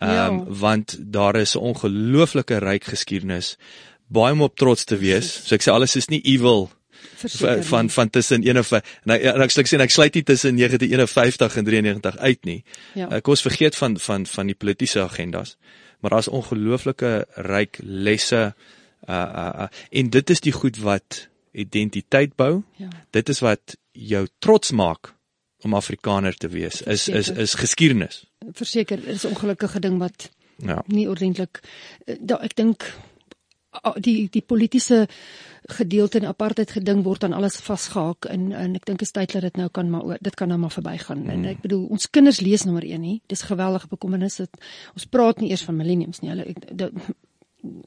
Ehm 0.00 0.10
Ja. 0.10 0.26
um, 0.28 0.44
want 0.48 0.96
daar 1.00 1.36
is 1.36 1.54
'n 1.54 1.58
ongelooflike 1.58 2.58
ryk 2.58 2.84
geskiedenis 2.84 3.56
baie 4.06 4.32
om 4.32 4.42
op 4.42 4.56
trots 4.56 4.84
te 4.84 4.96
wees. 4.96 5.46
So 5.46 5.54
ek 5.54 5.62
sê 5.62 5.72
alles 5.72 5.96
is 5.96 6.08
nie 6.08 6.20
evil 6.24 6.70
Verseker 7.16 7.64
van 7.64 7.84
nie. 7.84 7.92
van 7.92 8.10
tussen 8.10 8.42
51 8.42 8.82
en 9.04 9.10
ek, 9.16 9.22
en 9.22 9.42
ek 9.42 9.50
sê 9.50 9.60
ek 9.64 9.68
sê 9.70 9.80
ek 9.80 9.90
sluit 9.90 10.14
nie 10.14 10.22
tussen 10.22 10.56
1951 10.56 11.56
en 11.56 11.64
93 11.64 12.16
uit 12.18 12.44
nie. 12.44 12.64
Ja. 12.94 13.08
Ek 13.10 13.28
ons 13.28 13.42
vergeet 13.42 13.76
van 13.76 13.98
van 13.98 14.26
van 14.26 14.46
die 14.46 14.54
politieke 14.54 15.00
agendas. 15.02 15.56
Maar 16.00 16.10
daar's 16.10 16.28
ongelooflike 16.28 17.26
ryk 17.36 17.78
lesse 17.82 18.54
uh 19.08 19.12
uh, 19.14 19.52
uh 19.66 19.68
en 19.90 20.10
dit 20.10 20.30
is 20.30 20.40
die 20.40 20.52
goed 20.52 20.78
wat 20.78 21.28
identiteit 21.52 22.36
bou. 22.36 22.62
Ja. 22.76 22.88
Dit 23.10 23.28
is 23.28 23.40
wat 23.40 23.76
jou 23.92 24.26
trots 24.38 24.72
maak 24.72 25.14
om 25.64 25.74
Afrikaner 25.74 26.36
te 26.36 26.48
wees. 26.48 26.82
Is 26.82 27.08
is 27.08 27.26
Verseker. 27.26 27.42
is 27.42 27.54
geskiedenis. 27.54 28.24
Verseker, 28.52 29.08
is 29.08 29.24
'n 29.24 29.28
ongelukkige 29.28 29.80
ding 29.80 29.98
wat 29.98 30.30
Ja. 30.58 30.82
nie 30.86 31.08
ordentlik 31.08 31.60
eh, 32.06 32.16
da, 32.20 32.38
ek 32.40 32.54
dink 32.56 32.94
die 34.00 34.28
die 34.30 34.42
politieke 34.42 35.06
gedeelte 35.66 36.18
in 36.18 36.26
apartheid 36.26 36.70
geding 36.70 37.02
word 37.04 37.24
aan 37.24 37.32
alles 37.32 37.56
vasgehaak 37.60 38.28
en 38.30 38.52
en 38.52 38.74
ek 38.78 38.86
dink 38.86 39.02
is 39.02 39.10
tyd 39.10 39.32
dat 39.32 39.42
dit 39.42 39.56
nou 39.56 39.68
kan 39.68 39.90
maar 39.90 40.18
dit 40.20 40.34
kan 40.34 40.48
nou 40.48 40.58
maar 40.58 40.74
verbygaan. 40.74 41.22
Mm. 41.24 41.30
en 41.30 41.44
ek 41.44 41.62
bedoel 41.62 41.86
ons 41.86 42.10
kinders 42.10 42.40
lees 42.40 42.64
nommer 42.64 42.84
1 42.84 43.00
nie 43.00 43.20
dis 43.26 43.42
geweldige 43.42 43.88
bekommernis 43.88 44.36
dat 44.36 44.50
ons 44.94 45.06
praat 45.06 45.40
nie 45.40 45.50
eers 45.50 45.66
van 45.66 45.76
millenniums 45.76 46.20
nie. 46.20 46.30
Hulle 46.30 46.54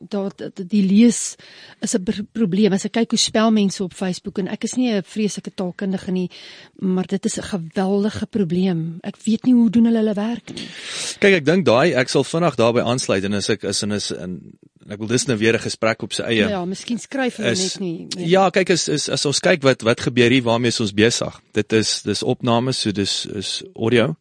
dat 0.09 0.37
dat 0.37 0.61
die 0.69 0.83
lees 0.85 1.35
is 1.79 1.93
'n 1.95 2.03
pr- 2.03 2.25
probleem. 2.31 2.73
As 2.73 2.85
ek 2.85 2.91
kyk 2.91 3.09
hoe 3.09 3.19
spel 3.19 3.51
mense 3.51 3.83
op 3.83 3.93
Facebook 3.93 4.37
en 4.37 4.47
ek 4.47 4.63
is 4.63 4.73
nie 4.75 4.91
'n 4.91 5.03
vreeslike 5.03 5.51
taalkundige 5.55 6.11
nie 6.11 6.29
maar 6.75 7.05
dit 7.05 7.25
is 7.25 7.37
'n 7.37 7.43
geweldige 7.43 8.25
probleem. 8.25 8.97
Ek 9.01 9.15
weet 9.23 9.43
nie 9.43 9.53
hoe 9.53 9.69
doen 9.69 9.85
hulle 9.85 9.97
hulle 9.97 10.13
werk 10.13 10.53
nie. 10.53 10.67
Kyk, 11.19 11.33
ek 11.33 11.45
dink 11.45 11.65
daai 11.65 11.93
ek 11.93 12.09
sal 12.09 12.23
vinnig 12.23 12.55
daarbey 12.55 12.83
aansluit 12.83 13.23
en 13.23 13.33
as 13.33 13.49
ek 13.49 13.63
is 13.63 13.83
en 13.83 13.91
is 13.91 14.11
in 14.11 14.57
ek 14.89 14.97
wil 15.01 15.07
dis 15.07 15.25
nou 15.29 15.37
weer 15.37 15.55
'n 15.55 15.63
gesprek 15.63 16.03
op 16.03 16.13
sy 16.13 16.23
eie. 16.23 16.45
Ja, 16.45 16.49
ja 16.49 16.65
miskien 16.65 16.99
skryf 16.99 17.37
hulle 17.37 17.51
is 17.51 17.61
net 17.61 17.79
nie. 17.79 18.07
meer. 18.15 18.27
Ja, 18.27 18.49
kyk 18.49 18.69
as 18.69 18.87
is 18.87 19.09
as 19.09 19.25
ons 19.25 19.39
kyk 19.39 19.63
wat 19.63 19.81
wat 19.81 20.01
gebeur 20.01 20.29
hier 20.29 20.43
waarmee 20.43 20.73
is 20.73 20.79
ons 20.79 20.93
besig. 20.93 21.41
Dit 21.53 21.73
is 21.73 22.01
dis 22.01 22.23
opnames, 22.23 22.81
so 22.81 22.91
dis 22.91 23.25
is 23.25 23.63
audio 23.75 24.15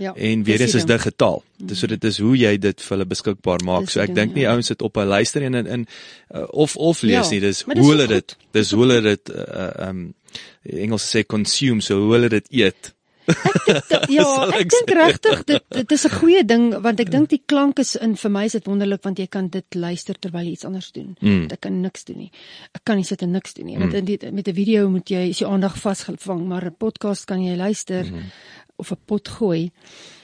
ja. 0.00 0.14
en 0.14 0.42
weer 0.42 0.60
eens 0.60 0.74
is 0.74 0.84
ding. 0.84 0.98
digitaal. 0.98 1.42
Dis 1.56 1.78
so 1.78 1.86
dit 1.86 2.04
is 2.04 2.18
hoe 2.18 2.36
jy 2.36 2.58
dit 2.58 2.82
vir 2.82 2.96
hulle 2.96 3.06
beskikbaar 3.08 3.64
maak. 3.64 3.88
Dis 3.88 3.96
So 3.96 4.04
ek 4.04 4.14
dink 4.14 4.34
nie 4.34 4.46
ja. 4.46 4.54
ouens 4.54 4.70
sit 4.72 4.82
op 4.82 4.96
'n 4.96 5.08
luister 5.08 5.42
en 5.42 5.54
in 5.54 5.66
in 5.66 5.86
uh, 6.34 6.46
of 6.48 6.76
of 6.76 7.02
lees 7.02 7.28
Ja, 7.28 7.30
nie. 7.30 7.40
Dis 7.40 7.64
hoe 7.66 7.90
hulle 7.90 8.06
dit 8.06 8.36
dis 8.52 8.70
hoe 8.70 8.86
hulle 8.86 9.00
dit 9.00 9.30
uh, 9.34 9.88
um 9.88 10.14
Engels 10.62 11.16
sê 11.16 11.24
consume, 11.26 11.80
so 11.80 11.98
hoe 12.00 12.12
hulle 12.12 12.28
dit 12.28 12.46
eet. 12.50 12.94
Ja, 14.16 14.24
Sal 14.24 14.52
ek 14.54 14.60
ek 14.60 14.72
dink 14.74 14.92
regtig 14.98 15.42
dit 15.48 15.64
dit 15.76 15.92
is 15.96 16.04
'n 16.06 16.14
goeie 16.18 16.44
ding 16.44 16.64
want 16.82 17.00
ek 17.00 17.10
dink 17.10 17.30
die 17.30 17.42
klank 17.46 17.78
is 17.78 17.94
in 17.96 18.16
vir 18.16 18.30
my 18.30 18.44
is 18.44 18.56
dit 18.58 18.66
wonderlik 18.66 19.02
want 19.04 19.18
jy 19.18 19.26
kan 19.26 19.48
dit 19.48 19.74
luister 19.74 20.14
terwyl 20.18 20.46
jy 20.46 20.52
iets 20.52 20.64
anders 20.64 20.92
doen. 20.92 21.16
Mm. 21.20 21.48
Ek 21.50 21.60
kan 21.60 21.80
niks 21.80 22.04
doen 22.04 22.18
nie. 22.18 22.30
Ek 22.74 22.84
kan 22.84 22.96
nie 22.96 23.04
sit 23.04 23.22
en 23.22 23.32
niks 23.32 23.54
doen 23.54 23.66
nie. 23.66 23.78
Want 23.78 23.94
in 23.94 24.04
die, 24.04 24.18
met 24.32 24.48
'n 24.48 24.54
video 24.54 24.88
moet 24.90 25.08
jy 25.08 25.28
is 25.30 25.38
jou 25.38 25.50
aandag 25.50 25.76
vasgevang, 25.78 26.46
maar 26.46 26.64
'n 26.64 26.76
podcast 26.78 27.26
kan 27.26 27.42
jy 27.42 27.56
luister 27.56 28.04
mm. 28.04 28.30
of 28.76 28.92
'n 28.92 28.98
pot 29.06 29.28
gooi. 29.28 29.70
Ehm 29.70 30.19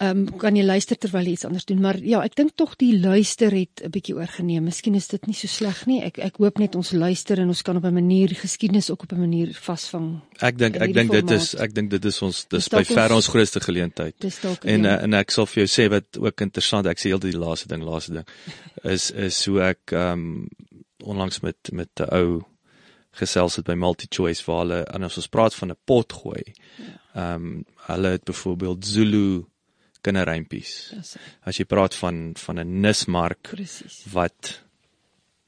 um, 0.00 0.26
kan 0.38 0.56
jy 0.56 0.64
luister 0.64 0.96
terwyl 0.98 1.24
jy 1.24 1.32
iets 1.32 1.44
anders 1.44 1.64
doen, 1.64 1.80
maar 1.80 1.96
ja, 2.04 2.20
ek 2.24 2.34
dink 2.36 2.52
tog 2.56 2.76
die 2.76 2.92
luister 3.00 3.50
het 3.54 3.82
'n 3.84 3.90
bietjie 3.90 4.14
oorgeneem. 4.16 4.64
Miskien 4.64 4.94
is 4.94 5.08
dit 5.08 5.26
nie 5.26 5.34
so 5.34 5.46
sleg 5.46 5.86
nie. 5.86 6.02
Ek 6.02 6.18
ek 6.18 6.36
hoop 6.36 6.58
net 6.58 6.74
ons 6.74 6.92
luister 6.92 7.38
en 7.38 7.48
ons 7.48 7.62
kan 7.62 7.76
op 7.76 7.84
'n 7.84 7.94
manier 7.94 8.28
geskiedenis 8.28 8.90
ook 8.90 9.02
op 9.02 9.12
'n 9.12 9.20
manier 9.20 9.54
vasvang. 9.54 10.20
Ek 10.40 10.58
dink 10.58 10.76
in 10.76 10.82
ek 10.82 10.92
dink 10.94 11.10
dit 11.10 11.30
is 11.30 11.54
ek 11.54 11.74
dink 11.74 11.90
dit 11.90 12.04
is 12.04 12.22
ons 12.22 12.44
dis 12.48 12.68
by 12.68 12.84
ver 12.84 13.12
ons- 13.14 13.28
grootste 13.28 13.60
geleentheid. 13.60 14.14
Dis 14.18 14.40
dalk 14.40 14.64
En 14.64 14.82
ja. 14.82 14.96
uh, 14.96 15.02
en 15.02 15.14
ek 15.14 15.30
sal 15.30 15.46
vir 15.46 15.66
jou 15.66 15.68
sê 15.86 15.90
wat 15.90 16.18
ook 16.18 16.40
interessant, 16.40 16.86
ek 16.86 16.98
sê 16.98 17.08
heeltyd 17.08 17.32
die 17.32 17.38
laaste 17.40 17.68
ding, 17.68 17.82
laaste 17.82 18.12
ding 18.12 18.24
is 18.94 19.10
is 19.10 19.44
hoe 19.46 19.60
ek 19.60 19.92
ehm 19.92 20.12
um, 20.12 20.48
onlangs 21.04 21.40
met 21.40 21.56
met 21.72 21.88
'n 22.00 22.14
ou 22.14 22.42
gesels 23.12 23.56
het 23.56 23.64
by 23.64 23.74
MultiChoice 23.74 24.44
waar 24.46 24.58
hulle 24.58 24.84
en 24.84 25.02
as 25.02 25.16
ons 25.16 25.28
praat 25.28 25.54
van 25.54 25.70
'n 25.70 25.76
pot 25.84 26.12
gooi. 26.12 26.42
Ehm 27.14 27.34
um, 27.34 27.64
hulle 27.86 28.08
het 28.08 28.24
byvoorbeeld 28.24 28.86
Zulu 28.86 29.44
kinderrympies. 30.06 30.76
As 31.46 31.58
jy 31.60 31.66
praat 31.68 31.96
van 32.02 32.30
van 32.38 32.62
'n 32.62 32.80
nismark 32.84 33.50
presies. 33.50 34.04
wat 34.12 34.60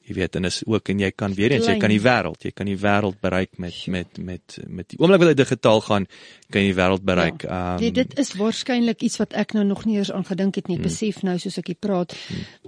jy 0.09 0.15
weet 0.17 0.35
en 0.39 0.47
is 0.49 0.61
ook 0.65 0.89
en 0.89 1.01
jy 1.03 1.11
kan 1.13 1.33
weer 1.37 1.53
eens 1.53 1.67
jy 1.69 1.77
kan 1.81 1.91
die 1.93 2.01
wêreld 2.01 2.45
jy 2.45 2.51
kan 2.55 2.69
die 2.69 2.77
wêreld 2.81 3.19
bereik 3.21 3.57
met 3.61 3.75
met 3.87 4.17
met 4.17 4.57
met 4.67 4.89
die 4.89 4.99
oomblik 4.99 5.21
wat 5.21 5.31
jy 5.33 5.37
digitaal 5.43 5.83
gaan 5.85 6.07
kan 6.49 6.63
jy 6.63 6.71
die 6.71 6.79
wêreld 6.79 7.03
bereik. 7.05 7.43
Ja. 7.45 7.75
Ehm 7.75 7.83
Nee, 7.83 7.91
dit 7.91 8.17
is 8.19 8.33
waarskynlik 8.39 9.05
iets 9.05 9.19
wat 9.21 9.33
ek 9.33 9.53
nou 9.53 9.65
nog 9.65 9.85
nie 9.85 9.97
eens 9.97 10.11
aan 10.11 10.25
gedink 10.25 10.55
het 10.55 10.67
nie. 10.67 10.77
Ek 10.77 10.87
besef 10.89 11.21
nou 11.23 11.37
soos 11.37 11.57
ek 11.61 11.67
hier 11.73 11.79
praat, 11.79 12.15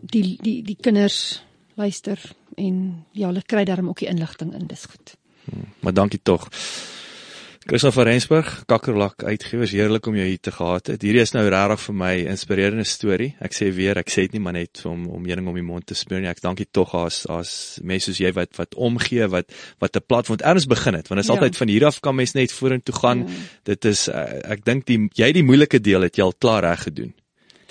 die 0.01 0.37
die 0.41 0.61
die 0.63 0.77
kinders 0.77 1.41
luister 1.75 2.19
en 2.57 3.05
ja, 3.11 3.27
hulle 3.27 3.41
kry 3.41 3.63
daarom 3.65 3.89
ook 3.89 4.03
die 4.03 4.09
inligting 4.11 4.53
in. 4.53 4.67
Dis 4.67 4.85
goed. 4.85 5.15
maar 5.79 5.93
dankie 5.93 6.19
tog. 6.23 6.47
Christoffel 7.61 8.01
van 8.01 8.11
Rensburg, 8.11 8.63
Kakkerlak 8.65 9.23
uitgewers, 9.23 9.71
heerlik 9.71 10.07
om 10.09 10.15
jou 10.17 10.25
hier 10.25 10.39
te 10.41 10.51
gehad 10.51 10.87
het. 10.89 11.03
Hierdie 11.05 11.21
is 11.21 11.31
nou 11.35 11.43
regtig 11.45 11.83
vir 11.85 11.95
my 11.95 12.13
'n 12.23 12.31
inspirerende 12.33 12.83
storie. 12.83 13.35
Ek 13.39 13.53
sê 13.53 13.69
weer, 13.75 13.97
ek 13.97 14.09
sê 14.09 14.25
dit 14.25 14.33
nie 14.33 14.39
maar 14.41 14.53
net 14.53 14.81
om 14.85 15.05
om 15.07 15.25
heuning 15.25 15.47
om 15.47 15.53
die 15.53 15.61
mond 15.63 15.85
te 15.85 15.93
smeer 15.93 16.21
nie. 16.21 16.27
Ek 16.29 16.41
dankie 16.41 16.65
tog 16.71 16.95
as 16.95 17.25
as 17.29 17.79
mense 17.83 18.05
soos 18.05 18.17
jy 18.17 18.31
wat 18.33 18.57
wat 18.57 18.73
omgee, 18.75 19.27
wat 19.29 19.45
wat 19.79 19.95
'n 19.95 20.01
platform 20.07 20.39
erns 20.43 20.65
begin 20.65 20.93
het. 20.95 21.07
Want 21.07 21.21
dit 21.21 21.29
is 21.29 21.35
Ja. 21.35 21.39
altyd 21.39 21.57
van 21.57 21.67
hier 21.67 21.85
af 21.85 21.99
kan 21.99 22.15
mens 22.15 22.33
net 22.33 22.51
vorentoe 22.51 22.95
gaan. 22.95 23.19
Ja. 23.27 23.33
Dit 23.63 23.85
is 23.85 24.07
uh, 24.09 24.15
ek 24.51 24.65
dink 24.65 24.85
die 24.87 25.09
jy 25.13 25.31
die 25.31 25.43
moeilike 25.43 25.79
deel 25.79 26.01
het 26.01 26.15
jy 26.17 26.23
al 26.23 26.33
klaar 26.33 26.63
reg 26.63 26.83
gedoen. 26.83 27.13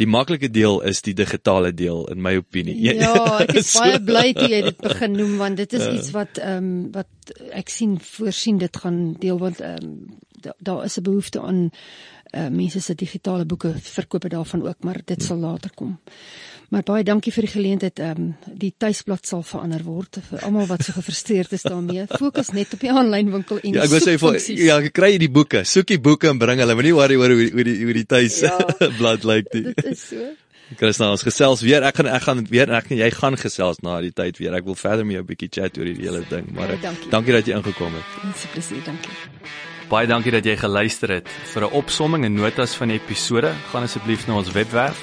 Die 0.01 0.09
maklike 0.09 0.49
deel 0.49 0.81
is 0.89 1.03
die 1.05 1.13
digitale 1.15 1.75
deel 1.77 2.07
in 2.13 2.23
my 2.25 2.35
opinie. 2.41 2.77
Ja, 2.95 3.13
ek 3.45 3.53
is 3.61 3.73
So- 3.75 3.85
baie 3.85 4.01
bly 4.01 4.27
jy 4.33 4.63
dit 4.71 4.79
begin 4.81 5.13
noem 5.19 5.37
want 5.43 5.61
dit 5.61 5.77
is 5.77 5.87
iets 5.93 6.15
wat 6.17 6.41
ehm 6.41 6.57
um, 6.65 6.71
wat 6.97 7.35
ek 7.53 7.69
sien 7.69 7.99
voorsien 8.01 8.59
dit 8.63 8.77
gaan 8.85 9.03
deel 9.21 9.39
want 9.39 9.61
ehm 9.61 9.85
um, 9.85 9.99
da, 10.41 10.55
daar 10.59 10.85
is 10.89 10.97
'n 10.97 11.05
behoefte 11.05 11.41
aan 11.45 11.69
uh, 12.33 12.49
mense 12.49 12.81
se 12.81 12.95
digitale 12.95 13.45
boeke 13.45 13.75
verkope 13.77 14.29
daarvan 14.29 14.67
ook, 14.67 14.83
maar 14.85 15.01
dit 15.05 15.23
sal 15.23 15.37
later 15.37 15.71
kom. 15.75 15.99
Maar 16.71 16.85
baie 16.87 17.03
dankie 17.03 17.33
vir 17.35 17.43
die 17.49 17.51
geleentheid. 17.51 17.99
Ehm 17.99 18.21
um, 18.23 18.35
die 18.61 18.71
tuisblad 18.79 19.27
sal 19.27 19.43
verander 19.43 19.83
word 19.83 20.21
vir 20.29 20.45
almal 20.47 20.69
wat 20.71 20.85
so 20.87 20.93
gefrustreerd 20.95 21.53
is 21.57 21.63
daarmee. 21.67 22.05
Fokus 22.07 22.53
net 22.55 22.73
op 22.77 22.81
die 22.85 22.91
aanlyn 22.93 23.33
winkel 23.33 23.59
en 23.63 23.75
Ja, 23.75 23.83
ek 23.83 23.91
wou 23.91 23.99
sê 24.05 24.15
vir 24.23 24.39
ja, 24.55 24.77
kry 24.95 25.13
jy 25.17 25.19
die 25.25 25.31
boeke, 25.35 25.65
soek 25.67 25.87
die 25.91 25.99
boeke 25.99 26.29
en 26.31 26.39
bring 26.39 26.61
hulle. 26.63 26.75
Moenie 26.79 26.95
worry 26.95 27.17
oor 27.19 27.35
hoe 27.35 27.49
hoe 27.57 27.65
die 27.67 27.75
hoe 27.85 27.93
die 27.99 28.07
tuis 28.07 28.39
Ja. 28.47 28.55
blad 29.01 29.25
lyk 29.27 29.51
nie. 29.55 29.65
Dit 29.75 29.85
is 29.97 30.05
so. 30.13 30.31
Christa, 30.79 31.09
ons 31.11 31.23
gesels 31.27 31.65
weer. 31.67 31.83
Ek 31.83 31.97
gaan 31.99 32.07
ek 32.07 32.23
gaan 32.23 32.45
weer 32.47 32.71
ek 32.79 32.93
en 32.95 32.99
jy 33.03 33.11
gaan 33.11 33.35
gesels 33.37 33.83
na 33.83 34.01
die 34.01 34.13
tyd 34.15 34.39
weer. 34.39 34.55
Ek 34.55 34.65
wil 34.65 34.79
verder 34.79 35.05
met 35.05 35.17
jou 35.19 35.23
'n 35.25 35.27
bietjie 35.27 35.51
chat 35.51 35.77
oor 35.79 35.85
hierdie 35.91 36.07
hele 36.07 36.23
ding, 36.31 36.53
maar 36.55 36.69
Baie 36.71 36.79
dankie. 36.79 37.11
dankie 37.11 37.33
dat 37.33 37.47
jy 37.51 37.57
ingekom 37.59 37.95
het. 37.99 38.07
Dit 38.23 38.37
is 38.37 38.45
'n 38.47 38.53
plesier, 38.55 38.85
dankie. 38.87 39.11
Baie 39.91 40.07
dankie 40.07 40.31
dat 40.31 40.45
jy 40.47 40.57
geluister 40.57 41.09
het. 41.19 41.27
Vir 41.51 41.63
'n 41.67 41.73
opsomming 41.75 42.25
en 42.25 42.35
notas 42.35 42.75
van 42.79 42.89
die 42.95 43.01
episode, 43.03 43.51
gaan 43.73 43.83
asseblief 43.83 44.29
na 44.29 44.35
ons 44.39 44.53
webwerf 44.53 45.03